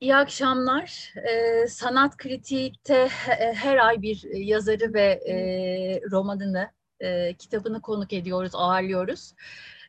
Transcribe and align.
İyi 0.00 0.16
akşamlar. 0.16 1.14
Ee, 1.28 1.66
Sanat 1.68 2.16
Kritik'te 2.16 3.08
e, 3.40 3.52
her 3.54 3.76
ay 3.76 4.02
bir 4.02 4.22
yazarı 4.34 4.94
ve 4.94 5.02
e, 5.02 5.34
romanını, 6.10 6.70
e, 7.00 7.34
kitabını 7.34 7.82
konuk 7.82 8.12
ediyoruz, 8.12 8.52
ağırlıyoruz. 8.54 9.34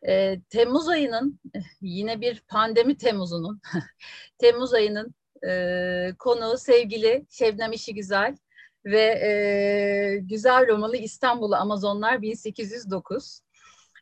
E, 0.08 0.42
Temmuz 0.50 0.88
ayının, 0.88 1.40
yine 1.82 2.22
bir 2.22 2.44
pandemi 2.48 2.98
Temmuz'unun, 2.98 3.62
Temmuz 4.38 4.74
ayının 4.74 5.16
e, 5.48 6.14
konuğu 6.20 6.58
sevgili 6.58 7.26
Şebnem 7.30 7.72
İşi 7.72 7.94
Güzel 7.96 8.38
ve 8.86 9.02
e, 9.02 10.18
güzel 10.22 10.68
romanı 10.68 10.98
İstanbul 10.98 11.52
Amazonlar 11.52 12.22
1809. 12.22 13.42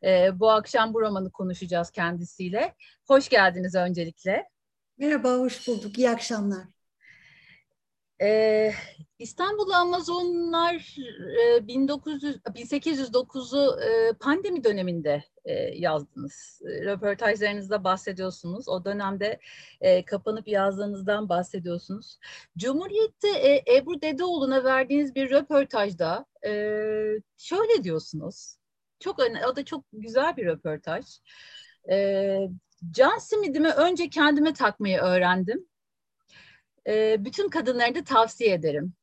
E, 0.03 0.39
bu 0.39 0.51
akşam 0.51 0.93
bu 0.93 1.01
romanı 1.01 1.31
konuşacağız 1.31 1.91
kendisiyle. 1.91 2.75
Hoş 3.07 3.29
geldiniz 3.29 3.75
öncelikle. 3.75 4.49
Merhaba, 4.99 5.33
hoş 5.37 5.67
bulduk. 5.67 5.97
İyi 5.97 6.09
akşamlar. 6.09 6.63
Ee, 8.21 8.71
İstanbul 9.19 9.69
Amazonlar 9.69 10.95
e, 11.57 11.67
1900 11.67 12.35
1809'u 12.35 13.81
e, 13.81 14.13
pandemi 14.13 14.63
döneminde 14.63 15.23
e, 15.45 15.53
yazdınız. 15.53 16.61
E, 16.65 16.85
röportajlarınızda 16.85 17.83
bahsediyorsunuz. 17.83 18.69
O 18.69 18.85
dönemde 18.85 19.39
e, 19.81 20.05
kapanıp 20.05 20.47
yazdığınızdan 20.47 21.29
bahsediyorsunuz. 21.29 22.19
Cumhuriyet'te 22.57 23.29
e, 23.29 23.75
Ebru 23.77 24.01
Dedeoğlu'na 24.01 24.63
verdiğiniz 24.63 25.15
bir 25.15 25.29
röportajda 25.29 26.25
e, 26.45 26.51
şöyle 27.37 27.83
diyorsunuz. 27.83 28.57
Çok 28.99 29.19
o 29.19 29.55
da 29.55 29.65
çok 29.65 29.85
güzel 29.93 30.37
bir 30.37 30.45
röportaj. 30.45 31.05
E, 31.91 32.49
Can 32.91 33.17
simidimi 33.17 33.69
önce 33.69 34.09
kendime 34.09 34.53
takmayı 34.53 34.97
öğrendim. 34.99 35.65
E, 36.87 37.25
bütün 37.25 37.49
kadınlara 37.49 37.95
da 37.95 38.03
tavsiye 38.03 38.53
ederim. 38.53 38.93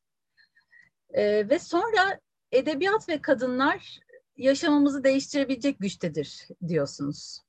E, 1.09 1.49
ve 1.49 1.59
sonra 1.59 2.19
edebiyat 2.51 3.09
ve 3.09 3.21
kadınlar 3.21 3.99
yaşamamızı 4.37 5.03
değiştirebilecek 5.03 5.79
güçtedir 5.79 6.47
diyorsunuz. 6.67 7.41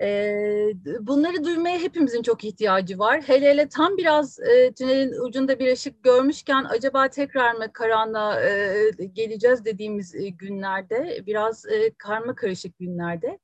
E, 0.00 0.36
bunları 1.00 1.44
duymaya 1.44 1.78
hepimizin 1.78 2.22
çok 2.22 2.44
ihtiyacı 2.44 2.98
var. 2.98 3.22
Hele 3.26 3.50
hele 3.50 3.68
tam 3.68 3.96
biraz 3.96 4.40
e, 4.40 4.72
tünelin 4.72 5.20
ucunda 5.20 5.58
bir 5.58 5.72
ışık 5.72 6.02
görmüşken 6.02 6.64
acaba 6.68 7.08
tekrar 7.08 7.52
mı 7.52 7.72
karanlığa 7.72 8.40
e, 8.42 8.90
geleceğiz 9.12 9.64
dediğimiz 9.64 10.14
e, 10.14 10.28
günlerde, 10.28 11.22
biraz 11.26 11.66
e, 11.66 11.90
karma 11.98 12.34
karışık 12.34 12.78
günlerde 12.78 13.38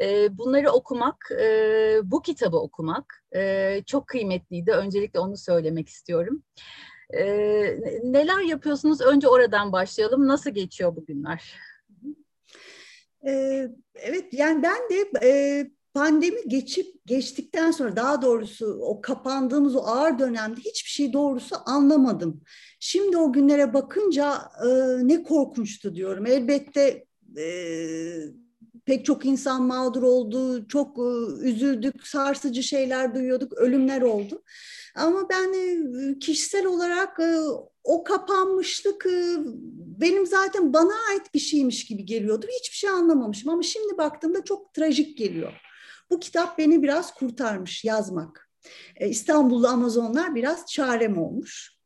e, 0.00 0.38
bunları 0.38 0.70
okumak, 0.70 1.30
e, 1.40 2.00
bu 2.04 2.22
kitabı 2.22 2.56
okumak 2.56 3.24
e, 3.34 3.82
çok 3.86 4.06
kıymetliydi. 4.06 4.72
Öncelikle 4.72 5.20
onu 5.20 5.36
söylemek 5.36 5.88
istiyorum. 5.88 6.42
E, 7.10 7.24
neler 8.02 8.40
yapıyorsunuz? 8.40 9.00
Önce 9.00 9.28
oradan 9.28 9.72
başlayalım. 9.72 10.28
Nasıl 10.28 10.50
geçiyor 10.50 10.96
bugünler? 10.96 11.54
Evet, 13.94 14.24
yani 14.32 14.62
ben 14.62 14.78
de 14.90 15.20
pandemi 15.94 16.48
geçip 16.48 17.06
geçtikten 17.06 17.70
sonra 17.70 17.96
daha 17.96 18.22
doğrusu 18.22 18.78
o 18.82 19.00
kapandığımız 19.00 19.76
o 19.76 19.80
ağır 19.80 20.18
dönemde 20.18 20.60
hiçbir 20.60 20.90
şey 20.90 21.12
doğrusu 21.12 21.56
anlamadım. 21.66 22.40
Şimdi 22.80 23.16
o 23.16 23.32
günlere 23.32 23.74
bakınca 23.74 24.38
e, 24.64 24.68
ne 25.08 25.22
korkunçtu 25.22 25.94
diyorum. 25.94 26.26
Elbette 26.26 27.04
e, 27.36 27.46
pek 28.84 29.04
çok 29.04 29.24
insan 29.24 29.62
mağdur 29.62 30.02
oldu, 30.02 30.68
çok 30.68 30.98
e, 30.98 31.02
üzüldük, 31.48 32.06
sarsıcı 32.06 32.62
şeyler 32.62 33.14
duyuyorduk, 33.14 33.52
ölümler 33.52 34.02
oldu. 34.02 34.42
Ama 34.94 35.28
ben 35.28 35.52
e, 35.52 36.18
kişisel 36.18 36.66
olarak 36.66 37.20
e, 37.20 37.38
o 37.84 38.04
kapanmışlık 38.04 39.06
benim 40.00 40.26
zaten 40.26 40.72
bana 40.72 40.92
ait 41.10 41.34
bir 41.34 41.38
şeymiş 41.38 41.84
gibi 41.84 42.04
geliyordu. 42.04 42.46
Hiçbir 42.60 42.76
şey 42.76 42.90
anlamamışım 42.90 43.50
ama 43.50 43.62
şimdi 43.62 43.98
baktığımda 43.98 44.44
çok 44.44 44.74
trajik 44.74 45.18
geliyor. 45.18 45.69
Bu 46.10 46.20
kitap 46.20 46.58
beni 46.58 46.82
biraz 46.82 47.14
kurtarmış 47.14 47.84
yazmak. 47.84 48.50
İstanbullu 49.00 49.68
Amazonlar 49.68 50.34
biraz 50.34 50.66
çarem 50.66 51.18
olmuş. 51.18 51.76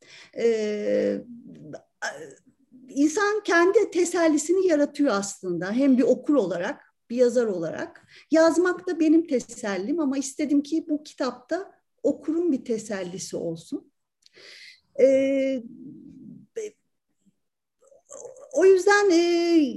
İnsan 2.88 3.42
kendi 3.44 3.90
tesellisini 3.90 4.66
yaratıyor 4.66 5.14
aslında. 5.14 5.72
Hem 5.72 5.98
bir 5.98 6.02
okur 6.02 6.34
olarak 6.34 6.94
bir 7.10 7.16
yazar 7.16 7.46
olarak. 7.46 8.08
Yazmak 8.30 8.88
da 8.88 9.00
benim 9.00 9.26
tesellim 9.26 10.00
ama 10.00 10.18
istedim 10.18 10.62
ki 10.62 10.86
bu 10.88 11.02
kitapta 11.02 11.72
okurun 12.02 12.52
bir 12.52 12.64
tesellisi 12.64 13.36
olsun. 13.36 13.92
Ee, 15.00 15.62
o 18.54 18.64
yüzden 18.64 19.10
e, 19.10 19.16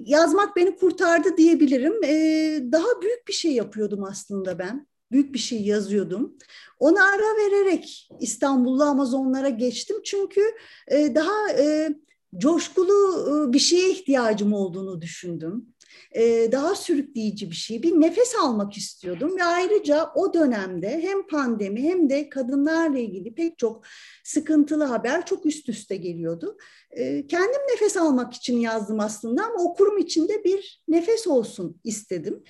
yazmak 0.05 0.55
beni 0.55 0.75
kurtardı 0.75 1.37
diyebilirim. 1.37 2.03
E, 2.03 2.71
daha 2.71 3.01
büyük 3.01 3.27
bir 3.27 3.33
şey 3.33 3.51
yapıyordum 3.51 4.03
aslında 4.03 4.59
ben. 4.59 4.87
Büyük 5.11 5.33
bir 5.33 5.39
şey 5.39 5.61
yazıyordum. 5.61 6.37
Ona 6.79 7.03
ara 7.03 7.37
vererek 7.37 8.09
İstanbullu 8.19 8.83
Amazonlara 8.83 9.49
geçtim. 9.49 9.97
Çünkü 10.03 10.41
e, 10.87 11.15
daha 11.15 11.51
e, 11.51 11.89
coşkulu 12.37 13.25
e, 13.49 13.53
bir 13.53 13.59
şeye 13.59 13.91
ihtiyacım 13.91 14.53
olduğunu 14.53 15.01
düşündüm. 15.01 15.65
E, 16.11 16.51
daha 16.51 16.75
sürükleyici 16.75 17.51
bir 17.51 17.55
şey. 17.55 17.83
Bir 17.83 18.01
nefes 18.01 18.35
almak 18.35 18.77
istiyordum 18.77 19.37
ve 19.37 19.43
ayrıca 19.43 20.11
o 20.15 20.33
dönemde 20.33 21.01
hem 21.01 21.27
pandemi 21.27 21.81
hem 21.81 22.09
de 22.09 22.29
kadınlarla 22.29 22.99
ilgili 22.99 23.35
pek 23.35 23.57
çok 23.57 23.83
sıkıntılı 24.23 24.83
haber 24.83 25.25
çok 25.25 25.45
üst 25.45 25.69
üste 25.69 25.95
geliyordu. 25.95 26.57
E, 26.91 27.27
kendim 27.27 27.61
nefes 27.73 27.97
almak 27.97 28.33
için 28.33 28.59
yazdım 28.59 28.99
aslında 28.99 29.45
ama 29.45 29.63
okurum 29.63 29.97
için 29.97 30.27
de 30.27 30.43
bir 30.43 30.83
nefes 30.87 31.27
olsun 31.27 31.79
istedim. 31.83 32.43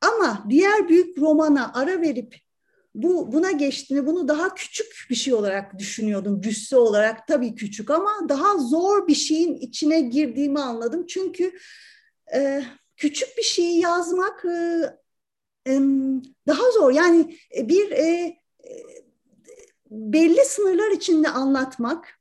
Ama 0.00 0.44
diğer 0.48 0.88
büyük 0.88 1.18
romana 1.18 1.72
ara 1.74 2.00
verip 2.00 2.34
bu 2.94 3.32
buna 3.32 3.50
geçtiğini, 3.50 4.06
bunu 4.06 4.28
daha 4.28 4.54
küçük 4.54 5.06
bir 5.10 5.14
şey 5.14 5.34
olarak 5.34 5.78
düşünüyordum. 5.78 6.40
Cüsse 6.40 6.76
olarak 6.76 7.28
tabii 7.28 7.54
küçük 7.54 7.90
ama 7.90 8.10
daha 8.28 8.58
zor 8.58 9.08
bir 9.08 9.14
şeyin 9.14 9.56
içine 9.56 10.00
girdiğimi 10.00 10.60
anladım. 10.60 11.06
Çünkü 11.06 11.52
e, 12.34 12.64
küçük 12.96 13.38
bir 13.38 13.42
şeyi 13.42 13.80
yazmak 13.80 14.44
e, 14.44 14.82
e, 15.66 15.72
daha 16.46 16.70
zor. 16.70 16.92
Yani 16.92 17.38
bir 17.56 17.90
e, 17.90 18.38
belli 19.90 20.44
sınırlar 20.44 20.90
içinde 20.90 21.28
anlatmak, 21.28 22.20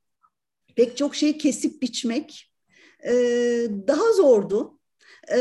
pek 0.75 0.98
çok 0.98 1.15
şeyi 1.15 1.38
kesip 1.38 1.81
biçmek 1.81 2.51
e, 3.04 3.13
daha 3.88 4.12
zordu. 4.13 4.80
E, 5.31 5.39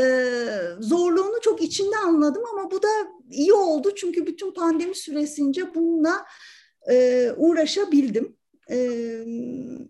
zorluğunu 0.79 1.41
çok 1.41 1.61
içinde 1.61 1.97
anladım 1.97 2.43
ama 2.53 2.71
bu 2.71 2.83
da 2.83 2.87
iyi 3.31 3.53
oldu 3.53 3.95
çünkü 3.95 4.25
bütün 4.25 4.51
pandemi 4.51 4.95
süresince 4.95 5.75
bununla 5.75 6.25
e, 6.89 7.31
uğraşabildim. 7.37 8.36
Ee, 8.71 9.25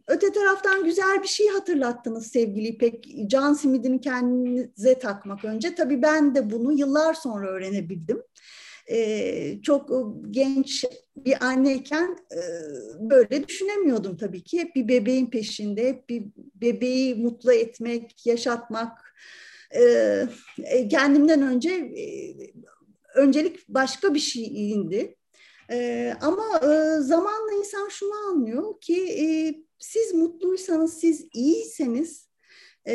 öte 0.07 0.31
taraftan 0.31 0.83
güzel 0.83 1.23
bir 1.23 1.27
şey 1.27 1.47
hatırlattınız 1.47 2.27
sevgili 2.27 2.67
İpek. 2.67 3.15
Can 3.27 3.53
simidini 3.53 4.01
kendinize 4.01 4.99
takmak 4.99 5.45
önce. 5.45 5.75
Tabii 5.75 6.01
ben 6.01 6.35
de 6.35 6.51
bunu 6.51 6.73
yıllar 6.73 7.13
sonra 7.13 7.49
öğrenebildim. 7.49 8.21
Ee, 8.91 9.61
çok 9.61 9.89
genç 10.31 10.85
bir 11.17 11.45
anneyken 11.45 12.17
e, 12.31 12.41
böyle 13.09 13.47
düşünemiyordum 13.47 14.17
tabii 14.17 14.43
ki. 14.43 14.59
Hep 14.59 14.75
bir 14.75 14.87
bebeğin 14.87 15.25
peşinde, 15.25 15.87
hep 15.87 16.09
bir 16.09 16.23
bebeği 16.55 17.15
mutlu 17.15 17.53
etmek, 17.53 18.25
yaşatmak. 18.25 19.13
Ee, 19.75 20.27
e, 20.63 20.87
kendimden 20.87 21.41
önce 21.41 21.69
e, 21.69 22.35
öncelik 23.15 23.69
başka 23.69 24.13
bir 24.13 24.19
şeyindi. 24.19 25.15
E, 25.71 26.13
ama 26.21 26.59
e, 26.63 27.01
zamanla 27.01 27.53
insan 27.59 27.87
şunu 27.89 28.13
anlıyor 28.13 28.81
ki 28.81 29.07
e, 29.09 29.25
siz 29.79 30.13
mutluysanız, 30.13 30.93
siz 30.93 31.27
iyiyseniz 31.33 32.27
e, 32.87 32.93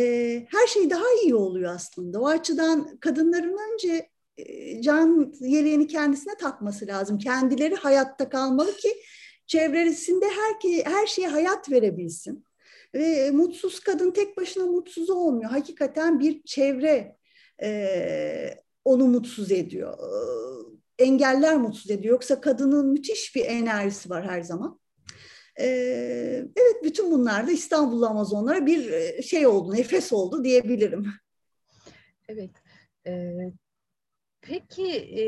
her 0.51 0.67
şey 0.67 0.91
daha 0.91 1.05
iyi 1.25 1.35
oluyor 1.35 1.75
aslında. 1.75 2.21
O 2.21 2.27
açıdan 2.27 2.97
kadınların 2.97 3.59
önce 3.73 4.09
e, 4.37 4.83
can 4.83 5.35
yeleğini 5.41 5.87
kendisine 5.87 6.35
takması 6.35 6.87
lazım. 6.87 7.19
Kendileri 7.19 7.75
hayatta 7.75 8.29
kalmalı 8.29 8.77
ki 8.77 8.97
çevresinde 9.47 10.27
her, 10.27 10.85
her 10.85 11.07
şeye 11.07 11.29
hayat 11.29 11.71
verebilsin. 11.71 12.45
Ve 12.95 13.31
mutsuz 13.31 13.81
kadın 13.81 14.11
tek 14.11 14.37
başına 14.37 14.67
mutsuz 14.67 15.11
olmuyor. 15.11 15.51
Hakikaten 15.51 16.21
bir 16.21 16.43
çevre 16.43 17.17
e, 17.63 18.63
onu 18.85 19.07
mutsuz 19.07 19.53
ediyor 19.53 19.99
engeller 21.03 21.57
mutsuz 21.57 21.91
ediyor. 21.91 22.13
Yoksa 22.13 22.41
kadının 22.41 22.87
müthiş 22.87 23.37
bir 23.37 23.45
enerjisi 23.45 24.11
var 24.11 24.31
her 24.31 24.43
zaman. 24.43 24.81
Ee, 25.61 26.45
evet 26.57 26.85
bütün 26.85 27.11
bunlar 27.11 27.47
da 27.47 27.53
İstanbul 27.53 28.03
Amazonlara 28.03 28.67
bir 28.67 28.93
e, 28.93 29.23
şey 29.23 29.47
oldu, 29.47 29.75
nefes 29.75 30.13
oldu 30.13 30.45
diyebilirim. 30.45 31.13
Evet. 32.29 32.51
Ee, 33.07 33.53
peki 34.41 34.97
e, 34.97 35.25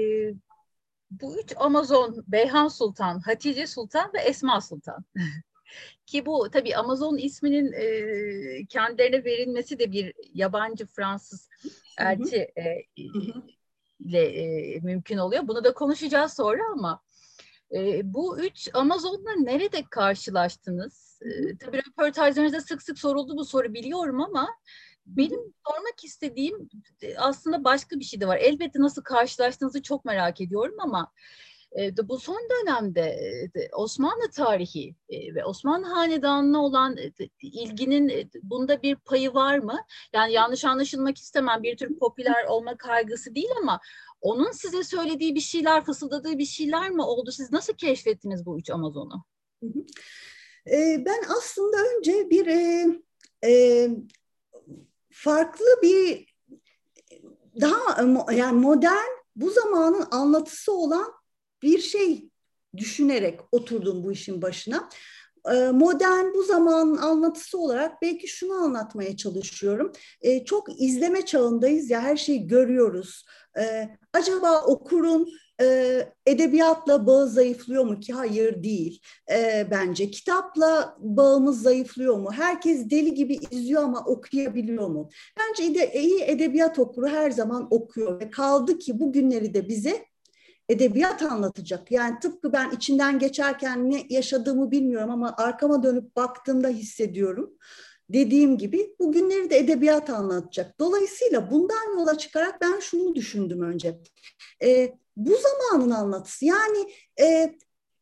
bu 1.11 1.38
üç 1.38 1.53
Amazon 1.56 2.25
Beyhan 2.29 2.69
Sultan, 2.69 3.20
Hatice 3.20 3.67
Sultan 3.67 4.12
ve 4.15 4.19
Esma 4.19 4.61
Sultan. 4.61 5.05
Ki 6.06 6.27
bu 6.27 6.50
tabii 6.50 6.77
Amazon 6.77 7.17
isminin 7.17 7.73
e, 7.73 8.67
kendilerine 8.67 9.25
verilmesi 9.25 9.79
de 9.79 9.93
bir 9.93 10.15
yabancı 10.35 10.87
Fransız 10.87 11.49
elçi 11.99 12.37
e, 12.37 12.87
ile 14.00 14.23
e, 14.23 14.81
mümkün 14.81 15.19
oluyor. 15.19 15.49
Bunu 15.49 15.64
da 15.64 15.75
konuşacağız 15.75 16.32
sonra 16.32 16.62
ama 16.73 17.00
e, 17.75 18.14
bu 18.14 18.41
üç 18.41 18.69
Amazon'la 18.75 19.32
nerede 19.38 19.85
karşılaştınız? 19.91 21.20
E, 21.23 21.56
tabii 21.56 21.82
röportajlarınızda 21.88 22.61
sık 22.61 22.82
sık 22.82 22.99
soruldu 22.99 23.37
bu 23.37 23.44
soru 23.44 23.75
biliyorum 23.75 24.20
ama 24.20 24.49
benim 25.06 25.41
sormak 25.67 26.05
istediğim 26.05 26.69
aslında 27.17 27.64
başka 27.64 27.99
bir 27.99 28.05
şey 28.05 28.20
de 28.20 28.29
var. 28.29 28.37
Elbette 28.37 28.81
nasıl 28.81 29.02
karşılaştığınızı 29.02 29.82
çok 29.82 30.05
merak 30.05 30.41
ediyorum 30.41 30.76
ama 30.79 31.12
bu 32.03 32.19
son 32.19 32.49
dönemde 32.50 33.19
Osmanlı 33.73 34.31
tarihi 34.31 34.94
ve 35.11 35.44
Osmanlı 35.44 35.87
Hanedanı'na 35.87 36.65
olan 36.65 36.97
ilginin 37.43 38.31
bunda 38.43 38.82
bir 38.82 38.97
payı 38.97 39.35
var 39.35 39.59
mı? 39.59 39.81
Yani 40.12 40.32
yanlış 40.32 40.65
anlaşılmak 40.65 41.19
istemem 41.19 41.62
bir 41.62 41.76
tür 41.76 41.99
popüler 41.99 42.44
olma 42.44 42.76
kaygısı 42.76 43.35
değil 43.35 43.50
ama 43.62 43.81
onun 44.21 44.50
size 44.50 44.85
söylediği 44.85 45.35
bir 45.35 45.41
şeyler, 45.41 45.85
fısıldadığı 45.85 46.38
bir 46.38 46.47
şeyler 46.47 46.91
mi 46.91 47.03
oldu? 47.03 47.32
Siz 47.32 47.53
nasıl 47.53 47.73
keşfettiniz 47.73 48.47
bu 48.47 48.59
üç 48.59 48.70
Amazon'u? 48.70 49.25
Ben 51.06 51.23
aslında 51.38 51.77
önce 51.97 52.31
bir 52.31 52.47
farklı 55.11 55.67
bir 55.82 56.35
daha 57.61 58.03
yani 58.32 58.61
modern 58.61 59.15
bu 59.37 59.50
zamanın 59.50 60.06
anlatısı 60.11 60.73
olan 60.73 61.12
bir 61.65 61.79
şey 61.79 62.29
düşünerek 62.77 63.41
oturdum 63.53 64.05
bu 64.05 64.13
işin 64.13 64.43
başına. 64.43 64.89
Ee, 65.53 65.71
modern 65.71 66.35
bu 66.35 66.43
zamanın 66.43 66.97
anlatısı 66.97 67.59
olarak 67.59 68.03
belki 68.03 68.29
şunu 68.29 68.53
anlatmaya 68.53 69.17
çalışıyorum. 69.17 69.93
Ee, 70.23 70.45
çok 70.45 70.83
izleme 70.83 71.25
çağındayız 71.25 71.91
ya 71.91 72.01
her 72.01 72.17
şeyi 72.17 72.47
görüyoruz. 72.47 73.25
Ee, 73.59 73.89
acaba 74.13 74.63
okurun 74.63 75.29
e, 75.61 75.99
edebiyatla 76.27 77.07
bağı 77.07 77.29
zayıflıyor 77.29 77.85
mu 77.85 78.01
ki? 78.01 78.13
Hayır 78.13 78.63
değil 78.63 79.01
bence. 79.71 80.11
Kitapla 80.11 80.97
bağımız 80.99 81.63
zayıflıyor 81.63 82.17
mu? 82.17 82.33
Herkes 82.33 82.91
deli 82.91 83.15
gibi 83.15 83.39
izliyor 83.51 83.83
ama 83.83 84.05
okuyabiliyor 84.05 84.89
mu? 84.89 85.09
Bence 85.39 85.93
iyi 85.95 86.23
edebiyat 86.23 86.79
okuru 86.79 87.09
her 87.09 87.31
zaman 87.31 87.69
okuyor 87.71 88.21
ve 88.21 88.31
kaldı 88.31 88.79
ki 88.79 89.01
bugünleri 89.01 89.55
de 89.55 89.69
bize 89.69 90.05
edebiyat 90.69 91.23
anlatacak. 91.23 91.91
Yani 91.91 92.19
tıpkı 92.21 92.53
ben 92.53 92.71
içinden 92.71 93.19
geçerken 93.19 93.91
ne 93.91 94.07
yaşadığımı 94.09 94.71
bilmiyorum 94.71 95.11
ama 95.11 95.35
arkama 95.37 95.83
dönüp 95.83 96.17
baktığımda 96.17 96.69
hissediyorum. 96.69 97.51
Dediğim 98.09 98.59
gibi 98.59 98.95
bugünleri 99.01 99.51
de 99.51 99.59
edebiyat 99.59 100.11
anlatacak. 100.11 100.79
Dolayısıyla 100.79 101.51
bundan 101.51 101.99
yola 101.99 102.19
çıkarak 102.19 102.61
ben 102.61 102.81
şunu 102.81 103.15
düşündüm 103.15 103.63
önce. 103.63 104.01
E, 104.63 104.99
bu 105.17 105.37
zamanın 105.37 105.91
anlatısı 105.91 106.45
yani 106.45 106.93
e, 107.21 107.55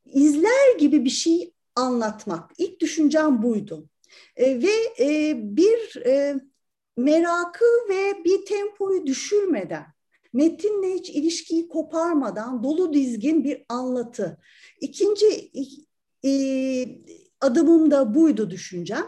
izler 0.05 0.79
gibi 0.79 1.05
bir 1.05 1.11
şey 1.11 1.55
anlatmak. 1.77 2.51
İlk 2.59 2.81
düşüncem 2.81 3.43
buydu. 3.43 3.89
E, 4.37 4.63
ve 4.63 5.05
e, 5.05 5.35
bir 5.57 6.07
e, 6.07 6.37
merakı 6.97 7.65
ve 7.89 8.25
bir 8.25 8.47
tempoyu 8.47 9.07
düşürmeden 9.07 9.92
metinle 10.33 10.95
hiç 10.95 11.11
ilişkiyi 11.11 11.69
koparmadan 11.69 12.63
dolu 12.63 12.93
dizgin 12.93 13.45
bir 13.45 13.65
anlatı. 13.69 14.39
İkinci 14.81 15.51
e, 16.25 16.33
adımım 17.41 17.91
da 17.91 18.15
buydu 18.15 18.51
düşüncem. 18.51 19.07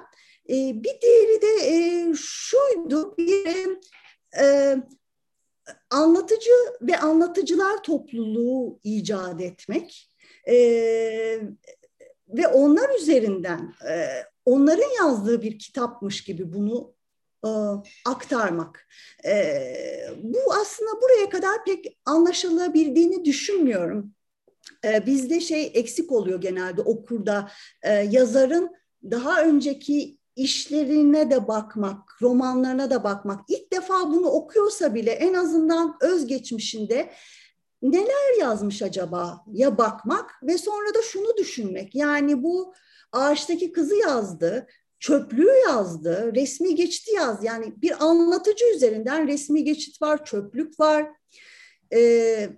E, 0.48 0.54
bir 0.54 1.00
diğeri 1.02 1.42
de 1.42 1.66
e, 1.66 2.12
şuydu, 2.16 3.16
bir 3.18 3.78
e, 4.40 4.76
anlatıcı 5.90 6.50
ve 6.82 6.98
anlatıcılar 6.98 7.82
topluluğu 7.82 8.80
icat 8.84 9.40
etmek 9.40 10.10
e, 10.48 10.56
ve 12.28 12.48
onlar 12.48 12.98
üzerinden 12.98 13.74
e, 13.88 14.08
onların 14.44 15.04
yazdığı 15.04 15.42
bir 15.42 15.58
kitapmış 15.58 16.24
gibi 16.24 16.52
bunu 16.52 16.93
e, 17.44 17.48
aktarmak. 18.06 18.88
E, 19.24 19.34
bu 20.22 20.38
aslında 20.60 20.90
buraya 21.02 21.30
kadar 21.30 21.64
pek 21.64 21.98
anlaşılabildiğini 22.06 23.24
düşünmüyorum. 23.24 24.14
E, 24.84 25.06
bizde 25.06 25.40
şey 25.40 25.70
eksik 25.74 26.12
oluyor 26.12 26.40
genelde 26.40 26.82
okurda 26.82 27.50
yazarın 28.10 28.70
daha 29.10 29.42
önceki 29.42 30.18
işlerine 30.36 31.30
de 31.30 31.48
bakmak, 31.48 32.22
romanlarına 32.22 32.90
da 32.90 33.04
bakmak. 33.04 33.40
İlk 33.48 33.72
defa 33.72 33.94
bunu 33.94 34.26
okuyorsa 34.26 34.94
bile 34.94 35.10
en 35.10 35.34
azından 35.34 35.96
özgeçmişinde 36.00 37.10
neler 37.82 38.40
yazmış 38.40 38.82
acaba 38.82 39.44
ya 39.52 39.78
bakmak 39.78 40.30
ve 40.42 40.58
sonra 40.58 40.94
da 40.94 41.02
şunu 41.02 41.36
düşünmek. 41.36 41.94
Yani 41.94 42.42
bu 42.42 42.74
ağaçtaki 43.12 43.72
kızı 43.72 43.96
yazdı, 43.96 44.66
çöplüğü 45.04 45.54
yazdı, 45.68 46.32
resmi 46.34 46.74
geçiti 46.74 47.14
yazdı. 47.14 47.46
Yani 47.46 47.74
bir 47.82 48.04
anlatıcı 48.04 48.64
üzerinden 48.74 49.28
resmi 49.28 49.64
geçit 49.64 50.02
var, 50.02 50.24
çöplük 50.24 50.80
var. 50.80 51.06
Ee, 51.92 52.50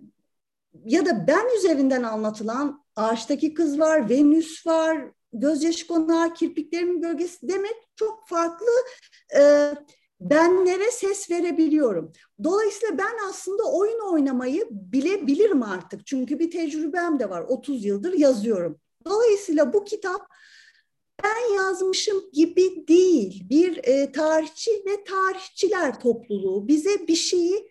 ya 0.85 1.07
da 1.07 1.27
ben 1.29 1.57
üzerinden 1.59 2.03
anlatılan 2.03 2.85
ağaçtaki 2.97 3.55
kız 3.55 3.81
var, 3.81 4.11
Venüs 4.11 4.67
var, 4.67 4.99
gözyaşı 5.33 5.87
konağı, 5.87 6.35
kirpiklerimin 6.35 7.01
gölgesi 7.01 7.49
demek 7.49 7.75
çok 7.97 8.29
farklı 8.29 8.67
e, 9.39 9.73
benlere 10.21 10.91
ses 10.91 11.31
verebiliyorum. 11.31 12.13
Dolayısıyla 12.45 12.99
ben 12.99 13.29
aslında 13.29 13.63
oyun 13.73 14.13
oynamayı 14.13 14.69
bilebilirim 14.71 15.63
artık. 15.63 16.07
Çünkü 16.07 16.39
bir 16.39 16.51
tecrübem 16.51 17.19
de 17.19 17.31
var. 17.31 17.43
30 17.49 17.85
yıldır 17.85 18.13
yazıyorum. 18.13 18.81
Dolayısıyla 19.05 19.73
bu 19.73 19.85
kitap 19.85 20.36
ben 21.25 21.55
yazmışım 21.55 22.31
gibi 22.33 22.89
değil. 22.89 23.49
Bir 23.51 23.81
e, 23.85 24.13
tarihçi 24.13 24.71
ve 24.71 25.05
tarihçiler 25.05 26.01
topluluğu 26.01 26.69
bize 26.69 27.09
bir 27.09 27.17
şeyi 27.17 27.71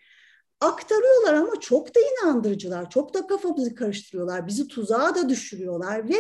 aktarıyorlar 0.61 1.33
ama 1.33 1.59
çok 1.59 1.95
da 1.95 1.99
inandırıcılar. 1.99 2.89
Çok 2.89 3.13
da 3.13 3.27
kafamızı 3.27 3.75
karıştırıyorlar. 3.75 4.47
Bizi 4.47 4.67
tuzağa 4.67 5.15
da 5.15 5.29
düşürüyorlar 5.29 6.09
ve 6.09 6.17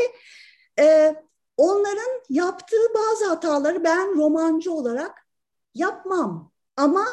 e, 0.79 1.15
onların 1.57 2.23
yaptığı 2.29 2.93
bazı 2.95 3.27
hataları 3.27 3.83
ben 3.83 4.17
romancı 4.17 4.73
olarak 4.73 5.27
yapmam. 5.75 6.51
Ama 6.77 7.05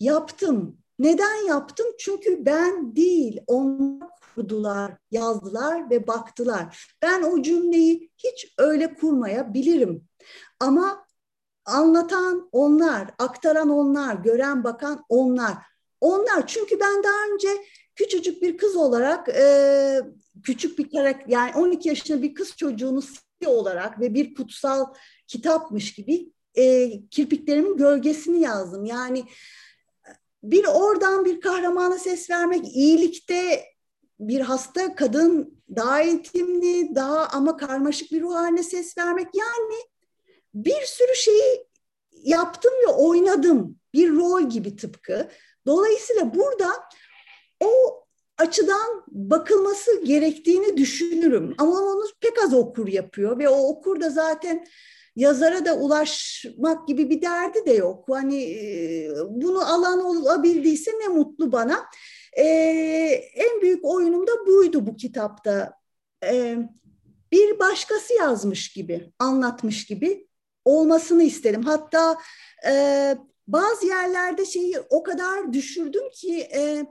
yaptım. 0.00 0.78
Neden 0.98 1.46
yaptım? 1.46 1.86
Çünkü 1.98 2.46
ben 2.46 2.96
değil, 2.96 3.40
onlar 3.46 4.03
kurdular, 4.34 4.92
yazdılar 5.10 5.90
ve 5.90 6.06
baktılar. 6.06 6.94
Ben 7.02 7.22
o 7.22 7.42
cümleyi 7.42 8.10
hiç 8.18 8.54
öyle 8.58 8.94
kurmayabilirim. 8.94 10.08
Ama 10.60 11.06
anlatan 11.64 12.48
onlar, 12.52 13.10
aktaran 13.18 13.68
onlar, 13.68 14.14
gören 14.14 14.64
bakan 14.64 15.04
onlar. 15.08 15.54
Onlar 16.00 16.46
çünkü 16.46 16.80
ben 16.80 17.02
daha 17.02 17.34
önce 17.34 17.48
küçücük 17.94 18.42
bir 18.42 18.58
kız 18.58 18.76
olarak 18.76 19.28
e, 19.28 20.00
küçük 20.42 20.78
bir 20.78 20.90
karakter 20.90 21.28
yani 21.28 21.52
12 21.54 21.88
yaşında 21.88 22.22
bir 22.22 22.34
kız 22.34 22.56
çocuğunu 22.56 23.02
olarak 23.46 24.00
ve 24.00 24.14
bir 24.14 24.34
kutsal 24.34 24.86
kitapmış 25.26 25.94
gibi 25.94 26.32
e, 26.54 26.90
kirpiklerimin 27.08 27.76
gölgesini 27.76 28.40
yazdım. 28.40 28.84
Yani 28.84 29.24
bir 30.42 30.64
oradan 30.64 31.24
bir 31.24 31.40
kahramana 31.40 31.98
ses 31.98 32.30
vermek, 32.30 32.76
iyilikte 32.76 33.64
bir 34.20 34.40
hasta 34.40 34.94
kadın 34.94 35.62
daha 35.76 36.02
eğitimli, 36.02 36.94
daha 36.94 37.26
ama 37.26 37.56
karmaşık 37.56 38.12
bir 38.12 38.20
ruh 38.20 38.34
haline 38.34 38.62
ses 38.62 38.98
vermek. 38.98 39.28
Yani 39.34 39.80
bir 40.54 40.82
sürü 40.86 41.16
şeyi 41.16 41.66
yaptım 42.12 42.72
ve 42.88 42.92
oynadım. 42.92 43.76
Bir 43.94 44.12
rol 44.12 44.48
gibi 44.48 44.76
tıpkı. 44.76 45.28
Dolayısıyla 45.66 46.34
burada 46.34 46.68
o 47.60 48.04
açıdan 48.38 49.04
bakılması 49.08 50.04
gerektiğini 50.04 50.76
düşünürüm. 50.76 51.54
Ama 51.58 51.72
onu 51.72 52.04
pek 52.20 52.44
az 52.44 52.54
okur 52.54 52.88
yapıyor 52.88 53.38
ve 53.38 53.48
o 53.48 53.68
okur 53.68 54.00
da 54.00 54.10
zaten 54.10 54.66
yazara 55.16 55.64
da 55.64 55.76
ulaşmak 55.76 56.88
gibi 56.88 57.10
bir 57.10 57.22
derdi 57.22 57.66
de 57.66 57.72
yok. 57.72 58.04
Hani 58.08 58.58
bunu 59.28 59.74
alan 59.74 60.04
olabildiyse 60.04 60.90
ne 60.90 61.08
mutlu 61.08 61.52
bana. 61.52 61.86
Ee, 62.36 62.44
en 63.34 63.60
büyük 63.60 63.84
oyunum 63.84 64.26
da 64.26 64.46
buydu 64.46 64.86
bu 64.86 64.96
kitapta. 64.96 65.74
Ee, 66.24 66.58
bir 67.32 67.58
başkası 67.58 68.14
yazmış 68.14 68.72
gibi, 68.72 69.12
anlatmış 69.18 69.86
gibi 69.86 70.28
olmasını 70.64 71.22
istedim. 71.22 71.62
Hatta 71.62 72.18
e, 72.66 73.16
bazı 73.48 73.86
yerlerde 73.86 74.44
şeyi 74.44 74.78
o 74.90 75.02
kadar 75.02 75.52
düşürdüm 75.52 76.10
ki 76.10 76.48
e, 76.54 76.86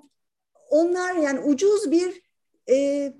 onlar 0.69 1.15
yani 1.15 1.39
ucuz 1.39 1.91
bir 1.91 2.21
e, 2.69 3.13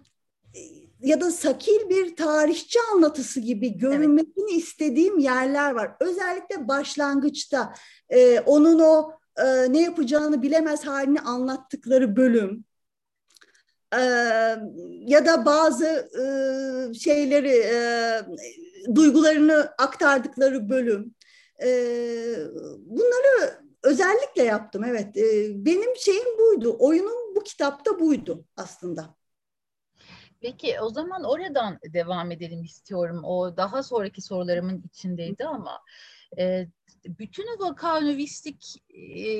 ya 1.01 1.21
da 1.21 1.31
sakil 1.31 1.89
bir 1.89 2.15
tarihçi 2.15 2.79
anlatısı 2.93 3.39
gibi 3.39 3.77
görünmesini 3.77 4.51
evet. 4.51 4.63
istediğim 4.63 5.19
yerler 5.19 5.71
var. 5.71 5.95
Özellikle 5.99 6.67
başlangıçta 6.67 7.73
e, 8.09 8.39
onun 8.39 8.79
o 8.79 9.11
e, 9.37 9.73
ne 9.73 9.81
yapacağını 9.81 10.41
bilemez 10.41 10.87
halini 10.87 11.21
anlattıkları 11.21 12.15
bölüm 12.15 12.65
e, 13.93 14.01
ya 15.07 15.25
da 15.25 15.45
bazı 15.45 15.85
e, 16.19 16.23
şeyleri 16.93 17.63
e, 17.65 17.75
duygularını 18.95 19.73
aktardıkları 19.77 20.69
bölüm 20.69 21.15
e, 21.63 21.67
bunları 22.85 23.63
özellikle 23.83 24.43
yaptım 24.43 24.83
evet 24.83 25.17
e, 25.17 25.51
benim 25.65 25.95
şeyim 25.95 26.37
buydu 26.39 26.75
oyunum 26.79 27.35
bu 27.35 27.43
kitapta 27.43 27.99
buydu 27.99 28.45
aslında. 28.57 29.15
Peki 30.41 30.79
o 30.81 30.89
zaman 30.89 31.23
oradan 31.23 31.79
devam 31.93 32.31
edelim 32.31 32.63
istiyorum. 32.63 33.23
O 33.23 33.57
daha 33.57 33.83
sonraki 33.83 34.21
sorularımın 34.21 34.83
içindeydi 34.85 35.45
ama 35.45 35.81
e, 36.39 36.67
bütün 37.05 37.45
vakanuvistik 37.59 38.83
e, 38.89 39.31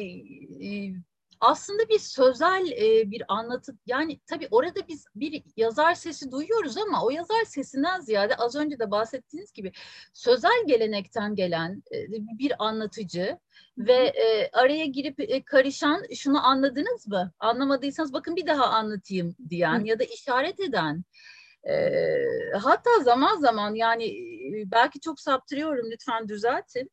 e, 0.68 0.94
aslında 1.40 1.90
bir 1.90 2.00
sözel 2.00 2.72
e, 2.72 3.12
bir 3.12 3.24
anlatı 3.28 3.76
yani 3.86 4.20
tabii 4.28 4.48
orada 4.52 4.88
biz 4.88 5.06
bir 5.16 5.44
yazar 5.58 5.94
sesi 5.94 6.32
duyuyoruz 6.32 6.78
ama 6.78 7.06
o 7.06 7.10
yazar 7.10 7.44
sesinden 7.46 8.00
ziyade 8.00 8.36
az 8.36 8.56
önce 8.56 8.80
de 8.80 8.92
bahsettiğiniz 8.92 9.52
gibi 9.52 9.72
sözel 10.14 10.64
gelenekten 10.68 11.36
gelen 11.36 11.84
e, 11.92 12.12
bir 12.12 12.66
anlatıcı 12.66 13.38
ve 13.78 13.94
e, 13.94 14.50
araya 14.54 14.86
girip 14.86 15.20
e, 15.20 15.44
karışan 15.44 16.04
şunu 16.16 16.46
anladınız 16.46 17.08
mı? 17.08 17.32
Anlamadıysanız 17.40 18.14
bakın 18.14 18.36
bir 18.36 18.48
daha 18.48 18.66
anlatayım 18.66 19.36
diyen 19.50 19.80
Hı. 19.80 19.88
ya 19.88 20.00
da 20.00 20.04
işaret 20.04 20.60
eden 20.60 21.04
e, 21.70 21.74
hatta 22.62 23.00
zaman 23.04 23.38
zaman 23.38 23.76
yani 23.76 24.16
belki 24.66 25.00
çok 25.00 25.20
saptırıyorum 25.20 25.92
lütfen 25.92 26.28
düzeltin 26.28 26.92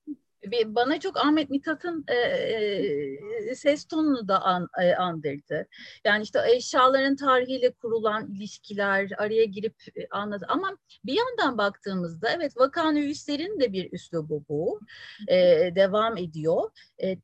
bana 0.66 1.00
çok 1.00 1.16
Ahmet 1.16 1.50
Mithat'ın 1.50 2.04
e, 2.08 2.14
e, 2.14 3.54
ses 3.54 3.84
tonunu 3.84 4.28
da 4.28 4.42
an, 4.42 4.68
e, 4.82 4.94
andırdı. 4.94 5.66
Yani 6.04 6.22
işte 6.22 6.40
eşyaların 6.54 7.16
tarihiyle 7.16 7.72
kurulan 7.72 8.30
ilişkiler 8.30 9.10
araya 9.18 9.44
girip 9.44 9.74
e, 9.96 10.08
anladı. 10.10 10.46
Ama 10.48 10.76
bir 11.04 11.18
yandan 11.18 11.58
baktığımızda 11.58 12.28
evet 12.30 12.56
vakanüvislerin 12.56 13.60
de 13.60 13.72
bir 13.72 13.92
üslubu 13.92 14.44
bu. 14.48 14.80
E, 15.28 15.36
devam 15.74 16.16
ediyor. 16.16 16.70
E, 17.02 17.16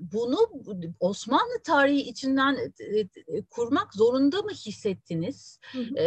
bunu 0.00 0.36
Osmanlı 1.00 1.62
tarihi 1.64 2.00
içinden 2.00 2.72
kurmak 3.50 3.94
zorunda 3.94 4.42
mı 4.42 4.50
hissettiniz? 4.50 5.60
Hı 5.72 5.78
hı. 5.78 5.98
E, 5.98 6.04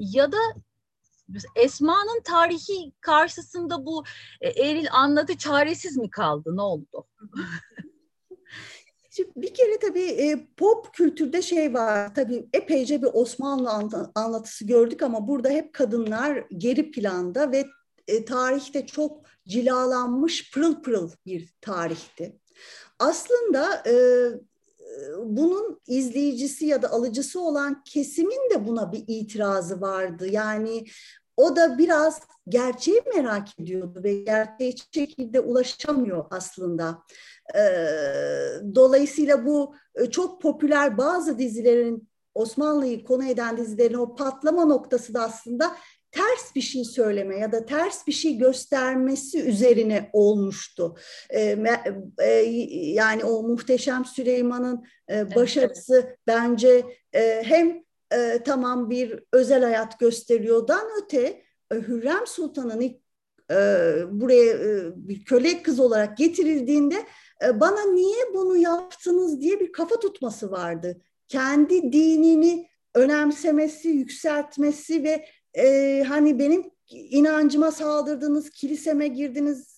ya 0.00 0.32
da 0.32 0.38
Esma'nın 1.56 2.22
tarihi 2.24 2.92
karşısında 3.00 3.86
bu 3.86 4.04
e, 4.40 4.48
Eril 4.48 4.86
anlatı 4.92 5.38
çaresiz 5.38 5.96
mi 5.96 6.10
kaldı? 6.10 6.56
Ne 6.56 6.62
oldu? 6.62 7.06
Şimdi 9.10 9.30
bir 9.36 9.54
kere 9.54 9.78
tabii 9.78 10.04
e, 10.04 10.46
pop 10.56 10.94
kültürde 10.94 11.42
şey 11.42 11.74
var. 11.74 12.14
Tabii 12.14 12.48
epeyce 12.52 13.02
bir 13.02 13.08
Osmanlı 13.12 13.70
anlatısı 14.14 14.66
gördük 14.66 15.02
ama 15.02 15.28
burada 15.28 15.48
hep 15.48 15.72
kadınlar 15.72 16.44
geri 16.58 16.90
planda 16.90 17.52
ve 17.52 17.64
e, 18.08 18.24
tarihte 18.24 18.86
çok 18.86 19.26
cilalanmış 19.48 20.52
pırıl 20.52 20.82
pırıl 20.82 21.10
bir 21.26 21.54
tarihti. 21.60 22.38
Aslında 22.98 23.82
bunun 25.24 25.80
izleyicisi 25.86 26.66
ya 26.66 26.82
da 26.82 26.90
alıcısı 26.90 27.40
olan 27.40 27.82
kesimin 27.84 28.50
de 28.50 28.66
buna 28.66 28.92
bir 28.92 29.04
itirazı 29.06 29.80
vardı. 29.80 30.26
Yani 30.30 30.84
o 31.36 31.56
da 31.56 31.78
biraz 31.78 32.20
gerçeği 32.48 33.02
merak 33.14 33.60
ediyordu 33.60 34.00
ve 34.04 34.14
gerçeğe 34.14 34.70
hiç 34.70 34.84
şekilde 34.94 35.40
ulaşamıyor 35.40 36.24
aslında. 36.30 36.98
Dolayısıyla 38.74 39.46
bu 39.46 39.74
çok 40.10 40.42
popüler 40.42 40.98
bazı 40.98 41.38
dizilerin 41.38 42.08
Osmanlı'yı 42.34 43.04
konu 43.04 43.24
eden 43.24 43.56
dizilerin 43.56 43.94
o 43.94 44.14
patlama 44.14 44.64
noktası 44.64 45.14
da 45.14 45.22
aslında 45.22 45.76
ters 46.14 46.54
bir 46.54 46.60
şey 46.60 46.84
söyleme 46.84 47.38
ya 47.38 47.52
da 47.52 47.66
ters 47.66 48.06
bir 48.06 48.12
şey 48.12 48.38
göstermesi 48.38 49.42
üzerine 49.42 50.10
olmuştu. 50.12 50.96
E, 51.30 51.58
e, 52.18 52.32
yani 52.72 53.24
o 53.24 53.42
muhteşem 53.42 54.04
Süleyman'ın 54.04 54.84
e, 55.10 55.34
başarısı 55.34 55.94
evet. 56.06 56.18
bence 56.26 56.84
e, 57.12 57.42
hem 57.44 57.84
e, 58.12 58.40
tamam 58.44 58.90
bir 58.90 59.22
özel 59.32 59.62
hayat 59.62 60.00
gösteriyordan 60.00 60.88
öte 61.02 61.42
e, 61.72 61.74
Hürrem 61.74 62.26
Sultan'ın 62.26 62.80
ilk 62.80 62.96
e, 63.50 63.56
buraya 64.10 64.52
e, 64.52 64.92
bir 64.96 65.24
köle 65.24 65.62
kız 65.62 65.80
olarak 65.80 66.16
getirildiğinde 66.16 67.06
e, 67.44 67.60
bana 67.60 67.82
niye 67.82 68.34
bunu 68.34 68.56
yaptınız 68.56 69.40
diye 69.40 69.60
bir 69.60 69.72
kafa 69.72 70.00
tutması 70.00 70.50
vardı. 70.50 71.00
Kendi 71.28 71.92
dinini 71.92 72.68
önemsemesi, 72.94 73.88
yükseltmesi 73.88 75.04
ve 75.04 75.24
e, 75.54 76.04
hani 76.08 76.38
benim 76.38 76.70
inancıma 76.90 77.72
saldırdınız, 77.72 78.50
kiliseme 78.50 79.08
girdiniz, 79.08 79.74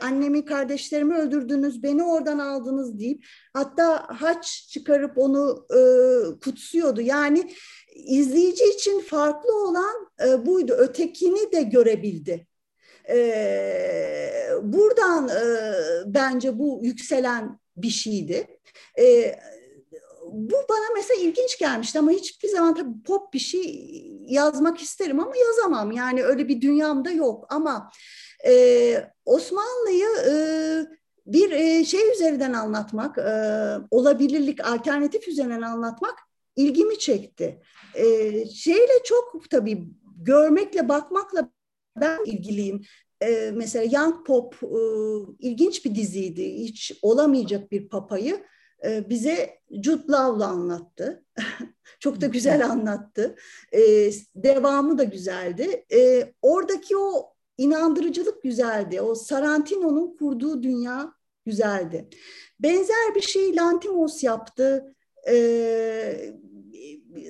annemi 0.00 0.44
kardeşlerimi 0.44 1.16
öldürdünüz, 1.16 1.82
beni 1.82 2.04
oradan 2.04 2.38
aldınız 2.38 2.98
deyip 2.98 3.26
hatta 3.52 4.06
haç 4.08 4.68
çıkarıp 4.68 5.18
onu 5.18 5.66
e, 5.70 5.80
kutsuyordu. 6.40 7.00
Yani 7.00 7.50
izleyici 7.94 8.64
için 8.64 9.00
farklı 9.00 9.68
olan 9.68 10.10
e, 10.26 10.46
buydu. 10.46 10.72
Ötekini 10.72 11.52
de 11.52 11.62
görebildi. 11.62 12.46
E, 13.08 13.18
buradan 14.62 15.28
e, 15.28 15.42
bence 16.06 16.58
bu 16.58 16.80
yükselen 16.82 17.58
bir 17.76 17.90
şeydi. 17.90 18.46
E, 18.98 19.34
bu 20.32 20.54
bana 20.70 20.94
mesela 20.94 21.20
ilginç 21.20 21.58
gelmişti 21.58 21.98
ama 21.98 22.10
hiçbir 22.10 22.48
zaman 22.48 22.74
tabii 22.74 23.02
pop 23.02 23.32
bir 23.32 23.38
şey 23.38 23.90
yazmak 24.28 24.82
isterim 24.82 25.20
ama 25.20 25.36
yazamam. 25.36 25.92
Yani 25.92 26.24
öyle 26.24 26.48
bir 26.48 26.60
dünyamda 26.60 27.10
yok 27.10 27.46
ama 27.48 27.90
e, 28.46 29.10
Osmanlı'yı 29.24 30.08
e, 30.28 30.34
bir 31.26 31.50
e, 31.50 31.84
şey 31.84 32.12
üzerinden 32.12 32.52
anlatmak, 32.52 33.18
e, 33.18 33.32
olabilirlik, 33.90 34.66
alternatif 34.66 35.28
üzerinden 35.28 35.62
anlatmak 35.62 36.14
ilgimi 36.56 36.98
çekti. 36.98 37.60
E, 37.94 38.04
şeyle 38.46 39.02
çok 39.04 39.50
tabii 39.50 39.84
görmekle, 40.16 40.88
bakmakla 40.88 41.50
ben 42.00 42.24
ilgiliyim. 42.24 42.82
E, 43.20 43.50
mesela 43.54 44.00
Young 44.00 44.26
Pop 44.26 44.54
e, 44.62 44.78
ilginç 45.38 45.84
bir 45.84 45.94
diziydi. 45.94 46.54
Hiç 46.54 46.92
olamayacak 47.02 47.72
bir 47.72 47.88
papayı 47.88 48.44
bize 48.84 49.60
Jude 49.70 50.12
Law'la 50.12 50.46
anlattı. 50.46 51.24
Çok 52.00 52.20
da 52.20 52.26
güzel 52.26 52.66
anlattı. 52.66 53.36
E, 53.72 54.10
devamı 54.34 54.98
da 54.98 55.04
güzeldi. 55.04 55.84
E, 55.92 56.32
oradaki 56.42 56.96
o 56.96 57.34
inandırıcılık 57.58 58.42
güzeldi. 58.42 59.00
O 59.00 59.14
Sarantino'nun 59.14 60.16
kurduğu 60.16 60.62
dünya 60.62 61.14
güzeldi. 61.46 62.08
Benzer 62.60 63.14
bir 63.14 63.22
şey 63.22 63.56
Lantimos 63.56 64.22
yaptı. 64.22 64.94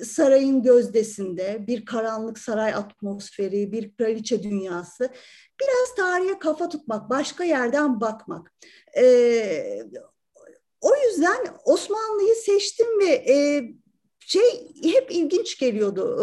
sarayın 0.03 0.63
gözdesinde 0.63 1.67
bir 1.67 1.85
karanlık 1.85 2.39
saray 2.39 2.73
atmosferi, 2.73 3.71
bir 3.71 3.95
kraliçe 3.95 4.43
dünyası. 4.43 5.09
Biraz 5.61 5.95
tarihe 5.95 6.39
kafa 6.39 6.69
tutmak, 6.69 7.09
başka 7.09 7.43
yerden 7.43 8.01
bakmak. 8.01 8.51
O 10.81 10.89
yüzden 10.95 11.37
Osmanlı'yı 11.65 12.35
seçtim 12.35 12.99
ve 12.99 13.05
e, 13.05 13.63
şey 14.19 14.71
hep 14.83 15.11
ilginç 15.11 15.59
geliyordu. 15.59 16.21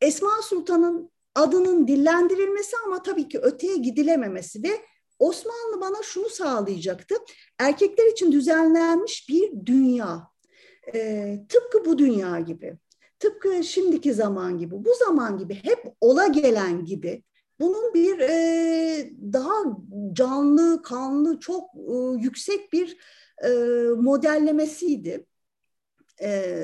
E, 0.00 0.06
Esma 0.06 0.42
Sultan'ın 0.42 1.10
adının 1.34 1.88
dillendirilmesi 1.88 2.76
ama 2.86 3.02
tabii 3.02 3.28
ki 3.28 3.38
öteye 3.38 3.76
gidilememesi 3.76 4.62
ve 4.62 4.80
Osmanlı 5.18 5.80
bana 5.80 6.02
şunu 6.02 6.28
sağlayacaktı. 6.28 7.14
Erkekler 7.58 8.12
için 8.12 8.32
düzenlenmiş 8.32 9.28
bir 9.28 9.66
dünya. 9.66 10.28
E, 10.94 11.36
tıpkı 11.48 11.84
bu 11.84 11.98
dünya 11.98 12.40
gibi. 12.40 12.78
Tıpkı 13.18 13.64
şimdiki 13.64 14.14
zaman 14.14 14.58
gibi, 14.58 14.84
bu 14.84 14.94
zaman 14.94 15.38
gibi, 15.38 15.54
hep 15.54 15.94
ola 16.00 16.26
gelen 16.26 16.84
gibi 16.84 17.22
bunun 17.60 17.94
bir 17.94 18.18
e, 18.18 19.10
daha 19.32 19.62
canlı, 20.12 20.82
kanlı, 20.82 21.40
çok 21.40 21.64
e, 21.74 21.94
yüksek 22.18 22.72
bir 22.72 22.96
e, 23.44 23.48
modellemesiydi. 23.96 25.26
E, 26.22 26.54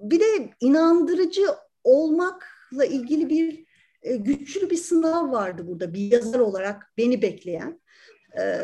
bir 0.00 0.20
de 0.20 0.50
inandırıcı 0.60 1.46
olmakla 1.84 2.84
ilgili 2.84 3.28
bir 3.28 3.64
e, 4.02 4.16
güçlü 4.16 4.70
bir 4.70 4.76
sınav 4.76 5.32
vardı 5.32 5.66
burada 5.66 5.94
bir 5.94 6.12
yazar 6.12 6.38
olarak 6.38 6.92
beni 6.98 7.22
bekleyen. 7.22 7.80
E, 8.40 8.60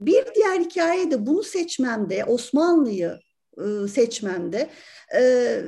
bir 0.00 0.34
diğer 0.34 0.60
hikaye 0.60 1.10
de 1.10 1.26
bunu 1.26 1.42
seçmemde 1.42 2.24
Osmanlı'yı 2.24 3.18
e, 3.58 3.88
seçmemde. 3.88 4.70
E, 5.14 5.62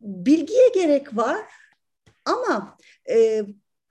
bilgiye 0.00 0.68
gerek 0.74 1.16
var 1.16 1.46
ama 2.24 2.76
e, 3.10 3.46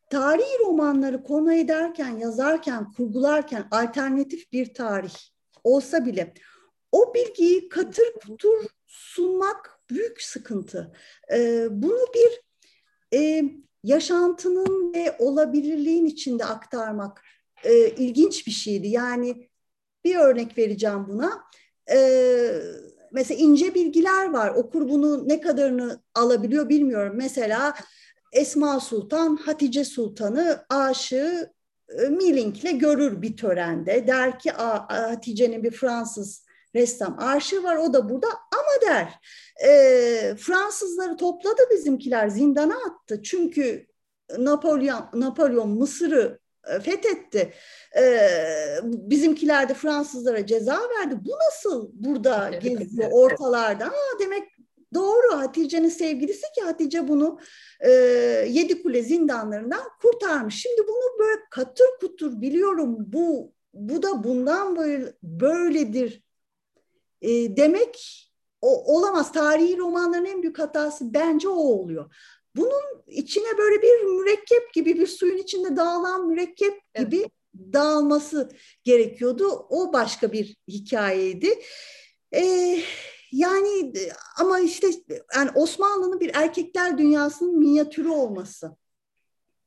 tarihi 0.10 0.60
romanları 0.60 1.24
konu 1.24 1.54
ederken, 1.54 2.18
yazarken, 2.18 2.92
kurgularken 2.92 3.68
alternatif 3.72 4.52
bir 4.52 4.74
tarih 4.74 5.16
olsa 5.64 6.06
bile 6.06 6.34
o 6.92 7.14
bilgiyi 7.14 7.70
katır 7.70 8.14
kutur 8.14 8.66
sunmak 8.88 9.80
büyük 9.90 10.22
sıkıntı. 10.22 10.92
E, 11.34 11.68
bunu 11.72 12.06
bir 12.16 12.42
e, 13.18 13.44
yaşantının 13.84 14.94
ve 14.94 15.16
olabilirliğin 15.20 16.06
içinde 16.06 16.46
aktarmak 16.46 17.22
e, 17.64 17.90
ilginç 17.90 18.48
bir 18.48 18.52
şeydi. 18.52 18.88
Yani 18.88 19.50
bir 20.04 20.16
örnek 20.16 20.58
vereceğim 20.58 21.06
buna. 21.08 21.44
E, 21.92 22.00
mesela 23.12 23.42
ince 23.42 23.76
bilgiler 23.76 24.34
var. 24.34 24.50
Okur 24.50 24.90
bunu 24.90 25.28
ne 25.28 25.42
kadarını 25.42 26.02
alabiliyor 26.16 26.70
bilmiyorum. 26.70 27.14
Mesela 27.16 27.74
Esma 28.32 28.80
Sultan 28.80 29.36
Hatice 29.36 29.86
Sultan'ı 29.86 30.66
aşığı 30.70 31.54
e, 31.90 32.10
Millink'le 32.10 32.80
görür 32.80 33.22
bir 33.22 33.38
törende. 33.38 34.08
Der 34.08 34.40
ki 34.40 34.52
Hatice'nin 34.52 35.64
bir 35.64 35.72
Fransız 35.72 36.46
ressam 36.76 37.20
aşığı 37.20 37.64
var 37.64 37.76
o 37.76 37.94
da 37.94 38.10
burada 38.10 38.28
ama 38.28 38.92
der 38.92 39.20
e, 39.68 40.36
Fransızları 40.36 41.18
topladı 41.18 41.62
bizimkiler 41.72 42.28
zindana 42.28 42.76
attı. 42.76 43.24
Çünkü 43.24 43.88
Napolyon, 44.38 45.10
Napolyon 45.14 45.70
Mısır'ı 45.70 46.40
e, 46.68 46.80
fethetti. 46.80 47.54
Ee, 47.98 48.80
bizimkiler 48.84 49.70
de 49.70 49.74
Fransızlara 49.74 50.46
ceza 50.46 50.80
verdi. 50.98 51.16
Bu 51.26 51.32
nasıl 51.48 51.90
burada 51.94 52.50
geziyor 52.50 53.10
ortalarda? 53.12 53.86
Aa, 53.86 54.20
demek 54.20 54.57
doğru 54.94 55.38
Hatice'nin 55.38 55.90
sevgilisi 55.90 56.46
ki 56.56 56.62
Hatice 56.62 57.08
bunu 57.08 57.40
e, 57.80 57.92
yedi 58.50 58.84
kule 58.84 59.04
zindanlarından 59.04 59.84
kurtarmış. 60.02 60.62
Şimdi 60.62 60.88
bunu 60.88 61.20
böyle 61.20 61.42
katır 61.52 61.88
kutur 62.02 62.42
biliyorum 62.42 62.96
bu 63.00 63.54
bu 63.74 64.04
da 64.04 64.24
bundan 64.24 64.76
böyle 64.76 65.14
böyledir 65.24 66.24
e, 67.22 67.58
demek 67.58 68.24
o, 68.62 68.96
olamaz. 68.96 69.32
Tarihi 69.32 69.78
romanların 69.78 70.26
en 70.26 70.42
büyük 70.42 70.60
hatası 70.60 71.14
bence 71.14 71.48
o 71.50 71.54
oluyor. 71.54 72.16
Bunun 72.56 73.04
içine 73.08 73.58
böyle 73.58 73.82
bir 73.82 74.04
mürekkep 74.04 74.74
gibi 74.74 75.00
bir 75.00 75.08
suyun 75.08 75.38
içinde 75.38 75.76
dağılan 75.76 76.28
mürekkep 76.28 76.82
evet. 76.96 77.12
gibi 77.12 77.30
dağılması 77.74 78.50
gerekiyordu. 78.84 79.68
O 79.70 79.94
başka 79.94 80.32
bir 80.32 80.56
hikayeydi. 80.68 81.60
Ee, 82.34 82.80
yani 83.32 83.94
ama 84.40 84.60
işte 84.60 84.88
yani 85.36 85.52
Osmanlı'nın 85.56 86.20
bir 86.20 86.36
erkekler 86.36 86.98
dünyasının 86.98 87.60
minyatürü 87.60 88.10
olması 88.10 88.76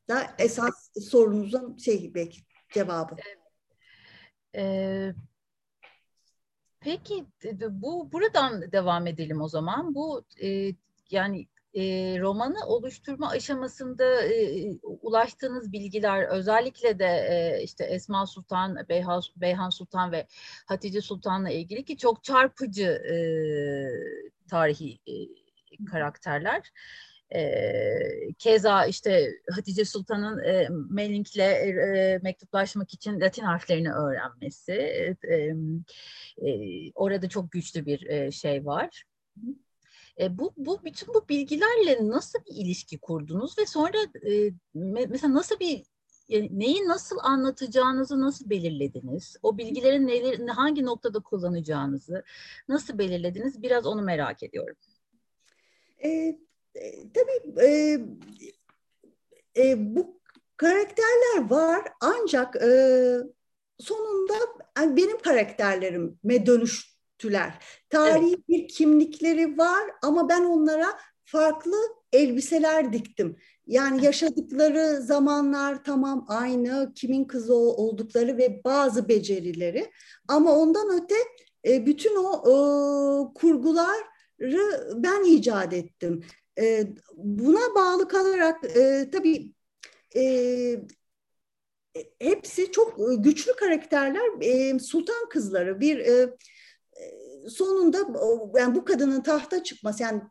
da 0.08 0.34
esas 0.38 0.90
sorunuzun 1.10 1.76
şey 1.76 2.14
belki 2.14 2.40
cevabı. 2.72 3.16
Ee, 4.56 5.12
peki 6.80 7.26
bu 7.70 8.12
buradan 8.12 8.72
devam 8.72 9.06
edelim 9.06 9.40
o 9.40 9.48
zaman. 9.48 9.94
Bu 9.94 10.24
e, 10.42 10.72
yani 11.10 11.46
e, 11.74 11.82
romanı 12.20 12.66
oluşturma 12.66 13.30
aşamasında 13.30 14.22
e, 14.24 14.70
ulaştığınız 14.82 15.72
bilgiler 15.72 16.28
özellikle 16.28 16.98
de 16.98 17.06
e, 17.06 17.62
işte 17.62 17.84
Esma 17.84 18.26
Sultan, 18.26 18.88
Beyhan, 18.88 19.22
Beyhan 19.36 19.70
Sultan 19.70 20.12
ve 20.12 20.26
Hatice 20.66 21.00
Sultan'la 21.00 21.50
ilgili 21.50 21.84
ki 21.84 21.96
çok 21.96 22.24
çarpıcı 22.24 22.86
e, 22.86 23.16
tarihi 24.48 24.98
e, 25.06 25.84
karakterler. 25.90 26.70
E, 27.34 28.32
keza 28.38 28.86
işte 28.86 29.30
Hatice 29.50 29.84
Sultan'ın 29.84 30.44
e, 30.44 30.68
Melink'le 30.90 31.38
e, 31.38 32.20
mektuplaşmak 32.22 32.94
için 32.94 33.20
Latin 33.20 33.44
harflerini 33.44 33.92
öğrenmesi, 33.92 34.72
e, 34.72 35.54
e, 36.48 36.92
orada 36.94 37.28
çok 37.28 37.52
güçlü 37.52 37.86
bir 37.86 38.06
e, 38.06 38.30
şey 38.30 38.66
var. 38.66 39.04
E, 40.20 40.38
bu, 40.38 40.52
bu 40.56 40.84
bütün 40.84 41.14
bu 41.14 41.28
bilgilerle 41.28 42.08
nasıl 42.08 42.38
bir 42.38 42.54
ilişki 42.54 42.98
kurdunuz 42.98 43.58
ve 43.58 43.66
sonra 43.66 43.98
e, 44.26 44.50
mesela 44.74 45.34
nasıl 45.34 45.60
bir 45.60 45.82
neyi 46.50 46.88
nasıl 46.88 47.16
anlatacağınızı 47.22 48.20
nasıl 48.20 48.50
belirlediniz? 48.50 49.36
O 49.42 49.58
bilgilerin 49.58 50.06
neleri, 50.06 50.46
hangi 50.46 50.84
noktada 50.84 51.20
kullanacağınızı 51.20 52.24
nasıl 52.68 52.98
belirlediniz? 52.98 53.62
Biraz 53.62 53.86
onu 53.86 54.02
merak 54.02 54.42
ediyorum. 54.42 54.76
E, 55.98 56.08
e, 56.74 57.12
tabii 57.14 57.60
e, 57.66 58.00
e, 59.56 59.94
bu 59.96 60.20
karakterler 60.56 61.50
var 61.50 61.92
ancak 62.00 62.56
e, 62.56 62.70
sonunda 63.78 64.34
yani 64.78 64.96
benim 64.96 65.18
karakterlerime 65.18 66.46
dönüş 66.46 66.89
tüler. 67.20 67.54
Tarihi 67.90 68.34
evet. 68.34 68.48
bir 68.48 68.68
kimlikleri 68.68 69.58
var 69.58 69.90
ama 70.02 70.28
ben 70.28 70.44
onlara 70.44 70.98
farklı 71.24 71.76
elbiseler 72.12 72.92
diktim. 72.92 73.36
Yani 73.66 74.04
yaşadıkları 74.04 75.02
zamanlar 75.02 75.84
tamam 75.84 76.24
aynı, 76.28 76.92
kimin 76.94 77.24
kızı 77.24 77.54
oldukları 77.54 78.38
ve 78.38 78.60
bazı 78.64 79.08
becerileri. 79.08 79.90
Ama 80.28 80.52
ondan 80.52 81.02
öte 81.02 81.14
e, 81.66 81.86
bütün 81.86 82.16
o 82.16 82.34
e, 82.36 82.54
kurguları 83.34 84.92
ben 84.94 85.24
icat 85.24 85.72
ettim. 85.72 86.24
E, 86.60 86.86
buna 87.16 87.74
bağlı 87.74 88.08
kalarak 88.08 88.62
tabii 89.12 89.52
hepsi 92.18 92.72
çok 92.72 93.00
güçlü 93.18 93.52
karakterler. 93.52 94.78
Sultan 94.78 95.28
kızları 95.28 95.80
bir 95.80 95.98
sonunda 97.48 97.98
yani 98.58 98.74
bu 98.74 98.84
kadının 98.84 99.22
tahta 99.22 99.62
çıkması 99.62 100.02
yani 100.02 100.22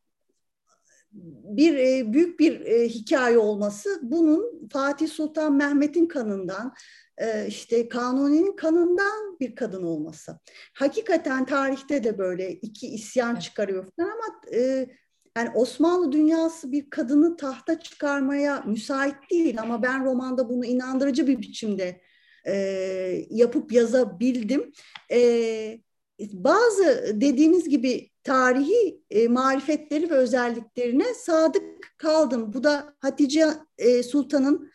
bir 1.11 1.75
e, 1.75 2.13
büyük 2.13 2.39
bir 2.39 2.61
e, 2.61 2.89
hikaye 2.89 3.37
olması 3.37 3.99
bunun 4.01 4.67
Fatih 4.71 5.07
Sultan 5.07 5.53
Mehmet'in 5.53 6.05
kanından 6.05 6.73
e, 7.17 7.47
işte 7.47 7.89
Kanuni'nin 7.89 8.55
kanından 8.55 9.39
bir 9.39 9.55
kadın 9.55 9.83
olması. 9.83 10.39
Hakikaten 10.73 11.45
tarihte 11.45 12.03
de 12.03 12.17
böyle 12.17 12.51
iki 12.51 12.87
isyan 12.87 13.35
çıkarıyor 13.35 13.85
falan 13.95 14.09
ama 14.09 14.41
yani 15.37 15.49
Osmanlı 15.55 16.11
dünyası 16.11 16.71
bir 16.71 16.89
kadını 16.89 17.37
tahta 17.37 17.79
çıkarmaya 17.79 18.61
müsait 18.61 19.15
değil 19.31 19.61
ama 19.61 19.83
ben 19.83 20.05
romanda 20.05 20.49
bunu 20.49 20.65
inandırıcı 20.65 21.27
bir 21.27 21.41
biçimde 21.41 22.01
e, 22.47 22.55
yapıp 23.29 23.71
yazabildim. 23.71 24.71
E, 25.11 25.19
bazı 26.19 27.11
dediğiniz 27.21 27.69
gibi 27.69 28.09
tarihi 28.23 29.01
e, 29.09 29.27
marifetleri 29.27 30.09
ve 30.09 30.13
özelliklerine 30.13 31.13
sadık 31.13 31.97
kaldım. 31.97 32.53
Bu 32.53 32.63
da 32.63 32.95
Hatice 32.99 33.45
e, 33.77 34.03
Sultan'ın 34.03 34.71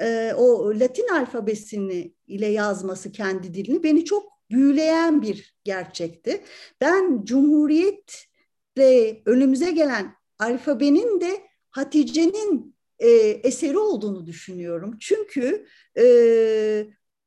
e, 0.00 0.32
o 0.36 0.70
Latin 0.80 1.08
alfabesini 1.08 2.14
ile 2.26 2.46
yazması 2.46 3.12
kendi 3.12 3.54
dilini 3.54 3.82
beni 3.82 4.04
çok 4.04 4.32
büyüleyen 4.50 5.22
bir 5.22 5.54
gerçekti. 5.64 6.44
Ben 6.80 7.24
Cumhuriyet'le 7.24 9.22
önümüze 9.26 9.70
gelen 9.70 10.14
alfabenin 10.38 11.20
de 11.20 11.42
Hatice'nin 11.70 12.74
e, 12.98 13.08
eseri 13.18 13.78
olduğunu 13.78 14.26
düşünüyorum. 14.26 14.96
Çünkü 15.00 15.66
e, 15.98 16.04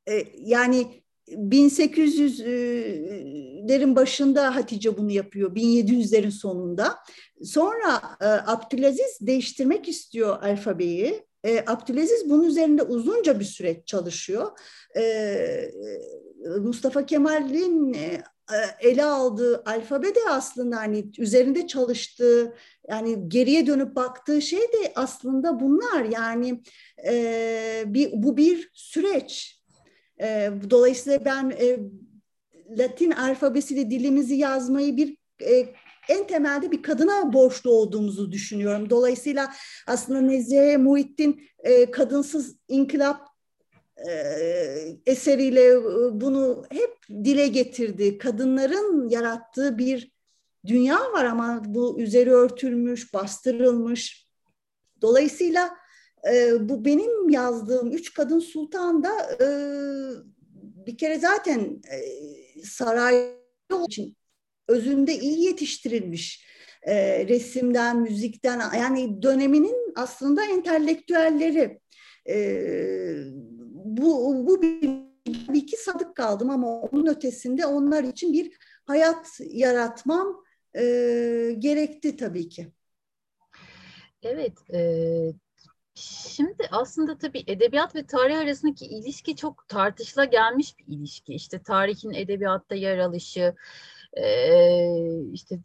e, 0.07 0.25
yani 0.37 1.03
1800'lerin 1.31 3.95
başında 3.95 4.55
Hatice 4.55 4.97
bunu 4.97 5.11
yapıyor, 5.11 5.55
1700'lerin 5.55 6.31
sonunda. 6.31 6.97
Sonra 7.43 8.01
e, 8.21 8.25
Abdülaziz 8.25 9.17
değiştirmek 9.21 9.89
istiyor 9.89 10.43
alfabeyi. 10.43 11.25
E, 11.43 11.63
Abdülaziz 11.67 12.29
bunun 12.29 12.43
üzerinde 12.43 12.83
uzunca 12.83 13.39
bir 13.39 13.45
süreç 13.45 13.87
çalışıyor. 13.87 14.51
E, 14.97 15.71
Mustafa 16.59 17.05
Kemal'in 17.05 17.95
ele 18.79 19.03
aldığı 19.03 19.63
alfabe 19.65 20.15
de 20.15 20.19
aslında 20.29 20.77
hani 20.77 21.11
üzerinde 21.17 21.67
çalıştığı 21.67 22.55
yani 22.89 23.29
geriye 23.29 23.67
dönüp 23.67 23.95
baktığı 23.95 24.41
şey 24.41 24.59
de 24.59 24.91
aslında 24.95 25.59
bunlar 25.59 26.03
yani 26.03 26.61
e, 27.07 27.83
bir 27.85 28.09
bu 28.13 28.37
bir 28.37 28.71
süreç 28.73 29.60
e, 30.21 30.51
dolayısıyla 30.69 31.25
ben 31.25 31.49
e, 31.49 31.79
Latin 32.77 33.11
alfabesiyle 33.11 33.89
dilimizi 33.89 34.35
yazmayı 34.35 34.97
bir 34.97 35.17
e, 35.41 35.65
en 36.09 36.27
temelde 36.27 36.71
bir 36.71 36.83
kadına 36.83 37.33
borçlu 37.33 37.71
olduğumuzu 37.71 38.31
düşünüyorum. 38.31 38.89
Dolayısıyla 38.89 39.53
aslında 39.87 40.21
Nezihe 40.21 40.77
Muhittin 40.77 41.41
kadınsız 41.91 42.55
inkılap 42.67 43.31
eseriyle 45.05 45.83
bunu 46.21 46.65
hep 46.69 46.97
dile 47.09 47.47
getirdi. 47.47 48.17
Kadınların 48.17 49.09
yarattığı 49.09 49.77
bir 49.77 50.11
dünya 50.67 51.11
var 51.11 51.25
ama 51.25 51.61
bu 51.65 51.99
üzeri 51.99 52.31
örtülmüş, 52.31 53.13
bastırılmış. 53.13 54.27
Dolayısıyla 55.01 55.80
e, 56.29 56.69
bu 56.69 56.85
benim 56.85 57.29
yazdığım 57.29 57.91
Üç 57.91 58.13
Kadın 58.13 58.39
Sultan 58.39 59.03
da 59.03 59.09
e, 59.31 59.47
bir 60.85 60.97
kere 60.97 61.19
zaten 61.19 61.81
e, 61.91 61.99
saray 62.63 63.41
için 63.87 64.15
özünde 64.67 65.19
iyi 65.19 65.43
yetiştirilmiş 65.43 66.45
e, 66.81 67.27
resimden, 67.27 68.01
müzikten 68.01 68.61
yani 68.77 69.21
döneminin 69.21 69.93
aslında 69.95 70.45
entelektüelleri 70.45 71.79
e, 72.29 72.35
bu, 73.73 74.47
bu 74.47 74.61
bir, 74.61 74.89
iki 75.53 75.77
sadık 75.77 76.15
kaldım 76.15 76.49
ama 76.49 76.81
onun 76.81 77.05
ötesinde 77.05 77.65
onlar 77.65 78.03
için 78.03 78.33
bir 78.33 78.57
hayat 78.85 79.27
yaratmam 79.39 80.43
e, 80.75 80.81
gerekti 81.59 82.17
tabii 82.17 82.49
ki. 82.49 82.71
Evet, 84.23 84.53
e, 84.73 84.79
Şimdi 86.29 86.67
aslında 86.71 87.17
tabii 87.17 87.43
edebiyat 87.47 87.95
ve 87.95 88.05
tarih 88.05 88.37
arasındaki 88.39 88.85
ilişki 88.85 89.35
çok 89.35 89.67
tartışıla 89.67 90.25
gelmiş 90.25 90.77
bir 90.77 90.83
ilişki. 90.87 91.33
İşte 91.33 91.63
tarihin 91.63 92.13
edebiyatta 92.13 92.75
yer 92.75 92.97
alışı, 92.97 93.55
işte 95.33 95.59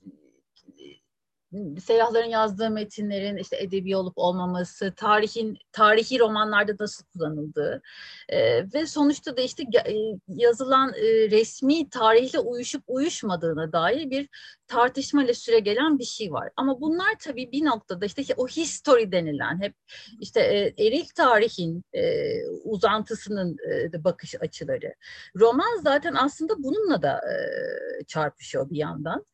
Seyyahların 1.85 2.29
yazdığı 2.29 2.71
metinlerin 2.71 3.37
işte 3.37 3.57
edebi 3.57 3.97
olup 3.97 4.19
olmaması, 4.19 4.93
tarihin 4.97 5.59
tarihi 5.73 6.19
romanlarda 6.19 6.73
nasıl 6.81 7.05
kullanıldığı 7.05 7.83
e, 8.29 8.73
ve 8.75 8.87
sonuçta 8.87 9.37
da 9.37 9.41
işte 9.41 9.63
e, 9.63 9.95
yazılan 10.29 10.93
e, 10.95 11.31
resmi 11.31 11.91
tarihle 11.91 12.39
uyuşup 12.39 12.83
uyuşmadığına 12.87 13.73
dair 13.73 14.11
bir 14.11 14.29
tartışma 14.69 15.25
ile 15.25 15.35
süre 15.35 15.59
gelen 15.59 15.99
bir 15.99 16.05
şey 16.05 16.33
var. 16.33 16.51
Ama 16.57 16.81
bunlar 16.81 17.15
tabii 17.21 17.53
bir 17.53 17.65
noktada 17.65 18.07
işte 18.07 18.23
o 18.37 18.49
history 18.49 19.13
denilen 19.13 19.63
hep 19.63 19.75
işte 20.21 20.41
e, 20.41 20.87
eril 20.87 21.05
tarihin 21.17 21.85
e, 21.93 22.33
uzantısının 22.65 23.57
e, 23.71 24.05
bakış 24.05 24.35
açıları. 24.41 24.95
Roman 25.37 25.81
zaten 25.83 26.15
aslında 26.15 26.63
bununla 26.63 27.03
da 27.03 27.17
e, 27.17 28.05
çarpışıyor 28.05 28.71
bir 28.71 28.77
yandan. 28.77 29.27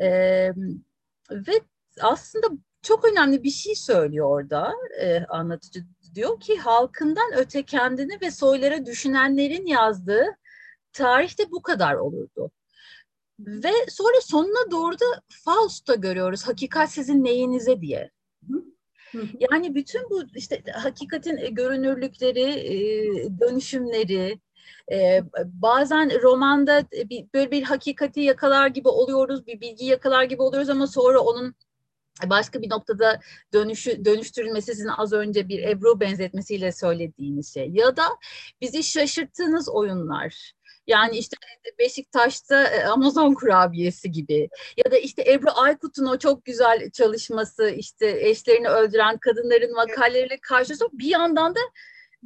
E, 0.00 0.50
ve 1.30 1.52
aslında 2.00 2.46
çok 2.82 3.04
önemli 3.04 3.42
bir 3.42 3.50
şey 3.50 3.74
söylüyor 3.74 4.26
orada 4.30 4.72
e, 5.00 5.24
anlatıcı. 5.24 5.84
Diyor 6.14 6.40
ki 6.40 6.56
halkından 6.56 7.32
öte 7.36 7.62
kendini 7.62 8.20
ve 8.20 8.30
soylara 8.30 8.86
düşünenlerin 8.86 9.66
yazdığı 9.66 10.24
tarihte 10.92 11.50
bu 11.50 11.62
kadar 11.62 11.94
olurdu. 11.94 12.50
Ve 13.38 13.72
sonra 13.88 14.20
sonuna 14.20 14.70
doğru 14.70 14.94
da 14.94 15.22
Faust'ta 15.44 15.94
görüyoruz 15.94 16.48
hakikat 16.48 16.90
sizin 16.90 17.24
neyinize 17.24 17.80
diye. 17.80 18.10
Yani 19.50 19.74
bütün 19.74 20.10
bu 20.10 20.22
işte 20.34 20.62
hakikatin 20.74 21.36
e, 21.36 21.48
görünürlükleri, 21.48 22.42
e, 22.42 22.74
dönüşümleri, 23.40 24.40
ee, 24.92 25.22
bazen 25.44 26.22
romanda 26.22 26.84
bir, 26.92 27.26
böyle 27.34 27.50
bir 27.50 27.62
hakikati 27.62 28.20
yakalar 28.20 28.66
gibi 28.66 28.88
oluyoruz, 28.88 29.46
bir 29.46 29.60
bilgi 29.60 29.84
yakalar 29.84 30.24
gibi 30.24 30.42
oluyoruz 30.42 30.70
ama 30.70 30.86
sonra 30.86 31.20
onun 31.20 31.54
başka 32.24 32.62
bir 32.62 32.70
noktada 32.70 33.20
dönüşü, 33.52 34.04
dönüştürülmesi 34.04 34.74
sizin 34.74 34.88
az 34.88 35.12
önce 35.12 35.48
bir 35.48 35.62
Ebru 35.62 36.00
benzetmesiyle 36.00 36.72
söylediğiniz 36.72 37.54
şey. 37.54 37.70
Ya 37.72 37.96
da 37.96 38.04
bizi 38.60 38.82
şaşırttığınız 38.82 39.68
oyunlar. 39.68 40.52
Yani 40.86 41.16
işte 41.16 41.36
Beşiktaş'ta 41.78 42.64
e, 42.64 42.84
Amazon 42.84 43.34
kurabiyesi 43.34 44.12
gibi 44.12 44.48
ya 44.84 44.92
da 44.92 44.98
işte 44.98 45.32
Ebru 45.32 45.48
Aykut'un 45.54 46.06
o 46.06 46.18
çok 46.18 46.44
güzel 46.44 46.90
çalışması 46.90 47.68
işte 47.70 48.28
eşlerini 48.28 48.68
öldüren 48.68 49.18
kadınların 49.18 49.74
makaleleriyle 49.74 50.38
karşılaşıyor. 50.42 50.90
Bir 50.92 51.08
yandan 51.08 51.54
da 51.54 51.60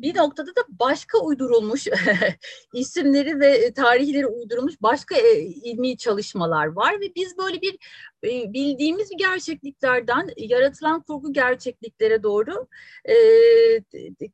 bir 0.02 0.16
noktada 0.16 0.50
da 0.50 0.60
başka 0.68 1.18
uydurulmuş 1.18 1.86
isimleri 2.74 3.40
ve 3.40 3.72
tarihleri 3.72 4.26
uydurulmuş 4.26 4.82
başka 4.82 5.16
e, 5.16 5.40
ilmi 5.40 5.96
çalışmalar 5.96 6.66
var 6.66 7.00
ve 7.00 7.14
biz 7.14 7.38
böyle 7.38 7.60
bir 7.60 7.78
e, 8.24 8.52
bildiğimiz 8.52 9.10
gerçekliklerden 9.18 10.30
yaratılan 10.36 11.02
kurgu 11.02 11.32
gerçekliklere 11.32 12.22
doğru 12.22 12.66
e, 13.04 13.16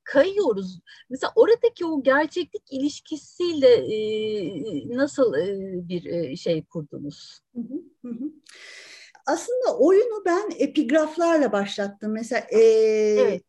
kayıyoruz. 0.04 0.80
Mesela 1.10 1.32
oradaki 1.36 1.86
o 1.86 2.02
gerçeklik 2.02 2.62
ilişkisiyle 2.72 3.68
e, 3.68 3.98
nasıl 4.96 5.34
e, 5.34 5.48
bir 5.88 6.04
e, 6.04 6.36
şey 6.36 6.64
kurdunuz? 6.64 7.40
Hı 7.54 7.60
hı 8.02 8.08
hı. 8.08 8.32
Aslında 9.26 9.78
oyunu 9.78 10.24
ben 10.24 10.50
epigraflarla 10.58 11.52
başlattım. 11.52 12.12
Mesela 12.12 12.46
e, 12.50 12.60
evet. 12.60 13.42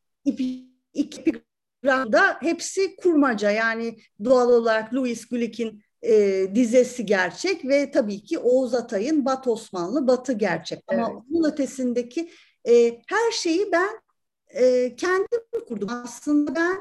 iki 0.94 1.47
ekranda 1.88 2.38
hepsi 2.42 2.96
kurmaca 2.96 3.52
yani 3.52 3.98
doğal 4.24 4.50
olarak 4.50 4.94
Louis 4.94 5.26
Glück'in 5.26 5.84
e, 6.02 6.46
dizesi 6.56 7.06
gerçek 7.06 7.66
ve 7.66 7.92
tabii 7.92 8.24
ki 8.24 8.40
Oğuz 8.40 8.74
Atay'ın 8.74 9.26
Bat 9.26 9.48
Osmanlı 9.48 10.08
Batı 10.08 10.34
gerçek. 10.34 10.84
Evet. 10.90 11.04
Ama 11.04 11.26
bunun 11.30 11.52
ötesindeki 11.52 12.32
e, 12.68 13.02
her 13.08 13.32
şeyi 13.32 13.72
ben 13.72 14.02
e, 14.50 14.96
kendim 14.96 15.42
kurdum. 15.68 15.90
Aslında 15.90 16.56
ben 16.56 16.78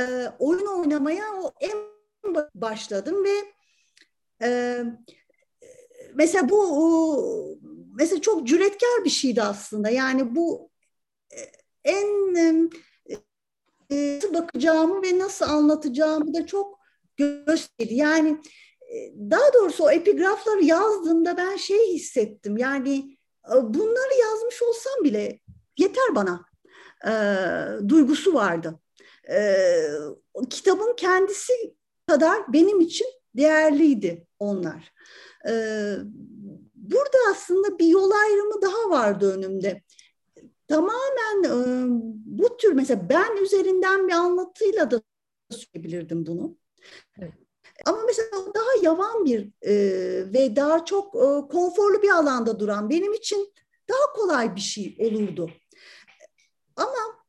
e, 0.00 0.32
oyun 0.38 0.66
oynamaya 0.66 1.24
o 1.42 1.52
en 1.60 1.78
başladım 2.54 3.24
ve 3.24 3.34
e, 4.46 4.78
mesela 6.14 6.48
bu 6.48 7.58
mesela 7.98 8.20
çok 8.20 8.46
cüretkar 8.46 9.04
bir 9.04 9.10
şeydi 9.10 9.42
aslında. 9.42 9.90
Yani 9.90 10.34
bu 10.36 10.70
e, 11.32 11.40
en 11.84 12.34
nasıl 13.90 14.34
bakacağımı 14.34 15.02
ve 15.02 15.18
nasıl 15.18 15.44
anlatacağımı 15.46 16.34
da 16.34 16.46
çok 16.46 16.80
gösterdi. 17.16 17.94
Yani 17.94 18.40
e, 18.92 19.12
daha 19.30 19.52
doğrusu 19.54 19.84
o 19.84 19.90
epigrafları 19.90 20.64
yazdığımda 20.64 21.36
ben 21.36 21.56
şey 21.56 21.94
hissettim. 21.94 22.56
Yani 22.56 23.18
e, 23.46 23.54
bunları 23.74 24.18
yazmış 24.20 24.62
olsam 24.62 25.04
bile 25.04 25.40
yeter 25.78 26.14
bana 26.14 26.44
e, 27.06 27.12
duygusu 27.88 28.34
vardı. 28.34 28.80
E, 29.30 29.86
kitabın 30.50 30.96
kendisi 30.96 31.52
kadar 32.08 32.52
benim 32.52 32.80
için 32.80 33.06
değerliydi 33.36 34.26
onlar. 34.38 34.92
E, 35.48 35.52
burada 36.74 37.18
aslında 37.30 37.78
bir 37.78 37.86
yol 37.86 38.10
ayrımı 38.10 38.62
daha 38.62 38.90
vardı 38.90 39.36
önümde 39.36 39.82
tamamen 40.70 41.44
e, 41.44 41.52
bu 42.24 42.56
tür 42.56 42.72
mesela 42.72 43.08
ben 43.08 43.36
üzerinden 43.42 44.08
bir 44.08 44.12
anlatıyla 44.12 44.90
da 44.90 45.02
söyleyebilirdim 45.50 46.26
bunu. 46.26 46.56
Evet. 47.18 47.32
Ama 47.86 47.98
mesela 48.06 48.54
daha 48.54 48.82
yavan 48.82 49.24
bir 49.24 49.50
e, 49.62 49.74
ve 50.32 50.56
daha 50.56 50.84
çok 50.84 51.14
e, 51.14 51.48
konforlu 51.48 52.02
bir 52.02 52.08
alanda 52.08 52.60
duran 52.60 52.90
benim 52.90 53.12
için 53.12 53.52
daha 53.88 54.12
kolay 54.12 54.56
bir 54.56 54.60
şey 54.60 54.96
olurdu. 54.98 55.50
Ama 56.76 57.24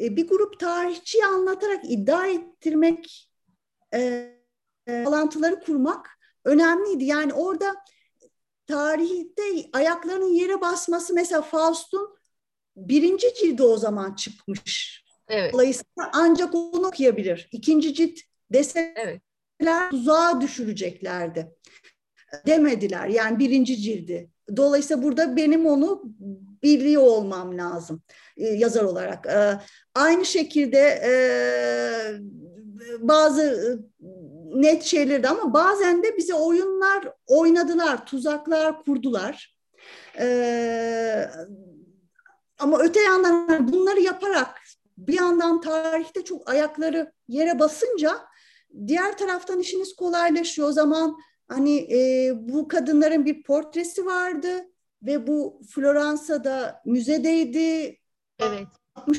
e, 0.00 0.16
bir 0.16 0.28
grup 0.28 0.60
tarihçiyi 0.60 1.24
anlatarak 1.24 1.84
iddia 1.84 2.26
ettirmek, 2.26 3.30
e, 3.94 4.00
e, 4.88 5.04
bağlantıları 5.06 5.60
kurmak 5.60 6.10
önemliydi. 6.44 7.04
Yani 7.04 7.34
orada 7.34 7.74
tarihte 8.66 9.42
ayaklarının 9.72 10.32
yere 10.32 10.60
basması 10.60 11.14
mesela 11.14 11.42
Faust'un 11.42 12.15
birinci 12.76 13.34
cildi 13.34 13.62
o 13.62 13.76
zaman 13.76 14.14
çıkmış. 14.14 15.04
Evet. 15.28 15.52
Dolayısıyla 15.52 16.10
ancak 16.12 16.54
onu 16.54 16.86
okuyabilir. 16.86 17.48
İkinci 17.52 17.94
cilt 17.94 18.18
deseler 18.52 18.92
evet. 18.96 19.90
tuzağa 19.90 20.40
düşüreceklerdi. 20.40 21.52
Demediler 22.46 23.08
yani 23.08 23.38
birinci 23.38 23.76
cildi. 23.76 24.30
Dolayısıyla 24.56 25.02
burada 25.02 25.36
benim 25.36 25.66
onu 25.66 26.02
biliyor 26.62 27.02
olmam 27.02 27.58
lazım 27.58 28.02
e, 28.36 28.46
yazar 28.46 28.82
olarak. 28.82 29.26
E, 29.26 29.60
aynı 29.94 30.24
şekilde 30.24 31.00
e, 31.04 31.12
bazı 32.98 33.78
net 34.54 34.82
şeylerdi 34.82 35.28
ama 35.28 35.52
bazen 35.54 36.02
de 36.02 36.16
bize 36.16 36.34
oyunlar 36.34 37.08
oynadılar, 37.26 38.06
tuzaklar 38.06 38.84
kurdular. 38.84 39.56
E, 40.18 40.26
ama 42.58 42.78
öte 42.78 43.00
yandan 43.00 43.72
bunları 43.72 44.00
yaparak 44.00 44.60
bir 44.98 45.12
yandan 45.12 45.60
tarihte 45.60 46.24
çok 46.24 46.50
ayakları 46.50 47.12
yere 47.28 47.58
basınca 47.58 48.26
diğer 48.86 49.18
taraftan 49.18 49.60
işiniz 49.60 49.96
kolaylaşıyor. 49.96 50.68
O 50.68 50.72
zaman 50.72 51.16
hani 51.48 51.76
e, 51.78 52.32
bu 52.36 52.68
kadınların 52.68 53.24
bir 53.24 53.42
portresi 53.42 54.06
vardı 54.06 54.64
ve 55.02 55.26
bu 55.26 55.60
Floransa'da 55.70 56.82
müzedeydi. 56.86 57.98
Evet. 58.38 58.66
60 58.94 59.18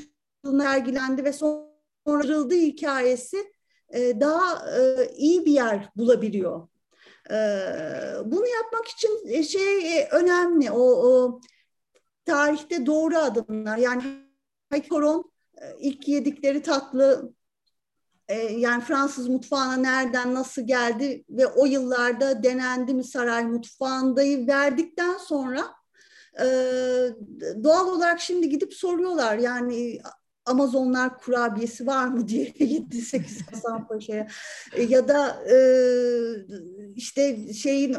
sergilendi 0.60 1.24
ve 1.24 1.34
sonra 1.34 2.52
hikayesi 2.52 3.52
e, 3.90 4.20
daha 4.20 4.72
e, 4.80 5.10
iyi 5.16 5.46
bir 5.46 5.52
yer 5.52 5.90
bulabiliyor. 5.96 6.68
E, 7.32 7.38
bunu 8.26 8.48
yapmak 8.48 8.88
için 8.88 9.42
şey 9.42 10.00
e, 10.00 10.08
önemli. 10.12 10.72
O, 10.72 10.82
o 10.82 11.42
tarihte 12.28 12.86
doğru 12.86 13.18
adımlar. 13.18 13.78
Yani 13.78 14.04
Haykoron 14.70 15.32
e, 15.62 15.66
ilk 15.80 16.08
yedikleri 16.08 16.62
tatlı 16.62 17.34
e, 18.28 18.36
yani 18.36 18.84
Fransız 18.84 19.28
mutfağına 19.28 19.76
nereden 19.76 20.34
nasıl 20.34 20.68
geldi 20.68 21.24
ve 21.30 21.48
o 21.48 21.66
yıllarda 21.66 22.44
denendi 22.44 22.94
mi 22.94 23.04
saray 23.04 23.46
mutfağındayı 23.46 24.48
verdikten 24.48 25.18
sonra 25.18 25.62
e, 26.40 26.46
doğal 27.64 27.88
olarak 27.88 28.20
şimdi 28.20 28.50
gidip 28.50 28.74
soruyorlar 28.74 29.38
yani 29.38 30.00
Amazonlar 30.46 31.18
kurabiyesi 31.18 31.88
var 31.88 32.08
mı 32.08 32.28
diye 32.28 32.46
7-8 32.52 33.52
Hasan 33.52 33.88
Paşa'ya 33.88 34.28
ya 34.90 35.08
da 35.08 35.44
işte 36.96 37.54
şeyin 37.54 37.98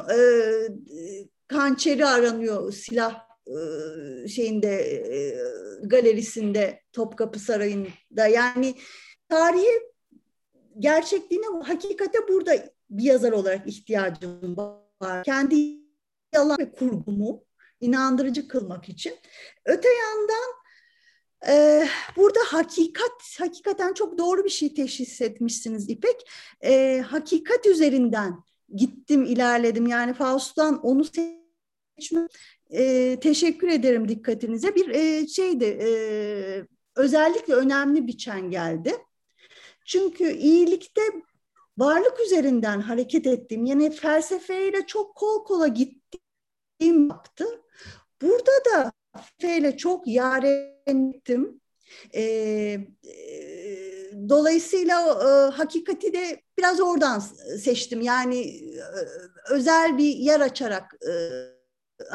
kançeri 1.49 2.07
aranıyor 2.07 2.73
silah 2.73 3.28
şeyinde 4.29 5.03
galerisinde 5.83 6.83
Topkapı 6.93 7.39
Sarayı'nda 7.39 8.27
yani 8.27 8.75
tarihi 9.29 9.81
gerçekliğine 10.79 11.47
hakikate 11.65 12.29
burada 12.29 12.53
bir 12.91 13.05
yazar 13.05 13.33
olarak 13.33 13.67
ihtiyacım 13.67 14.57
var. 14.57 15.25
Kendi 15.25 15.79
yalan 16.35 16.59
ve 16.59 16.73
kurgumu 16.73 17.45
inandırıcı 17.81 18.49
kılmak 18.49 18.89
için. 18.89 19.15
Öte 19.65 19.89
yandan 19.89 20.59
e, 21.49 21.85
burada 22.17 22.41
hakikat, 22.47 23.37
hakikaten 23.39 23.95
çok 23.95 24.19
doğru 24.19 24.45
bir 24.45 24.51
şey 24.51 24.75
teşhis 24.75 25.21
etmişsiniz 25.21 25.91
İpek. 25.91 26.31
E, 26.65 27.01
hakikat 27.01 27.67
üzerinden 27.67 28.45
gittim, 28.75 29.25
ilerledim. 29.25 29.87
Yani 29.87 30.15
Faust'tan 30.15 30.81
onu 30.83 31.05
seçme. 31.05 32.29
E, 32.71 33.17
teşekkür 33.21 33.69
ederim 33.69 34.09
dikkatinize. 34.09 34.75
Bir 34.75 34.89
e, 34.89 35.27
şeydi, 35.27 35.65
e, 35.65 35.91
özellikle 36.97 37.55
önemli 37.55 38.07
bir 38.07 38.19
geldi. 38.51 38.93
Çünkü 39.87 40.33
iyilikte 40.33 41.03
varlık 41.79 42.21
üzerinden 42.27 42.81
hareket 42.81 43.27
ettiğim, 43.27 43.65
yani 43.65 43.91
felsefeyle 43.91 44.87
çok 44.87 45.15
kol 45.15 45.45
kola 45.45 45.67
gittiğim 45.67 47.09
yaptı. 47.09 47.45
Burada 48.23 48.53
da 48.73 48.93
felsefeyle 49.13 49.77
çok 49.77 50.09
yaren 50.09 51.13
ettim. 51.15 51.61
Ee, 52.15 52.23
e, 52.23 53.19
dolayısıyla 54.29 55.01
e, 55.01 55.55
hakikati 55.55 56.13
de 56.13 56.43
biraz 56.59 56.81
oradan 56.81 57.19
seçtim. 57.59 58.01
Yani 58.01 58.41
e, 58.41 58.83
özel 59.51 59.99
bir 59.99 60.17
yer 60.17 60.41
açarak 60.41 60.95
e, 60.95 61.13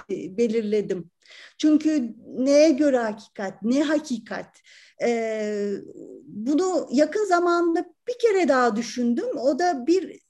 belirledim. 0.10 1.12
Çünkü 1.58 2.16
neye 2.38 2.72
göre 2.72 2.98
hakikat, 2.98 3.64
ne 3.64 3.84
hakikat? 3.84 4.60
Ee, 5.04 5.74
bunu 6.24 6.88
yakın 6.92 7.26
zamanda 7.26 7.86
bir 8.08 8.20
kere 8.20 8.48
daha 8.48 8.76
düşündüm. 8.76 9.38
O 9.38 9.60
da 9.60 9.88
bir 9.88 10.22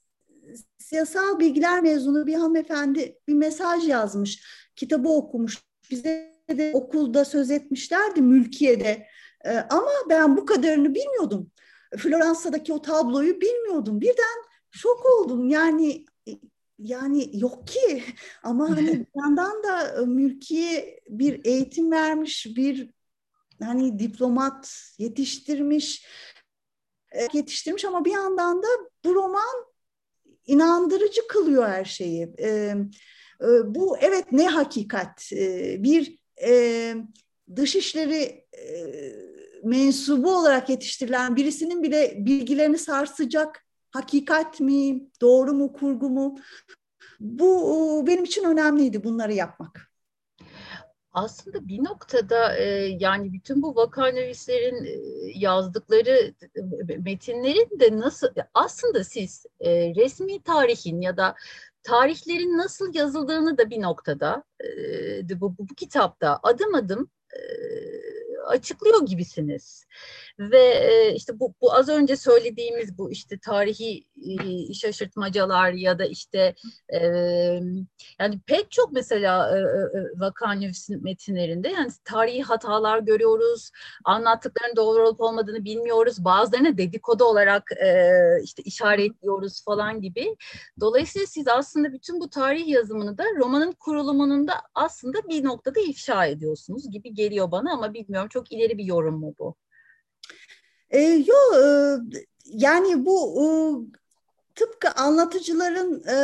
siyasal 0.78 1.38
bilgiler 1.38 1.82
mezunu 1.82 2.26
bir 2.26 2.34
hanımefendi 2.34 3.18
bir 3.28 3.34
mesaj 3.34 3.88
yazmış. 3.88 4.44
Kitabı 4.76 5.08
okumuş. 5.08 5.58
Bize 5.90 6.34
de 6.50 6.70
okulda 6.74 7.24
söz 7.24 7.50
etmişlerdi 7.50 8.22
mülkiyede. 8.22 9.06
Ee, 9.44 9.50
ama 9.70 9.90
ben 10.08 10.36
bu 10.36 10.46
kadarını 10.46 10.94
bilmiyordum. 10.94 11.50
Floransa'daki 11.98 12.72
o 12.72 12.82
tabloyu 12.82 13.40
bilmiyordum. 13.40 14.00
Birden 14.00 14.44
şok 14.70 15.06
oldum. 15.06 15.48
Yani 15.48 16.04
yani 16.78 17.30
yok 17.32 17.68
ki 17.68 18.04
ama 18.42 18.70
hani 18.70 18.86
bir 18.86 19.06
yandan 19.20 19.62
da 19.62 20.06
mülkiye 20.06 21.00
bir 21.08 21.44
eğitim 21.44 21.90
vermiş 21.90 22.46
bir 22.56 22.90
hani 23.62 23.98
diplomat 23.98 24.92
yetiştirmiş 24.98 26.06
e, 27.12 27.28
yetiştirmiş 27.32 27.84
ama 27.84 28.04
bir 28.04 28.12
yandan 28.12 28.62
da 28.62 28.66
bu 29.04 29.14
roman 29.14 29.74
inandırıcı 30.46 31.28
kılıyor 31.28 31.68
her 31.68 31.84
şeyi. 31.84 32.34
E, 32.38 32.74
e, 33.40 33.74
bu 33.74 33.98
evet 33.98 34.32
ne 34.32 34.48
hakikat 34.48 35.32
e, 35.32 35.76
bir 35.82 36.18
e, 36.42 36.94
dışişleri 37.56 38.46
e, 38.58 38.74
mensubu 39.64 40.36
olarak 40.36 40.68
yetiştirilen 40.68 41.36
birisinin 41.36 41.82
bile 41.82 42.14
bilgilerini 42.18 42.78
sarsacak 42.78 43.63
hakikat 43.94 44.60
mi, 44.60 45.10
doğru 45.20 45.52
mu, 45.52 45.72
kurgu 45.72 46.10
mu? 46.10 46.34
Bu 47.20 48.04
benim 48.06 48.24
için 48.24 48.44
önemliydi 48.44 49.04
bunları 49.04 49.32
yapmak 49.32 49.94
aslında 51.14 51.68
bir 51.68 51.84
noktada 51.84 52.56
e, 52.56 52.64
yani 53.00 53.32
bütün 53.32 53.62
bu 53.62 53.76
vakanövislerin 53.76 54.84
e, 54.84 54.92
yazdıkları 55.34 56.34
e, 56.90 56.96
metinlerin 56.96 57.80
de 57.80 58.00
nasıl 58.00 58.28
aslında 58.54 59.04
siz 59.04 59.46
e, 59.60 59.94
resmi 59.94 60.42
tarihin 60.42 61.00
ya 61.00 61.16
da 61.16 61.34
tarihlerin 61.82 62.58
nasıl 62.58 62.94
yazıldığını 62.94 63.58
da 63.58 63.70
bir 63.70 63.82
noktada 63.82 64.44
e, 64.64 65.40
bu, 65.40 65.58
bu, 65.58 65.68
bu 65.68 65.74
kitapta 65.74 66.40
adım 66.42 66.74
adım 66.74 67.10
e, 67.32 67.40
açıklıyor 68.46 69.06
gibisiniz. 69.06 69.86
Ve 70.38 70.62
e, 70.62 71.14
işte 71.14 71.40
bu, 71.40 71.54
bu 71.60 71.74
az 71.74 71.88
önce 71.88 72.16
söylediğimiz 72.16 72.98
bu 72.98 73.10
işte 73.10 73.38
tarihi 73.38 74.04
e, 74.16 74.74
şaşırtmacalar 74.74 75.72
ya 75.72 75.98
da 75.98 76.04
işte 76.04 76.54
e, 76.94 77.00
yani 78.20 78.40
pek 78.46 78.70
çok 78.70 78.92
mesela 78.92 79.58
e, 79.58 79.60
e, 79.60 80.20
Vakan 80.20 80.64
metinlerinde 80.88 81.68
yani 81.68 81.90
tarihi 82.04 82.42
hatalar 82.42 82.98
görüyoruz. 82.98 83.70
Anlattıklarının 84.04 84.76
doğru 84.76 85.08
olup 85.08 85.20
olmadığını 85.20 85.64
bilmiyoruz. 85.64 86.24
Bazılarını 86.24 86.78
dedikodu 86.78 87.24
olarak 87.24 87.72
e, 87.72 87.92
işte 88.42 88.62
işaretliyoruz 88.62 89.64
falan 89.64 90.00
gibi. 90.00 90.36
Dolayısıyla 90.80 91.26
siz 91.26 91.48
aslında 91.48 91.92
bütün 91.92 92.20
bu 92.20 92.30
tarih 92.30 92.68
yazımını 92.68 93.18
da 93.18 93.24
romanın 93.38 93.72
kurulumunun 93.72 94.48
da 94.48 94.52
aslında 94.74 95.18
bir 95.28 95.44
noktada 95.44 95.80
ifşa 95.80 96.26
ediyorsunuz 96.26 96.90
gibi 96.90 97.14
geliyor 97.14 97.50
bana 97.50 97.72
ama 97.72 97.94
bilmiyorum 97.94 98.28
çok 98.34 98.52
ileri 98.52 98.78
bir 98.78 98.84
yorum 98.84 99.20
mu 99.20 99.34
bu? 99.38 99.54
E, 100.90 101.00
yok 101.00 101.54
e, 101.64 101.66
yani 102.44 103.06
bu 103.06 103.42
e, 103.42 103.46
tıpkı 104.54 104.90
anlatıcıların 104.90 106.04
e, 106.08 106.16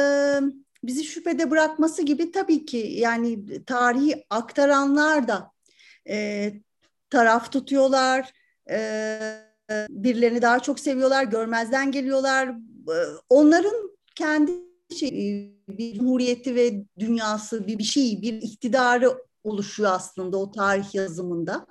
bizi 0.85 1.05
şüphede 1.05 1.51
bırakması 1.51 2.03
gibi 2.03 2.33
tabii 2.33 2.67
ki 2.67 2.77
yani 2.77 3.65
tarihi 3.65 4.25
aktaranlar 4.31 5.29
da 5.29 5.51
e, 6.09 6.53
taraf 7.11 7.53
tutuyorlar. 7.53 8.33
E, 8.71 9.21
birilerini 9.89 10.43
daha 10.43 10.61
çok 10.61 10.81
seviyorlar, 10.81 11.25
görmezden 11.25 11.93
geliyorlar. 11.93 12.49
E, 12.89 12.97
onların 13.29 13.91
kendi 14.15 14.53
şey, 14.97 15.11
bir 15.69 15.99
cumhuriyeti 15.99 16.55
ve 16.55 16.85
dünyası 16.99 17.67
bir, 17.67 17.79
bir 17.79 17.85
şey, 17.85 18.23
bir 18.23 18.33
iktidarı 18.33 19.19
oluşuyor 19.45 19.91
aslında 19.93 20.37
o 20.37 20.51
tarih 20.51 20.95
yazımında. 20.95 21.67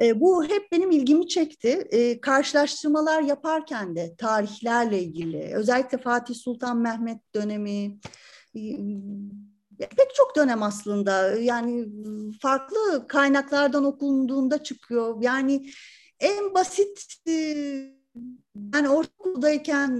E, 0.00 0.20
bu 0.20 0.44
hep 0.44 0.72
benim 0.72 0.90
ilgimi 0.90 1.28
çekti. 1.28 1.68
E, 1.90 2.20
karşılaştırmalar 2.20 3.22
yaparken 3.22 3.96
de 3.96 4.14
tarihlerle 4.18 5.02
ilgili, 5.02 5.54
özellikle 5.54 5.98
Fatih 5.98 6.34
Sultan 6.34 6.78
Mehmet 6.78 7.34
dönemi, 7.34 7.98
e, 8.54 8.60
pek 9.78 10.14
çok 10.14 10.36
dönem 10.36 10.62
aslında. 10.62 11.36
Yani 11.36 11.86
farklı 12.42 13.06
kaynaklardan 13.08 13.84
okunduğunda 13.84 14.62
çıkıyor. 14.62 15.22
Yani 15.22 15.70
en 16.20 16.54
basit 16.54 17.14
e, 17.28 17.32
yani 18.74 18.88
ortaokuldayken 18.88 19.98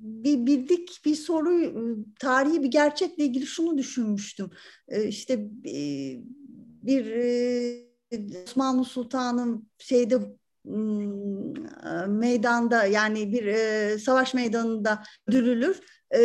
bir 0.00 0.46
bildik 0.46 1.00
bir 1.04 1.14
soru 1.14 1.74
tarihi 2.20 2.62
bir 2.62 2.70
gerçekle 2.70 3.24
ilgili 3.24 3.46
şunu 3.46 3.78
düşünmüştüm. 3.78 4.50
E, 4.88 5.04
işte 5.04 5.32
e, 5.66 5.76
bir 6.82 7.06
Osmanlı 8.44 8.84
Sultan'ın 8.84 9.68
şeyde 9.78 10.18
meydanda 12.08 12.84
yani 12.84 13.32
bir 13.32 13.46
e, 13.46 13.98
savaş 13.98 14.34
meydanında 14.34 15.02
öldürülür. 15.28 15.80
E, 16.14 16.20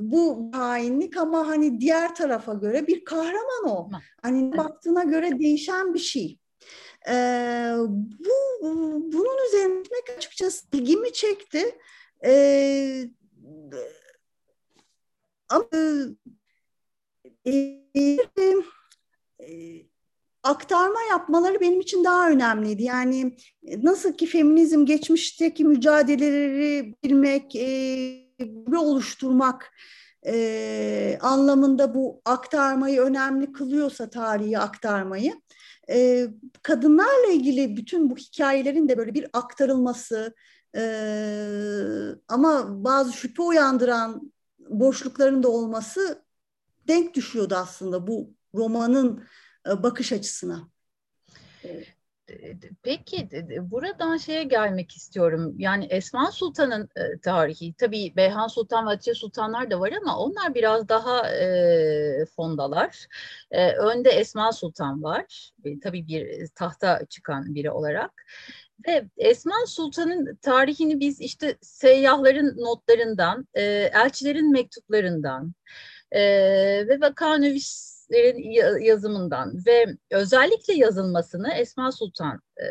bu 0.00 0.50
hainlik 0.52 1.16
ama 1.16 1.46
hani 1.46 1.80
diğer 1.80 2.14
tarafa 2.14 2.54
göre 2.54 2.86
bir 2.86 3.04
kahraman 3.04 3.64
o. 3.66 3.88
Hani 4.22 4.56
baktığına 4.56 5.04
göre 5.04 5.38
değişen 5.38 5.94
bir 5.94 5.98
şey. 5.98 6.38
E, 7.08 7.14
bu 7.98 8.66
bunun 9.12 9.46
üzerine 9.48 9.82
açıkçası 10.16 10.66
ilgimi 10.72 11.12
çekti. 11.12 11.78
E, 12.24 13.10
ama 15.48 15.68
e, 17.46 17.50
e, 19.40 19.86
aktarma 20.46 21.02
yapmaları 21.10 21.60
benim 21.60 21.80
için 21.80 22.04
daha 22.04 22.30
önemliydi. 22.30 22.82
Yani 22.82 23.36
nasıl 23.82 24.12
ki 24.12 24.26
feminizm 24.26 24.86
geçmişteki 24.86 25.64
mücadeleleri 25.64 26.94
bilmek, 27.04 27.56
e, 27.56 28.26
oluşturmak 28.76 29.72
e, 30.26 31.18
anlamında 31.20 31.94
bu 31.94 32.22
aktarmayı 32.24 33.00
önemli 33.00 33.52
kılıyorsa 33.52 34.10
tarihi 34.10 34.58
aktarmayı, 34.58 35.40
e, 35.90 36.26
kadınlarla 36.62 37.28
ilgili 37.32 37.76
bütün 37.76 38.10
bu 38.10 38.16
hikayelerin 38.16 38.88
de 38.88 38.98
böyle 38.98 39.14
bir 39.14 39.26
aktarılması 39.32 40.34
e, 40.76 40.82
ama 42.28 42.84
bazı 42.84 43.12
şüphe 43.12 43.42
uyandıran 43.42 44.32
boşlukların 44.58 45.42
da 45.42 45.48
olması 45.48 46.22
denk 46.88 47.14
düşüyordu 47.14 47.54
aslında 47.54 48.06
bu 48.06 48.34
romanın 48.54 49.18
e, 49.18 49.45
bakış 49.66 50.12
açısına. 50.12 50.68
Peki 52.82 53.28
buradan 53.60 54.16
şeye 54.16 54.44
gelmek 54.44 54.96
istiyorum. 54.96 55.54
Yani 55.58 55.86
Esma 55.90 56.30
Sultan'ın 56.32 56.88
e, 56.96 57.18
tarihi, 57.18 57.74
tabii 57.74 58.12
Beyhan 58.16 58.46
Sultan 58.46 58.86
ve 58.86 58.90
Hatice 58.90 59.14
Sultanlar 59.14 59.70
da 59.70 59.80
var 59.80 59.92
ama 60.02 60.18
onlar 60.18 60.54
biraz 60.54 60.88
daha 60.88 61.30
e, 61.30 62.26
fondalar. 62.36 63.06
E, 63.50 63.72
önde 63.72 64.10
Esma 64.10 64.52
Sultan 64.52 65.02
var. 65.02 65.50
E, 65.64 65.80
tabii 65.80 66.06
bir 66.08 66.48
tahta 66.54 67.06
çıkan 67.08 67.54
biri 67.54 67.70
olarak. 67.70 68.12
Ve 68.86 69.04
Esma 69.16 69.66
Sultan'ın 69.66 70.36
tarihini 70.36 71.00
biz 71.00 71.20
işte 71.20 71.56
seyyahların 71.60 72.56
notlarından, 72.58 73.48
e, 73.54 73.62
elçilerin 73.94 74.52
mektuplarından 74.52 75.54
e, 76.10 76.20
ve 76.88 77.00
Vakanüvis 77.00 77.95
Türklerin 78.10 78.80
yazımından 78.80 79.54
ve 79.66 79.86
özellikle 80.10 80.74
yazılmasını 80.74 81.52
Esma 81.52 81.92
Sultan 81.92 82.40
e, 82.56 82.66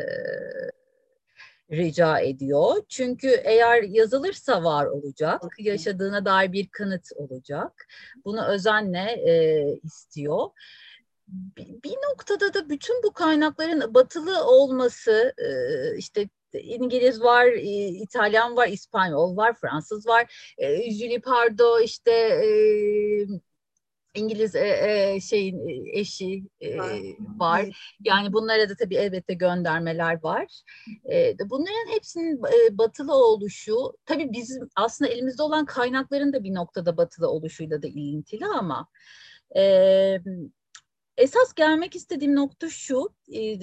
rica 1.76 2.18
ediyor. 2.18 2.76
Çünkü 2.88 3.28
eğer 3.44 3.82
yazılırsa 3.82 4.64
var 4.64 4.86
olacak, 4.86 5.42
yaşadığına 5.58 6.24
dair 6.24 6.52
bir 6.52 6.68
kanıt 6.68 7.08
olacak. 7.16 7.86
Bunu 8.24 8.46
özenle 8.46 9.12
e, 9.12 9.64
istiyor. 9.82 10.50
Bir, 11.84 11.96
noktada 12.10 12.54
da 12.54 12.68
bütün 12.68 13.02
bu 13.02 13.12
kaynakların 13.12 13.94
batılı 13.94 14.44
olması, 14.44 15.34
işte 15.98 16.28
İngiliz 16.52 17.22
var, 17.22 17.46
İtalyan 18.02 18.56
var, 18.56 18.68
İspanyol 18.68 19.36
var, 19.36 19.54
Fransız 19.60 20.06
var, 20.06 20.52
Julie 20.90 21.20
Pardo 21.20 21.80
işte 21.80 22.12
İngiliz 24.16 24.54
e, 24.54 24.68
e, 24.68 25.20
şeyin 25.20 25.68
e, 25.68 26.00
eşi 26.00 26.44
e, 26.60 26.78
var. 27.36 27.94
Yani 28.00 28.32
bunlara 28.32 28.68
da 28.68 28.74
tabii 28.76 28.96
elbette 28.96 29.34
göndermeler 29.34 30.22
var. 30.22 30.46
E, 31.12 31.36
bunların 31.50 31.94
hepsinin 31.94 32.36
e, 32.36 32.78
batılı 32.78 33.14
oluşu, 33.14 33.76
tabii 34.06 34.32
bizim 34.32 34.68
aslında 34.76 35.10
elimizde 35.10 35.42
olan 35.42 35.64
kaynakların 35.64 36.32
da 36.32 36.44
bir 36.44 36.54
noktada 36.54 36.96
batılı 36.96 37.28
oluşuyla 37.28 37.82
da 37.82 37.86
ilintili 37.86 38.46
ama 38.46 38.88
e, 39.56 39.62
esas 41.16 41.54
gelmek 41.54 41.96
istediğim 41.96 42.34
nokta 42.34 42.70
şu, 42.70 43.08
e, 43.32 43.58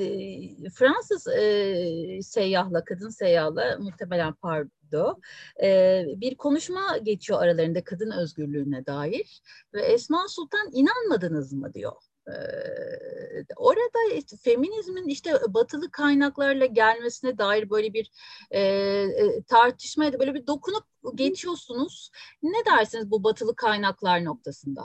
Fransız 0.69 1.27
e, 1.27 2.21
seyyahla, 2.21 2.83
kadın 2.83 3.09
seyyahla 3.09 3.77
muhtemelen 3.79 4.33
Pardo 4.33 5.19
e, 5.63 6.03
bir 6.07 6.35
konuşma 6.35 6.97
geçiyor 6.97 7.41
aralarında 7.41 7.83
kadın 7.83 8.11
özgürlüğüne 8.11 8.85
dair 8.85 9.41
ve 9.73 9.81
Esma 9.81 10.27
Sultan 10.27 10.69
inanmadınız 10.73 11.53
mı 11.53 11.73
diyor. 11.73 11.93
Ee, 12.27 13.45
orada 13.55 14.13
işte, 14.15 14.37
feminizmin 14.37 15.07
işte 15.07 15.33
batılı 15.47 15.91
kaynaklarla 15.91 16.65
gelmesine 16.65 17.37
dair 17.37 17.69
böyle 17.69 17.93
bir 17.93 18.11
e, 18.51 18.61
e, 18.61 19.43
tartışmaya 19.47 20.13
da 20.13 20.19
böyle 20.19 20.33
bir 20.33 20.47
dokunup 20.47 20.83
geçiyorsunuz. 21.15 22.11
Ne 22.43 22.65
dersiniz 22.65 23.11
bu 23.11 23.23
batılı 23.23 23.55
kaynaklar 23.55 24.25
noktasında? 24.25 24.83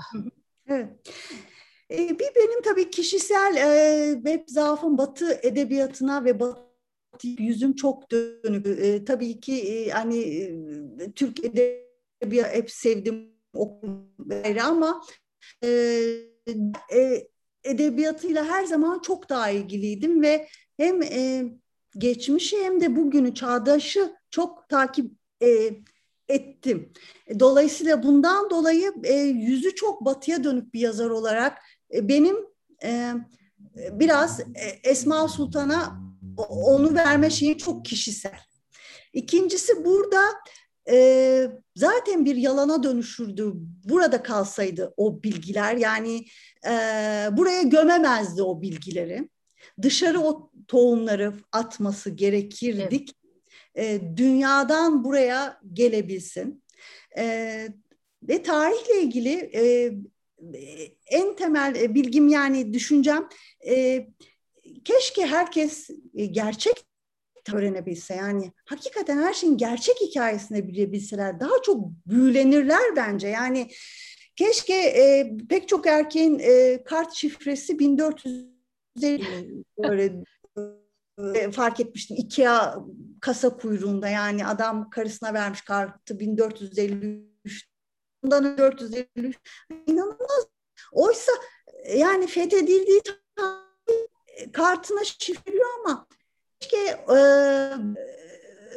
Evet. 0.66 0.88
E, 1.90 2.18
bir 2.18 2.34
benim 2.36 2.62
tabii 2.62 2.90
kişisel 2.90 3.56
e, 3.56 4.14
web 4.14 4.48
zaafım 4.48 4.98
Batı 4.98 5.40
edebiyatına 5.42 6.24
ve 6.24 6.40
Batı 6.40 6.68
yüzüm 7.22 7.74
çok 7.74 8.10
dönük. 8.10 8.66
E, 8.66 9.04
tabii 9.04 9.40
ki 9.40 9.54
e, 9.54 9.90
hani 9.90 10.18
e, 11.00 11.12
Türk 11.12 11.44
edebiyatı 11.44 12.54
hep 12.56 12.70
sevdim 12.70 13.32
okudum 13.54 14.08
ama 14.64 15.02
e, 15.64 15.68
e, 16.94 17.28
edebiyatıyla 17.64 18.44
her 18.44 18.64
zaman 18.64 18.98
çok 19.00 19.28
daha 19.28 19.50
ilgiliydim 19.50 20.22
ve 20.22 20.48
hem 20.76 21.02
e, 21.02 21.44
geçmişi 21.98 22.64
hem 22.64 22.80
de 22.80 22.96
bugünü 22.96 23.34
çağdaşı 23.34 24.14
çok 24.30 24.68
takip 24.68 25.12
e, 25.42 25.70
ettim. 26.28 26.92
Dolayısıyla 27.40 28.02
bundan 28.02 28.50
dolayı 28.50 28.92
e, 29.04 29.14
yüzü 29.14 29.74
çok 29.74 30.04
batıya 30.04 30.44
dönük 30.44 30.74
bir 30.74 30.80
yazar 30.80 31.10
olarak 31.10 31.58
benim 31.92 32.36
e, 32.84 33.14
biraz 33.92 34.40
e, 34.40 34.90
Esma 34.90 35.28
Sultan'a 35.28 36.00
onu 36.48 36.94
verme 36.94 37.30
şeyi 37.30 37.58
çok 37.58 37.84
kişisel. 37.84 38.38
İkincisi 39.12 39.84
burada 39.84 40.22
e, 40.90 41.46
zaten 41.76 42.24
bir 42.24 42.36
yalana 42.36 42.82
dönüşürdü. 42.82 43.52
Burada 43.84 44.22
kalsaydı 44.22 44.94
o 44.96 45.22
bilgiler 45.22 45.76
yani 45.76 46.24
e, 46.66 46.70
buraya 47.32 47.62
gömemezdi 47.62 48.42
o 48.42 48.62
bilgileri. 48.62 49.28
Dışarı 49.82 50.20
o 50.20 50.50
tohumları 50.68 51.32
atması 51.52 52.10
gerekirdik. 52.10 53.10
Evet. 53.74 54.02
E, 54.02 54.16
dünyadan 54.16 55.04
buraya 55.04 55.60
gelebilsin. 55.72 56.64
E, 57.18 57.68
ve 58.22 58.42
tarihle 58.42 59.02
ilgili 59.02 59.50
e, 59.54 59.92
en 61.06 61.36
temel 61.36 61.74
e, 61.74 61.94
bilgim 61.94 62.28
yani 62.28 62.72
düşüncem 62.72 63.28
e, 63.68 64.06
keşke 64.84 65.26
herkes 65.26 65.90
e, 66.14 66.26
gerçek 66.26 66.84
öğrenebilse. 67.54 68.14
Yani 68.14 68.52
hakikaten 68.64 69.18
her 69.18 69.34
şeyin 69.34 69.56
gerçek 69.56 69.96
hikayesini 70.00 70.68
bilebilseler 70.68 71.40
daha 71.40 71.62
çok 71.62 71.90
büyülenirler 72.06 72.96
bence. 72.96 73.28
Yani 73.28 73.68
keşke 74.36 74.74
e, 74.74 75.36
pek 75.48 75.68
çok 75.68 75.86
erkeğin 75.86 76.38
e, 76.38 76.82
kart 76.84 77.14
şifresi 77.14 77.78
1450 77.78 79.64
böyle 79.78 80.22
fark 81.52 81.80
etmiştim. 81.80 82.16
Ikea 82.16 82.74
kasa 83.20 83.56
kuyruğunda 83.56 84.08
yani 84.08 84.46
adam 84.46 84.90
karısına 84.90 85.34
vermiş 85.34 85.60
kartı 85.60 86.20
1453 86.20 87.27
bundan 88.22 88.58
453 88.58 89.36
inanılmaz. 89.86 90.46
Oysa 90.92 91.32
yani 91.96 92.26
fethedildiği 92.26 93.02
kartına 94.52 95.04
şifreliyor 95.04 95.66
ama 95.80 96.06
keşke 96.60 96.76
e, 97.16 97.18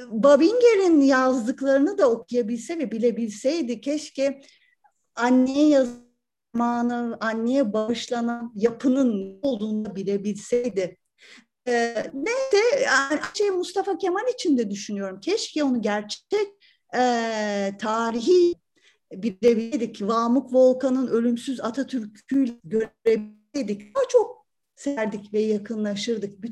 Babinger'in 0.10 1.02
yazdıklarını 1.02 1.98
da 1.98 2.12
okuyabilse 2.12 2.78
ve 2.78 2.92
bilebilseydi. 2.92 3.82
Keşke 3.82 4.42
anneye 5.16 5.68
yazmanı, 5.68 7.18
anneye 7.22 7.74
bağışlanan 7.74 8.52
yapının 8.56 9.39
olduğunu 9.42 9.96
bilebilseydi. 9.96 10.98
E, 11.68 11.96
neyse 12.14 12.88
şey 13.34 13.50
Mustafa 13.50 13.98
Kemal 13.98 14.28
için 14.34 14.58
de 14.58 14.72
düşünüyorum. 14.72 15.20
Keşke 15.20 15.64
onu 15.64 15.82
gerçek 15.82 16.48
e, 16.96 17.72
tarihi 17.80 18.54
bilebilseydik, 19.12 20.01
Vamuk 20.01 20.53
Volkan'ın 20.53 21.07
ölümsüz 21.07 21.62
Atatürk'ü 21.62 22.59
görebilseydik 22.64 23.95
daha 23.95 24.07
çok 24.09 24.47
serdik 24.76 25.34
ve 25.34 25.39
yakınlaşırdık. 25.39 26.43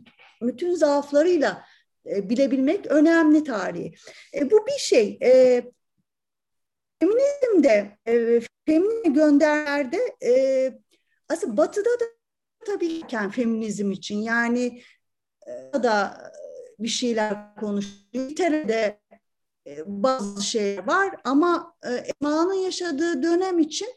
Bütün 0.41 0.75
zaaflarıyla 0.75 1.65
e, 2.05 2.29
bilebilmek 2.29 2.87
önemli 2.87 3.43
tarihi. 3.43 3.93
E, 4.33 4.51
bu 4.51 4.67
bir 4.67 4.79
şey. 4.79 5.17
E, 5.23 5.63
feminizmde, 6.99 7.97
e, 8.07 8.41
feminizm 8.65 9.13
gönderlerde 9.13 9.97
e, 10.25 10.33
aslında 11.29 11.57
batıda 11.57 11.89
da 11.89 12.05
tabii 12.65 13.07
ki 13.07 13.17
feminizm 13.31 13.91
için 13.91 14.17
yani 14.17 14.81
e, 15.47 15.83
da 15.83 16.17
bir 16.79 16.87
şeyler 16.87 17.55
konuşuyor. 17.55 17.97
İngiltere'de 18.13 18.99
bazı 19.85 20.43
şeyler 20.43 20.87
var 20.87 21.15
ama 21.23 21.73
e, 21.83 21.89
Ema'nın 21.89 22.53
yaşadığı 22.53 23.23
dönem 23.23 23.59
için 23.59 23.89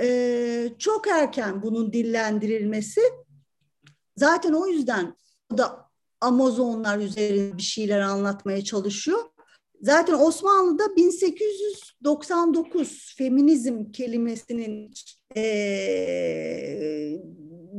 e, 0.00 0.68
çok 0.78 1.08
erken 1.08 1.62
bunun 1.62 1.92
dillendirilmesi 1.92 3.00
zaten 4.16 4.52
o 4.52 4.66
yüzden 4.66 5.16
o 5.52 5.58
da 5.58 5.88
Amazonlar 6.20 6.98
üzerinde 6.98 7.56
bir 7.56 7.62
şeyler 7.62 8.00
anlatmaya 8.00 8.64
çalışıyor. 8.64 9.18
Zaten 9.82 10.14
Osmanlı'da 10.14 10.96
1899 10.96 13.14
feminizm 13.16 13.92
kelimesinin 13.92 14.92
e, 15.36 15.42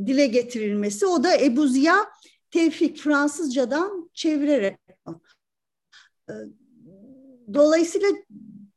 dile 0.05 0.27
getirilmesi. 0.27 1.05
O 1.05 1.23
da 1.23 1.38
Ebu 1.38 1.67
Ziya 1.67 2.09
Tevfik 2.51 2.97
Fransızcadan 2.97 4.09
çevirerek. 4.13 4.77
Dolayısıyla 7.54 8.10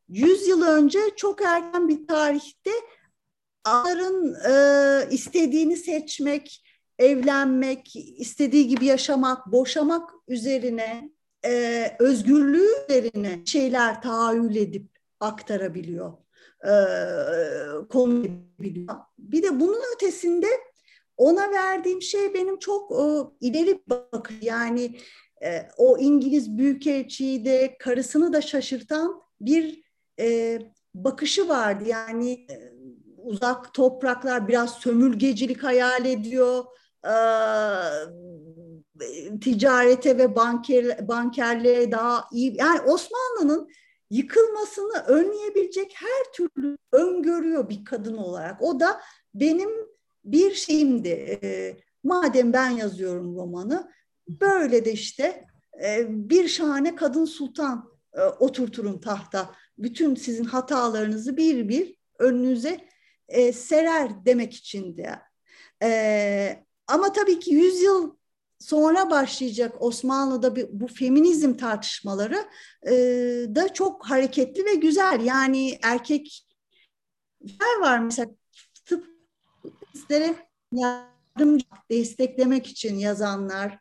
100 0.08 0.48
yıl 0.48 0.62
önce 0.62 0.98
çok 1.16 1.42
erken 1.42 1.88
bir 1.88 2.06
tarihte 2.06 2.70
onların 3.68 4.34
e, 4.34 5.10
istediğini 5.10 5.76
seçmek, 5.76 6.64
evlenmek, 6.98 7.96
istediği 7.96 8.68
gibi 8.68 8.86
yaşamak, 8.86 9.52
boşamak 9.52 10.10
üzerine, 10.28 11.10
e, 11.44 11.86
özgürlüğü 11.98 12.68
üzerine 12.88 13.46
şeyler 13.46 14.02
tahayyül 14.02 14.56
edip 14.56 14.88
aktarabiliyor, 15.20 16.12
e, 16.64 16.72
konuşabiliyor. 17.88 18.94
Bir 19.18 19.42
de 19.42 19.60
bunun 19.60 19.80
ötesinde 19.94 20.46
ona 21.16 21.50
verdiğim 21.50 22.02
şey 22.02 22.34
benim 22.34 22.58
çok 22.58 22.92
e, 22.92 23.04
ileri 23.40 23.82
bakış. 23.88 24.36
Yani 24.42 24.98
e, 25.44 25.68
o 25.76 25.98
İngiliz 25.98 26.58
büyükelçiyi 26.58 27.44
de 27.44 27.76
karısını 27.78 28.32
da 28.32 28.40
şaşırtan 28.40 29.22
bir 29.40 29.82
e, 30.20 30.58
bakışı 30.94 31.48
vardı. 31.48 31.84
Yani 31.86 32.32
e, 32.32 32.72
uzak 33.16 33.74
topraklar 33.74 34.48
biraz 34.48 34.74
sömürgecilik 34.74 35.62
hayal 35.62 36.04
ediyor. 36.04 36.64
E, 37.04 37.14
ticarete 39.40 40.18
ve 40.18 40.36
banker, 40.36 41.08
bankerliğe 41.08 41.92
daha 41.92 42.24
iyi. 42.32 42.56
Yani 42.58 42.80
Osmanlı'nın 42.80 43.68
yıkılmasını 44.10 44.98
önleyebilecek 45.06 45.94
her 45.94 46.32
türlü 46.32 46.78
öngörüyor 46.92 47.68
bir 47.68 47.84
kadın 47.84 48.16
olarak. 48.16 48.62
O 48.62 48.80
da 48.80 49.00
benim 49.34 49.70
bir 50.24 50.54
şeyimdi. 50.54 51.08
E, 51.42 51.76
madem 52.04 52.52
ben 52.52 52.70
yazıyorum 52.70 53.36
romanı, 53.36 53.92
böyle 54.28 54.84
de 54.84 54.92
işte 54.92 55.44
e, 55.84 56.06
bir 56.08 56.48
şahane 56.48 56.94
kadın 56.96 57.24
sultan 57.24 57.92
e, 58.14 58.20
oturturum 58.20 59.00
tahta. 59.00 59.54
Bütün 59.78 60.14
sizin 60.14 60.44
hatalarınızı 60.44 61.36
bir 61.36 61.68
bir 61.68 61.96
önünüze 62.18 62.88
e, 63.28 63.52
serer 63.52 64.24
demek 64.26 64.54
içindi. 64.54 65.18
E, 65.82 66.64
ama 66.86 67.12
tabii 67.12 67.38
ki 67.38 67.54
yüzyıl 67.54 68.16
sonra 68.58 69.10
başlayacak 69.10 69.82
Osmanlı'da 69.82 70.56
bu 70.80 70.86
feminizm 70.86 71.54
tartışmaları 71.54 72.44
e, 72.86 72.92
da 73.54 73.72
çok 73.74 74.10
hareketli 74.10 74.64
ve 74.64 74.74
güzel. 74.74 75.20
Yani 75.24 75.78
erkekler 75.82 76.40
var 77.80 77.98
mesela 77.98 78.30
tıp 78.84 79.06
yardım 80.72 81.58
desteklemek 81.90 82.66
için 82.66 82.98
yazanlar, 82.98 83.78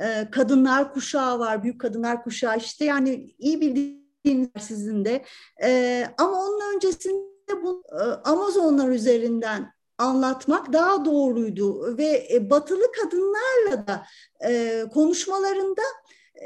e, 0.00 0.28
kadınlar 0.30 0.92
kuşağı 0.92 1.38
var, 1.38 1.62
büyük 1.62 1.80
kadınlar 1.80 2.24
kuşağı 2.24 2.58
işte 2.58 2.84
yani 2.84 3.34
iyi 3.38 3.60
bildiğiniz 3.60 4.48
sizin 4.60 5.04
de. 5.04 5.24
E, 5.62 6.06
ama 6.18 6.44
onun 6.44 6.74
öncesinde 6.74 7.62
bu 7.62 7.82
e, 7.92 8.02
Amazonlar 8.02 8.88
üzerinden 8.88 9.74
anlatmak 9.98 10.72
daha 10.72 11.04
doğruydu 11.04 11.98
ve 11.98 12.28
e, 12.32 12.50
batılı 12.50 12.92
kadınlarla 12.92 13.86
da 13.86 14.06
e, 14.48 14.84
konuşmalarında 14.94 15.82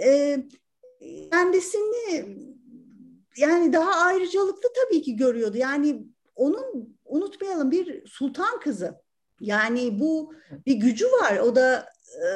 e, 0.04 0.38
kendisini 1.32 2.24
yani 3.36 3.72
daha 3.72 3.90
ayrıcalıklı 3.90 4.68
tabii 4.74 5.02
ki 5.02 5.16
görüyordu. 5.16 5.56
Yani 5.56 6.06
onun 6.36 6.98
unutmayalım 7.04 7.70
bir 7.70 8.06
sultan 8.06 8.60
kızı. 8.60 9.00
Yani 9.40 10.00
bu 10.00 10.34
bir 10.66 10.74
gücü 10.74 11.06
var. 11.06 11.38
O 11.38 11.56
da 11.56 11.88
e, 12.14 12.28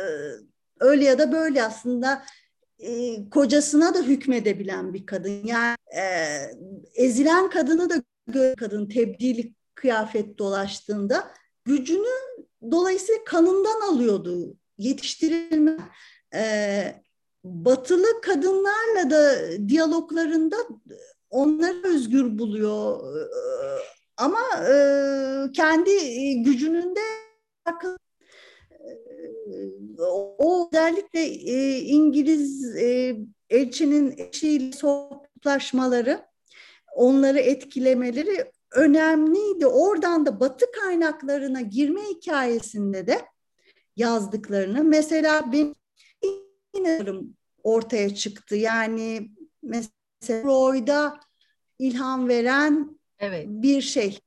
öyle 0.82 1.04
ya 1.04 1.18
da 1.18 1.32
böyle 1.32 1.62
aslında 1.62 2.22
e, 2.78 3.16
kocasına 3.30 3.94
da 3.94 3.98
hükmedebilen 3.98 4.94
bir 4.94 5.06
kadın. 5.06 5.44
Yani 5.44 5.76
e, 5.96 6.02
ezilen 6.94 7.50
kadını 7.50 7.90
da 7.90 8.02
kadın 8.56 8.88
tebdili 8.88 9.54
kıyafet 9.74 10.38
dolaştığında 10.38 11.30
gücünü 11.64 12.42
dolayısıyla 12.70 13.24
kanından 13.24 13.92
alıyordu. 13.92 14.56
Yetiştirilme. 14.78 15.76
E, 16.34 17.02
batılı 17.44 18.20
kadınlarla 18.22 19.10
da 19.10 19.38
diyaloglarında 19.68 20.56
onları 21.30 21.82
özgür 21.84 22.38
buluyor. 22.38 23.00
E, 23.16 23.22
ama 24.16 24.40
e, 24.68 24.74
kendi 25.52 25.92
gücünün 26.42 26.96
de 26.96 27.00
o 29.98 30.68
özellikle 30.72 31.20
e, 31.24 31.78
İngiliz 31.78 32.76
e, 32.76 33.16
elçinin 33.50 34.14
eşiyle 34.18 34.72
sohbetlaşmaları, 34.72 36.26
onları 36.94 37.38
etkilemeleri 37.38 38.52
önemliydi. 38.72 39.66
Oradan 39.66 40.26
da 40.26 40.40
Batı 40.40 40.66
kaynaklarına 40.72 41.60
girme 41.60 42.00
hikayesinde 42.00 43.06
de 43.06 43.22
yazdıklarını 43.96 44.84
mesela 44.84 45.52
benim 45.52 47.36
ortaya 47.62 48.14
çıktı. 48.14 48.56
Yani 48.56 49.30
mesela 49.62 49.90
Freud'a 50.22 51.20
ilham 51.78 52.28
veren 52.28 52.98
evet. 53.18 53.46
bir 53.48 53.82
şey. 53.82 54.18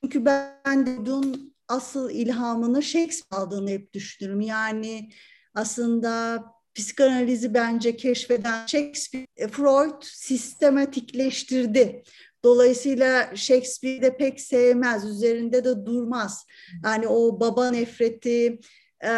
Çünkü 0.00 0.24
ben 0.24 0.86
de 0.86 1.06
dün 1.06 1.55
asıl 1.68 2.10
ilhamını 2.10 2.82
Shakespeare 2.82 3.42
aldığını 3.42 3.70
hep 3.70 3.92
düşünürüm. 3.92 4.40
Yani 4.40 5.10
aslında 5.54 6.44
psikanalizi 6.74 7.54
bence 7.54 7.96
keşfeden 7.96 8.66
Shakespeare, 8.66 9.26
e, 9.36 9.48
Freud 9.48 10.02
sistematikleştirdi. 10.02 12.02
Dolayısıyla 12.44 13.36
Shakespeare 13.36 14.02
de 14.02 14.16
pek 14.16 14.40
sevmez, 14.40 15.04
üzerinde 15.04 15.64
de 15.64 15.86
durmaz. 15.86 16.46
Yani 16.84 17.08
o 17.08 17.40
baba 17.40 17.70
nefreti, 17.70 18.58
e, 19.04 19.10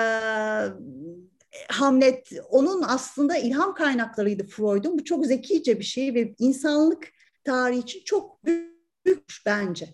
Hamlet 1.69 2.33
onun 2.51 2.83
aslında 2.83 3.37
ilham 3.37 3.75
kaynaklarıydı 3.75 4.47
Freud'un. 4.47 4.99
Bu 4.99 5.05
çok 5.05 5.27
zekice 5.27 5.79
bir 5.79 5.85
şey 5.85 6.15
ve 6.15 6.35
insanlık 6.39 7.09
tarihi 7.45 7.81
için 7.81 8.03
çok 8.05 8.45
büyük 8.45 9.25
bence 9.47 9.89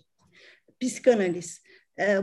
psikanaliz. 0.81 1.64
E, 1.99 2.19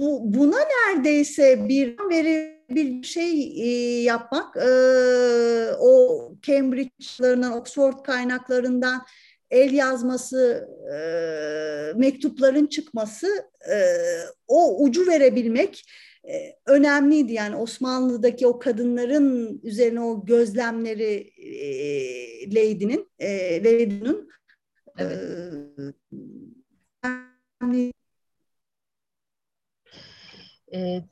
bu, 0.00 0.20
buna 0.24 0.56
neredeyse 0.58 1.68
bir 1.68 1.96
verebil 2.10 3.02
şey 3.02 3.62
e, 3.62 4.02
yapmak, 4.02 4.56
e, 4.56 4.70
o 5.80 6.22
Cambridge'larından, 6.42 7.52
Oxford 7.52 8.02
kaynaklarından 8.04 9.02
el 9.50 9.72
yazması, 9.72 10.68
e, 10.92 10.98
mektupların 11.98 12.66
çıkması, 12.66 13.26
e, 13.72 13.76
o 14.48 14.84
ucu 14.84 15.06
verebilmek 15.06 15.84
e, 16.28 16.56
önemliydi. 16.66 17.32
Yani 17.32 17.56
Osmanlı'daki 17.56 18.46
o 18.46 18.58
kadınların 18.58 19.60
üzerine 19.62 20.00
o 20.00 20.24
gözlemleri 20.24 21.30
e, 21.38 22.54
Lady'nin, 22.54 23.08
e, 23.18 23.64
Lady'nin 23.64 24.28
evet. 24.98 25.18
e, 27.04 27.06
yani 27.62 27.92
e, 30.76 31.02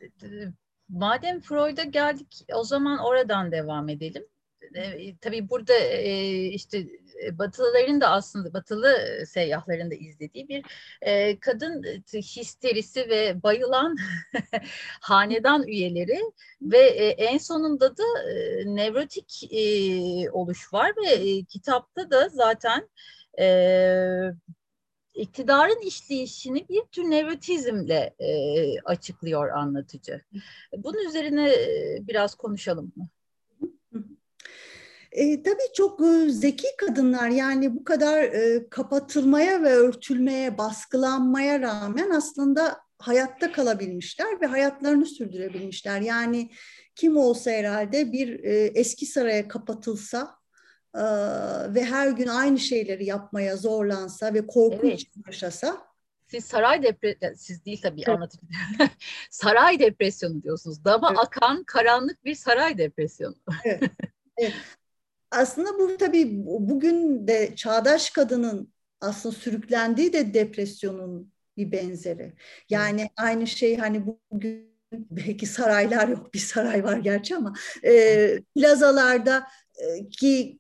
madem 0.89 1.41
Freud'a 1.41 1.85
geldik 1.85 2.47
o 2.55 2.65
zaman 2.65 2.99
oradan 2.99 3.53
devam 3.53 3.89
edelim. 3.89 4.27
E, 4.75 5.17
tabii 5.17 5.51
burada 5.51 5.75
e, 5.75 6.45
işte 6.47 6.87
Batılıların 7.33 8.01
da 8.01 8.11
aslında 8.11 8.55
Batılı 8.55 8.97
seyyahların 9.27 9.91
da 9.91 9.95
izlediği 9.95 10.49
bir 10.49 10.65
e, 11.03 11.41
kadın 11.41 11.83
histerisi 12.15 13.09
ve 13.09 13.43
bayılan 13.43 13.97
hanedan 15.01 15.67
üyeleri 15.67 16.21
ve 16.63 16.79
e, 16.79 17.09
en 17.09 17.39
sonunda 17.39 17.97
da 17.97 18.03
e, 18.31 18.63
nevrotik 18.67 19.53
e, 19.53 20.31
oluş 20.31 20.73
var 20.73 20.93
ve 20.97 21.11
e, 21.11 21.45
kitapta 21.45 22.11
da 22.11 22.29
zaten 22.29 22.89
e, 23.41 23.47
iktidarın 25.15 25.87
işleyişini 25.87 26.69
bir 26.69 26.83
tür 26.83 27.03
nevrotizmle 27.03 28.15
e, 28.19 28.81
açıklıyor 28.81 29.51
anlatıcı. 29.51 30.21
Bunun 30.77 31.09
üzerine 31.09 31.53
biraz 32.01 32.35
konuşalım 32.35 32.93
mı? 32.97 33.09
E, 35.15 35.43
tabii 35.43 35.73
çok 35.75 36.01
e, 36.01 36.31
zeki 36.31 36.67
kadınlar 36.79 37.29
yani 37.29 37.77
bu 37.77 37.85
kadar 37.85 38.23
e, 38.23 38.69
kapatılmaya 38.71 39.63
ve 39.63 39.73
örtülmeye, 39.75 40.59
baskılanmaya 40.59 41.61
rağmen 41.61 42.11
aslında 42.11 42.81
hayatta 42.99 43.53
kalabilmişler 43.53 44.41
ve 44.41 44.47
hayatlarını 44.47 45.07
sürdürebilmişler. 45.07 46.01
Yani 46.01 46.51
kim 46.95 47.17
olsa 47.17 47.51
herhalde 47.51 48.13
bir 48.13 48.45
e, 48.45 48.65
eski 48.65 49.07
saraya 49.07 49.49
kapatılsa 49.49 50.35
e, 50.95 51.05
ve 51.75 51.85
her 51.85 52.09
gün 52.09 52.27
aynı 52.27 52.59
şeyleri 52.59 53.05
yapmaya 53.05 53.57
zorlansa 53.57 54.35
ve 54.35 54.47
korku 54.47 54.87
evet. 54.87 55.05
yaşasa 55.27 55.95
siz 56.27 56.45
saray 56.45 56.83
depresyonu, 56.83 57.37
siz 57.37 57.65
değil 57.65 57.81
tabii 57.83 58.01
evet. 58.01 58.09
anlatıcı. 58.09 58.47
saray 59.31 59.79
depresyonu 59.79 60.43
diyorsunuz. 60.43 60.85
Dama 60.85 61.09
evet. 61.09 61.19
akan 61.19 61.65
karanlık 61.65 62.25
bir 62.25 62.35
saray 62.35 62.79
depresyonu. 62.79 63.35
evet. 63.65 63.83
evet. 64.39 64.55
Aslında 65.31 65.79
bu 65.79 65.97
tabii 65.97 66.31
bugün 66.45 67.29
de 67.29 67.57
çağdaş 67.57 68.11
kadının 68.11 68.73
aslında 69.01 69.35
sürüklendiği 69.35 70.13
de 70.13 70.35
depresyonun 70.35 71.33
bir 71.57 71.73
benzeri. 71.73 72.33
Yani 72.71 73.01
evet. 73.01 73.11
aynı 73.17 73.47
şey 73.47 73.77
hani 73.77 74.03
bugün 74.31 74.75
belki 74.93 75.47
saraylar 75.47 76.09
yok 76.09 76.35
bir 76.35 76.39
saray 76.39 76.85
var 76.85 76.97
gerçi 76.97 77.37
ama 77.37 77.53
e, 77.85 78.43
plazalarda 78.57 79.47
ki 80.11 80.59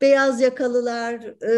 beyaz 0.00 0.40
yakalılar 0.40 1.14
e, 1.42 1.54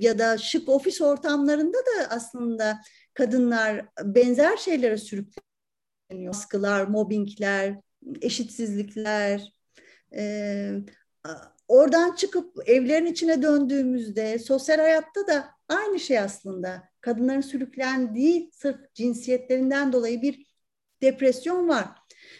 ya 0.00 0.18
da 0.18 0.38
şık 0.38 0.68
ofis 0.68 1.00
ortamlarında 1.00 1.78
da 1.78 2.10
aslında 2.10 2.80
kadınlar 3.14 3.86
benzer 4.02 4.56
şeylere 4.56 4.98
sürükleniyor. 4.98 6.32
Baskılar, 6.34 6.84
mobbingler, 6.84 7.76
eşitsizlikler. 8.22 9.52
E, 10.14 10.72
oradan 11.68 12.14
çıkıp 12.14 12.68
evlerin 12.68 13.06
içine 13.06 13.42
döndüğümüzde 13.42 14.38
sosyal 14.38 14.78
hayatta 14.78 15.26
da 15.26 15.48
aynı 15.68 16.00
şey 16.00 16.18
aslında. 16.18 16.88
Kadınların 17.00 17.40
sürüklendiği 17.40 18.50
sırf 18.52 18.94
cinsiyetlerinden 18.94 19.92
dolayı 19.92 20.22
bir 20.22 20.46
depresyon 21.02 21.68
var. 21.68 21.88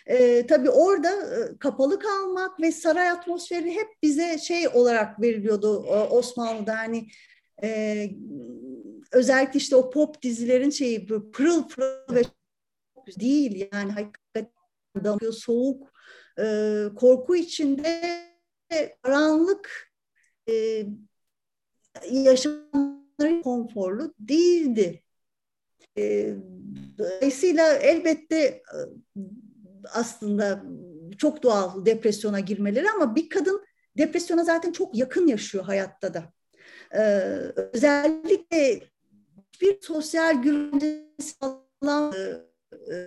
E, 0.09 0.47
tabii 0.47 0.71
orada 0.71 1.11
e, 1.11 1.59
kapalı 1.59 1.99
kalmak 1.99 2.61
ve 2.61 2.73
saray 2.73 3.11
atmosferi 3.11 3.71
hep 3.71 3.89
bize 4.03 4.39
şey 4.39 4.69
olarak 4.69 5.21
veriliyordu 5.21 5.85
e, 5.87 5.91
Osmanlı'da 5.91 6.77
hani 6.77 7.09
e, 7.63 8.11
özellikle 9.13 9.59
işte 9.59 9.77
o 9.77 9.91
pop 9.91 10.23
dizilerin 10.23 10.71
şeyi 10.71 11.07
pırıl 11.07 11.69
pırıl 11.69 12.15
ve 12.15 12.23
değil 13.21 13.69
yani 13.73 13.93
hakikaten 13.93 14.53
damlıyor 15.05 15.33
soğuk 15.33 15.93
e, 16.39 16.85
korku 16.97 17.37
içinde 17.37 18.01
karanlık 19.03 19.93
e, 20.49 20.85
yaşamları 22.11 23.43
konforlu 23.43 24.15
değildi. 24.19 25.03
E, 25.99 26.35
dolayısıyla 26.99 27.73
elbette 27.73 28.37
e, 28.39 28.79
aslında 29.95 30.63
çok 31.19 31.43
doğal 31.43 31.87
depresyona 31.87 32.41
girmeleri 32.41 32.91
ama 32.91 33.17
bir 33.17 33.29
kadın 33.29 33.65
depresyona 33.99 34.45
zaten 34.45 34.73
çok 34.73 34.97
yakın 34.97 35.27
yaşıyor 35.27 35.65
hayatta 35.65 36.15
da. 36.15 36.33
Ee, 36.95 37.01
özellikle 37.57 38.81
bir 39.61 39.79
sosyal 39.81 40.43
güvencesi 40.43 41.35
alan 41.83 42.15
e, 42.73 43.07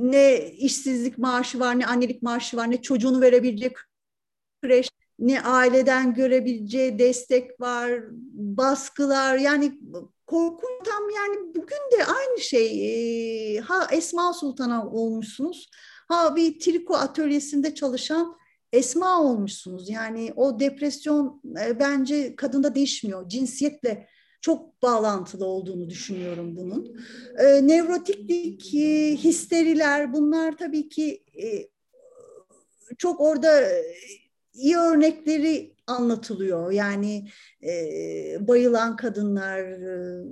ne 0.00 0.50
işsizlik 0.50 1.18
maaşı 1.18 1.60
var, 1.60 1.78
ne 1.78 1.86
annelik 1.86 2.22
maaşı 2.22 2.56
var, 2.56 2.70
ne 2.70 2.82
çocuğunu 2.82 3.20
verebilecek 3.20 3.76
kreş, 4.62 4.90
ne 5.18 5.42
aileden 5.42 6.14
görebileceği 6.14 6.98
destek 6.98 7.60
var, 7.60 8.00
baskılar 8.32 9.38
yani 9.38 9.78
korkunç 10.26 10.84
tam 10.84 11.10
yani 11.10 11.54
bugün 11.54 11.98
de 11.98 12.04
aynı 12.04 12.40
şey. 12.40 13.58
Ha 13.58 13.86
Esma 13.92 14.32
Sultan'a 14.32 14.90
olmuşsunuz, 14.90 15.70
ha 16.08 16.36
bir 16.36 16.58
triko 16.58 16.94
atölyesinde 16.94 17.74
çalışan 17.74 18.36
Esma 18.72 19.22
olmuşsunuz. 19.22 19.90
Yani 19.90 20.32
o 20.36 20.60
depresyon 20.60 21.42
e, 21.60 21.80
bence 21.80 22.36
kadında 22.36 22.74
değişmiyor. 22.74 23.28
Cinsiyetle 23.28 24.08
çok 24.40 24.82
bağlantılı 24.82 25.44
olduğunu 25.44 25.90
düşünüyorum 25.90 26.56
bunun. 26.56 27.00
E, 27.38 27.66
nevrotiklik, 27.66 28.74
e, 28.74 29.16
histeriler 29.16 30.12
bunlar 30.12 30.56
tabii 30.56 30.88
ki 30.88 31.24
e, 31.42 31.68
çok 32.98 33.20
orada 33.20 33.68
iyi 34.54 34.76
örnekleri 34.76 35.75
anlatılıyor. 35.86 36.70
Yani 36.70 37.28
e, 37.62 37.72
bayılan 38.48 38.96
kadınlar, 38.96 39.58
e, 39.58 40.24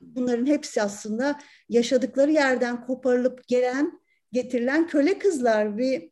bunların 0.00 0.46
hepsi 0.46 0.82
aslında 0.82 1.38
yaşadıkları 1.68 2.30
yerden 2.30 2.86
koparılıp 2.86 3.48
gelen, 3.48 4.00
getirilen 4.32 4.86
köle 4.86 5.18
kızlar 5.18 5.78
ve 5.78 6.10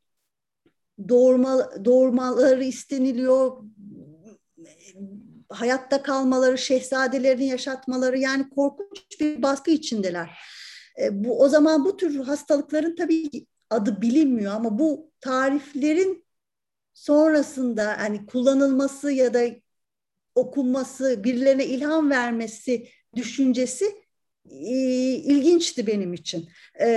doğurma, 1.08 1.70
doğurmaları 1.84 2.64
isteniliyor, 2.64 3.62
hayatta 5.48 6.02
kalmaları, 6.02 6.58
şehzadelerini 6.58 7.46
yaşatmaları 7.46 8.18
yani 8.18 8.50
korkunç 8.50 9.20
bir 9.20 9.42
baskı 9.42 9.70
içindeler. 9.70 10.38
E, 11.02 11.24
bu 11.24 11.40
o 11.42 11.48
zaman 11.48 11.84
bu 11.84 11.96
tür 11.96 12.16
hastalıkların 12.16 12.96
tabii 12.96 13.30
adı 13.70 14.02
bilinmiyor 14.02 14.52
ama 14.52 14.78
bu 14.78 15.10
tariflerin 15.20 16.24
sonrasında 16.94 17.98
hani 17.98 18.26
kullanılması 18.26 19.12
ya 19.12 19.34
da 19.34 19.46
okunması, 20.34 21.24
birilerine 21.24 21.66
ilham 21.66 22.10
vermesi 22.10 22.88
düşüncesi 23.16 23.84
e, 24.50 24.76
ilginçti 25.14 25.86
benim 25.86 26.14
için. 26.14 26.48
E, 26.74 26.88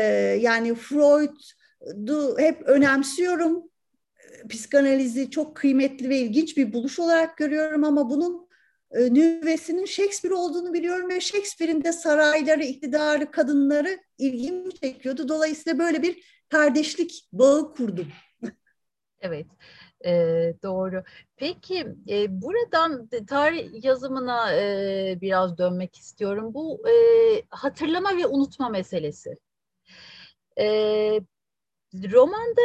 yani 0.41 0.76
Freud'u 0.76 2.39
hep 2.39 2.62
önemsiyorum. 2.62 3.64
Psikanalizi 4.50 5.32
çok 5.32 5.56
kıymetli 5.56 6.10
ve 6.10 6.18
ilginç 6.18 6.58
bir 6.58 6.74
buluş 6.74 7.00
olarak 7.00 7.38
görüyorum 7.38 7.84
ama 7.84 8.10
bunun 8.10 8.48
e, 8.91 9.14
nüvesinin 9.14 9.86
Shakespeare 9.86 10.34
olduğunu 10.34 10.74
biliyorum 10.74 11.10
ve 11.10 11.22
Shakespeare'in 11.22 11.84
de 11.84 11.91
sarayları, 11.91 12.64
iktidarı, 12.64 13.32
kadınları 13.32 14.00
ilgimi 14.18 14.74
çekiyordu. 14.74 15.28
Dolayısıyla 15.28 15.80
böyle 15.80 16.02
bir 16.02 16.24
kardeşlik 16.50 17.30
bağı 17.34 17.74
kurdum. 17.74 18.08
Evet. 19.22 19.48
E, 20.06 20.54
doğru. 20.64 21.04
Peki 21.38 21.88
e, 22.10 22.41
buradan 22.41 23.10
tarih 23.28 23.84
yazımına 23.84 24.54
e, 24.54 25.18
biraz 25.22 25.58
dönmek 25.58 25.95
istiyorum. 25.95 26.54
Bu 26.54 26.89
e, 26.89 26.93
hatırlama 27.49 28.18
ve 28.18 28.28
unutma 28.28 28.70
meselesi. 28.70 29.38
E, 30.60 30.66
romanda 31.93 32.62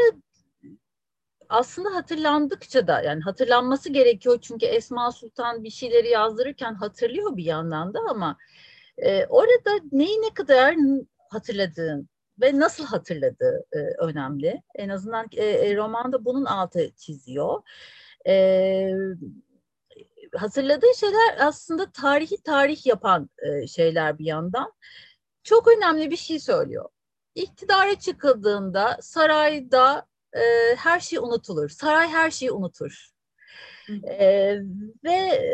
aslında 1.48 1.94
hatırlandıkça 1.94 2.86
da 2.86 3.02
yani 3.02 3.22
hatırlanması 3.22 3.92
gerekiyor 3.92 4.38
çünkü 4.42 4.66
Esma 4.66 5.12
Sultan 5.12 5.64
bir 5.64 5.70
şeyleri 5.70 6.08
yazdırırken 6.08 6.74
hatırlıyor 6.74 7.36
bir 7.36 7.44
yandan 7.44 7.94
da 7.94 7.98
ama 8.10 8.36
e, 8.98 9.26
orada 9.26 9.70
neyi 9.92 10.22
ne 10.22 10.34
kadar 10.34 10.74
hatırladığın 11.30 12.08
ve 12.40 12.58
nasıl 12.58 12.84
hatırladığı 12.84 13.66
e, 13.72 13.78
önemli. 13.78 14.62
En 14.74 14.88
azından 14.88 15.26
e, 15.32 15.44
e, 15.44 15.76
romanda 15.76 16.24
bunun 16.24 16.44
altı 16.44 16.90
çiziyor. 16.96 17.62
E, 18.26 18.90
hatırladığı 20.36 20.94
şeyler 20.96 21.36
aslında 21.40 21.90
tarihi 21.90 22.42
tarih 22.42 22.86
yapan 22.86 23.30
e, 23.38 23.66
şeyler 23.66 24.18
bir 24.18 24.24
yandan. 24.24 24.72
Çok 25.42 25.68
önemli 25.68 26.10
bir 26.10 26.16
şey 26.16 26.38
söylüyor. 26.38 26.88
İktidara 27.34 27.98
çıkıldığında 27.98 28.98
sarayda 29.00 30.06
e, 30.32 30.74
her 30.76 31.00
şey 31.00 31.18
unutulur. 31.18 31.68
Saray 31.68 32.08
her 32.08 32.30
şeyi 32.30 32.52
unutur. 32.52 33.08
E, 33.88 34.56
ve 35.04 35.12
e, 35.12 35.48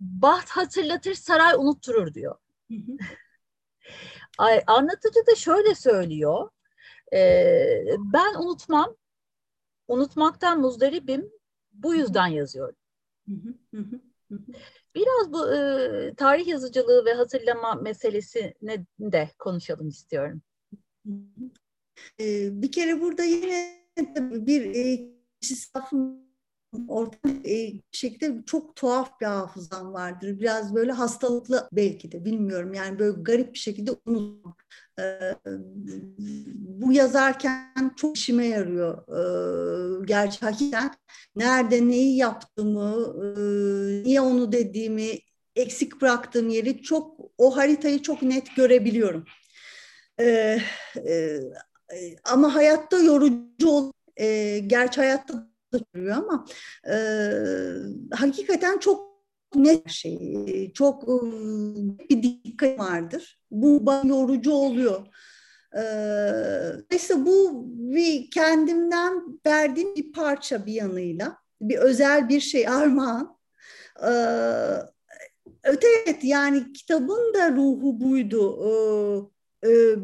baht 0.00 0.48
hatırlatır, 0.50 1.14
saray 1.14 1.54
unutturur 1.54 2.14
diyor. 2.14 2.36
Hı 2.70 2.74
hı. 2.74 2.96
Anlatıcı 4.66 5.26
da 5.26 5.34
şöyle 5.34 5.74
söylüyor. 5.74 6.50
E, 7.12 7.18
ben 7.98 8.34
unutmam, 8.34 8.96
unutmaktan 9.88 10.60
muzdaribim, 10.60 11.30
bu 11.72 11.94
yüzden 11.94 12.26
yazıyorum. 12.26 12.76
Biraz 14.94 15.32
bu 15.32 15.54
e, 15.54 16.14
tarih 16.14 16.46
yazıcılığı 16.46 17.04
ve 17.04 17.12
hatırlama 17.12 17.74
meselesini 17.74 18.86
de 19.00 19.30
konuşalım 19.38 19.88
istiyorum. 19.88 20.42
Bir 22.50 22.72
kere 22.72 23.00
burada 23.00 23.24
yine 23.24 23.86
bir 24.30 24.74
e, 24.74 25.10
orta 26.88 27.28
e, 27.28 27.72
şekilde 27.92 28.42
çok 28.46 28.76
tuhaf 28.76 29.20
bir 29.20 29.26
hafızam 29.26 29.92
vardır. 29.92 30.40
Biraz 30.40 30.74
böyle 30.74 30.92
hastalıklı 30.92 31.68
belki 31.72 32.12
de 32.12 32.24
bilmiyorum. 32.24 32.74
Yani 32.74 32.98
böyle 32.98 33.22
garip 33.22 33.54
bir 33.54 33.58
şekilde 33.58 33.90
unutmam. 34.06 34.56
E, 35.00 35.34
bu 36.54 36.92
yazarken 36.92 37.94
çok 37.96 38.16
işime 38.16 38.46
yarıyor. 38.46 38.98
E, 40.02 40.06
gerçi 40.06 40.40
hakikaten 40.40 40.94
nerede 41.36 41.88
neyi 41.88 42.16
yaptığımı, 42.16 43.14
e, 43.24 43.30
niye 44.04 44.20
onu 44.20 44.52
dediğimi, 44.52 45.18
eksik 45.56 46.00
bıraktığım 46.00 46.48
yeri 46.48 46.82
çok 46.82 47.20
o 47.38 47.56
haritayı 47.56 48.02
çok 48.02 48.22
net 48.22 48.56
görebiliyorum. 48.56 49.24
E, 50.20 50.58
e, 50.96 51.40
ama 52.24 52.54
hayatta 52.54 52.98
yorucu 52.98 53.68
ol, 53.70 53.92
e, 54.16 54.58
gerçi 54.58 55.00
hayatta 55.00 55.49
görüyor 55.72 56.16
ama 56.16 56.46
e, 56.90 56.96
hakikaten 58.14 58.78
çok 58.78 59.10
net 59.54 59.90
şey, 59.90 60.72
çok 60.72 61.08
bir 62.10 62.22
dikkat 62.22 62.78
vardır. 62.78 63.40
Bu 63.50 63.86
bana 63.86 64.08
yorucu 64.08 64.52
oluyor. 64.52 65.06
Dolayısıyla 65.74 67.26
bu 67.26 67.64
bir 67.66 68.30
kendimden 68.30 69.40
verdiğim 69.46 69.96
bir 69.96 70.12
parça 70.12 70.66
bir 70.66 70.72
yanıyla. 70.72 71.36
Bir 71.60 71.78
özel 71.78 72.28
bir 72.28 72.40
şey 72.40 72.68
armağan. 72.68 73.36
Öte 75.64 75.86
evet 76.06 76.24
yani 76.24 76.72
kitabın 76.72 77.34
da 77.34 77.50
ruhu 77.50 78.00
buydu. 78.00 79.30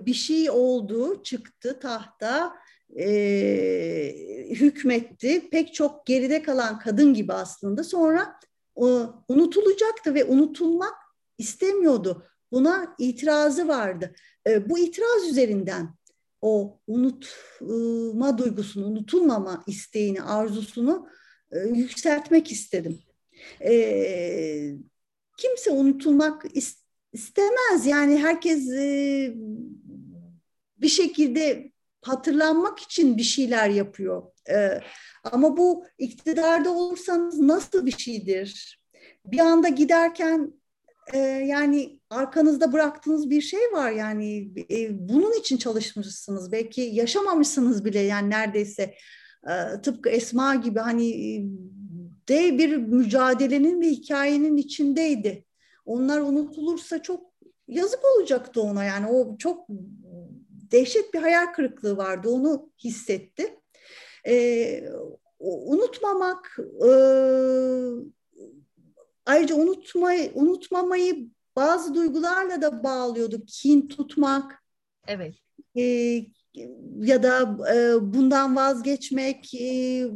Bir 0.07 0.15
şey 0.15 0.51
oldu, 0.51 1.23
çıktı 1.23 1.79
tahta, 1.81 2.55
hükmetti. 4.51 5.51
Pek 5.51 5.75
çok 5.75 6.07
geride 6.07 6.43
kalan 6.43 6.79
kadın 6.79 7.15
gibi 7.15 7.33
aslında. 7.33 7.85
Sonra 7.85 8.41
unutulacaktı 9.29 10.15
ve 10.15 10.25
unutulmak 10.25 10.95
istemiyordu. 11.39 12.27
Buna 12.53 12.95
itirazı 12.99 13.69
vardı. 13.69 14.15
Bu 14.67 14.79
itiraz 14.79 15.29
üzerinden 15.31 15.89
o 16.41 16.81
unutma 16.87 18.39
duygusunu, 18.39 18.87
unutulmama 18.87 19.65
isteğini, 19.67 20.23
arzusunu 20.23 21.09
yükseltmek 21.75 22.53
istedim. 22.53 23.03
Kimse 25.39 25.71
unutulmak 25.71 26.45
istemez. 27.13 27.87
Yani 27.87 28.19
herkes 28.19 28.69
bir 30.77 30.89
şekilde 30.89 31.73
hatırlanmak 32.09 32.79
için 32.79 33.17
bir 33.17 33.23
şeyler 33.23 33.69
yapıyor. 33.69 34.23
Ama 35.25 35.57
bu 35.57 35.85
iktidarda 35.99 36.71
olursanız 36.71 37.41
nasıl 37.41 37.87
bir 37.87 37.99
şeydir? 37.99 38.81
Bir 39.25 39.39
anda 39.39 39.69
giderken 39.69 40.53
e, 41.13 41.19
yani 41.19 42.01
arkanızda 42.11 42.73
bıraktığınız 42.73 43.31
bir 43.31 43.41
şey 43.41 43.61
var 43.73 43.91
yani 43.91 44.53
e, 44.71 45.09
bunun 45.09 45.41
için 45.41 45.57
çalışmışsınız 45.57 46.53
belki 46.53 46.81
yaşamamışsınız 46.81 47.85
bile 47.85 47.99
yani 47.99 48.31
neredeyse 48.31 48.95
e, 49.49 49.81
tıpkı 49.83 50.09
Esma 50.09 50.55
gibi 50.55 50.79
hani 50.79 51.11
dev 52.29 52.59
bir 52.59 52.77
mücadelenin 52.77 53.81
ve 53.81 53.91
hikayenin 53.91 54.57
içindeydi. 54.57 55.45
Onlar 55.85 56.21
unutulursa 56.21 57.03
çok 57.03 57.33
yazık 57.69 58.01
olacaktı 58.17 58.63
ona 58.63 58.85
yani 58.85 59.07
o 59.07 59.39
çok 59.39 59.69
dehşet 60.73 61.15
bir 61.15 61.19
hayal 61.19 61.47
kırıklığı 61.47 61.97
vardı 61.97 62.29
onu 62.29 62.71
hissetti. 62.85 63.61
Ee, 64.27 64.85
unutmamak 65.39 66.59
e, 66.59 66.91
ayrıca 69.27 69.55
unutmayı 69.55 70.31
unutmamayı 70.35 71.29
bazı 71.57 71.95
duygularla 71.95 72.63
da 72.63 72.85
bağlıyordu. 72.85 73.43
Kin 73.47 73.89
tutmak. 73.89 74.65
Evet. 75.07 75.35
E, 75.77 75.83
ya 76.97 77.23
da 77.23 77.59
e, 77.75 77.95
bundan 78.15 78.57
vazgeçmek 78.57 79.55
e, 79.55 80.07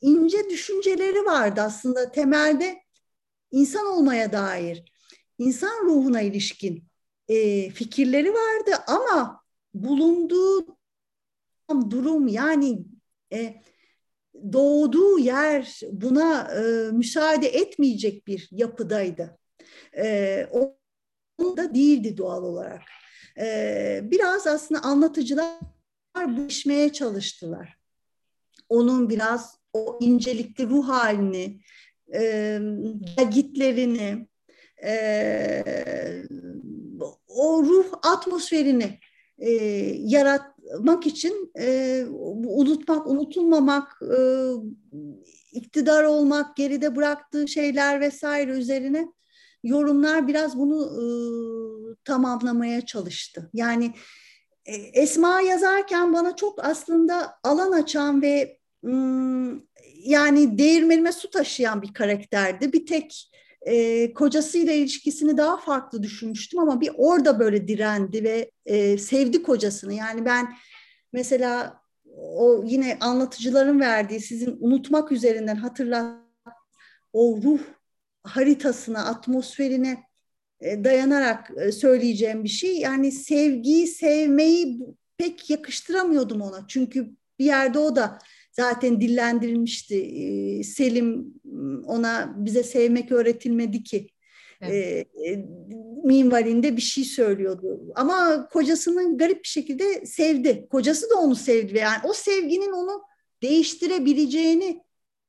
ince 0.00 0.50
düşünceleri 0.50 1.24
vardı 1.24 1.60
aslında 1.60 2.12
temelde 2.12 2.78
insan 3.50 3.86
olmaya 3.86 4.32
dair 4.32 4.84
insan 5.38 5.84
ruhuna 5.86 6.20
ilişkin 6.20 6.84
e, 7.28 7.70
fikirleri 7.70 8.34
vardı 8.34 8.70
ama 8.86 9.45
bulunduğu 9.84 10.66
durum 11.90 12.28
yani 12.28 12.78
e, 13.32 13.62
doğduğu 14.52 15.18
yer 15.18 15.80
buna 15.92 16.54
e, 16.54 16.90
müsaade 16.92 17.48
etmeyecek 17.48 18.26
bir 18.26 18.48
yapıdaydı. 18.52 19.38
E, 19.96 20.46
o 20.52 20.76
da 21.56 21.74
değildi 21.74 22.16
doğal 22.16 22.42
olarak. 22.42 22.82
E, 23.38 24.00
biraz 24.04 24.46
aslında 24.46 24.80
anlatıcılar 24.80 25.58
bu 26.26 26.46
işmeye 26.48 26.92
çalıştılar. 26.92 27.76
Onun 28.68 29.10
biraz 29.10 29.58
o 29.72 29.98
incelikli 30.00 30.68
ruh 30.68 30.88
halini, 30.88 31.60
e, 32.14 32.60
gitlerini, 33.30 34.28
e, 34.84 36.24
o 37.28 37.62
ruh 37.62 37.92
atmosferini 38.02 38.98
e, 39.38 39.50
yaratmak 39.98 41.06
için 41.06 41.52
e, 41.60 42.04
unutmak, 42.46 43.06
unutulmamak, 43.06 44.02
e, 44.02 44.18
iktidar 45.52 46.04
olmak, 46.04 46.56
geride 46.56 46.96
bıraktığı 46.96 47.48
şeyler 47.48 48.00
vesaire 48.00 48.50
üzerine 48.50 49.06
yorumlar 49.64 50.28
biraz 50.28 50.58
bunu 50.58 50.84
e, 50.84 51.04
tamamlamaya 52.04 52.86
çalıştı. 52.86 53.50
Yani 53.54 53.94
e, 54.66 54.74
Esma 54.74 55.40
yazarken 55.40 56.12
bana 56.12 56.36
çok 56.36 56.64
aslında 56.64 57.38
alan 57.42 57.72
açan 57.72 58.22
ve 58.22 58.58
yani 60.04 60.58
değirmenime 60.58 61.12
su 61.12 61.30
taşıyan 61.30 61.82
bir 61.82 61.94
karakterdi. 61.94 62.72
Bir 62.72 62.86
tek 62.86 63.30
e, 63.66 64.12
kocasıyla 64.12 64.72
ilişkisini 64.72 65.36
daha 65.36 65.56
farklı 65.56 66.02
düşünmüştüm 66.02 66.60
ama 66.60 66.80
bir 66.80 66.90
orada 66.96 67.38
böyle 67.40 67.68
direndi 67.68 68.24
ve 68.24 68.50
e, 68.66 68.98
sevdi 68.98 69.42
kocasını. 69.42 69.94
Yani 69.94 70.24
ben 70.24 70.56
mesela 71.12 71.80
o 72.16 72.64
yine 72.66 72.98
anlatıcıların 73.00 73.80
verdiği 73.80 74.20
sizin 74.20 74.56
unutmak 74.60 75.12
üzerinden 75.12 75.56
hatırlat 75.56 76.26
o 77.12 77.40
ruh 77.42 77.60
haritasına, 78.24 79.04
atmosferine 79.06 80.02
e, 80.60 80.84
dayanarak 80.84 81.50
e, 81.56 81.72
söyleyeceğim 81.72 82.44
bir 82.44 82.48
şey. 82.48 82.78
Yani 82.78 83.12
sevgiyi, 83.12 83.86
sevmeyi 83.86 84.80
pek 85.18 85.50
yakıştıramıyordum 85.50 86.40
ona. 86.40 86.66
Çünkü 86.68 87.10
bir 87.38 87.44
yerde 87.44 87.78
o 87.78 87.96
da 87.96 88.18
zaten 88.56 89.00
dillendirilmişti. 89.00 89.96
Ee, 89.96 90.62
Selim 90.62 91.34
ona 91.86 92.34
bize 92.36 92.62
sevmek 92.62 93.12
öğretilmedi 93.12 93.82
ki. 93.82 94.08
Evet. 94.60 95.06
E, 95.26 95.46
minvalinde 96.04 96.76
bir 96.76 96.82
şey 96.82 97.04
söylüyordu. 97.04 97.80
Ama 97.94 98.48
kocasının 98.48 99.18
garip 99.18 99.42
bir 99.42 99.48
şekilde 99.48 100.06
sevdi. 100.06 100.66
Kocası 100.70 101.10
da 101.10 101.14
onu 101.14 101.34
sevdi 101.34 101.74
ve 101.74 101.78
yani 101.78 102.00
o 102.04 102.12
sevginin 102.12 102.72
onu 102.72 103.02
değiştirebileceğini 103.42 104.80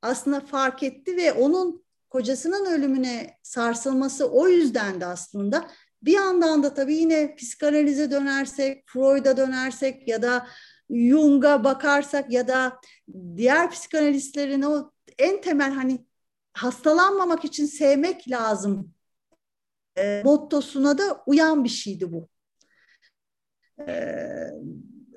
aslında 0.02 0.40
fark 0.40 0.84
etti 0.84 1.18
ve 1.18 1.34
onun 1.34 1.84
kocasının 2.10 2.66
ölümüne 2.66 3.38
sarsılması 3.44 4.30
o 4.30 4.48
yüzden 4.48 5.02
de 5.02 5.06
aslında 5.06 5.68
bir 6.02 6.14
yandan 6.14 6.64
da 6.64 6.74
tabii 6.74 6.96
yine 6.96 7.36
psikanalize 7.36 8.12
dönersek, 8.12 8.84
Freud'a 8.88 9.38
dönersek 9.38 10.08
ya 10.08 10.22
da 10.22 10.48
Jung'a 10.90 11.64
bakarsak 11.64 12.32
ya 12.32 12.48
da 12.48 12.80
diğer 13.36 13.72
psikanalistlerin 13.72 14.62
o 14.62 14.92
en 15.20 15.42
temel 15.42 15.72
hani 15.72 16.06
hastalanmamak 16.54 17.46
için 17.46 17.66
sevmek 17.66 18.30
lazım 18.30 18.94
e, 19.98 20.22
mottosuna 20.26 20.98
da 20.98 21.24
uyan 21.26 21.64
bir 21.64 21.70
şeydi 21.70 22.12
bu. 22.12 22.30
E, 23.88 24.28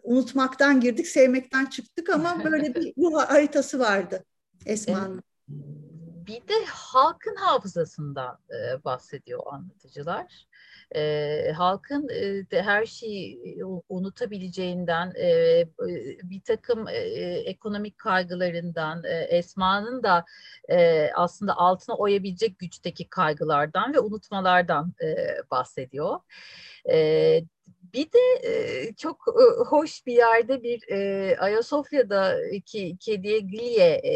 unutmaktan 0.02 0.80
girdik, 0.80 1.06
sevmekten 1.06 1.66
çıktık 1.66 2.10
ama 2.10 2.44
böyle 2.44 2.74
bir 2.74 2.92
ruh 2.98 3.22
haritası 3.22 3.78
vardı 3.78 4.24
Esma'nın. 4.66 5.22
Bir 6.26 6.48
de 6.48 6.64
halkın 6.66 7.36
hafızasında 7.36 8.38
e, 8.50 8.84
bahsediyor 8.84 9.40
anlatıcılar 9.52 10.46
e, 10.96 11.52
halkın 11.56 12.08
e, 12.08 12.50
de 12.50 12.62
her 12.62 12.86
şeyi 12.86 13.64
unutabileceğinden, 13.88 15.12
e, 15.20 15.64
bir 16.22 16.40
takım 16.40 16.88
e, 16.88 16.92
ekonomik 17.44 17.98
kaygılarından, 17.98 19.04
e, 19.04 19.26
Esma'nın 19.30 20.02
da 20.02 20.24
e, 20.68 21.10
aslında 21.14 21.56
altına 21.56 21.96
oyabilecek 21.96 22.58
güçteki 22.58 23.08
kaygılardan 23.08 23.94
ve 23.94 24.00
unutmalardan 24.00 24.94
e, 25.02 25.16
bahsediyor. 25.50 26.20
E, 26.90 27.42
bir 27.94 28.12
de 28.12 28.48
e, 28.48 28.94
çok 28.94 29.24
e, 29.28 29.64
hoş 29.64 30.06
bir 30.06 30.12
yerde 30.12 30.62
bir 30.62 30.88
e, 30.88 31.36
Ayasofya'da 31.38 32.38
ki 32.66 32.96
kediye 33.00 33.38
Gilye 33.38 33.86
e, 33.86 34.12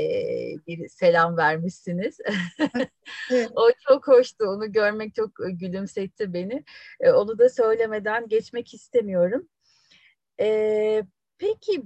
bir 0.66 0.88
selam 0.88 1.36
vermişsiniz. 1.36 2.18
Evet. 3.30 3.50
o 3.56 3.70
çok 3.88 4.08
hoştu. 4.08 4.44
Onu 4.44 4.72
görmek 4.72 5.14
çok 5.14 5.30
gülümsetti 5.36 6.34
beni. 6.34 6.64
E, 7.00 7.10
onu 7.10 7.38
da 7.38 7.48
söylemeden 7.48 8.28
geçmek 8.28 8.74
istemiyorum. 8.74 9.48
E, 10.40 11.02
peki 11.38 11.82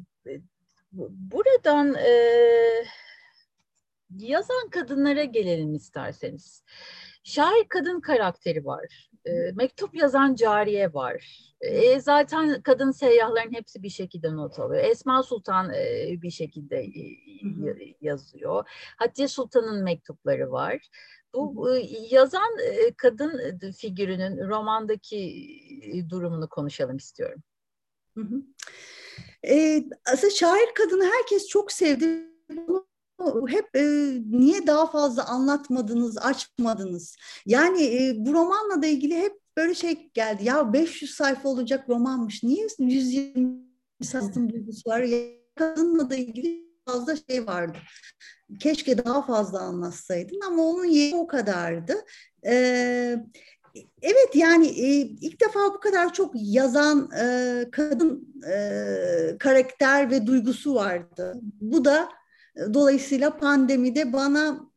buradan 0.92 1.94
e, 1.94 2.12
yazan 4.10 4.70
kadınlara 4.70 5.24
gelelim 5.24 5.74
isterseniz. 5.74 6.64
Şair 7.24 7.64
kadın 7.68 8.00
karakteri 8.00 8.64
var. 8.64 9.10
E, 9.28 9.52
mektup 9.54 9.94
yazan 9.94 10.34
cariye 10.34 10.94
var. 10.94 11.44
E, 11.60 12.00
zaten 12.00 12.62
kadın 12.62 12.90
seyyahların 12.90 13.54
hepsi 13.54 13.82
bir 13.82 13.88
şekilde 13.88 14.36
not 14.36 14.58
alıyor. 14.58 14.84
Esma 14.84 15.22
Sultan 15.22 15.74
e, 15.74 16.14
bir 16.22 16.30
şekilde 16.30 16.76
e, 16.76 17.02
yazıyor. 18.00 18.68
Hatice 18.96 19.28
Sultan'ın 19.28 19.84
mektupları 19.84 20.52
var. 20.52 20.88
Bu 21.34 21.78
yazan 22.10 22.56
kadın 22.96 23.58
figürünün 23.72 24.48
romandaki 24.48 25.48
durumunu 26.10 26.48
konuşalım 26.48 26.96
istiyorum. 26.96 27.42
Hı 28.14 28.20
hı. 28.20 28.42
E, 29.48 29.84
aslında 30.12 30.34
şair 30.34 30.74
kadını 30.74 31.04
herkes 31.04 31.48
çok 31.48 31.72
sevdi. 31.72 32.28
Hep 33.48 33.76
e, 33.76 33.82
niye 34.30 34.66
daha 34.66 34.90
fazla 34.90 35.24
anlatmadınız, 35.24 36.18
açmadınız? 36.18 37.16
Yani 37.46 37.82
e, 37.82 38.14
bu 38.16 38.32
romanla 38.32 38.82
da 38.82 38.86
ilgili 38.86 39.16
hep 39.16 39.32
böyle 39.56 39.74
şey 39.74 40.10
geldi. 40.14 40.44
Ya 40.44 40.72
500 40.72 41.14
sayfa 41.14 41.48
olacak 41.48 41.88
romanmış. 41.88 42.42
Niye 42.42 42.66
120 42.78 43.58
sayfa 44.02 44.34
duygusu 44.34 44.90
var? 44.90 45.04
Kadınla 45.54 46.10
da 46.10 46.14
ilgili 46.14 46.68
fazla 46.86 47.16
şey 47.16 47.46
vardı. 47.46 47.78
Keşke 48.60 49.04
daha 49.04 49.22
fazla 49.22 49.60
anlatsaydın 49.60 50.40
ama 50.46 50.62
onun 50.62 50.84
yeri 50.84 51.16
o 51.16 51.26
kadardı. 51.26 51.94
Ee, 52.46 53.16
Evet 54.02 54.30
yani 54.34 54.66
e, 54.66 55.00
ilk 55.00 55.40
defa 55.40 55.60
bu 55.74 55.80
kadar 55.80 56.12
çok 56.12 56.32
yazan 56.34 57.10
e, 57.20 57.64
kadın 57.72 58.34
e, 58.52 59.38
karakter 59.38 60.10
ve 60.10 60.26
duygusu 60.26 60.74
vardı. 60.74 61.34
Bu 61.60 61.84
da 61.84 62.08
dolayısıyla 62.74 63.36
pandemide 63.36 64.12
bana 64.12 64.68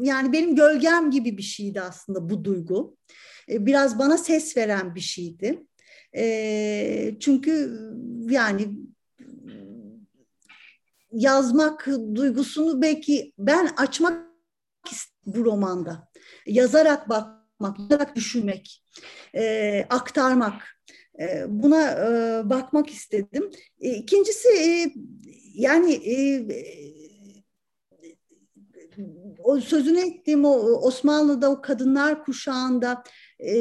yani 0.00 0.32
benim 0.32 0.56
gölgem 0.56 1.10
gibi 1.10 1.38
bir 1.38 1.42
şeydi 1.42 1.80
aslında 1.80 2.30
bu 2.30 2.44
duygu. 2.44 2.96
E, 3.48 3.66
biraz 3.66 3.98
bana 3.98 4.18
ses 4.18 4.56
veren 4.56 4.94
bir 4.94 5.00
şeydi. 5.00 5.66
E, 6.16 7.14
çünkü 7.20 7.80
yani 8.28 8.68
yazmak 11.12 11.86
duygusunu 12.14 12.82
belki 12.82 13.32
ben 13.38 13.70
açmak 13.76 14.32
bu 15.26 15.44
romanda. 15.44 16.08
Yazarak 16.46 17.08
bak 17.08 17.28
yazarak 17.78 18.16
düşünmek, 18.16 18.84
e, 19.34 19.84
aktarmak. 19.90 20.62
Buna 21.48 21.80
bakmak 22.50 22.90
istedim. 22.90 23.50
İkincisi 23.80 24.48
yani 25.54 25.92
o 29.44 29.60
sözünü 29.60 30.00
ettiğim 30.00 30.44
o 30.44 30.56
Osmanlı'da 30.60 31.50
o 31.50 31.60
kadınlar 31.60 32.24
kuşağında 32.24 33.04
e, 33.40 33.54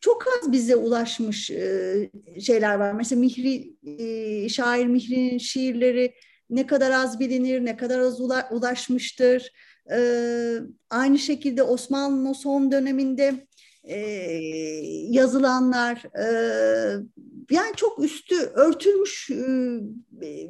çok 0.00 0.24
az 0.26 0.52
bize 0.52 0.76
ulaşmış 0.76 1.50
e, 1.50 2.10
şeyler 2.40 2.74
var. 2.74 2.92
Mesela 2.92 3.20
Mihri, 3.20 3.74
e, 3.86 4.48
şair 4.48 4.86
Mihri'nin 4.86 5.38
şiirleri 5.38 6.14
ne 6.50 6.66
kadar 6.66 6.90
az 6.90 7.20
bilinir, 7.20 7.64
ne 7.64 7.76
kadar 7.76 7.98
az 7.98 8.20
ulaşmıştır. 8.50 9.52
Ee, 9.92 10.58
aynı 10.90 11.18
şekilde 11.18 11.62
Osmanlı 11.62 12.34
son 12.34 12.72
döneminde 12.72 13.47
e, 13.88 13.98
yazılanlar 15.10 16.04
e, 16.18 16.26
yani 17.50 17.76
çok 17.76 18.04
üstü 18.04 18.36
örtülmüş 18.36 19.30
e, 19.30 19.36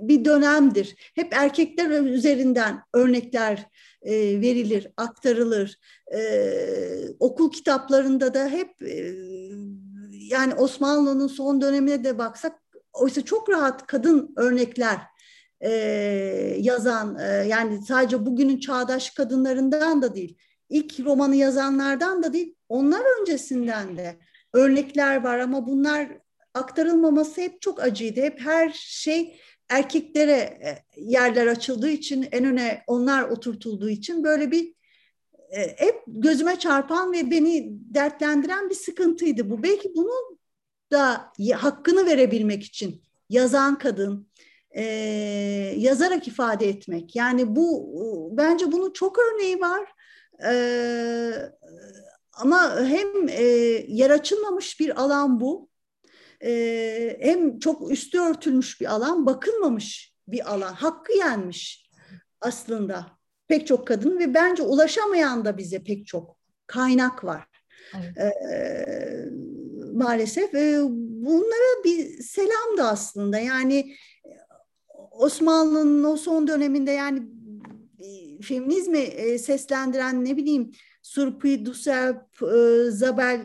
bir 0.09 0.25
dönemdir. 0.25 1.13
Hep 1.15 1.35
erkekler 1.35 1.91
üzerinden 2.01 2.83
örnekler 2.95 3.67
e, 4.03 4.41
verilir, 4.41 4.89
aktarılır. 4.97 5.79
E, 6.15 6.21
okul 7.21 7.51
kitaplarında 7.51 8.35
da 8.35 8.49
hep 8.49 8.83
e, 8.83 9.15
yani 10.11 10.55
Osmanlı'nın 10.55 11.27
son 11.27 11.61
dönemine 11.61 12.05
de 12.05 12.19
baksak 12.19 12.63
oysa 12.93 13.25
çok 13.25 13.49
rahat 13.49 13.87
kadın 13.87 14.35
örnekler 14.37 14.99
e, 15.61 15.71
yazan 16.59 17.19
e, 17.19 17.27
yani 17.27 17.83
sadece 17.83 18.27
bugünün 18.27 18.61
çağdaş 18.61 19.11
kadınlarından 19.11 20.03
da 20.03 20.15
değil 20.15 20.37
ilk 20.69 21.01
romanı 21.01 21.37
yazanlardan 21.37 22.23
da 22.23 22.33
değil 22.33 22.55
onlar 22.69 23.21
öncesinden 23.21 23.97
de 23.97 24.17
örnekler 24.53 25.25
var 25.25 25.39
ama 25.39 25.67
bunlar 25.67 26.09
aktarılmaması 26.55 27.41
hep 27.41 27.61
çok 27.61 27.83
acıydı. 27.83 28.21
Hep 28.21 28.41
her 28.41 28.71
şey 28.75 29.41
erkeklere 29.69 30.33
e, 30.33 30.79
yerler 30.97 31.47
açıldığı 31.47 31.91
için 31.91 32.29
en 32.33 32.45
öne 32.45 32.83
onlar 32.87 33.23
oturtulduğu 33.23 33.89
için 33.89 34.25
böyle 34.25 34.51
bir 34.51 34.75
e, 35.51 35.61
hep 35.77 36.03
gözüme 36.07 36.59
çarpan 36.59 37.13
ve 37.13 37.31
beni 37.31 37.69
dertlendiren 37.71 38.71
bir 38.71 38.75
sıkıntıydı 38.75 39.51
bu. 39.51 39.63
Belki 39.63 39.93
bunu 39.97 40.39
da 40.93 41.33
hakkını 41.55 42.07
verebilmek 42.07 42.65
için 42.65 43.03
yazan 43.29 43.79
kadın, 43.79 44.29
e, 44.71 44.83
yazarak 45.77 46.29
ifade 46.29 46.69
etmek. 46.69 47.17
Yani 47.17 47.57
bu 47.57 47.89
bence 48.33 48.73
bunun 48.73 48.93
çok 48.93 49.19
örneği 49.19 49.61
var. 49.61 49.98
E, 50.45 50.53
ama 52.33 52.81
hem 52.81 53.29
e, 53.29 53.43
yer 53.89 54.11
açılmamış 54.11 54.81
bir 54.81 55.03
alan 55.03 55.41
bu. 55.41 55.69
E, 56.45 57.17
hem 57.21 57.59
çok 57.59 57.91
üstü 57.91 58.21
örtülmüş 58.21 58.81
bir 58.81 58.87
alan, 58.87 59.27
bakılmamış 59.27 60.15
bir 60.29 60.55
alan. 60.55 60.73
Hakkı 60.73 61.13
yenmiş 61.13 61.91
aslında 62.41 63.07
pek 63.49 63.67
çok 63.67 63.87
kadın 63.87 64.19
ve 64.19 64.35
bence 64.35 64.63
ulaşamayan 64.63 65.45
da 65.45 65.59
bize 65.59 65.85
pek 65.85 66.07
çok 66.07 66.37
kaynak 66.67 67.25
var. 67.25 67.47
Evet. 67.95 68.19
Ee, 68.19 69.25
maalesef 69.93 70.55
e, 70.55 70.81
bunlara 70.99 71.85
bir 71.85 72.23
selam 72.23 72.77
da 72.79 72.89
aslında 72.89 73.39
yani 73.39 73.95
Osmanlı'nın 75.11 76.05
o 76.05 76.17
son 76.17 76.49
döneminde 76.49 76.91
yani 76.91 77.19
e, 77.19 77.23
feminizmi 78.43 78.99
e, 78.99 79.39
seslendiren 79.39 80.25
ne 80.25 80.37
bileyim 80.37 80.71
Surpi, 81.03 81.67
Duselp, 81.67 82.43
e, 82.43 82.91
Zabel, 82.91 83.41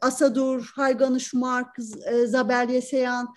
Asadur, 0.00 0.72
Hayganı 0.74 1.20
Şumark, 1.20 1.76
Zabel 2.26 2.68
Yeseyan 2.70 3.34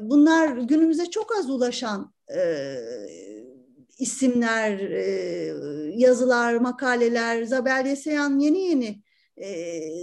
bunlar 0.00 0.56
günümüze 0.56 1.10
çok 1.10 1.36
az 1.38 1.50
ulaşan 1.50 2.14
isimler, 3.98 4.78
yazılar, 5.98 6.54
makaleler. 6.54 7.44
Zabel 7.44 7.86
Yeseyan 7.86 8.38
yeni 8.38 8.58
yeni 8.58 9.02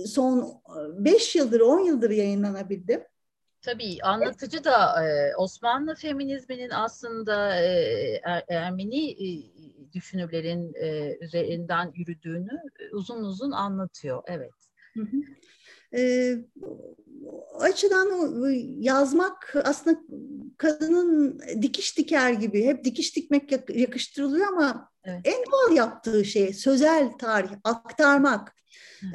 son 0.08 0.62
5 0.94 1.36
yıldır, 1.36 1.60
10 1.60 1.80
yıldır 1.80 2.10
yayınlanabildi. 2.10 3.08
Tabii 3.62 3.98
anlatıcı 4.04 4.64
da 4.64 5.06
e, 5.06 5.36
Osmanlı 5.36 5.96
feminizminin 5.96 6.70
aslında 6.70 7.56
e, 7.56 8.22
er, 8.24 8.44
Ermeni 8.48 9.12
e, 9.12 9.28
düşünürlerin 9.94 10.74
e, 10.74 11.18
üzerinden 11.22 11.92
yürüdüğünü 11.96 12.62
e, 12.80 12.96
uzun 12.96 13.24
uzun 13.24 13.52
anlatıyor. 13.52 14.24
Evet. 14.28 14.54
Hı 14.94 15.02
hı. 15.02 15.18
E, 15.98 16.36
açıdan 17.60 18.42
yazmak 18.82 19.54
aslında 19.64 20.00
kadının 20.58 21.42
dikiş 21.62 21.98
diker 21.98 22.32
gibi 22.32 22.66
hep 22.66 22.84
dikiş 22.84 23.16
dikmek 23.16 23.52
yakıştırılıyor 23.70 24.48
ama 24.48 24.90
evet. 25.04 25.22
en 25.24 25.44
doğal 25.52 25.78
yaptığı 25.78 26.26
şey 26.26 26.54
sözel 26.54 27.12
tarih 27.12 27.52
aktarmak 27.64 28.56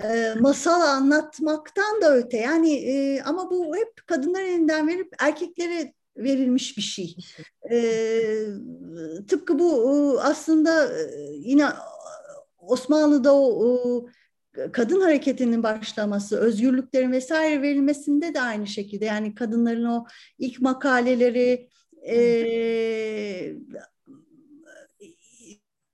e, 0.04 0.34
masal 0.40 0.80
anlatmaktan 0.80 2.02
da 2.02 2.16
öte 2.16 2.36
yani 2.36 2.74
e, 2.74 3.22
ama 3.22 3.50
bu 3.50 3.76
hep 3.76 4.06
kadınlar 4.06 4.42
elinden 4.42 4.88
verip 4.88 5.14
erkeklere 5.18 5.92
verilmiş 6.16 6.76
bir 6.76 6.82
şey. 6.82 7.16
E, 7.70 7.78
tıpkı 9.28 9.58
bu 9.58 10.18
aslında 10.22 10.92
yine 11.32 11.66
Osmanlı'da 12.58 13.34
o, 13.34 13.66
o 13.66 14.06
kadın 14.72 15.00
hareketinin 15.00 15.62
başlaması, 15.62 16.38
özgürlüklerin 16.38 17.12
vesaire 17.12 17.62
verilmesinde 17.62 18.34
de 18.34 18.40
aynı 18.40 18.66
şekilde. 18.66 19.04
Yani 19.04 19.34
kadınların 19.34 19.84
o 19.84 20.04
ilk 20.38 20.60
makaleleri 20.60 21.68
e, 22.08 22.18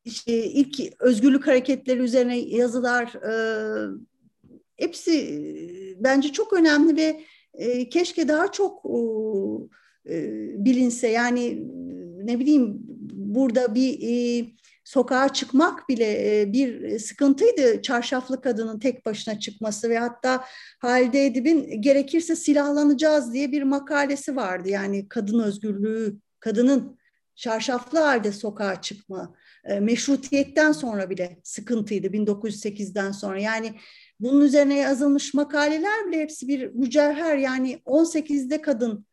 işte 0.04 0.44
ilk 0.44 1.02
özgürlük 1.02 1.46
hareketleri 1.46 1.98
üzerine 1.98 2.38
yazılar 2.38 3.14
e, 3.14 3.34
hepsi 4.76 5.38
bence 6.00 6.32
çok 6.32 6.52
önemli 6.52 6.96
ve 6.96 7.20
e, 7.54 7.88
keşke 7.88 8.28
daha 8.28 8.52
çok 8.52 8.84
e, 8.84 8.98
bilinse 10.64 11.08
yani 11.08 11.62
ne 12.24 12.38
bileyim 12.38 12.78
burada 13.12 13.74
bir 13.74 13.98
e, 14.02 14.46
sokağa 14.84 15.28
çıkmak 15.28 15.88
bile 15.88 16.40
e, 16.40 16.52
bir 16.52 16.98
sıkıntıydı. 16.98 17.82
Çarşaflı 17.82 18.40
kadının 18.40 18.78
tek 18.78 19.06
başına 19.06 19.38
çıkması 19.38 19.90
ve 19.90 19.98
hatta 19.98 20.44
Halide 20.78 21.26
Edip'in 21.26 21.82
gerekirse 21.82 22.36
silahlanacağız 22.36 23.32
diye 23.32 23.52
bir 23.52 23.62
makalesi 23.62 24.36
vardı. 24.36 24.68
Yani 24.68 25.08
kadın 25.08 25.38
özgürlüğü, 25.38 26.18
kadının 26.40 26.98
çarşaflı 27.34 27.98
halde 27.98 28.32
sokağa 28.32 28.80
çıkma 28.80 29.34
e, 29.64 29.80
meşrutiyetten 29.80 30.72
sonra 30.72 31.10
bile 31.10 31.40
sıkıntıydı 31.42 32.06
1908'den 32.06 33.12
sonra. 33.12 33.40
Yani 33.40 33.72
bunun 34.20 34.40
üzerine 34.40 34.78
yazılmış 34.78 35.34
makaleler 35.34 36.06
bile 36.06 36.20
hepsi 36.20 36.48
bir 36.48 36.74
mücevher 36.74 37.36
yani 37.36 37.82
18'de 37.86 38.62
kadın 38.62 39.06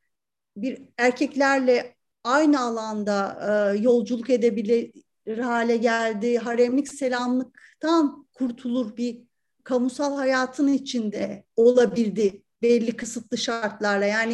bir 0.62 0.82
erkeklerle 0.98 1.96
aynı 2.24 2.60
alanda 2.60 3.40
e, 3.74 3.78
yolculuk 3.78 4.30
edebilir 4.30 4.92
hale 5.38 5.78
geldi. 5.78 6.38
Haremlik 6.38 6.88
selamlıktan 6.88 8.28
kurtulur 8.34 8.98
bir 8.98 9.22
kamusal 9.64 10.16
hayatın 10.16 10.68
içinde 10.68 11.44
olabildi 11.56 12.44
belli 12.62 12.98
kısıtlı 12.98 13.38
şartlarla. 13.38 14.06
Yani 14.06 14.34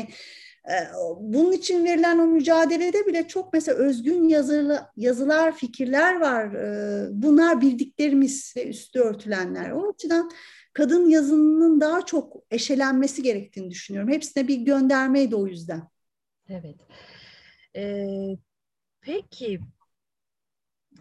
e, 0.65 0.75
bunun 1.19 1.51
için 1.51 1.85
verilen 1.85 2.19
o 2.19 2.27
mücadelede 2.27 3.05
bile 3.05 3.27
çok 3.27 3.53
mesela 3.53 3.77
özgün 3.77 4.27
yazılı, 4.27 4.81
yazılar, 4.97 5.55
fikirler 5.55 6.21
var. 6.21 6.53
E, 6.53 7.07
bunlar 7.11 7.61
bildiklerimiz 7.61 8.53
ve 8.57 8.69
üstü 8.69 8.99
örtülenler. 8.99 9.71
O 9.71 9.89
açıdan 9.89 10.31
kadın 10.73 11.09
yazının 11.09 11.81
daha 11.81 12.05
çok 12.05 12.33
eşelenmesi 12.51 13.23
gerektiğini 13.23 13.69
düşünüyorum. 13.69 14.11
Hepsine 14.11 14.47
bir 14.47 14.57
göndermeydi 14.57 15.35
o 15.35 15.47
yüzden. 15.47 15.94
Evet. 16.49 16.75
Ee, 17.75 18.37
peki 19.01 19.59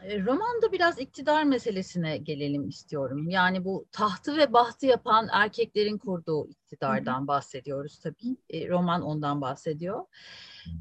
e, 0.03 0.25
romanda 0.25 0.73
biraz 0.73 0.99
iktidar 0.99 1.45
meselesine 1.45 2.17
gelelim 2.17 2.69
istiyorum. 2.69 3.29
Yani 3.29 3.65
bu 3.65 3.87
tahtı 3.93 4.37
ve 4.37 4.53
bahtı 4.53 4.87
yapan 4.87 5.29
erkeklerin 5.33 5.99
kurduğu 5.99 6.49
iktidardan 6.49 7.29
bahsediyoruz 7.29 7.99
tabii. 7.99 8.37
E, 8.51 8.69
roman 8.69 9.03
ondan 9.03 9.41
bahsediyor. 9.41 10.05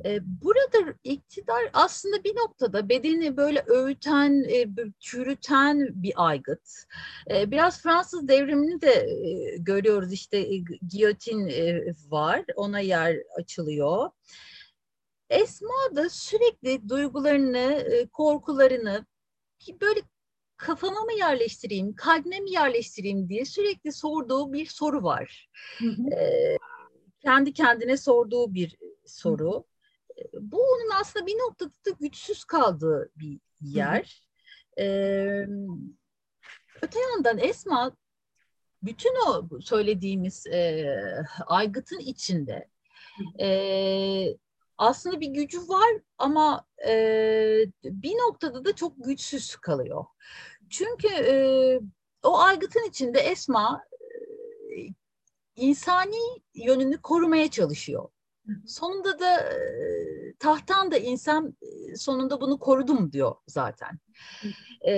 E, 0.05 0.19
burada 0.41 0.93
iktidar 1.03 1.61
aslında 1.73 2.23
bir 2.23 2.35
noktada 2.35 2.89
bedeni 2.89 3.37
böyle 3.37 3.63
öğüten, 3.67 4.45
çürüten 4.99 6.03
bir 6.03 6.13
aygıt. 6.15 6.69
Biraz 7.29 7.81
Fransız 7.81 8.27
devrimini 8.27 8.81
de 8.81 9.07
görüyoruz 9.57 10.13
işte 10.13 10.47
giyotin 10.87 11.47
var, 12.09 12.43
ona 12.55 12.79
yer 12.79 13.17
açılıyor. 13.39 14.09
Esma 15.33 15.95
da 15.95 16.09
sürekli 16.09 16.89
duygularını, 16.89 17.87
korkularını 18.13 19.05
böyle 19.81 20.01
kafama 20.57 21.01
mı 21.01 21.13
yerleştireyim, 21.13 21.95
kalbime 21.95 22.39
mi 22.39 22.51
yerleştireyim 22.51 23.29
diye 23.29 23.45
sürekli 23.45 23.91
sorduğu 23.91 24.53
bir 24.53 24.65
soru 24.65 25.03
var. 25.03 25.49
Ee, 26.17 26.57
kendi 27.19 27.53
kendine 27.53 27.97
sorduğu 27.97 28.53
bir 28.53 28.77
soru. 29.05 29.53
Hı. 29.53 29.63
Bu 30.41 30.57
onun 30.57 30.91
aslında 31.01 31.25
bir 31.25 31.35
noktada 31.35 31.71
da 31.85 31.89
güçsüz 31.99 32.43
kaldığı 32.43 33.11
bir 33.15 33.39
yer. 33.61 34.23
Ee, 34.79 35.47
öte 36.81 36.99
yandan 36.99 37.37
Esma 37.37 37.91
bütün 38.83 39.13
o 39.27 39.59
söylediğimiz 39.61 40.47
e, 40.47 40.85
aygıtın 41.47 41.99
içinde 41.99 42.69
e, 43.39 43.47
aslında 44.77 45.19
bir 45.19 45.27
gücü 45.27 45.59
var 45.59 45.89
ama 46.17 46.65
e, 46.87 46.93
bir 47.83 48.13
noktada 48.13 48.65
da 48.65 48.75
çok 48.75 49.03
güçsüz 49.05 49.55
kalıyor. 49.55 50.05
Çünkü 50.69 51.07
e, 51.07 51.35
o 52.23 52.39
aygıtın 52.39 52.89
içinde 52.89 53.19
Esma 53.19 53.83
e, 53.91 54.87
insani 55.55 56.41
yönünü 56.53 56.97
korumaya 57.01 57.51
çalışıyor. 57.51 58.09
Sonunda 58.67 59.19
da 59.19 59.39
e, 59.39 59.57
tahttan 60.39 60.91
da 60.91 60.97
insan 60.97 61.57
e, 61.61 61.95
sonunda 61.95 62.41
bunu 62.41 62.59
korudum 62.59 63.11
diyor 63.11 63.35
zaten. 63.47 63.99
E, 64.87 64.93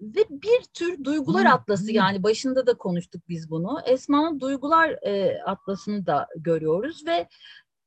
ve 0.00 0.24
bir 0.30 0.62
tür 0.74 1.04
duygular 1.04 1.46
atlası 1.46 1.92
yani 1.92 2.22
başında 2.22 2.66
da 2.66 2.74
konuştuk 2.74 3.22
biz 3.28 3.50
bunu. 3.50 3.80
Esma'nın 3.86 4.40
duygular 4.40 4.90
e, 4.90 5.42
atlasını 5.42 6.06
da 6.06 6.28
görüyoruz 6.36 7.06
ve 7.06 7.28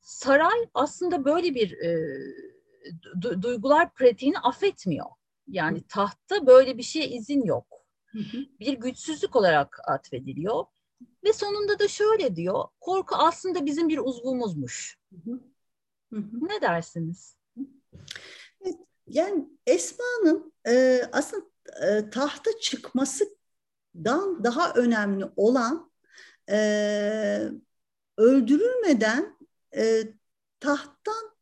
saray 0.04 0.70
aslında 0.74 1.26
böyle 1.26 1.56
bir 1.56 1.72
e, 1.72 1.98
du- 3.22 3.42
duygular 3.42 3.94
pratiğini 3.94 4.40
affetmiyor. 4.40 5.06
Yani 5.48 5.78
hı. 5.78 5.84
tahtta 5.90 6.48
böyle 6.48 6.78
bir 6.78 6.84
şeye 6.84 7.08
izin 7.08 7.44
yok. 7.44 7.68
Hı 8.06 8.20
hı. 8.20 8.38
Bir 8.60 8.74
güçsüzlük 8.74 9.36
olarak 9.36 9.80
atfediliyor. 9.88 10.66
Ve 11.24 11.34
sonunda 11.34 11.80
da 11.80 11.88
şöyle 11.88 12.36
diyor, 12.36 12.64
korku 12.80 13.16
aslında 13.16 13.66
bizim 13.66 13.90
bir 13.90 13.98
uzvumuzmuş. 13.98 14.98
Hı 15.26 15.32
hı. 15.32 15.40
Ne 16.42 16.62
dersiniz? 16.62 17.36
Yani 19.08 19.50
Esma'nın 19.68 20.54
e, 20.68 21.02
aslında 21.12 21.46
e, 21.82 22.10
tahta 22.10 22.52
çıkmasından 22.62 24.44
daha 24.44 24.74
önemli 24.74 25.26
olan 25.36 25.92
e, 26.50 27.50
öldürülmeden 28.18 29.38
e, 29.78 30.04
tahttan 30.60 31.34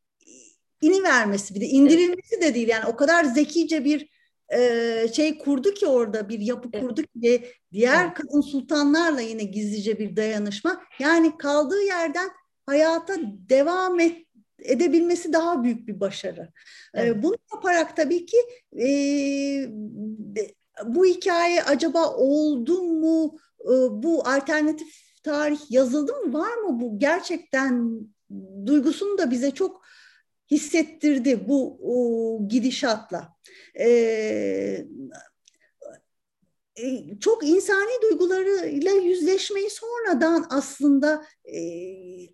ini 0.81 1.03
vermesi 1.03 1.55
bir 1.55 1.61
de 1.61 1.65
indirilmesi 1.65 2.41
de 2.41 2.55
değil. 2.55 2.67
Yani 2.67 2.85
o 2.85 2.95
kadar 2.95 3.23
zekice 3.23 3.85
bir 3.85 4.09
e, 4.53 5.07
şey 5.13 5.37
kurdu 5.37 5.73
ki 5.73 5.87
orada 5.87 6.29
bir 6.29 6.39
yapı 6.39 6.71
kurdu 6.71 7.01
ki 7.03 7.51
diğer 7.73 8.13
kadın 8.13 8.41
sultanlarla 8.41 9.21
yine 9.21 9.43
gizlice 9.43 9.99
bir 9.99 10.15
dayanışma. 10.15 10.81
Yani 10.99 11.37
kaldığı 11.37 11.83
yerden 11.83 12.29
hayata 12.65 13.13
devam 13.49 13.99
et, 13.99 14.27
edebilmesi 14.59 15.33
daha 15.33 15.63
büyük 15.63 15.87
bir 15.87 15.99
başarı. 15.99 16.51
Evet. 16.93 17.23
Bunu 17.23 17.35
yaparak 17.53 17.95
tabii 17.97 18.25
ki 18.25 18.37
e, 18.81 18.87
bu 20.85 21.05
hikaye 21.05 21.63
acaba 21.63 22.15
oldu 22.15 22.83
mu? 22.83 23.37
E, 23.61 23.73
bu 24.03 24.27
alternatif 24.27 24.87
tarih 25.23 25.59
yazıldı 25.69 26.13
mı? 26.13 26.33
Var 26.33 26.57
mı 26.57 26.81
bu? 26.81 26.99
Gerçekten 26.99 28.01
duygusunu 28.65 29.17
da 29.17 29.31
bize 29.31 29.51
çok 29.51 29.81
hissettirdi 30.51 31.47
bu 31.47 31.79
o, 31.83 32.47
gidişatla. 32.47 33.33
Ee, 33.79 34.85
çok 37.19 37.47
insani 37.47 38.01
duygularıyla 38.01 38.91
yüzleşmeyi 38.91 39.69
sonradan 39.69 40.45
aslında 40.49 41.25
e, 41.45 41.59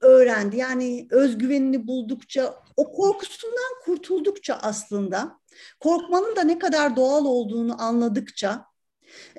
öğrendi. 0.01 0.57
Yani 0.57 1.07
özgüvenini 1.11 1.87
buldukça, 1.87 2.55
o 2.77 2.91
korkusundan 2.91 3.81
kurtuldukça 3.85 4.59
aslında, 4.61 5.39
korkmanın 5.79 6.35
da 6.35 6.43
ne 6.43 6.59
kadar 6.59 6.95
doğal 6.95 7.25
olduğunu 7.25 7.81
anladıkça, 7.81 8.65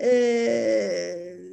e, 0.01 1.48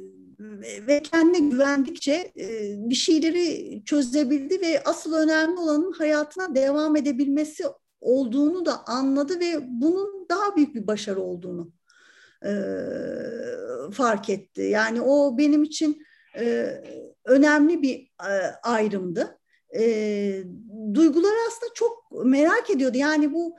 ve 0.60 1.02
kendine 1.02 1.48
güvendikçe 1.48 2.32
e, 2.38 2.74
bir 2.90 2.94
şeyleri 2.94 3.82
çözebildi 3.84 4.60
ve 4.60 4.82
asıl 4.84 5.14
önemli 5.14 5.58
olanın 5.58 5.92
hayatına 5.92 6.54
devam 6.54 6.96
edebilmesi 6.96 7.64
olduğunu 8.00 8.66
da 8.66 8.86
anladı 8.86 9.40
ve 9.40 9.58
bunun 9.62 10.26
daha 10.30 10.56
büyük 10.56 10.74
bir 10.74 10.86
başarı 10.86 11.20
olduğunu 11.20 11.72
e, 12.44 12.52
fark 13.92 14.30
etti. 14.30 14.62
Yani 14.62 15.00
o 15.00 15.38
benim 15.38 15.62
için 15.62 16.02
e, 16.38 16.74
önemli 17.24 17.82
bir 17.82 18.12
ayrımdı. 18.62 19.38
Duyguları 20.94 21.36
aslında 21.48 21.72
çok 21.74 22.24
merak 22.24 22.70
ediyordu. 22.70 22.98
Yani 22.98 23.32
bu 23.32 23.56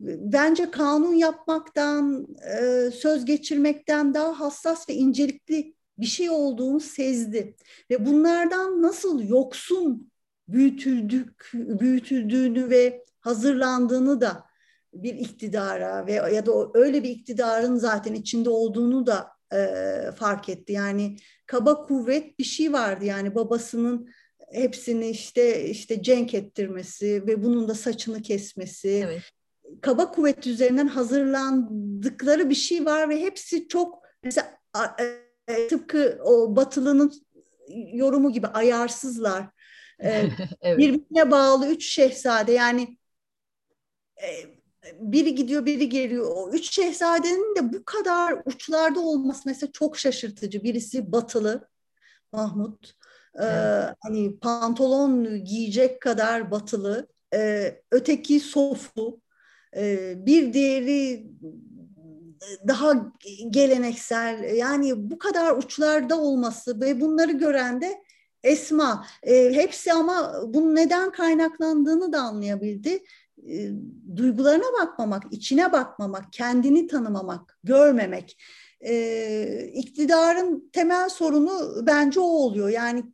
bence 0.00 0.70
kanun 0.70 1.14
yapmaktan, 1.14 2.26
e, 2.60 2.90
söz 2.90 3.24
geçirmekten 3.24 4.14
daha 4.14 4.40
hassas 4.40 4.88
ve 4.88 4.94
incelikli 4.94 5.74
bir 5.98 6.06
şey 6.06 6.30
olduğunu 6.30 6.80
sezdi. 6.80 7.56
Ve 7.90 8.06
bunlardan 8.06 8.82
nasıl 8.82 9.22
yoksun 9.28 10.10
büyütüldük, 10.48 11.50
büyütüldüğünü 11.54 12.70
ve 12.70 13.04
hazırlandığını 13.20 14.20
da 14.20 14.44
bir 14.94 15.14
iktidara 15.14 16.06
ve 16.06 16.12
ya 16.12 16.46
da 16.46 16.52
öyle 16.74 17.02
bir 17.02 17.08
iktidarın 17.10 17.76
zaten 17.76 18.14
içinde 18.14 18.50
olduğunu 18.50 19.06
da 19.06 19.28
e, 19.52 19.66
fark 20.12 20.48
etti. 20.48 20.72
Yani 20.72 21.16
kaba 21.46 21.82
kuvvet 21.82 22.38
bir 22.38 22.44
şey 22.44 22.72
vardı 22.72 23.04
yani 23.04 23.34
babasının 23.34 24.08
hepsini 24.52 25.08
işte 25.08 25.64
işte 25.68 26.02
cenk 26.02 26.34
ettirmesi 26.34 27.26
ve 27.26 27.42
bunun 27.42 27.68
da 27.68 27.74
saçını 27.74 28.22
kesmesi. 28.22 28.88
Evet 28.88 29.35
kaba 29.82 30.10
kuvvet 30.10 30.46
üzerinden 30.46 30.86
hazırlandıkları 30.86 32.50
bir 32.50 32.54
şey 32.54 32.84
var 32.84 33.08
ve 33.08 33.20
hepsi 33.20 33.68
çok 33.68 34.02
mesela 34.22 34.58
e, 35.48 35.68
tıpkı 35.68 36.18
o 36.24 36.56
batılının 36.56 37.12
yorumu 37.92 38.32
gibi 38.32 38.46
ayarsızlar. 38.46 39.46
E, 40.02 40.08
evet. 40.60 40.78
Birbirine 40.78 41.30
bağlı 41.30 41.68
üç 41.68 41.86
şehzade 41.86 42.52
yani 42.52 42.98
e, 44.22 44.28
biri 45.00 45.34
gidiyor 45.34 45.66
biri 45.66 45.88
geliyor. 45.88 46.32
O 46.36 46.50
üç 46.50 46.74
şehzadenin 46.74 47.56
de 47.56 47.72
bu 47.72 47.84
kadar 47.84 48.42
uçlarda 48.44 49.00
olması 49.00 49.42
mesela 49.46 49.72
çok 49.72 49.98
şaşırtıcı. 49.98 50.62
Birisi 50.62 51.12
batılı 51.12 51.68
Mahmut. 52.32 52.92
Evet. 53.34 53.52
Ee, 53.52 53.94
hani 54.00 54.38
pantolon 54.38 55.44
giyecek 55.44 56.00
kadar 56.00 56.50
batılı. 56.50 57.08
Ee, 57.34 57.82
öteki 57.90 58.40
sofu 58.40 59.20
bir 60.26 60.52
diğeri 60.52 61.26
daha 62.68 63.12
geleneksel 63.50 64.56
yani 64.56 65.10
bu 65.10 65.18
kadar 65.18 65.56
uçlarda 65.56 66.20
olması 66.20 66.80
ve 66.80 67.00
bunları 67.00 67.32
gören 67.32 67.80
de 67.80 68.06
Esma 68.46 69.06
e, 69.22 69.52
hepsi 69.54 69.92
ama 69.92 70.42
bunun 70.46 70.74
neden 70.74 71.12
kaynaklandığını 71.12 72.12
da 72.12 72.20
anlayabildi. 72.20 73.04
e, 73.48 73.70
duygularına 74.16 74.82
bakmamak, 74.82 75.22
içine 75.30 75.72
bakmamak, 75.72 76.32
kendini 76.32 76.86
tanımamak, 76.86 77.58
görmemek. 77.64 78.42
E, 78.80 79.70
iktidarın 79.74 80.70
temel 80.72 81.08
sorunu 81.08 81.86
bence 81.86 82.20
o 82.20 82.24
oluyor. 82.24 82.68
Yani 82.68 83.04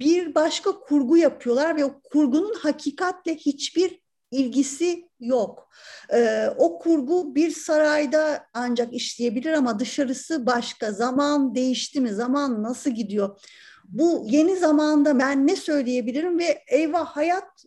bir 0.00 0.34
başka 0.34 0.80
kurgu 0.80 1.16
yapıyorlar 1.16 1.76
ve 1.76 1.84
o 1.84 2.00
kurgunun 2.02 2.54
hakikatle 2.54 3.34
hiçbir 3.34 4.01
ilgisi 4.32 5.08
yok. 5.20 5.68
Ee, 6.12 6.48
o 6.56 6.78
kurgu 6.78 7.34
bir 7.34 7.50
sarayda 7.50 8.46
ancak 8.54 8.92
işleyebilir 8.92 9.52
ama 9.52 9.78
dışarısı 9.78 10.46
başka. 10.46 10.92
Zaman 10.92 11.54
değişti 11.54 12.00
mi? 12.00 12.14
Zaman 12.14 12.62
nasıl 12.62 12.90
gidiyor? 12.90 13.40
Bu 13.84 14.26
yeni 14.26 14.56
zamanda 14.56 15.18
ben 15.18 15.46
ne 15.46 15.56
söyleyebilirim 15.56 16.38
ve 16.38 16.62
eyvah 16.68 17.06
hayat 17.06 17.64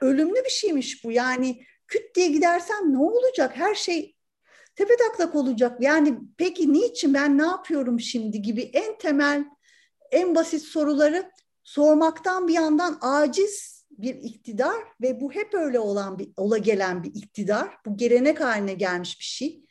ölümlü 0.00 0.44
bir 0.44 0.50
şeymiş 0.50 1.04
bu. 1.04 1.12
Yani 1.12 1.62
küt 1.88 2.14
diye 2.14 2.28
gidersem 2.28 2.92
ne 2.92 2.98
olacak? 2.98 3.56
Her 3.56 3.74
şey 3.74 4.16
tepe 4.76 4.96
taklak 4.96 5.34
olacak. 5.34 5.80
Yani 5.80 6.18
peki 6.36 6.72
niçin 6.72 7.14
ben 7.14 7.38
ne 7.38 7.46
yapıyorum 7.46 8.00
şimdi 8.00 8.42
gibi 8.42 8.62
en 8.62 8.98
temel 8.98 9.44
en 10.10 10.34
basit 10.34 10.62
soruları 10.62 11.30
sormaktan 11.64 12.48
bir 12.48 12.54
yandan 12.54 12.98
aciz 13.00 13.73
bir 13.98 14.14
iktidar 14.14 14.84
ve 15.00 15.20
bu 15.20 15.32
hep 15.32 15.54
öyle 15.54 15.78
olan 15.78 16.18
bir 16.18 16.28
ola 16.36 16.58
gelen 16.58 17.02
bir 17.02 17.14
iktidar. 17.14 17.68
Bu 17.86 17.96
gelenek 17.96 18.40
haline 18.40 18.74
gelmiş 18.74 19.20
bir 19.20 19.24
şey. 19.24 19.64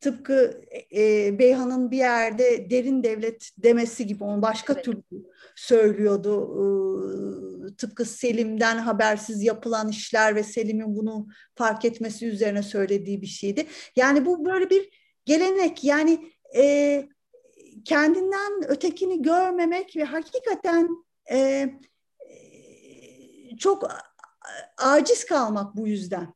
Tıpkı 0.00 0.60
e, 0.96 1.38
Beyhan'ın 1.38 1.90
bir 1.90 1.96
yerde 1.96 2.70
derin 2.70 3.02
devlet 3.02 3.50
demesi 3.58 4.06
gibi 4.06 4.24
onu 4.24 4.42
başka 4.42 4.72
evet. 4.72 4.84
türlü 4.84 5.02
söylüyordu. 5.56 6.32
E, 7.68 7.76
tıpkı 7.76 8.04
Selim'den 8.04 8.78
habersiz 8.78 9.42
yapılan 9.42 9.88
işler 9.88 10.34
ve 10.34 10.42
Selim'in 10.42 10.96
bunu 10.96 11.28
fark 11.54 11.84
etmesi 11.84 12.26
üzerine 12.26 12.62
söylediği 12.62 13.22
bir 13.22 13.26
şeydi. 13.26 13.66
Yani 13.96 14.26
bu 14.26 14.44
böyle 14.44 14.70
bir 14.70 14.90
gelenek 15.24 15.84
yani 15.84 16.32
e, 16.56 17.08
kendinden 17.84 18.70
ötekini 18.70 19.22
görmemek 19.22 19.96
ve 19.96 20.04
hakikaten 20.04 20.88
e, 21.30 21.68
çok 23.58 23.88
aciz 24.78 25.24
kalmak 25.26 25.76
bu 25.76 25.88
yüzden. 25.88 26.34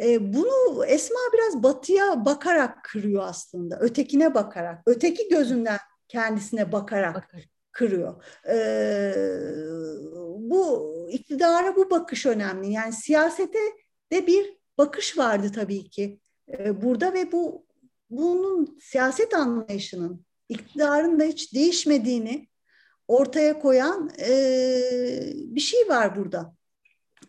E, 0.00 0.34
bunu 0.34 0.84
Esma 0.86 1.18
biraz 1.32 1.62
batıya 1.62 2.24
bakarak 2.24 2.84
kırıyor 2.84 3.22
aslında. 3.26 3.78
Ötekine 3.80 4.34
bakarak, 4.34 4.82
öteki 4.86 5.28
gözünden 5.28 5.78
kendisine 6.08 6.72
bakarak 6.72 7.14
Bakar. 7.14 7.48
kırıyor. 7.72 8.24
E, 8.48 8.56
bu 10.50 10.90
iktidara 11.10 11.76
bu 11.76 11.90
bakış 11.90 12.26
önemli. 12.26 12.72
Yani 12.72 12.92
siyasete 12.92 13.58
de 14.12 14.26
bir 14.26 14.56
bakış 14.78 15.18
vardı 15.18 15.52
tabii 15.54 15.90
ki 15.90 16.20
e, 16.58 16.82
burada 16.82 17.14
ve 17.14 17.32
bu 17.32 17.66
bunun 18.10 18.78
siyaset 18.80 19.34
anlayışının 19.34 20.24
iktidarın 20.48 21.20
da 21.20 21.24
hiç 21.24 21.54
değişmediğini 21.54 22.48
ortaya 23.08 23.58
koyan 23.58 24.10
e, 24.20 24.32
bir 25.34 25.60
şey 25.60 25.88
var 25.88 26.16
burada. 26.16 26.54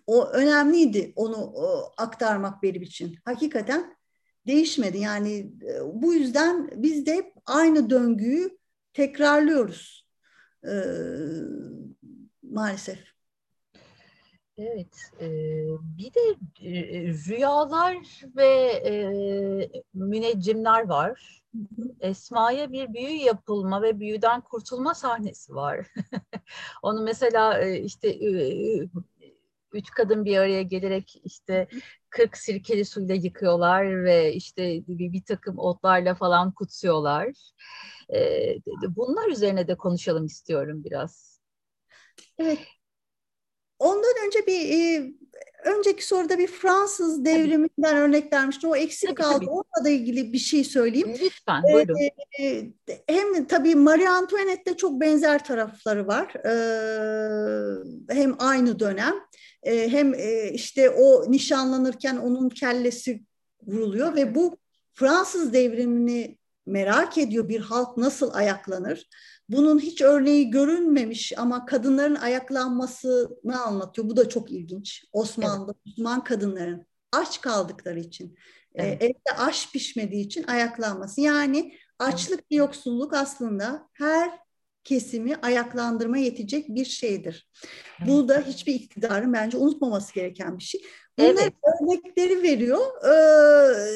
O 0.08 0.28
önemliydi 0.28 1.14
onu 1.16 1.36
o, 1.36 1.92
aktarmak 1.98 2.64
benim 2.64 2.82
için. 2.82 3.16
Hakikaten 3.26 3.96
değişmedi. 4.48 4.98
Yani 4.98 5.52
e, 5.64 5.80
bu 5.94 6.14
yüzden 6.14 6.70
biz 6.76 7.06
de 7.06 7.14
hep 7.16 7.34
aynı 7.46 7.90
döngüyü 7.90 8.58
tekrarlıyoruz 8.94 10.08
e, 10.64 10.74
maalesef. 12.44 13.12
Evet, 14.58 15.12
e, 15.22 15.28
bir 15.98 16.14
de 16.14 16.20
e, 16.62 17.04
rüyalar 17.08 17.98
ve 18.36 18.48
e, 18.86 18.94
müneccimler 19.94 20.88
var. 20.88 21.42
Esma'ya 22.00 22.72
bir 22.72 22.94
büyü 22.94 23.10
yapılma 23.10 23.82
ve 23.82 24.00
büyüden 24.00 24.42
kurtulma 24.42 24.94
sahnesi 24.94 25.56
var. 25.56 25.88
Onu 26.82 27.02
mesela 27.04 27.62
e, 27.62 27.80
işte 27.80 28.10
üç 29.74 29.92
kadın 29.92 30.26
bir 30.26 30.38
araya 30.38 30.62
gelerek 30.62 31.22
işte 31.24 31.68
40 32.10 32.38
sirkeli 32.38 32.86
suyla 32.86 33.16
yıkıyorlar 33.16 34.04
ve 34.04 34.34
işte 34.34 34.64
bir, 34.88 35.14
bir 35.14 35.24
takım 35.24 35.60
otlarla 35.60 36.16
falan 36.16 36.52
kutsuyorlar. 36.52 37.28
E, 38.14 38.56
bunlar 38.96 39.30
üzerine 39.30 39.68
de 39.68 39.78
konuşalım 39.78 40.26
istiyorum 40.26 40.84
biraz. 40.84 41.40
Evet. 42.40 42.60
Ondan 43.80 44.14
önce 44.26 44.48
bir 44.48 44.70
e, 44.70 45.12
önceki 45.66 46.08
soruda 46.08 46.38
bir 46.38 46.48
Fransız 46.48 47.26
devriminden 47.26 47.98
örnek 47.98 48.34
vermiştim. 48.34 48.70
O 48.70 48.76
eksik 48.76 49.10
tabii, 49.10 49.22
kaldı. 49.22 49.40
Tabii. 49.40 49.50
Onunla 49.50 49.86
da 49.86 49.90
ilgili 49.90 50.34
bir 50.34 50.38
şey 50.38 50.64
söyleyeyim. 50.64 51.16
Lütfen 51.22 51.64
buyurun. 51.64 51.98
Ee, 52.40 52.66
hem 53.08 53.46
tabii 53.48 53.76
Marie 53.76 54.08
Antoinette'de 54.08 54.78
çok 54.78 55.02
benzer 55.02 55.46
tarafları 55.46 56.08
var. 56.08 56.34
Ee, 56.36 58.14
hem 58.14 58.36
aynı 58.40 58.80
dönem 58.80 59.14
e, 59.14 59.20
hem 59.64 60.14
e, 60.14 60.52
işte 60.54 60.90
o 60.90 61.32
nişanlanırken 61.32 62.18
onun 62.18 62.50
kellesi 62.50 63.24
vuruluyor 63.68 64.16
ve 64.16 64.36
bu 64.36 64.58
Fransız 64.94 65.54
devrimini 65.54 66.38
merak 66.66 67.18
ediyor 67.18 67.50
bir 67.50 67.60
halk 67.60 67.98
nasıl 67.98 68.34
ayaklanır. 68.34 69.08
Bunun 69.50 69.80
hiç 69.80 70.02
örneği 70.02 70.50
görünmemiş 70.50 71.34
ama 71.38 71.66
kadınların 71.66 72.16
ayaklanmasını 72.16 73.62
anlatıyor. 73.62 74.10
Bu 74.10 74.18
da 74.18 74.30
çok 74.30 74.52
ilginç. 74.52 75.06
Osmanlı, 75.12 75.72
evet. 75.72 75.86
Müslüman 75.86 76.24
kadınların 76.24 76.86
aç 77.12 77.42
kaldıkları 77.42 78.00
için, 78.00 78.38
e, 78.76 78.84
evet. 78.84 79.04
evde 79.04 79.38
aş 79.38 79.72
pişmediği 79.72 80.26
için 80.26 80.44
ayaklanması. 80.44 81.22
Yani 81.22 81.74
açlık 82.00 82.40
evet. 82.40 82.52
yoksulluk 82.52 83.14
aslında 83.14 83.90
her 83.94 84.40
kesimi 84.84 85.36
ayaklandırma 85.36 86.18
yetecek 86.18 86.70
bir 86.70 86.86
şeydir. 86.86 87.50
Evet. 88.00 88.10
Bu 88.10 88.28
da 88.28 88.42
hiçbir 88.42 88.74
iktidarın 88.74 89.34
bence 89.34 89.58
unutmaması 89.58 90.14
gereken 90.14 90.58
bir 90.58 90.64
şey. 90.64 90.82
Bunlar 91.18 91.30
evet. 91.30 91.54
örnekleri 91.82 92.44
veriyor. 92.44 92.80
Ee, 93.06 93.92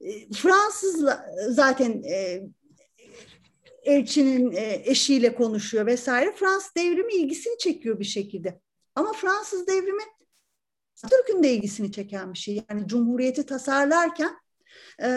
e, 0.00 0.32
Fransız 0.32 1.04
zaten 1.48 2.02
e, 2.02 2.42
elçinin 3.82 4.52
e, 4.52 4.82
eşiyle 4.84 5.34
konuşuyor 5.34 5.86
vesaire. 5.86 6.32
Fransız 6.32 6.74
devrimi 6.76 7.12
ilgisini 7.12 7.58
çekiyor 7.58 8.00
bir 8.00 8.04
şekilde. 8.04 8.60
Ama 8.94 9.12
Fransız 9.12 9.66
devrimi 9.66 10.02
Türk'ün 11.10 11.42
de 11.42 11.52
ilgisini 11.52 11.92
çeken 11.92 12.32
bir 12.32 12.38
şey. 12.38 12.64
Yani 12.70 12.86
Cumhuriyeti 12.86 13.46
tasarlarken 13.46 14.36
e, 14.98 15.08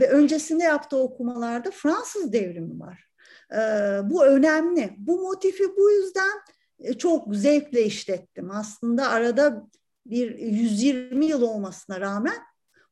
ve 0.00 0.10
öncesinde 0.10 0.64
yaptığı 0.64 0.96
okumalarda 0.96 1.70
Fransız 1.70 2.32
devrimi 2.32 2.80
var. 2.80 3.05
E, 3.52 3.58
bu 4.04 4.24
önemli. 4.24 4.94
Bu 4.98 5.20
motifi 5.22 5.64
bu 5.76 5.90
yüzden 5.90 6.38
e, 6.78 6.94
çok 6.94 7.34
zevkle 7.34 7.84
işlettim. 7.84 8.50
Aslında 8.50 9.08
arada 9.08 9.68
bir 10.06 10.38
120 10.38 11.26
yıl 11.26 11.42
olmasına 11.42 12.00
rağmen 12.00 12.36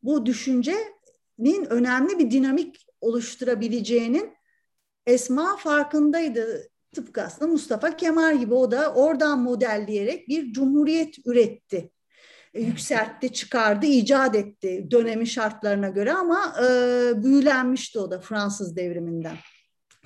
bu 0.03 0.27
düşüncenin 0.27 1.67
önemli 1.71 2.19
bir 2.19 2.31
dinamik 2.31 2.87
oluşturabileceğinin 3.01 4.35
Esma 5.07 5.57
farkındaydı. 5.57 6.69
Tıpkı 6.95 7.23
aslında 7.23 7.53
Mustafa 7.53 7.97
Kemal 7.97 8.39
gibi 8.39 8.55
o 8.55 8.71
da 8.71 8.95
oradan 8.95 9.39
modelleyerek 9.39 10.29
bir 10.29 10.53
cumhuriyet 10.53 11.27
üretti. 11.27 11.91
E, 12.55 12.61
yükseltti, 12.61 13.33
çıkardı, 13.33 13.87
icat 13.87 14.35
etti 14.37 14.87
dönemi 14.91 15.27
şartlarına 15.27 15.89
göre 15.89 16.13
ama 16.13 16.55
e, 16.63 16.67
büyülenmişti 17.23 17.99
o 17.99 18.11
da 18.11 18.21
Fransız 18.21 18.77
devriminden. 18.77 19.37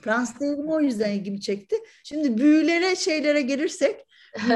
Fransız 0.01 0.41
devrimi 0.41 0.73
o 0.73 0.81
yüzden 0.81 1.11
ilgimi 1.11 1.41
çekti. 1.41 1.77
Şimdi 2.05 2.39
büyülere 2.39 2.97
şeylere 2.97 3.43
gelirsek 3.43 4.07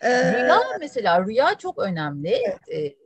e, 0.00 0.32
Rüya 0.32 0.60
mesela 0.80 1.26
rüya 1.26 1.58
çok 1.58 1.78
önemli. 1.78 2.42
Evet. 2.68 2.96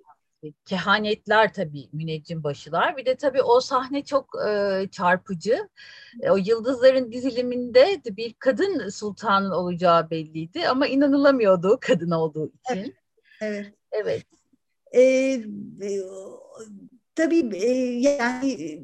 E, 0.43 0.53
kehanetler 0.65 1.53
tabii 1.53 1.89
müneccim 1.93 2.45
başılar. 2.45 2.97
Bir 2.97 3.07
de 3.07 3.15
tabii 3.15 3.43
o 3.43 3.61
sahne 3.61 4.05
çok 4.05 4.29
e, 4.49 4.83
çarpıcı. 4.91 5.69
E, 6.23 6.31
o 6.31 6.37
yıldızların 6.37 7.13
diziliminde 7.13 8.01
bir 8.05 8.35
kadın 8.39 8.89
sultanın 8.89 9.51
olacağı 9.51 10.11
belliydi 10.11 10.69
ama 10.69 10.87
inanılamıyordu 10.87 11.79
kadın 11.81 12.11
olduğu 12.11 12.53
için. 12.53 12.95
Evet. 13.41 13.73
Evet. 13.93 14.27
Ee, 14.93 15.03
e, 15.83 16.01
tabii 17.15 17.57
e, 17.57 17.71
yani 17.99 18.81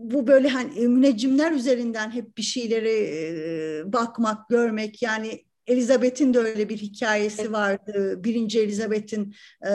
bu 0.00 0.26
böyle 0.26 0.48
hani 0.48 0.88
müneccimler 0.88 1.52
üzerinden 1.52 2.10
hep 2.10 2.38
bir 2.38 2.42
şeylere 2.42 2.92
e, 2.92 3.92
bakmak, 3.92 4.48
görmek 4.48 5.02
yani 5.02 5.44
Elizabeth'in 5.66 6.34
de 6.34 6.38
öyle 6.38 6.68
bir 6.68 6.76
hikayesi 6.76 7.52
vardı. 7.52 8.24
Birinci 8.24 8.60
Elizabeth'in 8.60 9.34
e, 9.66 9.72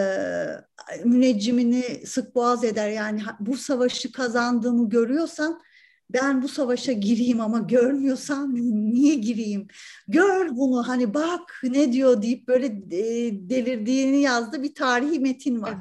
müneccimini 1.06 1.84
sık 2.06 2.36
boğaz 2.36 2.64
eder. 2.64 2.90
Yani 2.90 3.22
bu 3.40 3.58
savaşı 3.58 4.12
kazandığımı 4.12 4.90
görüyorsan 4.90 5.62
ben 6.10 6.42
bu 6.42 6.48
savaşa 6.48 6.92
gireyim 6.92 7.42
ama 7.42 7.60
görmüyorsam 7.60 8.56
niye 8.92 9.16
gireyim? 9.16 9.68
Gör 10.08 10.50
bunu 10.56 10.88
hani 10.88 11.14
bak 11.14 11.62
ne 11.64 11.94
diyor 11.94 12.22
deyip 12.22 12.48
böyle 12.48 12.66
e, 12.92 13.32
delirdiğini 13.50 14.22
yazdı 14.22 14.64
bir 14.64 14.76
tarihi 14.76 15.20
metin 15.20 15.62
var. 15.62 15.76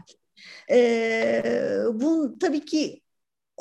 E, 0.70 1.42
bu 1.94 2.36
tabii 2.40 2.64
ki 2.64 3.03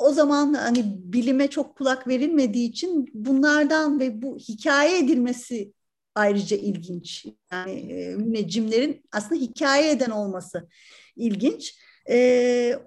o 0.04 0.12
zaman 0.12 0.54
hani 0.54 0.84
bilime 0.86 1.48
çok 1.48 1.76
kulak 1.76 2.08
verilmediği 2.08 2.68
için 2.68 3.10
bunlardan 3.14 4.00
ve 4.00 4.22
bu 4.22 4.38
hikaye 4.38 4.98
edilmesi 4.98 5.72
ayrıca 6.14 6.56
ilginç. 6.56 7.26
Yani 7.52 7.92
e, 7.92 8.14
müneccimlerin 8.16 9.04
aslında 9.12 9.40
hikaye 9.40 9.90
eden 9.90 10.10
olması 10.10 10.68
ilginç. 11.16 11.78
E, 12.10 12.78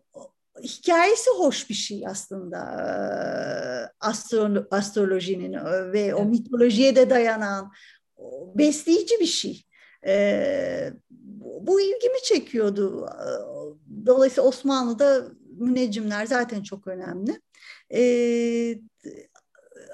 hikayesi 0.64 1.30
hoş 1.38 1.70
bir 1.70 1.76
şey 1.76 2.08
aslında 2.08 2.60
Astro, 4.00 4.68
astrolojinin 4.72 5.54
ve 5.94 6.16
o 6.16 6.26
mitolojiye 6.26 6.96
de 6.96 7.10
dayanan 7.10 7.72
besleyici 8.56 9.20
bir 9.20 9.26
şey. 9.26 9.64
E, 10.08 10.94
bu 11.40 11.82
ilgimi 11.82 12.22
çekiyordu. 12.24 13.10
Dolayısıyla 14.06 14.50
Osmanlı'da 14.50 15.28
müneccimler 15.60 16.26
zaten 16.26 16.64
çok 16.64 16.88
önemli. 16.88 17.42
E, 17.94 18.02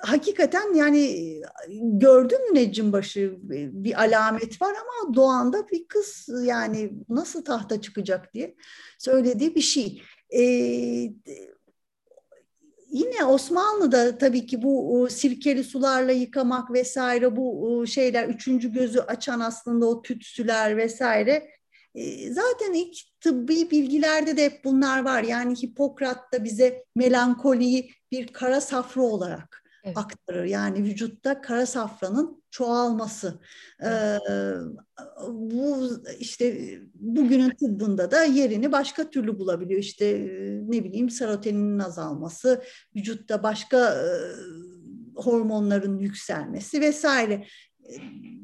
hakikaten 0.03 0.73
yani 0.73 1.35
gördüm 1.81 2.39
müneccim 2.51 2.93
başı 2.93 3.37
bir 3.73 4.01
alamet 4.01 4.61
var 4.61 4.75
ama 4.75 5.15
doğanda 5.15 5.67
bir 5.69 5.87
kız 5.87 6.29
yani 6.43 6.93
nasıl 7.09 7.45
tahta 7.45 7.81
çıkacak 7.81 8.33
diye 8.33 8.55
söylediği 8.99 9.55
bir 9.55 9.61
şey. 9.61 10.01
Ee, 10.29 10.43
yine 12.91 13.25
Osmanlı'da 13.25 14.17
tabii 14.17 14.45
ki 14.45 14.61
bu 14.63 15.07
sirkeli 15.11 15.63
sularla 15.63 16.11
yıkamak 16.11 16.71
vesaire 16.71 17.35
bu 17.35 17.85
şeyler 17.87 18.27
üçüncü 18.27 18.73
gözü 18.73 18.99
açan 18.99 19.39
aslında 19.39 19.85
o 19.85 20.01
tütsüler 20.01 20.77
vesaire 20.77 21.49
zaten 22.31 22.73
ilk 22.73 22.95
tıbbi 23.21 23.71
bilgilerde 23.71 24.37
de 24.37 24.45
hep 24.45 24.63
bunlar 24.63 25.03
var. 25.03 25.23
Yani 25.23 25.55
Hipokrat 25.55 26.33
da 26.33 26.43
bize 26.43 26.85
melankoliyi 26.95 27.91
bir 28.11 28.27
kara 28.27 28.61
safra 28.61 29.01
olarak 29.01 29.63
evet. 29.83 29.97
aktarır. 29.97 30.43
Yani 30.43 30.83
vücutta 30.83 31.41
kara 31.41 31.65
safranın 31.65 32.43
çoğalması. 32.51 33.39
Evet. 33.79 34.21
Ee, 34.29 34.53
bu 35.29 35.89
işte 36.19 36.79
bugünün 36.93 37.49
tıbbında 37.49 38.11
da 38.11 38.23
yerini 38.23 38.71
başka 38.71 39.09
türlü 39.09 39.39
bulabiliyor. 39.39 39.79
İşte 39.79 40.19
ne 40.67 40.83
bileyim 40.83 41.09
serotoninin 41.09 41.79
azalması, 41.79 42.63
vücutta 42.95 43.43
başka 43.43 43.77
e, 43.89 44.05
hormonların 45.15 45.99
yükselmesi 45.99 46.81
vesaire. 46.81 47.47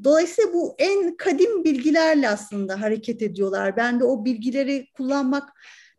Dolayısıyla 0.04 0.54
bu 0.54 0.76
en 0.78 1.18
kadim 1.18 1.64
bilgilerle 1.64 2.30
aslında 2.30 2.82
hareket 2.82 3.22
ediyorlar. 3.22 3.78
Ben 3.78 4.00
de 4.00 4.04
o 4.04 4.26
bilgileri 4.26 4.88
kullanmak 4.94 5.50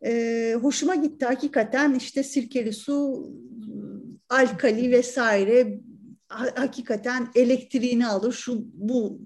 e, 0.05 0.55
hoşuma 0.61 0.95
gitti. 0.95 1.25
Hakikaten 1.25 1.93
işte 1.93 2.23
sirkeli 2.23 2.73
su, 2.73 3.25
alkali 4.29 4.91
vesaire 4.91 5.79
hakikaten 6.55 7.27
elektriğini 7.35 8.07
alır. 8.07 8.33
Şu 8.33 8.65
bu 8.73 9.21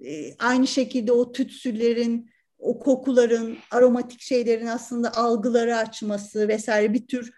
e, 0.00 0.10
e, 0.10 0.36
aynı 0.38 0.66
şekilde 0.66 1.12
o 1.12 1.32
tütsülerin, 1.32 2.30
o 2.58 2.78
kokuların, 2.78 3.56
aromatik 3.70 4.20
şeylerin 4.20 4.66
aslında 4.66 5.16
algıları 5.16 5.76
açması 5.76 6.48
vesaire 6.48 6.92
bir 6.92 7.06
tür 7.06 7.32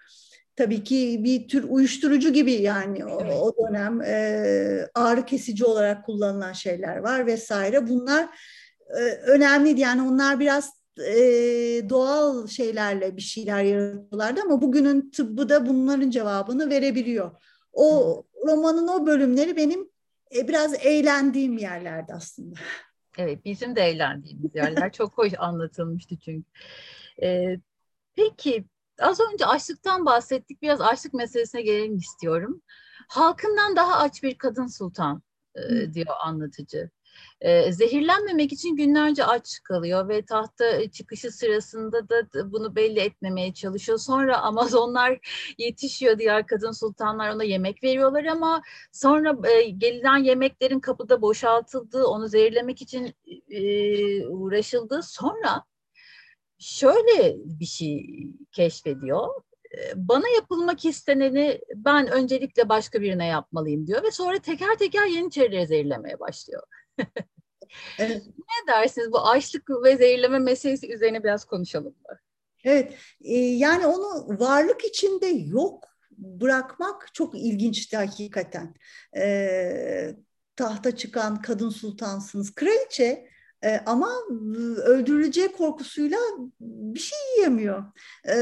tabii 0.57 0.85
ki 0.85 1.21
bir 1.25 1.49
tür 1.49 1.65
uyuşturucu 1.69 2.33
gibi 2.33 2.53
yani 2.53 3.05
o, 3.05 3.21
evet. 3.23 3.35
o 3.41 3.53
dönem 3.59 4.01
e, 4.03 4.89
ağrı 4.95 5.27
kesici 5.27 5.65
olarak 5.65 6.07
kullanılan 6.07 6.53
şeyler 6.53 6.97
var 6.97 7.27
vesaire. 7.27 7.89
Bunlar 7.89 8.29
e, 8.99 9.01
önemliydi 9.03 9.81
yani 9.81 10.03
onlar 10.03 10.41
biraz 10.41 10.73
e, 10.99 11.15
doğal 11.89 12.47
şeylerle 12.47 13.17
bir 13.17 13.23
şeyler 13.23 13.63
yaratıyorlardı 13.65 14.41
ama 14.41 14.63
bugünün 14.63 15.11
tıbbı 15.11 15.49
da 15.49 15.67
bunların 15.67 16.11
cevabını 16.11 16.71
verebiliyor. 16.71 17.31
O 17.73 18.23
romanın 18.47 18.89
o 18.89 19.07
bölümleri 19.07 19.57
benim 19.57 19.89
e, 20.37 20.49
biraz 20.49 20.75
eğlendiğim 20.87 21.59
yerlerdi 21.59 22.13
aslında. 22.15 22.61
Evet 23.19 23.45
bizim 23.45 23.77
de 23.77 23.81
eğlendiğimiz 23.83 24.55
yerler 24.55 24.93
çok 24.93 25.19
hoş 25.19 25.33
anlatılmıştı 25.39 26.17
çünkü. 26.17 26.49
Ee, 27.23 27.57
peki 28.15 28.65
Az 29.01 29.21
önce 29.33 29.47
açlıktan 29.47 30.07
bahsettik. 30.07 30.63
Biraz 30.63 30.81
açlık 30.81 31.15
meselesine 31.15 31.63
gelelim 31.63 31.97
istiyorum. 31.97 32.63
Halkından 33.09 33.77
daha 33.77 33.99
aç 33.99 34.23
bir 34.23 34.39
kadın 34.39 34.67
sultan 34.67 35.23
e, 35.55 35.95
diyor 35.95 36.15
anlatıcı. 36.25 36.91
E, 37.41 37.73
zehirlenmemek 37.73 38.53
için 38.53 38.77
günlerce 38.77 39.25
aç 39.25 39.61
kalıyor 39.65 40.09
ve 40.09 40.25
tahta 40.25 40.91
çıkışı 40.91 41.31
sırasında 41.31 42.09
da 42.09 42.53
bunu 42.53 42.77
belli 42.77 43.01
etmemeye 43.01 43.55
çalışıyor. 43.55 43.99
Sonra 43.99 44.39
Amazonlar 44.39 45.19
yetişiyor 45.59 46.19
diğer 46.19 46.47
kadın 46.47 46.73
sultanlar 46.73 47.31
ona 47.31 47.45
yemek 47.45 47.83
veriyorlar 47.85 48.25
ama 48.25 48.63
sonra 48.93 49.51
e, 49.51 49.71
gelen 49.71 50.17
yemeklerin 50.17 50.81
kapıda 50.81 51.23
boşaltıldığı, 51.23 52.07
onu 52.07 52.29
zehirlemek 52.29 52.83
için 52.83 53.15
e, 53.51 54.27
uğraşıldığı 54.27 55.03
sonra 55.03 55.65
şöyle 56.59 57.37
bir 57.45 57.65
şey 57.67 58.07
keşfediyor. 58.53 59.29
Bana 59.97 60.29
yapılmak 60.29 60.85
isteneni 60.85 61.61
ben 61.75 62.09
öncelikle 62.09 62.69
başka 62.69 63.01
birine 63.01 63.27
yapmalıyım 63.27 63.87
diyor 63.87 64.03
ve 64.03 64.11
sonra 64.11 64.39
teker 64.39 64.79
teker 64.79 65.07
Yeniçerileri 65.07 65.67
zehirlemeye 65.67 66.21
başlıyor. 66.21 66.63
evet. 67.99 68.23
Ne 68.27 68.73
dersiniz 68.73 69.13
bu 69.13 69.29
açlık 69.29 69.71
ve 69.85 69.97
zehirleme 69.97 70.39
meselesi 70.39 70.93
üzerine 70.93 71.25
biraz 71.25 71.45
konuşalım 71.45 71.95
mı? 72.09 72.19
Evet, 72.65 72.95
yani 73.59 73.87
onu 73.87 74.39
varlık 74.41 74.85
içinde 74.85 75.27
yok 75.27 75.85
bırakmak 76.19 77.15
çok 77.15 77.35
ilginçti 77.35 77.97
hakikaten. 77.97 78.75
E, 79.17 80.17
tahta 80.57 80.97
çıkan 80.97 81.43
kadın 81.43 81.71
sultansınız. 81.71 82.55
Kraliçe 82.55 83.29
e, 83.67 83.81
ama 83.87 84.23
öldürüleceği 84.85 85.49
korkusuyla 85.49 86.19
bir 86.61 87.01
şey 87.01 87.19
yiyemiyor. 87.37 87.85
E, 88.29 88.37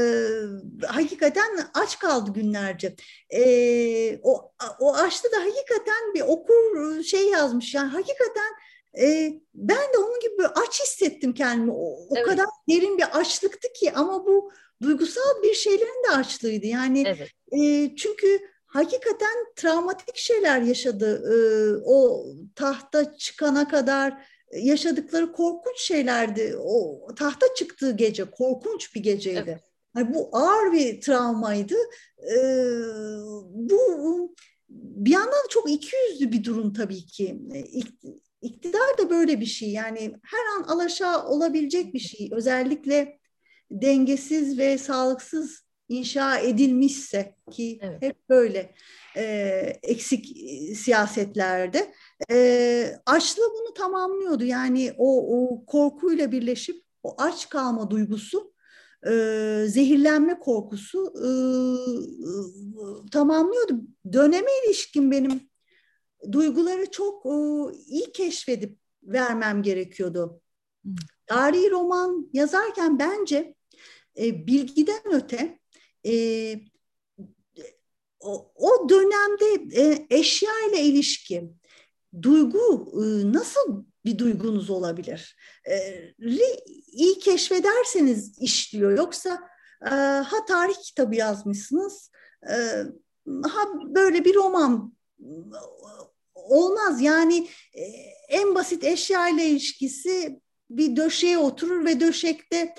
hakikaten 0.85 1.59
aç 1.73 1.99
kaldı 1.99 2.33
günlerce. 2.33 2.95
E, 3.29 4.19
o, 4.23 4.51
o 4.79 4.95
açtı 4.95 5.31
da 5.31 5.37
hakikaten 5.37 6.13
bir 6.13 6.21
okur 6.21 7.03
şey 7.03 7.29
yazmış. 7.29 7.75
Yani 7.75 7.89
hakikaten 7.89 8.53
e, 9.01 9.33
ben 9.53 9.93
de 9.93 9.97
onun 9.97 10.19
gibi 10.19 10.47
aç 10.47 10.81
hissettim 10.83 11.33
kendimi. 11.33 11.71
O, 11.71 12.07
o 12.09 12.15
evet. 12.15 12.25
kadar 12.25 12.45
derin 12.69 12.97
bir 12.97 13.19
açlıktı 13.19 13.73
ki 13.73 13.91
ama 13.95 14.25
bu 14.25 14.51
duygusal 14.81 15.43
bir 15.43 15.53
şeylerin 15.53 16.03
de 16.03 16.09
açlığıydı. 16.09 16.65
Yani 16.65 17.03
evet. 17.07 17.29
e, 17.51 17.95
çünkü 17.95 18.39
hakikaten 18.65 19.35
travmatik 19.55 20.17
şeyler 20.17 20.61
yaşadı. 20.61 21.23
E, 21.33 21.35
o 21.85 22.25
tahta 22.55 23.17
çıkana 23.17 23.67
kadar 23.67 24.34
yaşadıkları 24.53 25.31
korkunç 25.31 25.79
şeylerdi. 25.79 26.55
O 26.59 27.07
tahta 27.15 27.45
çıktığı 27.57 27.91
gece 27.91 28.25
korkunç 28.25 28.95
bir 28.95 29.03
geceydi. 29.03 29.43
Evet. 29.47 29.63
Yani 29.97 30.13
bu 30.13 30.29
ağır 30.31 30.71
bir 30.71 31.01
travmaydı. 31.01 31.75
Ee, 32.19 32.37
bu 33.49 34.35
bir 34.69 35.11
yandan 35.11 35.47
çok 35.49 35.71
ikiyüzlü 35.71 36.31
bir 36.31 36.43
durum 36.43 36.73
tabii 36.73 37.05
ki. 37.05 37.39
İktidar 38.41 38.97
da 38.97 39.09
böyle 39.09 39.41
bir 39.41 39.45
şey. 39.45 39.69
Yani 39.69 40.13
her 40.23 40.57
an 40.57 40.63
alaşağı 40.63 41.27
olabilecek 41.27 41.93
bir 41.93 41.99
şey. 41.99 42.29
Özellikle 42.31 43.19
dengesiz 43.71 44.57
ve 44.57 44.77
sağlıksız 44.77 45.65
inşa 45.89 46.39
edilmişse 46.39 47.35
ki 47.51 47.79
evet. 47.81 48.01
hep 48.01 48.29
böyle 48.29 48.75
e, 49.17 49.23
eksik 49.83 50.25
siyasetlerde 50.77 51.93
e, 52.31 52.99
açlığı 53.05 53.53
bunu 53.59 53.73
tamamlıyordu. 53.73 54.43
Yani 54.43 54.93
o, 54.97 55.37
o 55.37 55.65
korkuyla 55.65 56.31
birleşip 56.31 56.83
o 57.03 57.15
aç 57.17 57.49
kalma 57.49 57.91
duygusu, 57.91 58.53
e, 59.07 59.11
zehirlenme 59.67 60.39
korkusu 60.39 61.13
e, 61.17 61.27
e, 62.25 62.31
tamamlıyordu. 63.11 63.81
Döneme 64.13 64.49
ilişkin 64.65 65.11
benim 65.11 65.49
duyguları 66.31 66.91
çok 66.91 67.25
e, 67.25 67.29
iyi 67.87 68.11
keşfedip 68.11 68.77
vermem 69.03 69.63
gerekiyordu. 69.63 70.41
Tarihi 71.27 71.71
roman 71.71 72.29
yazarken 72.33 72.99
bence 72.99 73.55
e, 74.19 74.47
bilgiden 74.47 75.01
öte 75.13 75.59
e, 76.05 76.13
o, 78.19 78.51
o 78.55 78.89
dönemde 78.89 79.77
e, 79.81 80.07
eşya 80.09 80.51
ile 80.69 80.81
ilişki, 80.81 81.53
duygu 82.21 82.91
e, 82.93 83.33
nasıl 83.33 83.83
bir 84.05 84.17
duygunuz 84.17 84.69
olabilir? 84.69 85.37
E, 85.69 86.01
iyi 86.91 87.19
keşfederseniz 87.19 88.39
işliyor. 88.39 88.97
Yoksa 88.97 89.39
e, 89.85 89.89
ha 89.95 90.45
tarih 90.47 90.75
kitabı 90.83 91.15
yazmışsınız, 91.15 92.11
ha 93.43 93.59
böyle 93.85 94.25
bir 94.25 94.35
roman 94.35 94.93
olmaz. 96.35 97.01
Yani 97.01 97.47
en 98.29 98.55
basit 98.55 98.83
eşya 98.83 99.29
ile 99.29 99.45
ilişkisi 99.45 100.41
bir 100.69 100.95
döşeye 100.95 101.37
oturur 101.37 101.85
ve 101.85 101.99
döşekte 101.99 102.75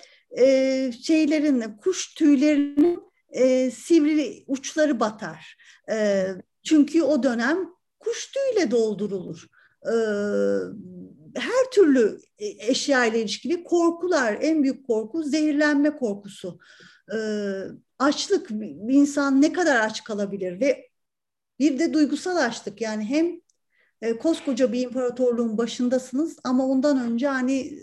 şeylerin, 1.03 1.77
kuş 1.83 2.15
tüylerinin 2.15 3.01
sivri 3.71 4.45
uçları 4.47 5.01
batar. 5.01 5.57
Çünkü 6.65 7.03
o 7.03 7.23
dönem 7.23 7.76
kuş 7.99 8.33
tüyüyle 8.33 8.71
doldurulur. 8.71 9.47
E, 9.85 9.95
her 11.35 11.71
türlü 11.73 12.21
eşya 12.39 13.05
ile 13.05 13.21
ilişkili 13.21 13.65
korkular, 13.65 14.39
en 14.41 14.63
büyük 14.63 14.87
korku 14.87 15.23
zehirlenme 15.23 15.97
korkusu. 15.97 16.59
E, 17.15 17.19
açlık, 17.99 18.51
bir 18.51 18.95
insan 18.95 19.43
ne 19.43 19.53
kadar 19.53 19.81
aç 19.81 20.05
kalabilir 20.05 20.61
ve 20.61 20.89
bir 21.59 21.79
de 21.79 21.93
duygusal 21.93 22.37
açlık 22.37 22.81
yani 22.81 23.05
hem 23.05 23.41
e, 24.03 24.19
koskoca 24.19 24.73
bir 24.73 24.81
imparatorluğun 24.81 25.59
başındasınız 25.59 26.39
ama 26.45 26.67
ondan 26.67 27.01
önce 27.01 27.29
hani 27.29 27.83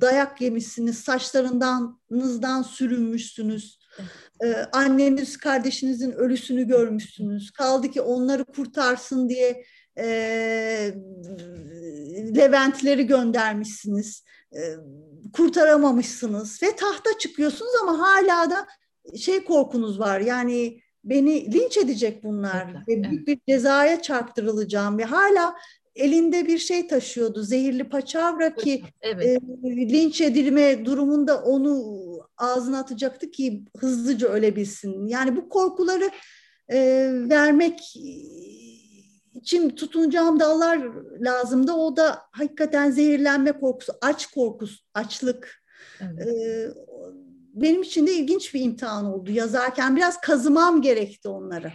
dayak 0.00 0.40
yemişsiniz, 0.40 0.98
saçlarındanızdan 0.98 2.62
sürünmüşsünüz. 2.62 3.81
Ee, 4.44 4.54
anneniz, 4.72 5.36
kardeşinizin 5.36 6.12
ölüsünü 6.12 6.66
görmüşsünüz. 6.66 7.50
Kaldı 7.50 7.90
ki 7.90 8.00
onları 8.00 8.44
kurtarsın 8.44 9.28
diye 9.28 9.64
e, 9.98 10.06
Leventleri 12.36 13.06
göndermişsiniz. 13.06 14.24
E, 14.52 14.60
kurtaramamışsınız 15.32 16.62
ve 16.62 16.76
tahta 16.76 17.18
çıkıyorsunuz 17.18 17.72
ama 17.82 17.98
hala 17.98 18.50
da 18.50 18.66
şey 19.16 19.44
korkunuz 19.44 20.00
var. 20.00 20.20
Yani 20.20 20.80
beni 21.04 21.52
linç 21.52 21.76
edecek 21.76 22.24
bunlar 22.24 22.68
evet, 22.74 22.88
ve 22.88 23.10
büyük 23.10 23.28
bir 23.28 23.38
cezaya 23.48 24.02
çarptırılacağım 24.02 24.98
ve 24.98 25.04
hala 25.04 25.54
elinde 25.94 26.46
bir 26.46 26.58
şey 26.58 26.86
taşıyordu 26.86 27.42
zehirli 27.42 27.88
paçavra 27.88 28.54
ki 28.54 28.82
evet. 29.00 29.26
e, 29.26 29.38
linç 29.64 30.20
edilme 30.20 30.84
durumunda 30.84 31.42
onu 31.42 32.02
ağzına 32.36 32.78
atacaktı 32.78 33.30
ki 33.30 33.64
hızlıca 33.76 34.28
ölebilsin. 34.28 35.06
Yani 35.06 35.36
bu 35.36 35.48
korkuları 35.48 36.10
e, 36.68 37.08
vermek 37.12 37.80
için 39.34 39.70
tutunacağım 39.70 40.40
dallar 40.40 40.80
lazımdı. 41.20 41.72
O 41.72 41.96
da 41.96 42.22
hakikaten 42.32 42.90
zehirlenme 42.90 43.52
korkusu, 43.52 43.92
aç 44.00 44.26
korkusu, 44.26 44.84
açlık. 44.94 45.62
Evet. 46.00 46.26
E, 46.26 46.68
benim 47.54 47.82
için 47.82 48.06
de 48.06 48.12
ilginç 48.12 48.54
bir 48.54 48.60
imtihan 48.60 49.04
oldu 49.04 49.30
yazarken. 49.30 49.96
Biraz 49.96 50.20
kazımam 50.20 50.82
gerekti 50.82 51.28
onları. 51.28 51.72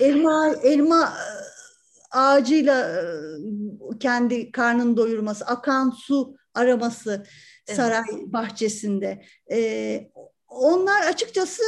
Elma, 0.00 0.48
elma 0.62 1.04
e, 1.04 1.26
ağacıyla 2.10 3.02
e, 3.02 3.04
kendi 4.00 4.52
karnını 4.52 4.96
doyurması, 4.96 5.44
akan 5.44 5.90
su 5.90 6.36
araması 6.54 7.26
saray 7.66 8.04
evet. 8.12 8.26
bahçesinde. 8.26 9.22
Ee, 9.50 10.10
onlar 10.48 11.06
açıkçası 11.06 11.62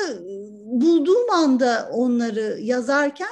bulduğum 0.65 1.31
anda 1.31 1.89
onları 1.93 2.59
yazarken 2.61 3.29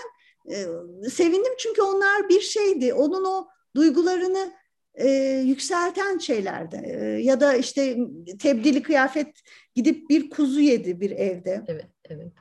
e, 0.50 0.66
sevindim 1.10 1.52
çünkü 1.58 1.82
onlar 1.82 2.28
bir 2.28 2.40
şeydi. 2.40 2.94
Onun 2.94 3.24
o 3.24 3.48
duygularını 3.76 4.52
e, 4.94 5.08
yükselten 5.44 6.18
şeylerdi. 6.18 6.82
E, 6.84 7.04
ya 7.04 7.40
da 7.40 7.54
işte 7.54 7.96
tebdili 8.38 8.82
kıyafet 8.82 9.40
gidip 9.74 10.10
bir 10.10 10.30
kuzu 10.30 10.60
yedi 10.60 11.00
bir 11.00 11.10
evde. 11.10 11.62
Evet, 11.68 11.86
evet. 12.04 12.32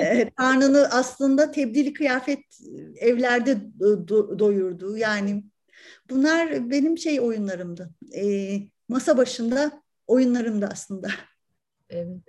E, 0.00 0.30
karnını 0.36 0.88
aslında 0.90 1.50
tebdili 1.50 1.92
kıyafet 1.92 2.44
evlerde 2.96 3.52
do- 3.80 4.38
doyurdu. 4.38 4.96
Yani 4.96 5.44
bunlar 6.10 6.70
benim 6.70 6.98
şey 6.98 7.20
oyunlarımdı. 7.20 7.90
E, 8.14 8.54
masa 8.88 9.16
başında 9.16 9.82
oyunlarımdı 10.06 10.68
aslında. 10.72 11.08
Evet. 11.90 12.20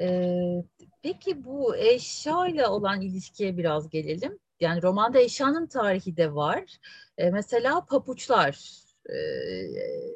Ee, 0.00 0.64
peki 1.02 1.44
bu 1.44 1.76
eşya 1.76 2.46
ile 2.46 2.66
olan 2.66 3.00
ilişkiye 3.00 3.56
biraz 3.56 3.90
gelelim. 3.90 4.38
Yani 4.60 4.82
romanda 4.82 5.18
eşyanın 5.20 5.66
tarihi 5.66 6.16
de 6.16 6.34
var. 6.34 6.78
Ee, 7.18 7.30
mesela 7.30 7.84
papuçlar 7.86 8.80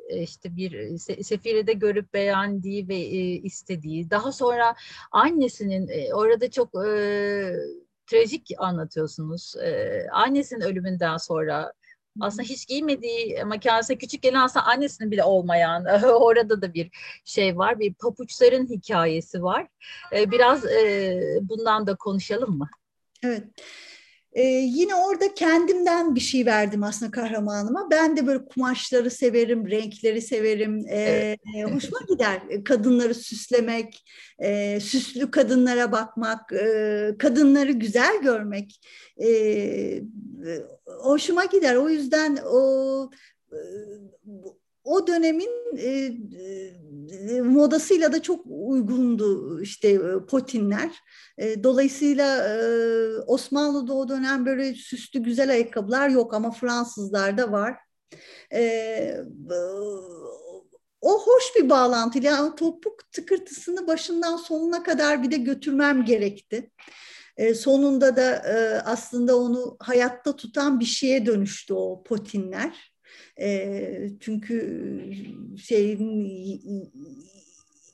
e, 0.08 0.22
işte 0.22 0.56
bir 0.56 0.98
sefirede 0.98 1.72
görüp 1.72 2.14
beğendiği 2.14 2.88
ve 2.88 2.96
e, 2.96 3.18
istediği. 3.18 4.10
Daha 4.10 4.32
sonra 4.32 4.74
annesinin 5.10 5.88
e, 5.88 6.14
orada 6.14 6.50
çok 6.50 6.86
e, 6.86 7.56
trajik 8.06 8.50
anlatıyorsunuz. 8.58 9.56
E, 9.56 10.06
annesinin 10.12 10.60
ölümünden 10.60 11.16
sonra 11.16 11.72
aslında 12.20 12.42
hiç 12.42 12.66
giymediği 12.66 13.42
ama 13.42 13.60
kendisine 13.60 13.98
küçük 13.98 14.22
gelen 14.22 14.40
aslında 14.40 14.66
annesinin 14.66 15.10
bile 15.10 15.24
olmayan 15.24 15.84
orada 16.04 16.62
da 16.62 16.74
bir 16.74 16.90
şey 17.24 17.58
var. 17.58 17.78
Bir 17.78 17.94
papuçların 17.94 18.66
hikayesi 18.66 19.42
var. 19.42 19.66
Biraz 20.12 20.64
bundan 21.40 21.86
da 21.86 21.94
konuşalım 21.96 22.58
mı? 22.58 22.68
Evet. 23.22 23.44
Ee, 24.34 24.42
yine 24.46 24.94
orada 24.94 25.34
kendimden 25.34 26.14
bir 26.14 26.20
şey 26.20 26.46
verdim 26.46 26.82
aslında 26.82 27.10
kahramanıma. 27.10 27.88
Ben 27.90 28.16
de 28.16 28.26
böyle 28.26 28.44
kumaşları 28.44 29.10
severim, 29.10 29.70
renkleri 29.70 30.22
severim. 30.22 30.86
Ee, 30.88 31.36
evet. 31.56 31.74
hoşuma 31.74 31.98
gider 32.08 32.64
kadınları 32.64 33.14
süslemek, 33.14 34.04
e, 34.38 34.80
süslü 34.80 35.30
kadınlara 35.30 35.92
bakmak, 35.92 36.52
e, 36.52 37.14
kadınları 37.18 37.72
güzel 37.72 38.22
görmek. 38.22 38.80
E, 39.22 40.02
hoşuma 40.86 41.44
gider. 41.44 41.76
O 41.76 41.88
yüzden 41.88 42.38
o 42.46 43.10
o 44.84 45.06
dönemin 45.06 45.76
e, 45.76 45.88
e, 47.30 47.40
modasıyla 47.40 48.12
da 48.12 48.22
çok 48.22 48.46
uygundu 48.46 49.60
işte 49.62 49.88
e, 49.88 50.26
potinler. 50.28 50.90
E, 51.38 51.64
dolayısıyla 51.64 52.48
e, 52.48 52.58
Osmanlı'da 53.26 53.94
o 53.94 54.08
dönem 54.08 54.46
böyle 54.46 54.74
süslü 54.74 55.22
güzel 55.22 55.50
ayakkabılar 55.50 56.08
yok 56.08 56.34
ama 56.34 56.50
Fransızlarda 56.50 57.52
var. 57.52 57.76
E, 58.52 59.16
o 61.00 61.26
hoş 61.26 61.44
bir 61.56 61.70
bağlantıyla 61.70 62.30
yani 62.30 62.54
topuk 62.54 63.12
tıkırtısını 63.12 63.86
başından 63.86 64.36
sonuna 64.36 64.82
kadar 64.82 65.22
bir 65.22 65.30
de 65.30 65.36
götürmem 65.36 66.04
gerekti. 66.04 66.70
E, 67.36 67.54
sonunda 67.54 68.16
da 68.16 68.34
e, 68.36 68.80
aslında 68.84 69.36
onu 69.36 69.76
hayatta 69.80 70.36
tutan 70.36 70.80
bir 70.80 70.84
şeye 70.84 71.26
dönüştü 71.26 71.74
o 71.74 72.02
potinler. 72.04 72.93
E, 73.40 74.08
çünkü 74.20 75.12
şeyin 75.62 76.28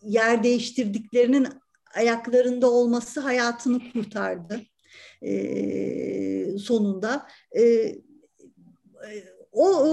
yer 0.03 0.43
değiştirdiklerinin 0.43 1.47
ayaklarında 1.95 2.71
olması 2.71 3.21
hayatını 3.21 3.93
kurtardı 3.93 4.61
e, 5.23 6.59
sonunda. 6.59 7.27
E, 7.57 7.95
o 9.53 9.87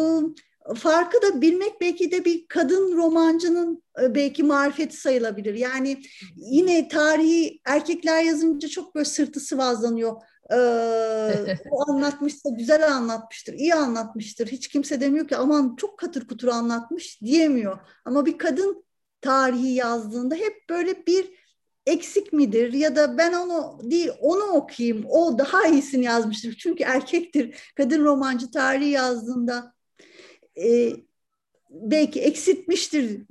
e, 0.71 0.75
farkı 0.75 1.21
da 1.21 1.41
bilmek 1.41 1.81
belki 1.81 2.11
de 2.11 2.25
bir 2.25 2.47
kadın 2.47 2.97
romancının 2.97 3.83
e, 4.03 4.15
belki 4.15 4.43
marifeti 4.43 4.97
sayılabilir. 4.97 5.53
Yani 5.53 6.01
yine 6.35 6.87
tarihi 6.87 7.59
erkekler 7.65 8.23
yazınca 8.23 8.67
çok 8.67 8.95
böyle 8.95 9.05
sırtı 9.05 9.39
sıvazlanıyor. 9.39 10.21
Ee, 10.51 11.57
o 11.71 11.91
anlatmışsa 11.91 12.49
güzel 12.49 12.93
anlatmıştır, 12.93 13.53
iyi 13.53 13.75
anlatmıştır. 13.75 14.47
Hiç 14.47 14.67
kimse 14.67 15.01
demiyor 15.01 15.27
ki 15.27 15.37
aman 15.37 15.75
çok 15.75 15.99
katır 15.99 16.27
kutur 16.27 16.47
anlatmış. 16.47 17.21
diyemiyor. 17.21 17.79
Ama 18.05 18.25
bir 18.25 18.37
kadın 18.37 18.85
tarihi 19.21 19.73
yazdığında 19.73 20.35
hep 20.35 20.69
böyle 20.69 21.05
bir 21.05 21.29
eksik 21.85 22.33
midir? 22.33 22.73
Ya 22.73 22.95
da 22.95 23.17
ben 23.17 23.33
onu 23.33 23.79
değil 23.83 24.09
onu 24.21 24.43
okuyayım 24.43 25.05
o 25.09 25.37
daha 25.37 25.67
iyisini 25.67 26.05
yazmıştır. 26.05 26.57
Çünkü 26.59 26.83
erkektir. 26.83 27.73
Kadın 27.75 28.05
romancı 28.05 28.51
tarihi 28.51 28.89
yazdığında 28.89 29.73
e, 30.63 30.91
belki 31.69 32.21
eksiltmiştir 32.21 33.21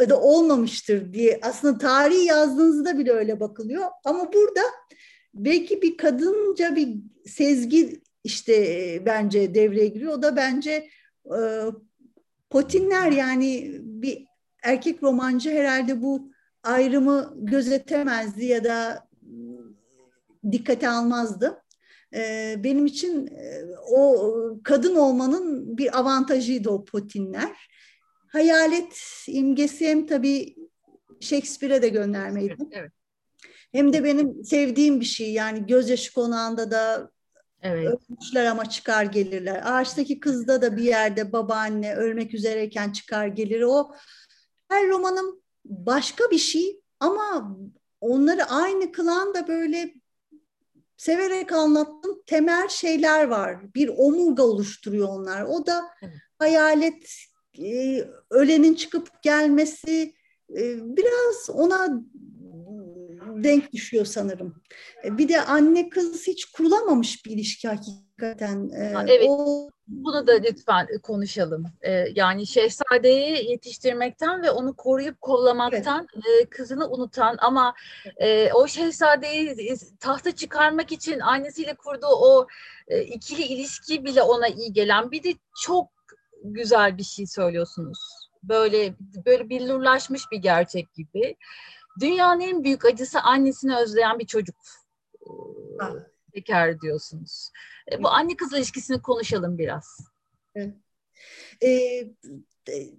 e, 0.00 0.08
da 0.10 0.20
olmamıştır 0.20 1.12
diye. 1.12 1.38
Aslında 1.42 1.78
tarihi 1.78 2.24
yazdığınızda 2.24 2.98
bile 2.98 3.12
öyle 3.12 3.40
bakılıyor. 3.40 3.84
Ama 4.04 4.32
burada 4.32 4.60
belki 5.36 5.82
bir 5.82 5.96
kadınca 5.96 6.76
bir 6.76 6.96
sezgi 7.26 8.00
işte 8.24 8.56
bence 9.06 9.54
devreye 9.54 9.86
giriyor. 9.86 10.12
O 10.12 10.22
da 10.22 10.36
bence 10.36 10.88
e, 11.26 11.38
Potinler 12.50 13.12
yani 13.12 13.80
bir 13.80 14.24
erkek 14.62 15.02
romancı 15.02 15.50
herhalde 15.50 16.02
bu 16.02 16.30
ayrımı 16.62 17.34
gözetemezdi 17.36 18.44
ya 18.44 18.64
da 18.64 19.08
dikkate 20.52 20.88
almazdı. 20.88 21.62
E, 22.14 22.54
benim 22.64 22.86
için 22.86 23.26
e, 23.26 23.62
o 23.90 24.32
kadın 24.64 24.96
olmanın 24.96 25.78
bir 25.78 25.98
avantajıydı 25.98 26.70
o 26.70 26.84
Potinler. 26.84 27.68
Hayalet 28.28 29.24
imgesi 29.26 29.88
hem 29.88 30.06
tabii 30.06 30.56
Shakespeare'e 31.20 31.82
de 31.82 31.88
göndermeydi. 31.88 32.56
Evet. 32.72 32.95
Hem 33.76 33.92
de 33.92 34.04
benim 34.04 34.44
sevdiğim 34.44 35.00
bir 35.00 35.04
şey 35.04 35.32
yani 35.32 35.66
gözyaşı 35.66 36.14
konağında 36.14 36.70
da 36.70 37.10
Evet. 37.62 37.88
Ölmüşler 37.88 38.46
ama 38.46 38.68
çıkar 38.68 39.04
gelirler. 39.04 39.62
Ağaçtaki 39.64 40.20
kızda 40.20 40.62
da 40.62 40.76
bir 40.76 40.82
yerde 40.82 41.32
babaanne 41.32 41.94
ölmek 41.94 42.34
üzereyken 42.34 42.92
çıkar 42.92 43.26
gelir. 43.26 43.62
O 43.62 43.90
her 44.68 44.88
romanım 44.88 45.40
başka 45.64 46.30
bir 46.30 46.38
şey 46.38 46.80
ama 47.00 47.56
onları 48.00 48.44
aynı 48.44 48.92
kılan 48.92 49.34
da 49.34 49.48
böyle 49.48 49.94
severek 50.96 51.52
anlattığım 51.52 52.22
temel 52.26 52.68
şeyler 52.68 53.24
var. 53.24 53.74
Bir 53.74 53.88
omurga 53.88 54.42
oluşturuyor 54.42 55.08
onlar. 55.08 55.42
O 55.42 55.66
da 55.66 55.84
evet. 56.02 56.14
hayalet, 56.38 57.12
e, 57.58 58.04
ölenin 58.30 58.74
çıkıp 58.74 59.22
gelmesi, 59.22 60.14
e, 60.50 60.96
biraz 60.96 61.50
ona 61.50 62.02
denk 63.44 63.72
düşüyor 63.72 64.04
sanırım. 64.04 64.62
E, 65.04 65.18
bir 65.18 65.28
de 65.28 65.40
anne 65.40 65.88
kız 65.88 66.26
hiç 66.26 66.44
kurulamamış 66.44 67.26
bir 67.26 67.30
ilişki 67.30 67.68
hakikaten. 67.68 68.70
E, 68.70 68.92
ha, 68.92 69.04
evet. 69.08 69.26
O... 69.28 69.70
Bunu 69.88 70.26
da 70.26 70.32
lütfen 70.32 70.86
konuşalım. 71.02 71.64
Ee, 71.82 72.06
yani 72.14 72.46
şehzadeyi 72.46 73.50
yetiştirmekten 73.50 74.42
ve 74.42 74.50
onu 74.50 74.76
koruyup 74.76 75.20
kollamaktan 75.20 76.06
evet. 76.14 76.50
kızını 76.50 76.88
unutan 76.88 77.36
ama 77.38 77.74
e, 78.16 78.52
o 78.52 78.68
şehzadeyi 78.68 79.76
tahta 80.00 80.32
çıkarmak 80.32 80.92
için 80.92 81.20
annesiyle 81.20 81.74
kurduğu 81.74 82.06
o 82.06 82.46
e, 82.88 83.02
ikili 83.02 83.42
ilişki 83.42 84.04
bile 84.04 84.22
ona 84.22 84.48
iyi 84.48 84.72
gelen 84.72 85.10
bir 85.10 85.22
de 85.22 85.34
çok 85.62 85.88
güzel 86.44 86.98
bir 86.98 87.04
şey 87.04 87.26
söylüyorsunuz. 87.26 87.98
Böyle 88.42 88.94
böyle 89.26 89.48
billurlaşmış 89.48 90.22
bir 90.32 90.38
gerçek 90.38 90.94
gibi. 90.94 91.36
Dünyanın 92.00 92.40
en 92.40 92.64
büyük 92.64 92.84
acısı 92.84 93.20
annesini 93.20 93.76
özleyen 93.76 94.18
bir 94.18 94.26
çocuk. 94.26 94.56
Bekar 96.34 96.80
diyorsunuz. 96.80 97.50
E, 97.92 98.02
bu 98.02 98.08
anne 98.08 98.36
kız 98.36 98.52
ilişkisini 98.52 99.02
konuşalım 99.02 99.58
biraz. 99.58 99.98
Evet. 100.54 100.74
Ee, 101.62 101.68
e, 102.68 102.90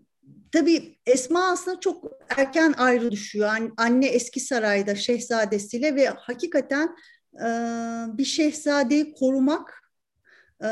tabii 0.52 0.98
Esma 1.06 1.52
aslında 1.52 1.80
çok 1.80 2.06
erken 2.38 2.74
ayrı 2.78 3.11
düşüyor. 3.11 3.49
Anne 3.78 4.07
eski 4.07 4.40
sarayda 4.40 4.95
şehzadesiyle 4.95 5.95
ve 5.95 6.07
hakikaten 6.07 6.95
e, 7.36 7.48
bir 8.18 8.26
şehzadeyi 8.26 9.14
korumak, 9.14 9.91
e, 10.64 10.68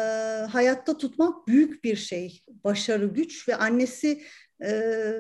hayatta 0.52 0.98
tutmak 0.98 1.48
büyük 1.48 1.84
bir 1.84 1.96
şey. 1.96 2.44
Başarı, 2.64 3.06
güç 3.06 3.50
ve 3.50 3.56
annesi 3.56 4.24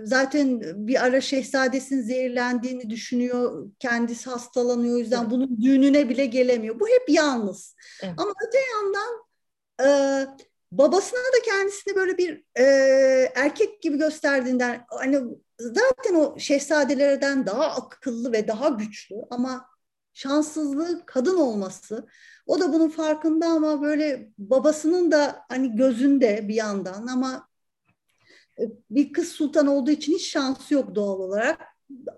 zaten 0.04 0.62
bir 0.88 1.06
ara 1.06 1.22
şehzadesin 1.22 2.02
zehirlendiğini 2.02 2.90
düşünüyor. 2.90 3.70
Kendisi 3.80 4.30
hastalanıyor. 4.30 4.96
O 4.96 5.00
yüzden 5.00 5.22
evet. 5.22 5.32
bunun 5.32 5.62
düğününe 5.62 6.10
bile 6.10 6.26
gelemiyor. 6.26 6.80
Bu 6.80 6.88
hep 6.88 7.10
yalnız. 7.10 7.76
Evet. 8.04 8.14
Ama 8.18 8.32
öte 8.48 8.58
yandan 8.74 9.26
e, 9.82 9.88
babasına 10.72 11.20
da 11.20 11.42
kendisini 11.46 11.96
böyle 11.96 12.18
bir 12.18 12.44
e, 12.56 12.64
erkek 13.36 13.82
gibi 13.82 13.98
gösterdiğinden 13.98 14.86
hani 14.90 15.22
zaten 15.60 16.16
o 16.16 16.40
şehzadelerden 16.40 17.46
daha 17.46 17.66
akıllı 17.66 18.32
ve 18.32 18.48
daha 18.48 18.70
güçlü 18.70 19.16
ama 19.30 19.66
şanssızlığı 20.14 21.06
kadın 21.06 21.38
olması 21.38 22.08
o 22.46 22.60
da 22.60 22.74
bunun 22.74 22.90
farkında 22.90 23.48
ama 23.48 23.82
böyle 23.82 24.30
babasının 24.38 25.12
da 25.12 25.46
hani 25.50 25.76
gözünde 25.76 26.48
bir 26.48 26.56
yandan 26.56 27.08
ama 27.08 27.48
bir 28.90 29.14
kız 29.14 29.28
sultan 29.28 29.68
olduğu 29.68 29.92
için 29.92 30.14
hiç 30.14 30.32
şansı 30.32 30.74
yok 30.74 30.96
doğal 30.96 31.20
olarak. 31.20 31.62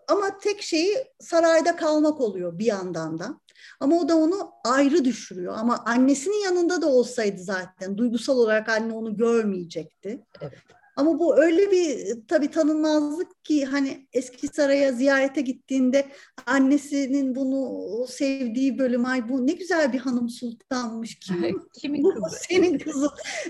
Ama 0.07 0.37
tek 0.37 0.61
şeyi 0.61 0.97
sarayda 1.19 1.75
kalmak 1.75 2.21
oluyor 2.21 2.59
bir 2.59 2.65
yandan 2.65 3.19
da. 3.19 3.39
Ama 3.79 3.95
o 3.95 4.09
da 4.09 4.17
onu 4.17 4.51
ayrı 4.65 5.05
düşürüyor. 5.05 5.53
Ama 5.57 5.83
annesinin 5.85 6.43
yanında 6.43 6.81
da 6.81 6.87
olsaydı 6.87 7.43
zaten 7.43 7.97
duygusal 7.97 8.37
olarak 8.37 8.69
anne 8.69 8.93
onu 8.93 9.17
görmeyecekti. 9.17 10.25
Evet. 10.41 10.76
Ama 10.97 11.19
bu 11.19 11.43
öyle 11.43 11.71
bir 11.71 12.15
tabii 12.27 12.51
tanınmazlık 12.51 13.45
ki 13.45 13.65
hani 13.65 14.07
eski 14.13 14.47
saraya 14.47 14.91
ziyarete 14.91 15.41
gittiğinde 15.41 16.05
annesinin 16.45 17.35
bunu 17.35 18.07
sevdiği 18.07 18.79
bölüm 18.79 19.05
ay 19.05 19.29
bu 19.29 19.47
ne 19.47 19.51
güzel 19.51 19.93
bir 19.93 19.99
hanım 19.99 20.29
sultanmış 20.29 21.19
ki. 21.19 21.33
Kimin 21.81 22.03
kızı? 22.03 22.21
Bu 22.21 22.25
senin 22.49 22.77
kızın 22.79 23.09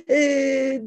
e, 0.10 0.18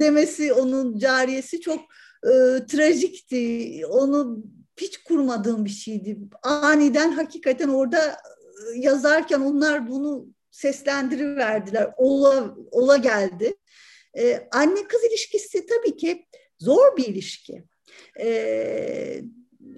demesi 0.00 0.52
onun 0.52 0.98
cariyesi 0.98 1.60
çok 1.60 1.80
e, 2.24 2.30
trajikti. 2.66 3.82
Onu 3.86 4.44
hiç 4.80 4.96
kurmadığım 4.98 5.64
bir 5.64 5.70
şeydi. 5.70 6.18
Aniden 6.42 7.12
hakikaten 7.12 7.68
orada 7.68 8.16
yazarken 8.76 9.40
onlar 9.40 9.88
bunu 9.88 10.26
seslendiriverdiler. 10.50 11.90
Ola, 11.96 12.54
ola 12.70 12.96
geldi. 12.96 13.56
Ee, 14.18 14.48
anne 14.52 14.88
kız 14.88 15.04
ilişkisi 15.04 15.66
tabii 15.66 15.96
ki 15.96 16.26
Zor 16.60 16.96
bir 16.96 17.04
ilişki. 17.04 17.64
Ee, 18.20 19.22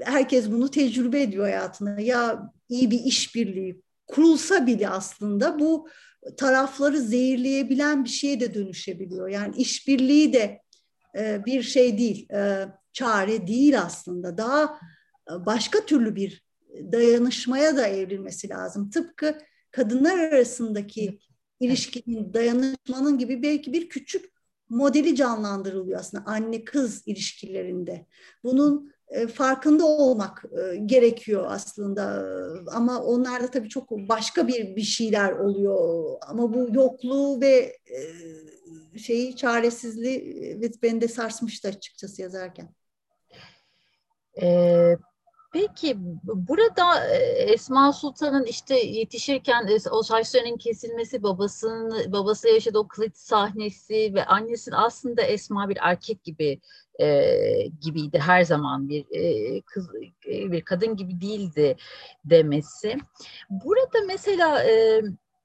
herkes 0.01 0.51
bunu 0.51 0.71
tecrübe 0.71 1.23
ediyor 1.23 1.45
hayatında. 1.45 2.01
Ya 2.01 2.53
iyi 2.69 2.91
bir 2.91 3.01
işbirliği 3.01 3.83
kurulsa 4.07 4.67
bile 4.67 4.89
aslında 4.89 5.59
bu 5.59 5.89
tarafları 6.37 7.01
zehirleyebilen 7.01 8.05
bir 8.05 8.09
şeye 8.09 8.41
de 8.41 8.55
dönüşebiliyor. 8.55 9.29
Yani 9.29 9.57
işbirliği 9.57 10.33
de 10.33 10.61
e, 11.19 11.45
bir 11.47 11.63
şey 11.63 11.99
değil, 11.99 12.31
e, 12.31 12.69
çare 12.93 13.47
değil 13.47 13.81
aslında. 13.81 14.39
Daha 14.39 14.65
e, 15.31 15.47
başka 15.47 15.87
türlü 15.87 16.17
bir 16.17 16.45
dayanışmaya 16.93 17.77
da 17.77 17.87
evrilmesi 17.87 18.49
lazım. 18.49 18.91
Tıpkı 18.91 19.39
kadınlar 19.71 20.19
arasındaki 20.19 21.19
ilişkinin, 21.61 22.35
dayanışmanın 22.35 23.19
gibi 23.19 23.43
belki 23.43 23.73
bir 23.73 23.89
küçük 23.89 24.32
modeli 24.73 25.17
canlandırılıyor 25.17 26.01
aslında 26.01 26.25
anne 26.27 26.65
kız 26.65 27.03
ilişkilerinde. 27.07 28.07
Bunun 28.45 28.93
e, 29.09 29.27
farkında 29.27 29.85
olmak 29.85 30.45
e, 30.45 30.77
gerekiyor 30.77 31.47
aslında 31.49 32.27
ama 32.73 33.03
onlarda 33.03 33.51
tabii 33.51 33.69
çok 33.69 33.91
başka 33.91 34.49
bir 34.49 34.77
bir 34.77 34.83
şeyler 34.83 35.33
oluyor 35.33 36.17
ama 36.29 36.55
bu 36.55 36.69
yokluğu 36.75 37.41
ve 37.41 37.77
e, 38.95 38.99
şeyi 38.99 39.37
çaresizliği 39.37 40.61
beni 40.83 41.01
de 41.01 41.09
sarsmıştı 41.09 41.69
açıkçası 41.69 42.23
yazarken. 42.23 42.75
Ee, 44.43 44.97
Peki 45.53 45.97
burada 46.25 47.09
e, 47.09 47.17
Esma 47.53 47.93
Sultan'ın 47.93 48.45
işte 48.45 48.79
yetişirken 48.79 49.67
e, 49.67 49.91
o 49.91 50.03
saçlarının 50.03 50.57
kesilmesi, 50.57 51.23
babasının 51.23 52.13
babası 52.13 52.49
yaşadığı 52.49 52.79
o 52.79 52.89
kılıç 52.89 53.17
sahnesi 53.17 54.15
ve 54.15 54.25
annesinin 54.25 54.77
aslında 54.77 55.23
Esma 55.23 55.69
bir 55.69 55.79
erkek 55.81 56.25
gibi 56.25 56.61
e, 57.01 57.37
gibiydi 57.81 58.19
her 58.19 58.45
zaman 58.45 58.89
bir 58.89 59.07
e, 59.11 59.61
kız 59.61 59.89
e, 60.27 60.53
bir 60.53 60.61
kadın 60.63 60.97
gibi 60.97 61.21
değildi 61.21 61.77
demesi. 62.25 62.97
Burada 63.51 63.99
mesela 64.07 64.65
e, 64.65 65.03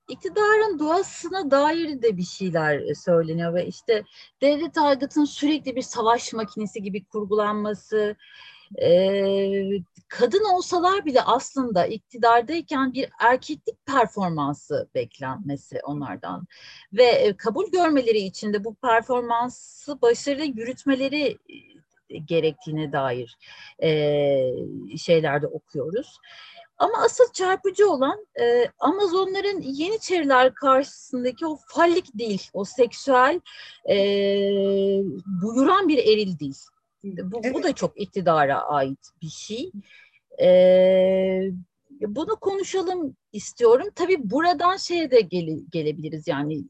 iktidarın 0.10 0.80
doğasına 0.80 1.52
dair 1.52 2.02
de 2.02 2.18
bir 2.18 2.24
şeyler 2.24 2.94
söyleniyor 2.94 3.54
ve 3.54 3.66
işte 3.66 4.04
devlet 4.42 4.78
aygıtın 4.78 5.26
sürekli 5.26 5.76
bir 5.76 5.82
savaş 5.82 6.34
makinesi 6.34 6.82
gibi 6.82 7.06
kurgulanması, 7.06 8.16
e, 8.76 8.90
kadın 10.08 10.54
olsalar 10.54 11.06
bile 11.06 11.22
aslında 11.22 11.86
iktidardayken 11.86 12.94
bir 12.94 13.10
erkeklik 13.20 13.86
performansı 13.86 14.90
beklenmesi 14.96 15.80
onlardan 15.84 16.48
ve 16.94 17.04
e, 17.04 17.38
kabul 17.38 17.72
görmeleri 17.72 18.20
için 18.20 18.54
de 18.54 18.64
bu 18.64 18.76
performansı 18.76 20.02
başarılı 20.02 20.44
yürütmeleri 20.44 21.38
gerektiğine 22.26 22.92
dair 22.92 23.38
e, 23.84 23.88
şeylerde 24.98 25.48
okuyoruz. 25.48 26.18
Ama 26.78 26.94
asıl 27.06 27.32
çarpıcı 27.34 27.90
olan 27.90 28.28
e, 28.42 28.72
Amazonların 28.80 29.62
Yeniçeriler 29.62 30.54
karşısındaki 30.54 31.48
o 31.48 31.58
fallik 31.68 32.18
değil, 32.18 32.50
o 32.54 32.66
seksüel 32.66 33.42
e, 33.90 33.96
buyuran 35.42 35.88
bir 35.88 35.98
eril 35.98 36.40
değil. 36.40 36.58
Bu, 37.24 37.42
evet. 37.44 37.56
bu 37.56 37.64
da 37.64 37.74
çok 37.74 38.02
iktidara 38.02 38.62
ait 38.62 39.00
bir 39.22 39.30
şey. 39.30 39.72
Ee, 40.42 41.42
bunu 42.02 42.36
konuşalım 42.36 43.16
istiyorum. 43.34 43.88
Tabii 43.96 44.30
buradan 44.30 44.78
şeye 44.78 45.12
de 45.12 45.22
gele, 45.22 45.58
gelebiliriz 45.72 46.28
yani 46.28 46.64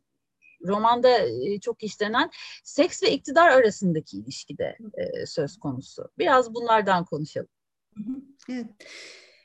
romanda 0.65 1.19
e, 1.19 1.59
çok 1.59 1.84
işlenen 1.84 2.30
seks 2.64 3.03
ve 3.03 3.11
iktidar 3.11 3.49
arasındaki 3.49 4.18
ilişkide 4.18 4.77
e, 4.97 5.26
söz 5.26 5.57
konusu. 5.57 6.09
Biraz 6.18 6.53
bunlardan 6.53 7.05
konuşalım. 7.05 7.49
Evet. 8.49 8.65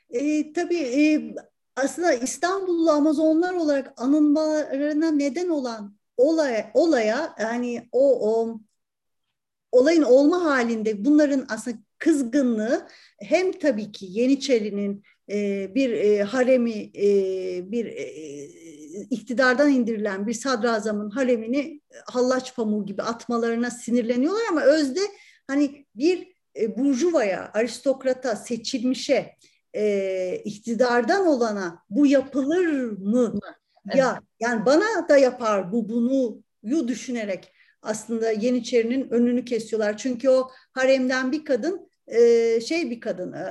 E, 0.09 0.53
tabii 0.53 0.77
e, 0.77 1.35
aslında 1.75 2.13
İstanbullu 2.13 2.91
Amazonlar 2.91 3.53
olarak 3.53 4.01
anılmalarına 4.01 5.11
neden 5.11 5.49
olan 5.49 5.97
olaya, 6.17 6.71
olaya 6.73 7.35
yani 7.39 7.89
o, 7.91 8.31
o 8.31 8.59
olayın 9.73 10.03
olma 10.03 10.45
halinde 10.45 11.05
bunların 11.05 11.45
aslında 11.49 11.77
kızgınlığı 11.97 12.87
hem 13.19 13.51
tabii 13.51 13.91
ki 13.91 14.05
Yeniçeri'nin 14.09 15.03
e, 15.31 15.71
bir 15.75 15.91
e, 15.91 16.23
haremi, 16.23 16.91
e, 16.97 17.07
bir 17.71 17.85
e, 17.85 18.05
iktidardan 19.09 19.71
indirilen 19.71 20.27
bir 20.27 20.33
sadrazamın 20.33 21.09
haremini 21.09 21.81
hallaç 22.05 22.55
pamuğu 22.55 22.85
gibi 22.85 23.01
atmalarına 23.01 23.71
sinirleniyorlar 23.71 24.43
ama 24.51 24.61
özde 24.61 24.99
hani 25.47 25.85
bir 25.95 26.33
e, 26.59 26.77
burjuvaya, 26.77 27.51
aristokrata, 27.53 28.35
seçilmişe, 28.35 29.35
e, 29.75 30.35
iktidardan 30.45 31.27
olana 31.27 31.83
bu 31.89 32.07
yapılır 32.07 32.91
mı? 32.91 33.39
Evet. 33.85 33.97
Ya 33.97 34.21
yani 34.39 34.65
bana 34.65 35.09
da 35.09 35.17
yapar 35.17 35.71
bu 35.71 35.89
bunu 35.89 36.43
yu 36.63 36.87
düşünerek 36.87 37.53
aslında 37.83 38.31
Yeniçeri'nin 38.31 39.09
önünü 39.09 39.45
kesiyorlar. 39.45 39.97
Çünkü 39.97 40.29
o 40.29 40.49
haremden 40.71 41.31
bir 41.31 41.45
kadın 41.45 41.89
e, 42.07 42.61
şey 42.61 42.91
bir 42.91 42.99
kadın 42.99 43.33
e, 43.33 43.45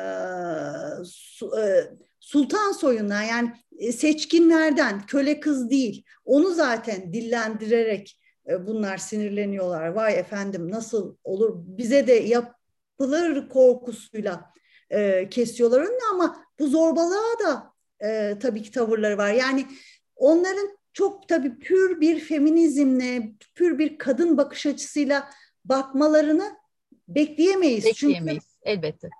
su, 1.04 1.58
e, 1.58 1.90
sultan 2.20 2.72
soyundan 2.72 3.22
yani 3.22 3.52
e, 3.78 3.92
seçkinlerden 3.92 5.06
köle 5.06 5.40
kız 5.40 5.70
değil. 5.70 6.04
Onu 6.24 6.54
zaten 6.54 7.12
dillendirerek 7.12 8.18
e, 8.48 8.66
bunlar 8.66 8.96
sinirleniyorlar. 8.98 9.88
Vay 9.88 10.18
efendim 10.18 10.70
nasıl 10.70 11.16
olur 11.24 11.54
bize 11.56 12.06
de 12.06 12.12
yapılır 12.12 13.48
korkusuyla 13.48 14.52
e, 14.90 15.28
kesiyorlar 15.28 15.80
önünü 15.80 16.10
ama 16.12 16.44
bu 16.58 16.68
zorbalığa 16.68 17.38
da 17.44 17.72
e, 18.06 18.38
tabii 18.38 18.62
ki 18.62 18.70
tavırları 18.70 19.18
var. 19.18 19.32
Yani 19.32 19.66
onların 20.16 20.81
çok 20.92 21.28
tabii 21.28 21.58
pür 21.58 22.00
bir 22.00 22.20
feminizmle, 22.20 23.32
pür 23.54 23.78
bir 23.78 23.98
kadın 23.98 24.36
bakış 24.36 24.66
açısıyla 24.66 25.30
bakmalarını 25.64 26.56
bekleyemeyiz. 27.08 27.84
Bekleyemeyiz 27.84 28.42
Çünkü 28.42 28.70
elbette. 28.70 29.10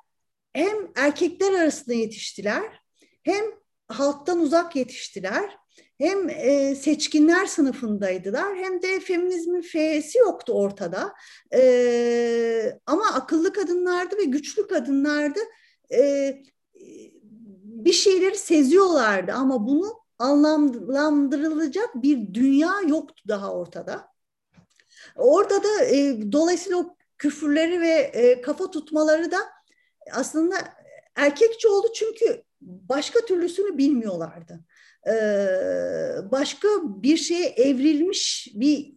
Hem 0.52 0.76
erkekler 0.96 1.52
arasında 1.52 1.94
yetiştiler, 1.94 2.80
hem 3.22 3.44
halktan 3.88 4.40
uzak 4.40 4.76
yetiştiler, 4.76 5.56
hem 5.98 6.28
e, 6.28 6.74
seçkinler 6.74 7.46
sınıfındaydılar 7.46 8.56
hem 8.56 8.82
de 8.82 9.00
feminizmin 9.00 9.60
feyesi 9.62 10.18
yoktu 10.18 10.52
ortada. 10.52 11.14
E, 11.54 12.78
ama 12.86 13.12
akıllı 13.14 13.52
kadınlardı 13.52 14.16
ve 14.16 14.24
güçlü 14.24 14.66
kadınlardı. 14.66 15.40
E, 15.92 16.34
bir 17.64 17.92
şeyleri 17.92 18.36
seziyorlardı 18.38 19.32
ama 19.32 19.66
bunu 19.66 20.01
anlamlandırılacak 20.22 22.02
bir 22.02 22.34
dünya 22.34 22.72
yoktu 22.86 23.24
daha 23.28 23.52
ortada. 23.52 24.08
Orada 25.16 25.64
da 25.64 25.84
e, 25.84 26.32
dolayısıyla 26.32 26.78
o 26.78 26.96
küfürleri 27.18 27.80
ve 27.80 27.92
e, 27.92 28.40
kafa 28.40 28.70
tutmaları 28.70 29.30
da 29.30 29.38
aslında 30.12 30.54
erkekçi 31.16 31.68
oldu 31.68 31.86
çünkü 31.94 32.42
başka 32.60 33.20
türlüsünü 33.20 33.78
bilmiyorlardı. 33.78 34.60
Ee, 35.06 36.30
başka 36.30 36.68
bir 36.84 37.16
şeye 37.16 37.46
evrilmiş 37.48 38.48
bir 38.54 38.94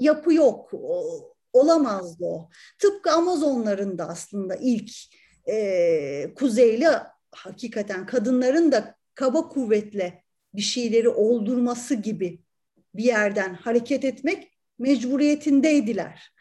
yapı 0.00 0.34
yok. 0.34 0.70
Olamazdı 1.52 2.24
o. 2.24 2.48
Tıpkı 2.78 3.10
Amazonların 3.10 3.98
da 3.98 4.08
aslında 4.08 4.56
ilk 4.56 4.90
e, 5.48 6.34
kuzeyli 6.34 6.88
hakikaten 7.32 8.06
kadınların 8.06 8.72
da 8.72 8.94
kaba 9.14 9.48
kuvvetle 9.48 10.24
bir 10.54 10.62
şeyleri 10.62 11.08
oldurması 11.08 11.94
gibi 11.94 12.42
bir 12.94 13.04
yerden 13.04 13.54
hareket 13.54 14.04
etmek 14.04 14.52
mecburiyetindeydiler. 14.78 16.32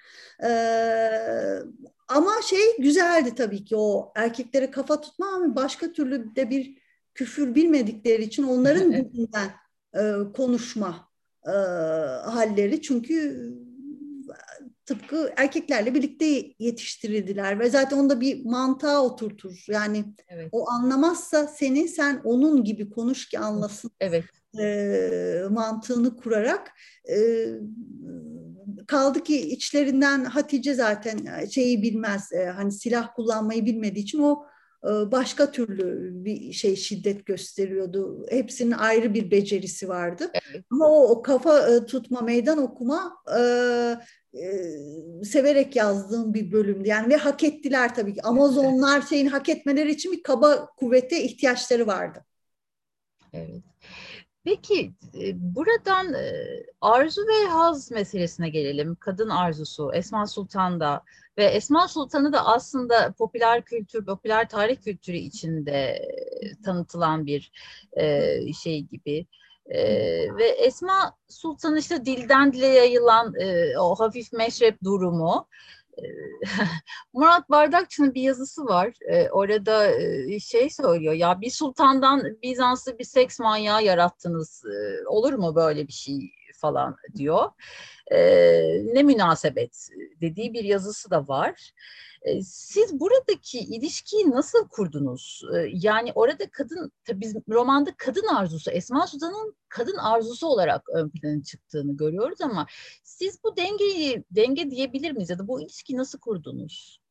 Ee, 0.43 1.59
ama 2.07 2.31
şey 2.49 2.77
güzeldi 2.79 3.35
tabii 3.35 3.65
ki 3.65 3.75
o 3.75 4.11
erkeklere 4.15 4.71
kafa 4.71 5.01
tutma 5.01 5.27
ama 5.27 5.55
başka 5.55 5.91
türlü 5.91 6.35
de 6.35 6.49
bir 6.49 6.77
küfür 7.15 7.55
bilmedikleri 7.55 8.23
için 8.23 8.43
onların 8.43 8.93
dilinden 8.93 9.49
e, 9.95 10.33
konuşma 10.33 11.09
e, 11.45 11.51
halleri 12.29 12.81
çünkü 12.81 13.49
tıpkı 14.89 15.33
erkeklerle 15.37 15.93
birlikte 15.93 16.25
yetiştirildiler 16.59 17.59
ve 17.59 17.69
zaten 17.69 17.97
onda 17.97 18.21
bir 18.21 18.45
mantığa 18.45 19.01
oturtur. 19.05 19.65
Yani 19.67 20.05
evet. 20.27 20.49
o 20.51 20.69
anlamazsa 20.69 21.47
seni 21.47 21.87
sen 21.87 22.21
onun 22.23 22.63
gibi 22.63 22.89
konuş 22.89 23.29
ki 23.29 23.39
anlasın. 23.39 23.91
Evet. 23.99 24.23
E, 24.59 25.43
mantığını 25.49 26.15
kurarak 26.15 26.71
e, 27.09 27.45
kaldı 28.87 29.23
ki 29.23 29.51
içlerinden 29.51 30.25
Hatice 30.25 30.73
zaten 30.73 31.45
şeyi 31.45 31.81
bilmez. 31.81 32.33
E, 32.33 32.45
hani 32.45 32.71
silah 32.71 33.15
kullanmayı 33.15 33.65
bilmediği 33.65 34.03
için 34.03 34.19
o 34.19 34.45
e, 34.83 35.11
başka 35.11 35.51
türlü 35.51 36.11
bir 36.25 36.51
şey 36.53 36.75
şiddet 36.75 37.25
gösteriyordu. 37.25 38.25
Hepsinin 38.29 38.71
ayrı 38.71 39.13
bir 39.13 39.31
becerisi 39.31 39.89
vardı. 39.89 40.31
Evet. 40.33 40.65
Ama 40.71 40.87
o, 40.87 41.09
o 41.09 41.21
kafa 41.21 41.75
e, 41.75 41.85
tutma, 41.85 42.21
meydan 42.21 42.57
okuma 42.57 43.13
e, 44.34 44.39
e, 44.39 45.23
severek 45.23 45.76
yazdığım 45.76 46.34
bir 46.34 46.51
bölümdü. 46.51 46.88
Yani 46.88 47.10
ve 47.10 47.18
hak 47.18 47.43
ettiler 47.43 47.95
tabii 47.95 48.14
ki. 48.14 48.22
Amazonlar 48.22 49.01
şeyin 49.10 49.27
hak 49.27 49.49
etmeleri 49.49 49.91
için 49.91 50.11
bir 50.11 50.23
kaba 50.23 50.65
kuvvete 50.65 51.23
ihtiyaçları 51.23 51.88
vardı. 51.88 52.26
Evet. 53.34 53.64
Peki 54.43 54.93
buradan 55.34 56.15
arzu 56.81 57.22
ve 57.22 57.47
haz 57.49 57.91
meselesine 57.91 58.49
gelelim. 58.49 58.95
Kadın 58.95 59.30
arzusu, 59.30 59.91
Esma 59.93 60.27
Sultan 60.27 60.80
da 60.80 61.03
ve 61.38 61.43
Esma 61.43 61.88
Sultan'ı 61.88 62.34
da 62.34 62.45
aslında 62.45 63.11
popüler 63.11 63.61
kültür, 63.61 64.06
popüler 64.06 64.49
tarih 64.49 64.81
kültürü 64.81 65.18
içinde 65.18 66.07
tanıtılan 66.65 67.26
bir 67.26 67.51
şey 68.64 68.81
gibi. 68.81 69.27
Ve 70.37 70.47
Esma 70.57 71.17
Sultan 71.27 71.77
işte 71.77 72.05
dilden 72.05 72.53
dile 72.53 72.67
yayılan 72.67 73.33
o 73.79 73.95
hafif 73.95 74.33
meşrep 74.33 74.83
durumu 74.83 75.47
Murat 77.13 77.49
Bardakçı'nın 77.49 78.13
bir 78.13 78.21
yazısı 78.21 78.65
var. 78.65 78.93
Ee, 79.09 79.29
orada 79.29 79.91
şey 80.39 80.69
söylüyor 80.69 81.13
ya 81.13 81.41
bir 81.41 81.51
sultandan 81.51 82.23
Bizanslı 82.43 82.99
bir 82.99 83.03
seks 83.03 83.39
manyağı 83.39 83.83
yarattınız. 83.83 84.63
olur 85.07 85.33
mu 85.33 85.55
böyle 85.55 85.87
bir 85.87 85.93
şey 85.93 86.31
falan 86.61 86.95
diyor. 87.15 87.49
ne 88.93 89.03
münasebet 89.03 89.89
dediği 90.21 90.53
bir 90.53 90.63
yazısı 90.63 91.11
da 91.11 91.27
var. 91.27 91.73
Siz 92.43 92.99
buradaki 92.99 93.59
ilişkiyi 93.59 94.31
nasıl 94.31 94.67
kurdunuz? 94.67 95.41
Yani 95.73 96.11
orada 96.15 96.49
kadın, 96.51 96.91
tabii 97.05 97.21
biz 97.21 97.35
romanda 97.49 97.93
kadın 97.97 98.27
arzusu, 98.27 98.71
Esma 98.71 99.07
Sultan'ın 99.07 99.55
kadın 99.69 99.97
arzusu 99.97 100.47
olarak 100.47 100.89
ön 100.89 101.09
plana 101.09 101.43
çıktığını 101.43 101.97
görüyoruz 101.97 102.41
ama 102.41 102.67
siz 103.03 103.43
bu 103.43 103.57
dengeyi, 103.57 104.23
denge 104.31 104.71
diyebilir 104.71 105.11
miyiz 105.11 105.29
ya 105.29 105.39
da 105.39 105.47
bu 105.47 105.61
ilişkiyi 105.61 105.97
nasıl 105.97 106.19
kurdunuz? 106.19 107.01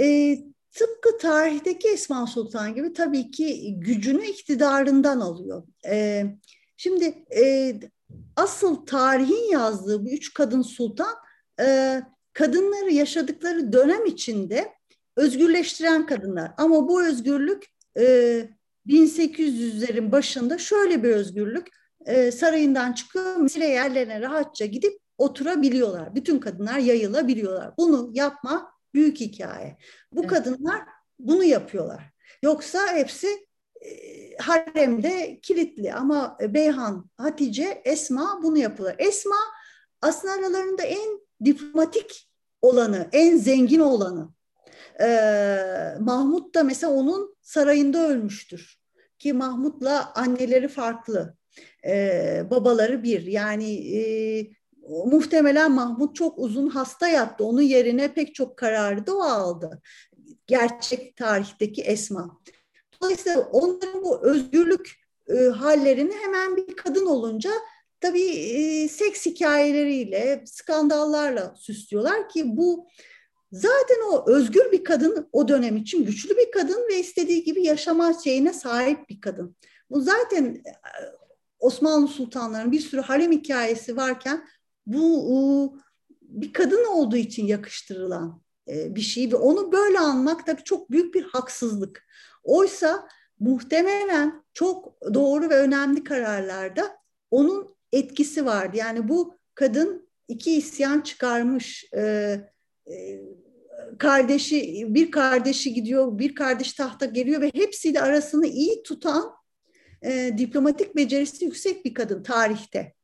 E, 0.00 0.36
tıpkı 0.70 1.18
tarihteki 1.18 1.88
Esma 1.88 2.26
Sultan 2.26 2.74
gibi 2.74 2.92
tabii 2.92 3.30
ki 3.30 3.74
gücünü 3.78 4.26
iktidarından 4.26 5.20
alıyor. 5.20 5.62
E, 5.86 6.24
şimdi 6.76 7.24
e, 7.36 7.74
asıl 8.36 8.86
tarihin 8.86 9.50
yazdığı 9.52 10.04
bu 10.04 10.10
üç 10.10 10.34
kadın 10.34 10.62
sultan 10.62 11.14
e, 11.60 12.00
kadınları 12.32 12.92
yaşadıkları 12.92 13.72
dönem 13.72 14.06
içinde 14.06 14.72
özgürleştiren 15.16 16.06
kadınlar. 16.06 16.52
Ama 16.56 16.88
bu 16.88 17.04
özgürlük 17.06 17.64
e, 17.98 18.48
1800'lerin 18.86 20.12
başında 20.12 20.58
şöyle 20.58 21.02
bir 21.02 21.08
özgürlük 21.08 21.68
e, 22.06 22.32
sarayından 22.32 22.92
çıkıyor, 22.92 23.36
mesire 23.36 23.68
yerlerine 23.68 24.20
rahatça 24.20 24.66
gidip 24.66 24.98
oturabiliyorlar. 25.18 26.14
Bütün 26.14 26.38
kadınlar 26.38 26.78
yayılabiliyorlar. 26.78 27.70
Bunu 27.78 28.10
yapma 28.14 28.72
büyük 28.94 29.20
hikaye. 29.20 29.76
Bu 30.12 30.20
evet. 30.20 30.30
kadınlar 30.30 30.82
bunu 31.18 31.44
yapıyorlar. 31.44 32.02
Yoksa 32.42 32.96
hepsi 32.96 33.46
e, 33.80 33.88
haremde 34.36 35.40
kilitli 35.42 35.94
ama 35.94 36.38
Beyhan, 36.40 37.10
Hatice, 37.16 37.82
Esma 37.84 38.40
bunu 38.42 38.58
yapıyorlar. 38.58 38.96
Esma 38.98 39.36
aslında 40.02 40.34
aralarında 40.34 40.82
en 40.82 41.20
diplomatik 41.44 42.28
olanı, 42.62 43.08
en 43.12 43.36
zengin 43.36 43.80
olanı. 43.80 44.28
Ee, 45.00 45.58
Mahmut 46.00 46.54
da 46.54 46.62
mesela 46.62 46.92
onun 46.92 47.36
sarayında 47.42 48.08
ölmüştür. 48.08 48.78
Ki 49.18 49.32
Mahmut'la 49.32 50.12
anneleri 50.14 50.68
farklı. 50.68 51.36
Ee, 51.86 52.42
babaları 52.50 53.02
bir. 53.02 53.26
Yani 53.26 53.96
e, 53.96 54.02
muhtemelen 54.88 55.72
Mahmut 55.72 56.16
çok 56.16 56.38
uzun 56.38 56.68
hasta 56.68 57.08
yattı. 57.08 57.44
Onun 57.44 57.62
yerine 57.62 58.14
pek 58.14 58.34
çok 58.34 58.56
kararı 58.56 59.06
da 59.06 59.16
o 59.16 59.22
aldı. 59.22 59.82
Gerçek 60.46 61.16
tarihteki 61.16 61.82
Esma. 61.82 62.40
Dolayısıyla 63.02 63.40
onların 63.40 64.02
bu 64.02 64.22
özgürlük 64.22 65.02
e, 65.28 65.34
hallerini 65.34 66.14
hemen 66.14 66.56
bir 66.56 66.76
kadın 66.76 67.06
olunca 67.06 67.50
tabii 68.02 68.28
e, 68.30 68.88
seks 68.88 69.26
hikayeleriyle, 69.26 70.42
skandallarla 70.46 71.54
süslüyorlar 71.56 72.28
ki 72.28 72.56
bu 72.56 72.86
Zaten 73.52 73.96
o 74.10 74.30
özgür 74.30 74.72
bir 74.72 74.84
kadın 74.84 75.28
o 75.32 75.48
dönem 75.48 75.76
için 75.76 76.04
güçlü 76.04 76.36
bir 76.36 76.50
kadın 76.50 76.88
ve 76.88 77.00
istediği 77.00 77.44
gibi 77.44 77.66
yaşama 77.66 78.12
şeyine 78.24 78.52
sahip 78.52 79.08
bir 79.08 79.20
kadın. 79.20 79.56
Bu 79.90 80.00
zaten 80.00 80.62
Osmanlı 81.58 82.08
sultanlarının 82.08 82.72
bir 82.72 82.80
sürü 82.80 83.00
harem 83.00 83.32
hikayesi 83.32 83.96
varken 83.96 84.48
bu 84.86 85.78
bir 86.22 86.52
kadın 86.52 86.84
olduğu 86.84 87.16
için 87.16 87.46
yakıştırılan 87.46 88.42
bir 88.68 89.00
şey 89.00 89.32
ve 89.32 89.36
onu 89.36 89.72
böyle 89.72 89.98
anmak 89.98 90.46
tabii 90.46 90.64
çok 90.64 90.90
büyük 90.90 91.14
bir 91.14 91.24
haksızlık. 91.24 92.06
Oysa 92.44 93.08
muhtemelen 93.38 94.44
çok 94.54 94.94
doğru 95.14 95.50
ve 95.50 95.56
önemli 95.56 96.04
kararlarda 96.04 96.96
onun 97.30 97.76
etkisi 97.92 98.46
vardı. 98.46 98.76
Yani 98.76 99.08
bu 99.08 99.34
kadın 99.54 100.08
iki 100.28 100.56
isyan 100.56 101.00
çıkarmış. 101.00 101.84
E, 101.96 102.00
e, 102.90 103.20
kardeşi 103.98 104.86
bir 104.88 105.10
kardeşi 105.10 105.74
gidiyor, 105.74 106.18
bir 106.18 106.34
kardeş 106.34 106.72
tahta 106.72 107.06
geliyor 107.06 107.40
ve 107.40 107.50
hepsiyle 107.54 108.00
arasını 108.00 108.46
iyi 108.46 108.82
tutan 108.82 109.32
e, 110.02 110.30
diplomatik 110.38 110.96
becerisi 110.96 111.44
yüksek 111.44 111.84
bir 111.84 111.94
kadın 111.94 112.22
tarihte. 112.22 112.94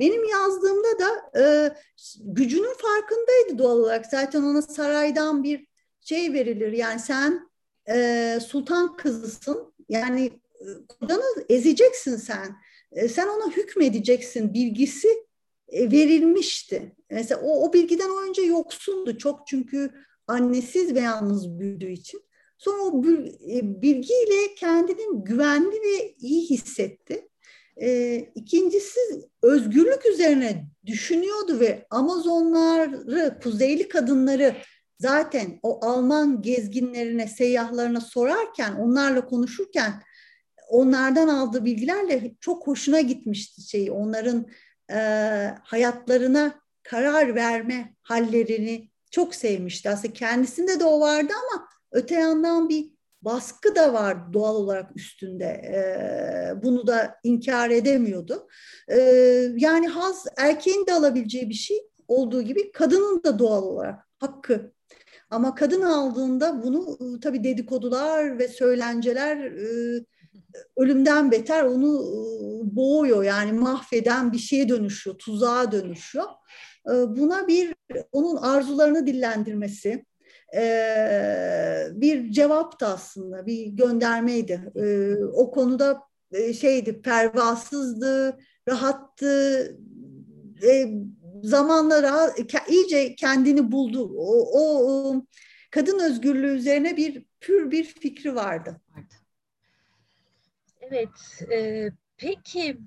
Benim 0.00 0.28
yazdığımda 0.28 0.98
da 0.98 1.40
e, 1.40 1.74
gücünün 2.20 2.74
farkındaydı 2.74 3.58
doğal 3.58 3.78
olarak. 3.78 4.06
Zaten 4.06 4.42
ona 4.42 4.62
saraydan 4.62 5.42
bir 5.42 5.66
şey 6.00 6.32
verilir. 6.32 6.72
Yani 6.72 7.00
sen 7.00 7.50
e, 7.88 8.38
sultan 8.46 8.96
kızısın. 8.96 9.74
Yani 9.88 10.40
e, 10.60 10.66
kocanı 10.88 11.22
ezeceksin 11.48 12.16
sen. 12.16 12.56
E, 12.92 13.08
sen 13.08 13.28
ona 13.28 13.52
hükmedeceksin 13.52 14.54
bilgisi 14.54 15.08
e, 15.68 15.90
verilmişti. 15.90 16.92
Mesela 17.10 17.40
o, 17.40 17.68
o 17.68 17.72
bilgiden 17.72 18.28
önce 18.28 18.42
yoksundu 18.42 19.18
çok 19.18 19.46
çünkü 19.46 19.90
annesiz 20.26 20.94
ve 20.94 21.00
yalnız 21.00 21.58
büyüdüğü 21.58 21.90
için. 21.90 22.20
Sonra 22.58 22.82
o 22.82 23.04
e, 23.50 23.82
bilgiyle 23.82 24.54
kendini 24.56 25.24
güvenli 25.24 25.76
ve 25.76 26.14
iyi 26.18 26.50
hissetti. 26.50 27.28
E, 27.76 28.16
ikincisi 28.34 29.00
özgürlük 29.42 30.06
üzerine 30.06 30.66
düşünüyordu 30.86 31.60
ve 31.60 31.86
Amazonları, 31.90 33.40
kuzeyli 33.42 33.88
kadınları 33.88 34.56
zaten 34.98 35.58
o 35.62 35.86
Alman 35.86 36.42
gezginlerine, 36.42 37.28
seyyahlarına 37.28 38.00
sorarken, 38.00 38.74
onlarla 38.74 39.26
konuşurken 39.26 40.02
onlardan 40.72 41.28
aldığı 41.28 41.64
bilgilerle 41.64 42.34
çok 42.40 42.66
hoşuna 42.66 43.00
gitmişti 43.00 43.62
şey. 43.62 43.90
Onların 43.90 44.46
e, 44.90 44.98
hayatlarına 45.62 46.54
karar 46.82 47.34
verme 47.34 47.94
hallerini 48.02 48.90
çok 49.10 49.34
sevmişti. 49.34 49.90
Aslında 49.90 50.12
kendisinde 50.12 50.80
de 50.80 50.84
o 50.84 51.00
vardı 51.00 51.32
ama 51.32 51.68
öte 51.92 52.14
yandan 52.14 52.68
bir 52.68 52.92
baskı 53.22 53.74
da 53.74 53.92
var 53.92 54.32
doğal 54.32 54.54
olarak 54.54 54.96
üstünde. 54.96 55.44
E, 55.44 56.62
bunu 56.62 56.86
da 56.86 57.14
inkar 57.24 57.70
edemiyordu. 57.70 58.48
E, 58.88 58.98
yani 59.56 59.88
haz 59.88 60.26
erkeğin 60.36 60.86
de 60.86 60.92
alabileceği 60.92 61.48
bir 61.48 61.54
şey 61.54 61.78
olduğu 62.08 62.42
gibi 62.42 62.72
kadının 62.72 63.24
da 63.24 63.38
doğal 63.38 63.62
olarak 63.62 64.08
hakkı. 64.18 64.72
Ama 65.30 65.54
kadın 65.54 65.82
aldığında 65.82 66.62
bunu 66.62 66.98
tabii 67.20 67.44
dedikodular 67.44 68.38
ve 68.38 68.48
söylenceler 68.48 69.36
e, 69.36 70.04
ölümden 70.76 71.30
beter 71.30 71.62
onu 71.64 72.04
boğuyor 72.62 73.24
yani 73.24 73.52
mahveden 73.52 74.32
bir 74.32 74.38
şeye 74.38 74.68
dönüşüyor, 74.68 75.18
tuzağa 75.18 75.72
dönüşüyor. 75.72 76.26
Buna 76.88 77.48
bir 77.48 77.74
onun 78.12 78.36
arzularını 78.36 79.06
dillendirmesi, 79.06 80.04
bir 82.00 82.30
cevaptı 82.30 82.86
aslında, 82.86 83.46
bir 83.46 83.66
göndermeydi. 83.66 84.72
O 85.34 85.50
konuda 85.50 86.00
şeydi, 86.60 87.02
pervasızdı, 87.02 88.38
rahattı, 88.68 89.78
zamanla 91.42 92.02
rahat, 92.02 92.38
iyice 92.68 93.14
kendini 93.14 93.72
buldu. 93.72 94.12
O, 94.18 94.60
o 94.60 95.14
kadın 95.70 95.98
özgürlüğü 95.98 96.56
üzerine 96.56 96.96
bir 96.96 97.24
pür 97.40 97.70
bir 97.70 97.84
fikri 97.84 98.34
vardı. 98.34 98.80
Evet, 98.96 99.12
e, 101.52 101.90
peki 102.16 102.78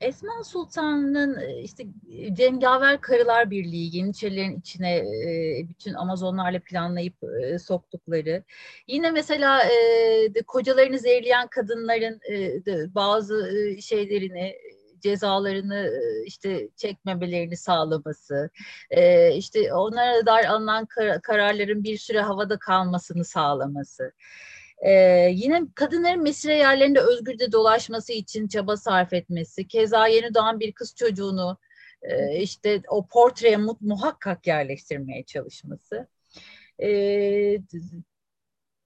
Esma 0.00 0.44
Sultan'ın 0.44 1.40
e, 1.40 1.62
işte 1.62 1.84
e, 2.12 2.34
Cengaver 2.34 3.00
Karılar 3.00 3.50
Birliği 3.50 3.96
Yeniçerilerin 3.96 4.60
içine 4.60 4.96
e, 4.96 5.68
bütün 5.68 5.94
Amazonlarla 5.94 6.60
planlayıp 6.60 7.14
soktukları. 7.62 8.44
Yine 8.86 9.10
mesela 9.10 9.62
kocalarını 10.46 10.98
zehirleyen 10.98 11.48
kadınların 11.48 12.20
bazı 12.94 13.50
şeylerini 13.82 14.54
cezalarını 15.00 15.90
işte 16.24 16.68
çekmemelerini 16.76 17.56
sağlaması, 17.56 18.50
işte 19.34 19.74
onlara 19.74 20.26
dar 20.26 20.44
alınan 20.44 20.86
kararların 21.22 21.84
bir 21.84 21.98
süre 21.98 22.20
havada 22.20 22.58
kalmasını 22.58 23.24
sağlaması. 23.24 24.12
Ee, 24.80 25.30
yine 25.32 25.62
kadınların 25.74 26.22
mesire 26.22 26.54
yerlerinde 26.54 27.00
özgürce 27.00 27.52
dolaşması 27.52 28.12
için 28.12 28.48
çaba 28.48 28.76
sarf 28.76 29.12
etmesi, 29.12 29.68
keza 29.68 30.06
yeni 30.06 30.34
doğan 30.34 30.60
bir 30.60 30.72
kız 30.72 30.94
çocuğunu 30.94 31.58
e, 32.02 32.40
işte 32.40 32.82
o 32.88 33.06
portreye 33.06 33.56
mu 33.56 33.78
muhakkak 33.80 34.46
yerleştirmeye 34.46 35.24
çalışması. 35.24 36.08
Ee, 36.82 37.58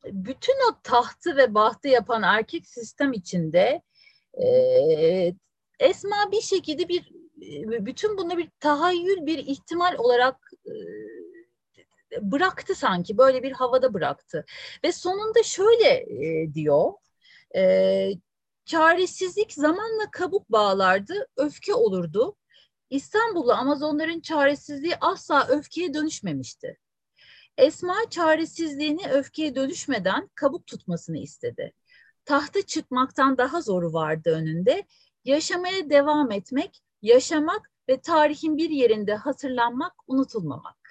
bütün 0.07 0.55
o 0.71 0.81
tahtı 0.83 1.37
ve 1.37 1.55
bahtı 1.55 1.89
yapan 1.89 2.23
erkek 2.23 2.67
sistem 2.67 3.13
içinde 3.13 3.83
e, 4.43 5.35
Esma 5.81 6.33
bir 6.33 6.41
şekilde 6.41 6.89
bir 6.89 7.13
bütün 7.87 8.19
bunu 8.19 8.39
bir 8.39 8.49
tahayyül, 8.61 9.27
bir 9.27 9.39
ihtimal 9.39 9.95
olarak 9.99 10.37
e, 10.67 10.73
bıraktı 12.21 12.75
sanki 12.75 13.19
böyle 13.19 13.43
bir 13.43 13.53
havada 13.53 13.95
bıraktı. 13.95 14.45
Ve 14.85 14.93
sonunda 14.93 15.43
şöyle 15.43 15.89
e, 15.89 16.55
diyor, 16.55 16.93
e, 17.57 18.11
çaresizlik 18.65 19.53
zamanla 19.53 20.11
kabuk 20.13 20.53
bağlardı, 20.53 21.27
öfke 21.37 21.75
olurdu. 21.75 22.37
İstanbul'da 22.91 23.57
Amazonların 23.57 24.21
çaresizliği 24.21 24.97
asla 25.01 25.47
öfkeye 25.49 25.95
dönüşmemişti. 25.95 26.79
Esma 27.59 27.97
çaresizliğini 28.11 29.11
öfkeye 29.13 29.55
dönüşmeden 29.55 30.31
kabuk 30.35 30.67
tutmasını 30.67 31.19
istedi. 31.19 31.73
Tahta 32.25 32.63
çıkmaktan 32.63 33.39
daha 33.39 33.61
zoru 33.61 33.93
vardı 33.93 34.31
önünde. 34.31 34.85
Yaşamaya 35.25 35.91
devam 35.91 36.31
etmek, 36.31 36.83
yaşamak 37.03 37.71
ve 37.89 38.01
tarihin 38.01 38.57
bir 38.57 38.71
yerinde 38.71 39.15
hatırlanmak, 39.15 39.93
unutulmamak. 40.07 40.82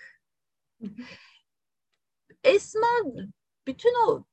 Esma 2.44 2.88
bütün 3.68 3.94
o 4.08 4.26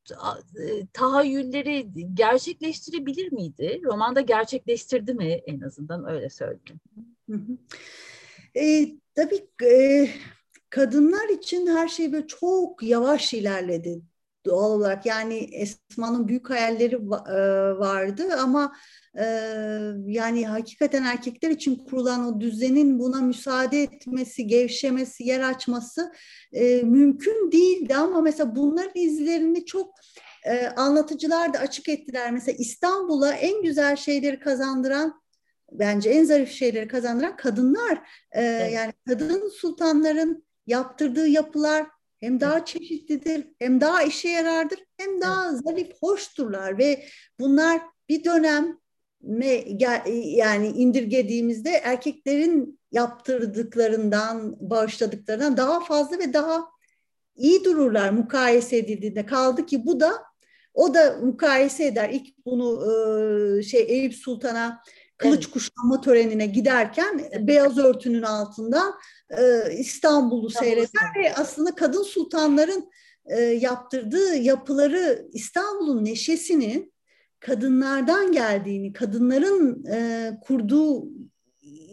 e, 0.60 0.86
tahayyülleri 0.92 1.86
gerçekleştirebilir 2.14 3.32
miydi? 3.32 3.80
Romanda 3.84 4.20
gerçekleştirdi 4.20 5.14
mi 5.14 5.40
en 5.46 5.60
azından 5.60 6.08
öyle 6.08 6.30
söyleyeyim. 6.30 6.80
E, 8.56 8.88
tabii 9.14 9.48
e, 9.64 10.08
kadınlar 10.70 11.28
için 11.28 11.66
her 11.66 11.88
şey 11.88 12.12
böyle 12.12 12.26
çok 12.26 12.82
yavaş 12.82 13.34
ilerledi 13.34 14.02
doğal 14.48 14.70
olarak. 14.70 15.06
Yani 15.06 15.34
Esma'nın 15.36 16.28
büyük 16.28 16.50
hayalleri 16.50 16.94
e, 16.94 16.98
vardı 17.78 18.22
ama 18.40 18.72
e, 19.18 19.24
yani 20.06 20.46
hakikaten 20.46 21.02
erkekler 21.02 21.50
için 21.50 21.76
kurulan 21.76 22.26
o 22.26 22.40
düzenin 22.40 22.98
buna 22.98 23.20
müsaade 23.20 23.82
etmesi, 23.82 24.46
gevşemesi, 24.46 25.24
yer 25.24 25.40
açması 25.40 26.12
e, 26.52 26.82
mümkün 26.82 27.52
değildi 27.52 27.96
ama 27.96 28.20
mesela 28.20 28.56
bunların 28.56 28.92
izlerini 28.94 29.64
çok 29.64 29.94
anlatıcılar 30.76 31.54
da 31.54 31.58
açık 31.58 31.88
ettiler. 31.88 32.32
Mesela 32.32 32.56
İstanbul'a 32.58 33.32
en 33.32 33.62
güzel 33.62 33.96
şeyleri 33.96 34.40
kazandıran 34.40 35.20
bence 35.72 36.10
en 36.10 36.24
zarif 36.24 36.50
şeyleri 36.50 36.88
kazandıran 36.88 37.36
kadınlar. 37.36 37.98
Evet. 38.32 38.72
Yani 38.72 38.92
kadın 39.08 39.48
sultanların 39.48 40.44
yaptırdığı 40.66 41.28
yapılar 41.28 41.86
hem 42.20 42.40
daha 42.40 42.64
çeşitlidir, 42.64 43.46
hem 43.58 43.80
daha 43.80 44.02
işe 44.02 44.28
yarardır, 44.28 44.78
hem 44.96 45.20
daha 45.20 45.52
zarif, 45.56 45.92
hoşturlar 46.00 46.78
ve 46.78 47.04
bunlar 47.40 47.80
bir 48.08 48.24
dönem 48.24 48.78
yani 50.14 50.66
indirgediğimizde 50.66 51.70
erkeklerin 51.70 52.80
yaptırdıklarından, 52.92 54.56
bağışladıklarından 54.70 55.56
daha 55.56 55.84
fazla 55.84 56.18
ve 56.18 56.32
daha 56.32 56.64
iyi 57.36 57.64
dururlar 57.64 58.10
mukayese 58.10 58.76
edildiğinde. 58.76 59.26
Kaldı 59.26 59.66
ki 59.66 59.86
bu 59.86 60.00
da 60.00 60.12
o 60.74 60.94
da 60.94 61.18
mukayese 61.22 61.86
eder. 61.86 62.10
İlk 62.10 62.46
bunu 62.46 63.62
şey 63.62 63.84
Eyüp 63.88 64.14
Sultan'a 64.14 64.82
kılıç 65.16 65.44
evet. 65.44 65.52
kuşanma 65.52 66.00
törenine 66.00 66.46
giderken 66.46 67.30
beyaz 67.40 67.78
örtünün 67.78 68.22
altından 68.22 68.94
e, 69.30 69.72
İstanbul'u 69.78 70.50
seyreder 70.50 71.14
ve 71.16 71.34
aslında 71.34 71.74
kadın 71.74 72.02
sultanların 72.02 72.90
e, 73.26 73.40
yaptırdığı 73.40 74.34
yapıları 74.36 75.28
İstanbul'un 75.32 76.04
neşesinin 76.04 76.92
kadınlardan 77.40 78.32
geldiğini, 78.32 78.92
kadınların 78.92 79.84
e, 79.84 80.30
kurduğu 80.42 81.08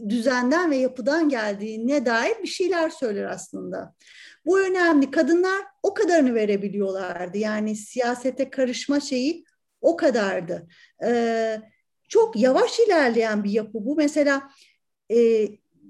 düzenden 0.10 0.72
ve 0.72 0.78
yapıdan 0.78 1.30
geldiğine 1.30 2.06
dair 2.06 2.36
bir 2.44 2.48
şeyler 2.48 2.90
söyler 2.90 3.26
aslında. 3.26 3.96
Bu 4.46 4.60
önemli. 4.60 5.12
Kadınlar 5.12 5.66
o 5.84 5.94
kadarını 5.94 6.36
verebiliyorlardı. 6.36 7.38
Yani 7.38 7.76
siyasete 7.76 8.50
karışma 8.50 9.00
şeyi 9.00 9.46
o 9.82 9.96
kadardı. 9.96 10.68
Ee, 11.04 11.62
çok 12.08 12.36
yavaş 12.36 12.80
ilerleyen 12.80 13.44
bir 13.44 13.50
yapı 13.50 13.86
bu. 13.86 13.96
Mesela 13.96 14.50
e, 15.12 15.48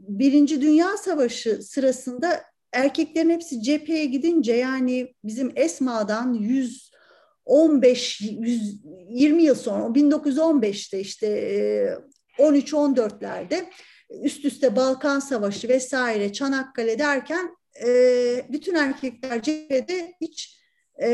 Birinci 0.07 0.61
Dünya 0.61 0.97
Savaşı 0.97 1.63
sırasında 1.63 2.43
erkeklerin 2.73 3.29
hepsi 3.29 3.61
cepheye 3.61 4.05
gidince 4.05 4.53
yani 4.53 5.13
bizim 5.23 5.51
Esma'dan 5.55 6.33
115 6.33 8.21
120 8.21 9.43
yıl 9.43 9.55
sonra 9.55 9.85
1915'te 9.85 10.99
işte 10.99 11.27
13-14'lerde 12.37 13.65
üst 14.09 14.45
üste 14.45 14.75
Balkan 14.75 15.19
Savaşı 15.19 15.69
vesaire 15.69 16.33
Çanakkale 16.33 16.99
derken 16.99 17.55
e, 17.85 18.45
bütün 18.49 18.75
erkekler 18.75 19.41
cephede 19.41 20.13
hiç 20.21 20.59
e, 21.01 21.09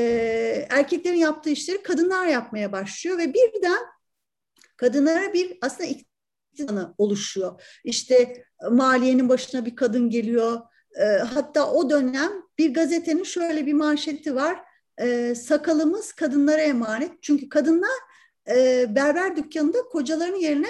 erkeklerin 0.70 1.18
yaptığı 1.18 1.50
işleri 1.50 1.84
kadınlar 1.84 2.28
yapmaya 2.28 2.72
başlıyor 2.72 3.18
ve 3.18 3.34
birden 3.34 3.84
kadınlara 4.78 5.34
bir 5.34 5.58
aslında 5.62 5.90
iktidarı 6.52 6.94
oluşuyor. 6.98 7.62
İşte 7.84 8.46
maliyenin 8.72 9.30
başına 9.30 9.66
bir 9.66 9.76
kadın 9.76 10.10
geliyor. 10.10 10.62
E, 11.02 11.06
hatta 11.06 11.72
o 11.72 11.90
dönem 11.90 12.32
bir 12.58 12.74
gazetenin 12.74 13.24
şöyle 13.24 13.66
bir 13.66 13.74
manşeti 13.74 14.36
var. 14.36 14.60
E, 14.98 15.36
sakalımız 15.36 16.12
kadınlara 16.14 16.62
emanet. 16.62 17.12
Çünkü 17.22 17.50
kadınlar 17.50 18.00
e, 18.50 18.86
berber 18.96 19.36
dükkanında 19.36 19.82
kocalarının 19.82 20.40
yerine 20.40 20.70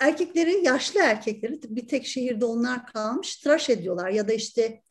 erkekleri, 0.00 0.64
yaşlı 0.64 1.00
erkekleri 1.00 1.60
bir 1.62 1.88
tek 1.88 2.06
şehirde 2.06 2.44
onlar 2.44 2.86
kalmış 2.86 3.36
tıraş 3.36 3.70
ediyorlar 3.70 4.10
ya 4.10 4.28
da 4.28 4.32
işte 4.32 4.82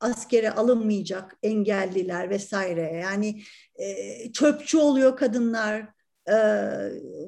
askere 0.00 0.50
alınmayacak 0.50 1.36
engelliler 1.42 2.30
vesaire. 2.30 3.00
Yani 3.02 3.42
e, 3.76 4.32
çöpçü 4.32 4.78
oluyor 4.78 5.16
kadınlar. 5.16 5.97
E, 6.28 6.36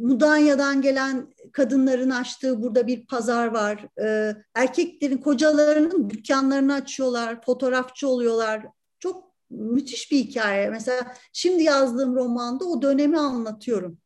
Mudanya'dan 0.01 0.83
gelen 0.83 1.33
kadınların 1.53 2.11
açtığı 2.11 2.63
burada 2.63 2.87
bir 2.87 3.07
pazar 3.07 3.47
var. 3.47 3.87
E, 4.03 4.37
erkeklerin 4.55 5.19
kocalarının 5.19 6.11
dükkanlarını 6.11 6.75
açıyorlar, 6.75 7.43
fotoğrafçı 7.43 8.09
oluyorlar. 8.09 8.67
Çok 8.99 9.31
müthiş 9.51 10.13
bir 10.13 10.19
hikaye. 10.19 10.71
Mesela 10.71 11.15
şimdi 11.33 11.63
yazdığım 11.63 12.17
romanda 12.17 12.65
o 12.65 12.83
dönemi 12.83 13.19
anlatıyorum. 13.19 13.99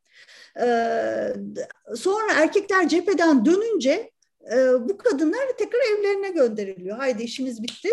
Ee, 0.61 1.35
sonra 1.97 2.33
erkekler 2.35 2.89
cepheden 2.89 3.45
dönünce 3.45 4.11
e, 4.53 4.89
bu 4.89 4.99
kadınlar 4.99 5.49
tekrar 5.59 5.99
evlerine 5.99 6.31
gönderiliyor. 6.31 6.97
Haydi 6.97 7.23
işimiz 7.23 7.63
bitti. 7.63 7.89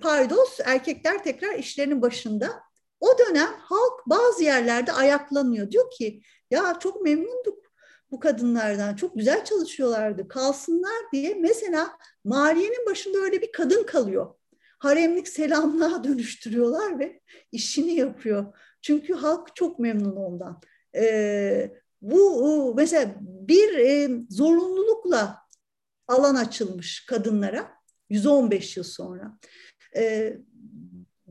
Paydos 0.00 0.58
erkekler 0.64 1.24
tekrar 1.24 1.54
işlerinin 1.58 2.02
başında. 2.02 2.62
O 3.00 3.18
dönem 3.18 3.54
halk 3.58 4.06
bazı 4.06 4.44
yerlerde 4.44 4.92
ayaklanıyor. 4.92 5.70
Diyor 5.70 5.90
ki 5.90 6.22
ya 6.50 6.78
çok 6.80 7.02
memnunduk 7.02 7.60
bu 8.10 8.20
kadınlardan. 8.20 8.96
Çok 8.96 9.16
güzel 9.16 9.44
çalışıyorlardı. 9.44 10.28
Kalsınlar 10.28 11.12
diye 11.12 11.34
mesela 11.34 11.98
Mariye'nin 12.24 12.86
başında 12.86 13.18
öyle 13.18 13.42
bir 13.42 13.52
kadın 13.52 13.84
kalıyor. 13.84 14.34
Haremlik 14.78 15.28
selamlığa 15.28 16.04
dönüştürüyorlar 16.04 16.98
ve 16.98 17.20
işini 17.52 17.94
yapıyor. 17.94 18.46
Çünkü 18.82 19.14
halk 19.14 19.56
çok 19.56 19.78
memnun 19.78 20.16
ondan. 20.16 20.60
E, 20.96 21.72
bu 22.02 22.74
mesela 22.76 23.14
bir 23.20 23.78
e, 23.78 24.10
zorunlulukla 24.30 25.38
alan 26.08 26.34
açılmış 26.34 27.06
kadınlara 27.06 27.72
115 28.10 28.76
yıl 28.76 28.84
sonra. 28.84 29.38
E, 29.96 30.36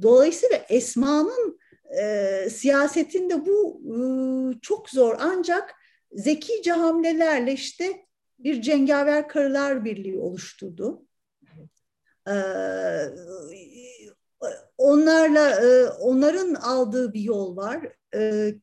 dolayısıyla 0.01 0.57
Esma'nın 0.69 1.59
e, 2.01 2.49
siyasetinde 2.49 3.45
bu 3.45 3.81
e, 3.85 3.97
çok 4.61 4.89
zor 4.89 5.15
ancak 5.19 5.75
zekice 6.11 6.71
hamlelerle 6.71 7.53
işte 7.53 8.05
bir 8.39 8.61
cengaver 8.61 9.27
karılar 9.27 9.85
birliği 9.85 10.19
oluşturdu. 10.19 11.05
Ee, 12.27 12.33
onlarla 14.77 15.49
e, 15.49 15.89
onların 15.89 16.53
aldığı 16.53 17.13
bir 17.13 17.21
yol 17.21 17.57
var. 17.57 17.87
Ee, 18.15 18.53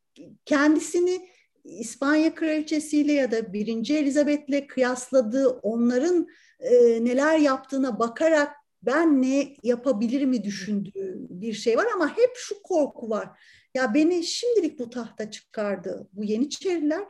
kendisini 0.44 1.28
İspanya 1.64 2.34
kraliçesiyle 2.34 3.12
ya 3.12 3.30
da 3.30 3.52
birinci 3.52 3.96
Elizabeth'le 3.96 4.66
kıyasladığı 4.68 5.48
onların 5.48 6.26
e, 6.60 7.04
neler 7.04 7.38
yaptığına 7.38 7.98
bakarak 7.98 8.56
ben 8.82 9.22
ne 9.22 9.56
yapabilir 9.62 10.24
mi 10.24 10.44
düşündüğü 10.44 11.16
bir 11.30 11.52
şey 11.52 11.76
var 11.76 11.86
ama 11.94 12.16
hep 12.16 12.30
şu 12.34 12.62
korku 12.62 13.10
var. 13.10 13.28
Ya 13.74 13.94
beni 13.94 14.24
şimdilik 14.24 14.78
bu 14.78 14.90
tahta 14.90 15.30
çıkardı 15.30 16.08
bu 16.12 16.24
Yeniçeriler. 16.24 17.06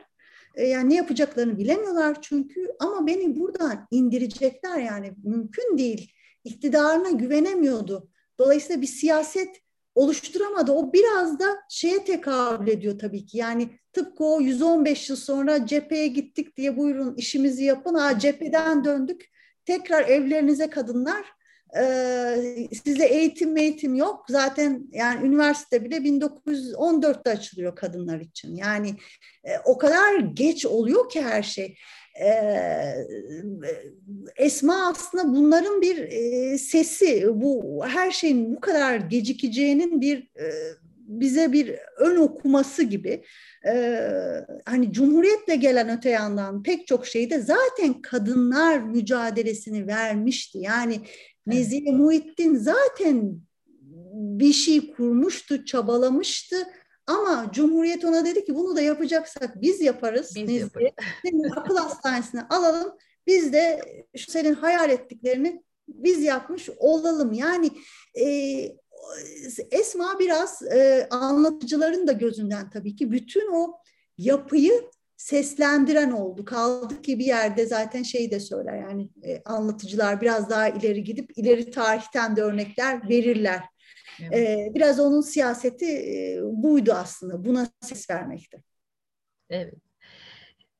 E, 0.55 0.67
yani 0.67 0.89
ne 0.89 0.95
yapacaklarını 0.95 1.57
bilemiyorlar 1.57 2.21
çünkü 2.21 2.67
ama 2.79 3.07
beni 3.07 3.39
buradan 3.39 3.87
indirecekler 3.91 4.79
yani 4.79 5.13
mümkün 5.23 5.77
değil. 5.77 6.11
İktidarına 6.43 7.09
güvenemiyordu. 7.09 8.09
Dolayısıyla 8.39 8.81
bir 8.81 8.87
siyaset 8.87 9.61
oluşturamadı. 9.95 10.71
O 10.71 10.93
biraz 10.93 11.39
da 11.39 11.57
şeye 11.69 12.03
tekabül 12.03 12.67
ediyor 12.67 12.99
tabii 12.99 13.25
ki. 13.25 13.37
Yani 13.37 13.69
tıpkı 13.93 14.23
o 14.23 14.41
115 14.41 15.09
yıl 15.09 15.17
sonra 15.17 15.65
cepheye 15.65 16.07
gittik 16.07 16.57
diye 16.57 16.77
buyurun 16.77 17.15
işimizi 17.15 17.63
yapın. 17.63 17.93
Ha 17.93 18.19
cepheden 18.19 18.85
döndük. 18.85 19.25
Tekrar 19.65 20.07
evlerinize 20.07 20.69
kadınlar. 20.69 21.25
Ee, 21.75 22.67
size 22.83 23.05
eğitim 23.05 23.57
eğitim 23.57 23.95
yok. 23.95 24.25
Zaten 24.29 24.87
yani 24.91 25.27
üniversite 25.27 25.85
bile 25.85 25.95
1914'te 25.95 27.29
açılıyor 27.29 27.75
kadınlar 27.75 28.19
için. 28.19 28.55
Yani 28.55 28.95
e, 29.43 29.51
o 29.65 29.77
kadar 29.77 30.19
geç 30.19 30.65
oluyor 30.65 31.09
ki 31.09 31.21
her 31.21 31.43
şey. 31.43 31.77
Ee, 32.21 32.93
Esma 34.35 34.87
aslında 34.87 35.35
bunların 35.35 35.81
bir 35.81 35.97
e, 35.97 36.57
sesi, 36.57 37.41
bu 37.41 37.81
her 37.87 38.11
şeyin 38.11 38.55
bu 38.55 38.59
kadar 38.59 38.95
gecikeceğinin 38.95 40.01
bir 40.01 40.17
e, 40.17 40.45
bize 41.07 41.53
bir 41.53 41.75
ön 41.97 42.15
okuması 42.15 42.83
gibi. 42.83 43.23
Ee, 43.65 44.09
hani 44.65 44.93
Cumhuriyet'le 44.93 45.61
gelen 45.61 45.97
öte 45.97 46.09
yandan 46.09 46.63
pek 46.63 46.87
çok 46.87 47.07
şeyde 47.07 47.39
zaten 47.39 48.01
kadınlar 48.01 48.79
mücadelesini 48.79 49.87
vermişti. 49.87 50.57
Yani 50.57 51.01
Nezihe 51.47 51.91
Muhittin 51.91 52.55
zaten 52.55 53.39
bir 54.13 54.53
şey 54.53 54.93
kurmuştu, 54.93 55.65
çabalamıştı 55.65 56.55
ama 57.07 57.49
Cumhuriyet 57.53 58.05
ona 58.05 58.25
dedi 58.25 58.45
ki 58.45 58.55
bunu 58.55 58.75
da 58.75 58.81
yapacaksak 58.81 59.61
biz 59.61 59.81
yaparız. 59.81 60.33
Biz 60.35 60.51
yaparız. 60.61 60.89
Senin 61.25 61.49
akıl 61.55 61.77
hastanesine 61.77 62.41
alalım. 62.49 62.91
Biz 63.27 63.53
de 63.53 63.81
şu 64.17 64.31
senin 64.31 64.53
hayal 64.53 64.89
ettiklerini 64.89 65.63
biz 65.87 66.23
yapmış 66.23 66.69
olalım. 66.77 67.33
Yani 67.33 67.71
e, 68.19 68.25
Esma 69.71 70.19
biraz 70.19 70.61
e, 70.61 71.07
anlatıcıların 71.11 72.07
da 72.07 72.11
gözünden 72.11 72.69
tabii 72.69 72.95
ki 72.95 73.11
bütün 73.11 73.51
o 73.51 73.77
yapıyı 74.17 74.89
seslendiren 75.17 76.11
oldu. 76.11 76.45
Kaldı 76.45 77.01
ki 77.01 77.19
bir 77.19 77.25
yerde 77.25 77.65
zaten 77.65 78.03
şey 78.03 78.31
de 78.31 78.39
söyler 78.39 78.81
yani 78.81 79.09
e, 79.23 79.41
anlatıcılar 79.45 80.21
biraz 80.21 80.49
daha 80.49 80.69
ileri 80.69 81.03
gidip 81.03 81.37
ileri 81.37 81.71
tarihten 81.71 82.35
de 82.35 82.41
örnekler 82.41 83.09
verirler. 83.09 83.63
Evet. 84.31 84.75
biraz 84.75 84.99
onun 84.99 85.21
siyaseti 85.21 85.85
buydu 86.43 86.93
aslında. 86.93 87.45
Buna 87.45 87.67
ses 87.81 88.09
vermekti. 88.09 88.63
Evet. 89.49 89.73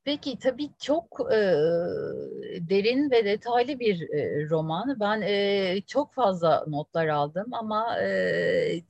Peki 0.03 0.39
tabii 0.39 0.69
çok 0.79 1.19
e, 1.33 1.37
derin 2.69 3.11
ve 3.11 3.25
detaylı 3.25 3.79
bir 3.79 4.09
e, 4.09 4.49
roman. 4.49 4.97
Ben 4.99 5.21
e, 5.21 5.81
çok 5.87 6.13
fazla 6.13 6.65
notlar 6.67 7.07
aldım 7.07 7.53
ama 7.53 8.01
e, 8.01 8.81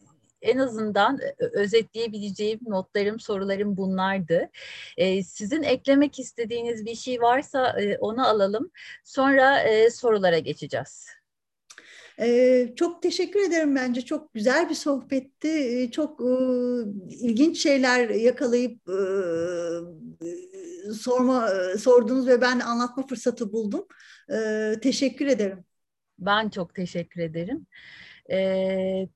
en 0.41 0.57
azından 0.57 1.19
özetleyebileceğim 1.53 2.59
notlarım, 2.67 3.19
sorularım 3.19 3.77
bunlardı. 3.77 4.49
E, 4.97 5.23
sizin 5.23 5.63
eklemek 5.63 6.19
istediğiniz 6.19 6.85
bir 6.85 6.95
şey 6.95 7.21
varsa 7.21 7.81
e, 7.81 7.97
onu 7.97 8.27
alalım. 8.27 8.71
Sonra 9.03 9.59
e, 9.59 9.89
sorulara 9.89 10.39
geçeceğiz. 10.39 11.07
Ee, 12.19 12.73
çok 12.75 13.01
teşekkür 13.01 13.39
ederim 13.39 13.75
bence. 13.75 14.01
Çok 14.01 14.33
güzel 14.33 14.69
bir 14.69 14.75
sohbetti. 14.75 15.47
Ee, 15.47 15.91
çok 15.91 16.21
e, 16.21 16.25
ilginç 17.09 17.63
şeyler 17.63 18.09
yakalayıp 18.09 18.89
e, 18.89 18.99
sorma 20.93 21.49
e, 21.49 21.77
sordunuz 21.77 22.27
ve 22.27 22.41
ben 22.41 22.59
anlatma 22.59 23.07
fırsatı 23.07 23.51
buldum. 23.51 23.87
Ee, 24.33 24.73
teşekkür 24.81 25.27
ederim. 25.27 25.65
Ben 26.19 26.49
çok 26.49 26.75
teşekkür 26.75 27.21
ederim. 27.21 27.65
Ee, 28.31 29.07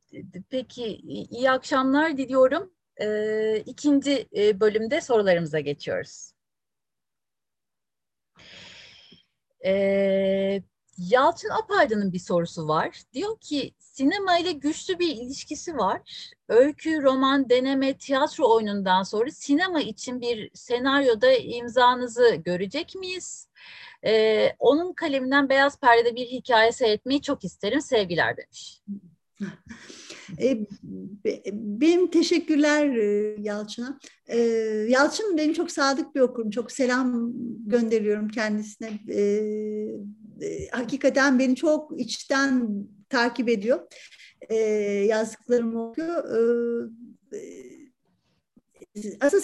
peki 0.49 0.85
iyi 1.31 1.51
akşamlar 1.51 2.17
diliyorum. 2.17 2.73
Ee, 3.01 3.63
ikinci 3.65 4.27
e, 4.35 4.59
bölümde 4.59 5.01
sorularımıza 5.01 5.59
geçiyoruz. 5.59 6.31
Ee, 9.65 10.61
Yalçın 10.97 11.49
Apaydın'ın 11.49 12.13
bir 12.13 12.19
sorusu 12.19 12.67
var. 12.67 13.01
Diyor 13.13 13.39
ki 13.39 13.73
sinema 13.79 14.37
ile 14.37 14.51
güçlü 14.51 14.99
bir 14.99 15.15
ilişkisi 15.15 15.77
var. 15.77 16.01
Öykü, 16.49 17.03
roman, 17.03 17.49
deneme, 17.49 17.97
tiyatro 17.97 18.55
oyunundan 18.55 19.03
sonra 19.03 19.31
sinema 19.31 19.81
için 19.81 20.21
bir 20.21 20.51
senaryoda 20.53 21.33
imzanızı 21.33 22.35
görecek 22.35 22.95
miyiz? 22.95 23.47
Ee, 24.05 24.49
onun 24.59 24.93
kaleminden 24.93 25.49
Beyaz 25.49 25.79
Perde'de 25.79 26.15
bir 26.15 26.25
hikaye 26.25 26.71
seyretmeyi 26.71 27.21
çok 27.21 27.43
isterim. 27.43 27.81
Sevgiler 27.81 28.37
demiş. 28.37 28.81
E, 30.39 30.65
benim 31.53 32.11
teşekkürler 32.11 32.95
e, 32.95 33.35
Yalçın'a. 33.39 33.99
E, 34.27 34.37
Yalçın 34.89 35.37
benim 35.37 35.53
çok 35.53 35.71
sadık 35.71 36.15
bir 36.15 36.19
okurum. 36.19 36.49
Çok 36.49 36.71
selam 36.71 37.33
gönderiyorum 37.67 38.29
kendisine. 38.29 38.89
Hakikaten 40.71 41.39
beni 41.39 41.55
çok 41.55 41.99
içten 41.99 42.69
takip 43.09 43.49
ediyor. 43.49 43.87
Yazdıklarımı 45.07 45.89
okuyor. 45.89 46.23
Aslında 49.21 49.43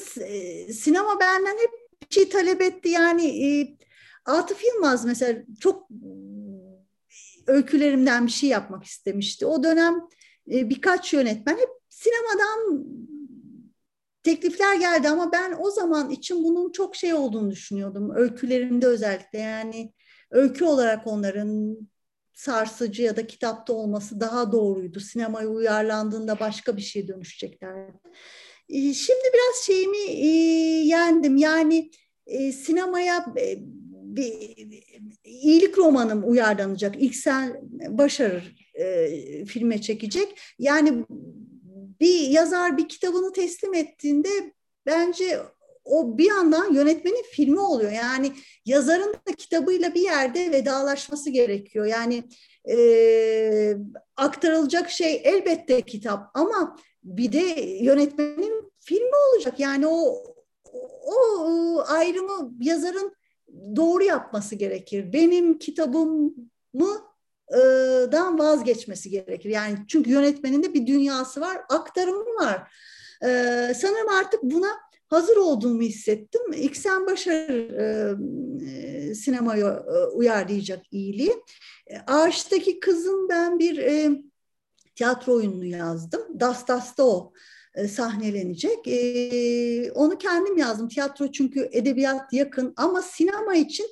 sinema 0.74 1.20
benden 1.20 1.58
hep 1.58 1.72
bir 2.02 2.16
şey 2.16 2.30
talep 2.30 2.62
etti. 2.62 2.90
Yani 2.90 3.78
Atıf 4.28 4.64
Yılmaz 4.64 5.06
mesela 5.06 5.44
çok 5.60 5.90
öykülerimden 7.48 8.26
bir 8.26 8.32
şey 8.32 8.50
yapmak 8.50 8.84
istemişti. 8.84 9.46
O 9.46 9.64
dönem 9.64 9.96
e, 10.52 10.70
birkaç 10.70 11.14
yönetmen 11.14 11.58
hep 11.58 11.70
sinemadan 11.90 12.86
teklifler 14.24 14.76
geldi 14.76 15.10
ama 15.10 15.32
ben 15.32 15.56
o 15.60 15.72
zaman 15.72 16.10
için 16.10 16.44
bunun 16.44 16.72
çok 16.72 16.96
şey 16.96 17.14
olduğunu 17.14 17.52
düşünüyordum. 17.52 18.16
Öykülerimde 18.16 18.88
özellikle 18.88 19.40
yani 19.40 19.94
öykü 20.32 20.66
olarak 20.66 21.08
onların 21.08 21.78
sarsıcı 22.34 23.04
ya 23.04 23.16
da 23.16 23.28
kitapta 23.28 23.74
olması 23.74 24.20
daha 24.20 24.52
doğruydu. 24.52 25.00
Sinemaya 25.00 25.48
uyarlandığında 25.48 26.40
başka 26.40 26.78
bir 26.78 26.82
şey 26.82 27.08
dönüşeceklerdi. 27.08 27.98
E, 28.70 28.94
şimdi 28.94 29.24
biraz 29.34 29.66
şeyimi 29.66 29.98
e, 29.98 30.28
yendim. 30.88 31.38
Yani 31.38 31.92
sinemaya 32.54 33.26
bir 34.16 34.56
iyilik 35.24 35.78
romanım 35.78 36.30
uyarlanacak. 36.30 36.96
İlk 37.00 37.16
sen 37.16 37.62
başarır 37.90 38.56
e, 38.74 39.46
filme 39.46 39.82
çekecek. 39.82 40.40
Yani 40.60 41.06
bir 42.00 42.20
yazar 42.20 42.78
bir 42.78 42.88
kitabını 42.88 43.34
teslim 43.34 43.74
ettiğinde 43.74 44.30
bence 44.86 45.40
o 45.86 46.18
bir 46.18 46.26
yandan 46.26 46.74
yönetmenin 46.74 47.24
filmi 47.32 47.60
oluyor. 47.60 47.92
Yani 47.92 48.32
yazarın 48.66 49.14
da 49.14 49.36
kitabıyla 49.38 49.94
bir 49.94 50.02
yerde 50.02 50.52
vedalaşması 50.52 51.30
gerekiyor. 51.30 51.86
Yani 51.86 52.24
e, 52.70 53.78
aktarılacak 54.16 54.90
şey 54.90 55.22
elbette 55.24 55.82
kitap 55.82 56.30
ama 56.34 56.78
bir 57.04 57.32
de 57.32 57.62
yönetmenin 57.62 58.72
filmi 58.80 59.16
olacak. 59.34 59.60
Yani 59.60 59.88
o 59.88 60.24
o 61.06 61.84
ayrımı 61.88 62.54
yazarın 62.60 63.16
doğru 63.76 64.04
yapması 64.04 64.56
gerekir. 64.56 65.14
Benim 65.14 65.60
kitabımı 65.60 66.34
dan 68.12 68.40
vazgeçmesi 68.40 69.10
gerekir. 69.10 69.50
Yani 69.50 69.78
çünkü 69.88 70.10
yönetmenin 70.10 70.64
de 70.64 70.74
bir 70.74 70.88
dünyası 70.88 71.42
var, 71.42 71.58
aktarımı 71.70 72.26
var. 72.26 72.72
Ee, 73.24 73.74
sanırım 73.76 74.10
artık 74.10 74.44
buna 74.44 74.70
hazır 75.08 75.38
olduğumu 75.38 75.82
hissettim. 75.82 76.42
İksen 76.54 77.06
Başar 77.06 77.50
e, 77.50 78.16
e, 78.68 79.16
sinemaya 79.16 79.86
e, 79.88 80.06
uyarlayacak 80.06 80.94
iyiliği. 80.94 81.44
Ağaçtaki 82.08 82.80
kızın 82.80 83.30
ben 83.30 83.60
bir 83.60 83.78
e, 83.78 84.22
tiyatro 84.96 85.34
oyununu 85.34 85.66
yazdım. 85.66 86.22
Das 86.40 86.68
Das'ta 86.68 87.04
o 87.04 87.34
e, 87.78 87.88
sahnelenecek. 87.88 88.88
E, 88.88 89.92
onu 89.92 90.18
kendim 90.18 90.58
yazdım. 90.58 90.88
Tiyatro 90.88 91.32
çünkü 91.32 91.70
edebiyat 91.72 92.34
yakın 92.34 92.74
ama 92.78 93.02
sinema 93.02 93.56
için 93.56 93.86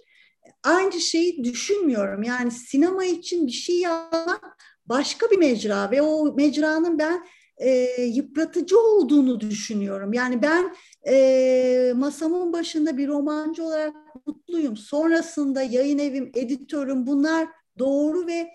aynı 0.64 0.94
şeyi 0.94 1.44
düşünmüyorum. 1.44 2.24
Yani 2.24 2.52
sinema 2.52 3.06
için 3.06 3.48
bir 3.48 3.52
şey 3.52 3.80
yapmak 3.80 4.58
başka 4.86 5.32
bir 5.32 5.38
mecra 5.38 5.92
ve 5.92 6.02
o 6.02 6.36
mecranın 6.36 7.00
ben 7.00 7.26
e, 7.58 8.02
yıpratıcı 8.02 8.80
olduğunu 8.80 9.40
düşünüyorum. 9.40 10.14
Yani 10.14 10.42
ben 10.42 10.76
e, 11.08 11.94
masamın 11.96 12.54
başında 12.54 12.98
bir 12.98 13.08
romancı 13.08 13.64
olarak 13.64 13.96
mutluyum. 14.26 14.78
Sonrasında 14.78 15.62
yayın 15.62 16.00
evim, 16.00 16.32
editörüm 16.36 17.08
bunlar 17.08 17.48
doğru 17.80 18.28
ve 18.28 18.50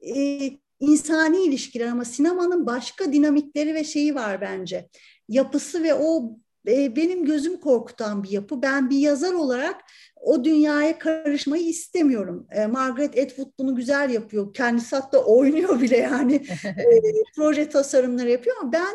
e, 0.00 0.50
insani 0.86 1.44
ilişkiler 1.44 1.86
ama 1.86 2.04
sinemanın 2.04 2.66
başka 2.66 3.12
dinamikleri 3.12 3.74
ve 3.74 3.84
şeyi 3.84 4.14
var 4.14 4.40
bence. 4.40 4.88
Yapısı 5.28 5.82
ve 5.82 5.94
o 5.94 6.36
e, 6.68 6.96
benim 6.96 7.24
gözüm 7.24 7.60
korkutan 7.60 8.22
bir 8.24 8.30
yapı. 8.30 8.62
Ben 8.62 8.90
bir 8.90 8.98
yazar 8.98 9.32
olarak 9.32 9.80
o 10.20 10.44
dünyaya 10.44 10.98
karışmayı 10.98 11.64
istemiyorum. 11.68 12.46
E, 12.50 12.66
Margaret 12.66 13.18
Atwood 13.18 13.50
bunu 13.58 13.76
güzel 13.76 14.10
yapıyor. 14.10 14.54
Kendisi 14.54 14.96
hatta 14.96 15.18
oynuyor 15.18 15.80
bile 15.80 15.96
yani. 15.96 16.34
e, 16.64 17.00
proje 17.36 17.68
tasarımları 17.68 18.30
yapıyor 18.30 18.56
ama 18.60 18.72
ben 18.72 18.94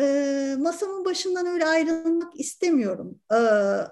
e, 0.00 0.56
masamın 0.58 1.04
başından 1.04 1.46
öyle 1.46 1.66
ayrılmak 1.66 2.40
istemiyorum. 2.40 3.18
E, 3.32 3.36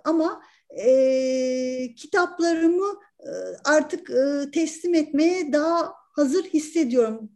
ama 0.05 0.43
e, 0.70 1.94
kitaplarımı 1.97 3.01
e, 3.20 3.31
artık 3.64 4.10
e, 4.10 4.51
teslim 4.51 4.94
etmeye 4.94 5.52
daha 5.52 5.94
hazır 6.16 6.44
hissediyorum. 6.44 7.30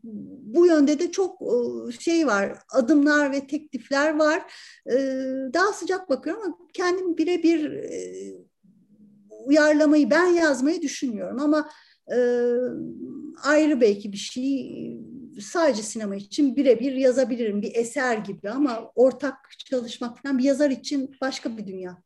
Bu 0.55 0.67
yönde 0.67 0.99
de 0.99 1.13
çok 1.13 1.43
e, 1.43 1.93
şey 1.93 2.27
var, 2.27 2.59
adımlar 2.73 3.33
ve 3.33 3.47
teklifler 3.47 4.19
var. 4.19 4.53
E, 4.87 4.97
daha 5.55 5.73
sıcak 5.73 6.11
bakıyorum 6.11 6.43
ama 6.43 6.59
kendim 6.73 7.19
birebir 7.19 7.73
e, 7.73 8.01
uyarlamayı 9.45 10.11
ben 10.11 10.27
yazmayı 10.27 10.83
düşünmüyorum 10.83 11.41
ama 11.41 11.71
ayrı 13.43 13.81
belki 13.81 14.13
bir 14.13 14.17
şey 14.17 14.73
sadece 15.41 15.83
sinema 15.83 16.17
için 16.17 16.57
birebir 16.57 16.93
yazabilirim 16.93 17.63
bir 17.63 17.75
eser 17.75 18.19
gibi 18.19 18.51
ama 18.51 18.93
ortak 18.95 19.37
çalışmak 19.59 20.23
falan 20.23 20.39
bir 20.39 20.45
yazar 20.45 20.71
için 20.71 21.17
başka 21.21 21.57
bir 21.57 21.67
dünya. 21.67 22.03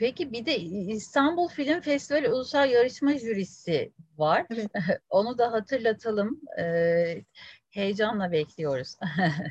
Peki 0.00 0.32
bir 0.32 0.46
de 0.46 0.56
İstanbul 0.60 1.48
Film 1.48 1.80
Festivali 1.80 2.28
Ulusal 2.28 2.70
Yarışma 2.70 3.18
Jürisi 3.18 3.92
var. 4.18 4.46
Evet. 4.50 4.70
Onu 5.10 5.38
da 5.38 5.52
hatırlatalım. 5.52 6.40
Ee, 6.58 7.24
heyecanla 7.70 8.32
bekliyoruz. 8.32 8.96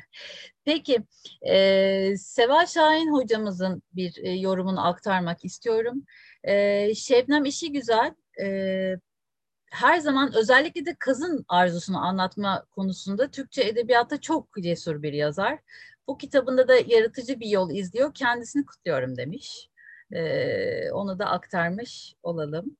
Peki, 0.64 0.98
e, 1.42 2.16
Seval 2.16 2.66
Şahin 2.66 3.12
hocamızın 3.12 3.82
bir 3.92 4.16
e, 4.24 4.30
yorumunu 4.30 4.86
aktarmak 4.86 5.44
istiyorum. 5.44 6.04
E, 6.44 6.94
Şebnem 6.94 7.44
işi 7.44 7.72
güzel. 7.72 8.14
E, 8.42 8.96
her 9.70 9.98
zaman 9.98 10.32
özellikle 10.36 10.86
de 10.86 10.96
kızın 10.98 11.44
arzusunu 11.48 11.98
anlatma 11.98 12.66
konusunda 12.70 13.30
Türkçe 13.30 13.62
edebiyatta 13.62 14.20
çok 14.20 14.48
cesur 14.62 15.02
bir 15.02 15.12
yazar. 15.12 15.58
Bu 16.08 16.18
kitabında 16.18 16.68
da 16.68 16.74
yaratıcı 16.86 17.40
bir 17.40 17.48
yol 17.48 17.70
izliyor. 17.70 18.14
Kendisini 18.14 18.66
kutluyorum 18.66 19.16
demiş. 19.16 19.69
E, 20.12 20.90
onu 20.92 21.18
da 21.18 21.26
aktarmış 21.26 22.14
olalım. 22.22 22.76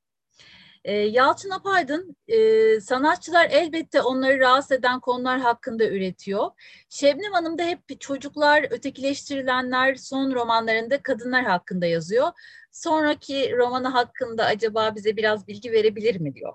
E, 0.84 0.92
Yalçın 0.92 1.50
Apaydın, 1.50 2.16
e, 2.28 2.80
sanatçılar 2.80 3.48
elbette 3.50 4.02
onları 4.02 4.38
rahatsız 4.38 4.72
eden 4.72 5.00
konular 5.00 5.40
hakkında 5.40 5.84
üretiyor. 5.88 6.50
Şebnem 6.88 7.32
Hanım 7.32 7.58
da 7.58 7.62
hep 7.62 8.00
çocuklar, 8.00 8.66
ötekileştirilenler 8.70 9.94
son 9.94 10.34
romanlarında 10.34 11.02
kadınlar 11.02 11.44
hakkında 11.44 11.86
yazıyor. 11.86 12.28
Sonraki 12.72 13.56
romanı 13.56 13.88
hakkında 13.88 14.44
acaba 14.44 14.94
bize 14.96 15.16
biraz 15.16 15.48
bilgi 15.48 15.72
verebilir 15.72 16.20
mi 16.20 16.34
diyor. 16.34 16.52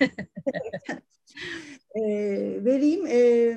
e, 1.94 2.02
vereyim. 2.64 3.06
E, 3.06 3.56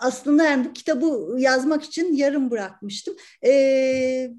aslında 0.00 0.44
yani 0.44 0.64
bu 0.64 0.72
kitabı 0.72 1.34
yazmak 1.38 1.82
için 1.84 2.12
yarım 2.14 2.50
bırakmıştım. 2.50 3.16
E, 3.46 4.30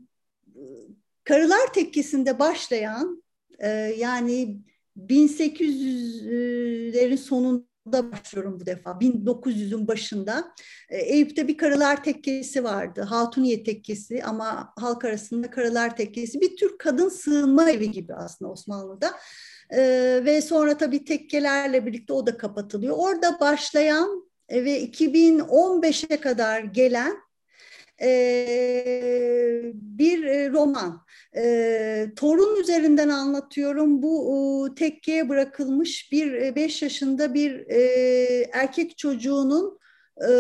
Karılar 1.23 1.73
Tekkesi'nde 1.73 2.39
başlayan 2.39 3.23
e, 3.59 3.69
yani 3.97 4.57
1800'lerin 4.97 7.17
sonunda 7.17 8.11
başlıyorum 8.11 8.59
bu 8.59 8.65
defa. 8.65 8.91
1900'ün 8.91 9.87
başında. 9.87 10.53
E, 10.89 10.97
Eyüp'te 10.97 11.47
bir 11.47 11.57
karılar 11.57 12.03
tekkesi 12.03 12.63
vardı. 12.63 13.01
Hatuniye 13.01 13.63
tekkesi 13.63 14.23
ama 14.23 14.73
halk 14.75 15.05
arasında 15.05 15.49
karılar 15.49 15.97
tekkesi. 15.97 16.41
Bir 16.41 16.57
tür 16.57 16.77
kadın 16.77 17.09
sığınma 17.09 17.71
evi 17.71 17.91
gibi 17.91 18.13
aslında 18.13 18.51
Osmanlı'da. 18.51 19.11
Ee, 19.69 20.21
ve 20.25 20.41
sonra 20.41 20.77
tabii 20.77 21.05
tekkelerle 21.05 21.85
birlikte 21.85 22.13
o 22.13 22.27
da 22.27 22.37
kapatılıyor. 22.37 22.95
Orada 22.97 23.39
başlayan 23.39 24.29
ve 24.51 24.83
2015'e 24.83 26.21
kadar 26.21 26.61
gelen 26.61 27.17
e, 28.01 29.61
bir 29.73 30.23
e, 30.23 30.49
roman. 30.49 31.05
E, 31.35 32.07
torun 32.15 32.61
üzerinden 32.61 33.09
anlatıyorum. 33.09 34.01
Bu 34.01 34.67
e, 34.71 34.75
tekkeye 34.75 35.29
bırakılmış 35.29 36.11
bir 36.11 36.55
5 36.55 36.81
e, 36.81 36.85
yaşında 36.85 37.33
bir 37.33 37.65
e, 37.69 37.81
erkek 38.53 38.97
çocuğunun 38.97 39.79
e, 40.29 40.31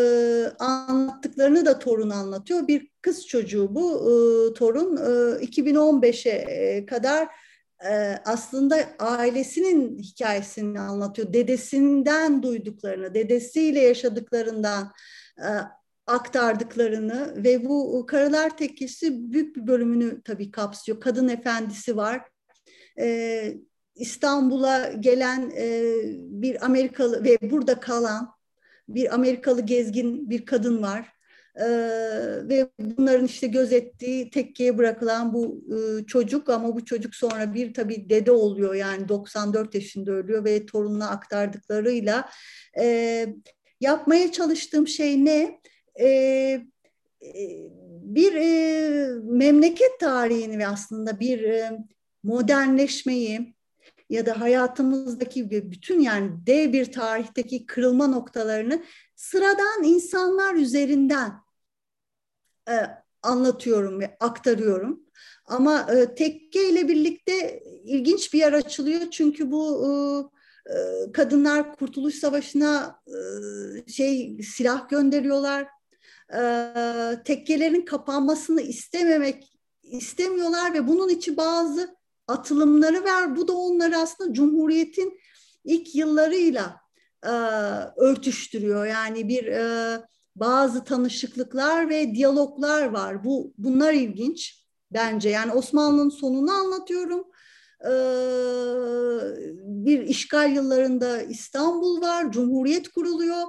anlattıklarını 0.59 1.65
da 1.65 1.79
torun 1.79 2.09
anlatıyor. 2.09 2.67
Bir 2.67 2.89
kız 3.01 3.27
çocuğu 3.27 3.75
bu 3.75 3.93
e, 3.93 4.53
torun 4.53 4.97
e, 4.97 5.45
2015'e 5.45 6.85
kadar 6.85 7.27
e, 7.85 8.19
aslında 8.25 8.89
ailesinin 8.99 9.99
hikayesini 9.99 10.79
anlatıyor. 10.79 11.33
Dedesinden 11.33 12.43
duyduklarını, 12.43 13.13
dedesiyle 13.13 13.79
yaşadıklarından 13.79 14.91
e, 15.37 15.49
aktardıklarını 16.07 17.43
ve 17.43 17.65
bu 17.65 18.05
Karalar 18.05 18.57
Tekkesi 18.57 19.31
büyük 19.31 19.55
bir 19.55 19.67
bölümünü 19.67 20.21
tabii 20.23 20.51
kapsıyor. 20.51 20.99
Kadın 20.99 21.27
efendisi 21.27 21.97
var. 21.97 22.21
E, 22.99 23.57
İstanbul'a 23.95 24.87
gelen 24.87 25.51
bir 26.41 26.65
Amerikalı 26.65 27.23
ve 27.23 27.37
burada 27.51 27.79
kalan 27.79 28.37
bir 28.89 29.13
Amerikalı 29.13 29.61
gezgin 29.61 30.29
bir 30.29 30.45
kadın 30.45 30.81
var. 30.81 31.17
Ee, 31.59 31.67
ve 32.49 32.69
bunların 32.79 33.25
işte 33.25 33.47
gözettiği 33.47 34.29
tekkeye 34.29 34.77
bırakılan 34.77 35.33
bu 35.33 35.63
e, 35.75 36.05
çocuk 36.05 36.49
ama 36.49 36.75
bu 36.75 36.85
çocuk 36.85 37.15
sonra 37.15 37.53
bir 37.53 37.73
tabii 37.73 38.09
dede 38.09 38.31
oluyor 38.31 38.75
yani 38.75 39.09
94 39.09 39.75
yaşında 39.75 40.11
ölüyor 40.11 40.45
ve 40.45 40.65
torununa 40.65 41.09
aktardıklarıyla 41.09 42.29
e, 42.79 43.27
yapmaya 43.81 44.31
çalıştığım 44.31 44.87
şey 44.87 45.25
ne? 45.25 45.59
E, 45.99 46.07
e 46.07 46.61
bir 48.01 48.33
e, 48.33 49.07
memleket 49.23 49.99
tarihini 49.99 50.59
ve 50.59 50.67
aslında 50.67 51.19
bir 51.19 51.43
e, 51.43 51.79
modernleşmeyi 52.23 53.55
ya 54.09 54.25
da 54.25 54.41
hayatımızdaki 54.41 55.51
bütün 55.51 55.99
yani 55.99 56.31
dev 56.47 56.73
bir 56.73 56.91
tarihteki 56.91 57.65
kırılma 57.65 58.07
noktalarını 58.07 58.83
sıradan 59.15 59.83
insanlar 59.83 60.55
üzerinden 60.55 61.33
e, 62.69 62.75
anlatıyorum 63.23 63.99
ve 63.99 64.17
aktarıyorum. 64.19 65.03
Ama 65.45 65.87
e, 65.91 66.15
tekke 66.15 66.69
ile 66.69 66.87
birlikte 66.87 67.63
ilginç 67.83 68.33
bir 68.33 68.39
yer 68.39 68.53
açılıyor 68.53 69.11
çünkü 69.11 69.51
bu 69.51 69.87
e, 69.87 69.91
e, 70.73 71.11
kadınlar 71.11 71.75
Kurtuluş 71.75 72.15
Savaşı'na 72.15 73.01
e, 73.07 73.91
şey 73.91 74.37
silah 74.43 74.89
gönderiyorlar. 74.89 75.76
E, 76.33 76.73
tekkelerin 77.25 77.85
kapanmasını 77.85 78.61
istememek 78.61 79.59
istemiyorlar 79.83 80.73
ve 80.73 80.87
bunun 80.87 81.09
için 81.09 81.37
bazı 81.37 81.95
atılımları 82.27 83.03
var. 83.03 83.35
Bu 83.35 83.47
da 83.47 83.53
onları 83.53 83.97
aslında 83.97 84.33
Cumhuriyet'in 84.33 85.19
ilk 85.63 85.95
yıllarıyla 85.95 86.81
e, 87.23 87.31
örtüştürüyor. 87.97 88.85
Yani 88.85 89.27
bir 89.27 89.45
e, 89.45 89.97
bazı 90.35 90.83
tanışıklıklar 90.83 91.89
ve 91.89 92.15
diyaloglar 92.15 92.85
var. 92.85 93.23
Bu 93.23 93.53
bunlar 93.57 93.93
ilginç 93.93 94.65
bence. 94.91 95.29
Yani 95.29 95.51
Osmanlı'nın 95.51 96.09
sonunu 96.09 96.51
anlatıyorum. 96.51 97.27
Ee, 97.85 97.89
bir 99.63 99.99
işgal 99.99 100.55
yıllarında 100.55 101.21
İstanbul 101.21 102.01
var, 102.01 102.31
Cumhuriyet 102.31 102.89
kuruluyor. 102.89 103.43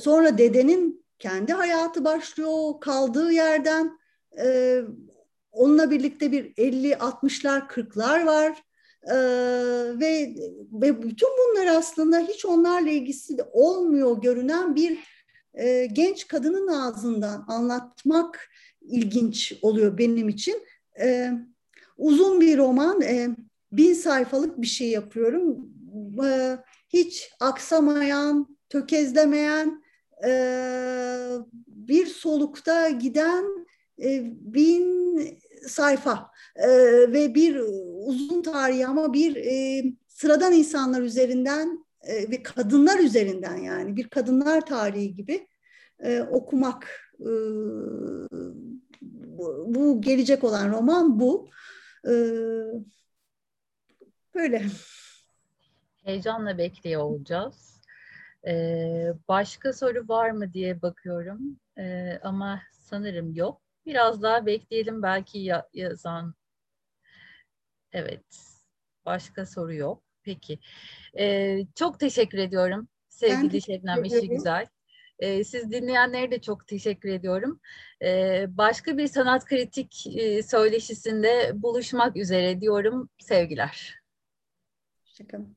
Sonra 0.00 0.38
dedenin 0.38 1.05
kendi 1.18 1.52
hayatı 1.52 2.04
başlıyor 2.04 2.80
kaldığı 2.80 3.32
yerden. 3.32 3.98
Ee, 4.38 4.82
onunla 5.52 5.90
birlikte 5.90 6.32
bir 6.32 6.54
50-60'lar, 6.54 7.68
40'lar 7.68 8.26
var. 8.26 8.62
Ee, 9.10 9.14
ve, 10.00 10.34
ve 10.72 11.02
bütün 11.02 11.28
bunlar 11.38 11.66
aslında 11.66 12.20
hiç 12.20 12.44
onlarla 12.44 12.90
ilgisi 12.90 13.36
olmuyor 13.52 14.22
görünen 14.22 14.74
bir 14.74 14.98
e, 15.54 15.86
genç 15.86 16.26
kadının 16.26 16.68
ağzından 16.68 17.44
anlatmak 17.48 18.48
ilginç 18.80 19.58
oluyor 19.62 19.98
benim 19.98 20.28
için. 20.28 20.62
E, 21.00 21.30
uzun 21.96 22.40
bir 22.40 22.58
roman, 22.58 23.02
e, 23.02 23.28
bin 23.72 23.94
sayfalık 23.94 24.60
bir 24.60 24.66
şey 24.66 24.88
yapıyorum. 24.88 25.68
E, 26.24 26.58
hiç 26.88 27.30
aksamayan, 27.40 28.56
tökezlemeyen, 28.68 29.82
e, 30.24 30.30
bir 31.66 32.06
solukta 32.06 32.90
giden 32.90 33.66
e, 34.02 34.22
bin 34.40 35.16
sayfa 35.68 36.30
e, 36.56 36.68
ve 37.12 37.34
bir 37.34 37.60
uzun 38.06 38.42
tarihi 38.42 38.86
ama 38.86 39.12
bir 39.12 39.36
e, 39.36 39.84
sıradan 40.08 40.52
insanlar 40.52 41.02
üzerinden 41.02 41.86
e, 42.02 42.30
ve 42.30 42.42
kadınlar 42.42 42.98
üzerinden 42.98 43.56
yani 43.56 43.96
bir 43.96 44.08
kadınlar 44.08 44.66
tarihi 44.66 45.14
gibi 45.14 45.48
e, 46.00 46.22
okumak 46.22 47.12
e, 47.20 47.30
bu, 49.02 49.64
bu 49.68 50.00
gelecek 50.00 50.44
olan 50.44 50.72
roman 50.72 51.20
bu. 51.20 51.48
E, 52.04 52.12
böyle. 54.34 54.66
Heyecanla 56.04 56.58
bekliyor 56.58 57.02
olacağız. 57.02 57.75
Ee, 58.46 59.12
başka 59.28 59.72
soru 59.72 60.08
var 60.08 60.30
mı 60.30 60.52
diye 60.52 60.82
bakıyorum 60.82 61.60
ee, 61.78 62.20
ama 62.22 62.62
sanırım 62.72 63.34
yok. 63.34 63.62
Biraz 63.86 64.22
daha 64.22 64.46
bekleyelim 64.46 65.02
belki 65.02 65.38
ya, 65.38 65.68
yazan. 65.74 66.34
Evet. 67.92 68.24
Başka 69.04 69.46
soru 69.46 69.74
yok. 69.74 70.02
Peki. 70.22 70.58
Ee, 71.18 71.66
çok 71.74 72.00
teşekkür 72.00 72.38
ediyorum 72.38 72.88
sevgili 73.08 73.62
Şebnem 73.62 74.04
İşi 74.04 74.28
Güzel. 74.28 74.66
Siz 75.44 75.70
dinleyenlere 75.70 76.30
de 76.30 76.40
çok 76.40 76.66
teşekkür 76.66 77.08
ediyorum. 77.08 77.60
Başka 78.56 78.98
bir 78.98 79.06
sanat 79.06 79.44
kritik 79.44 80.06
e, 80.06 80.42
söyleşisinde 80.42 81.52
buluşmak 81.54 82.16
üzere 82.16 82.60
diyorum. 82.60 83.08
Sevgiler. 83.18 84.00
Hoşçakalın. 85.02 85.56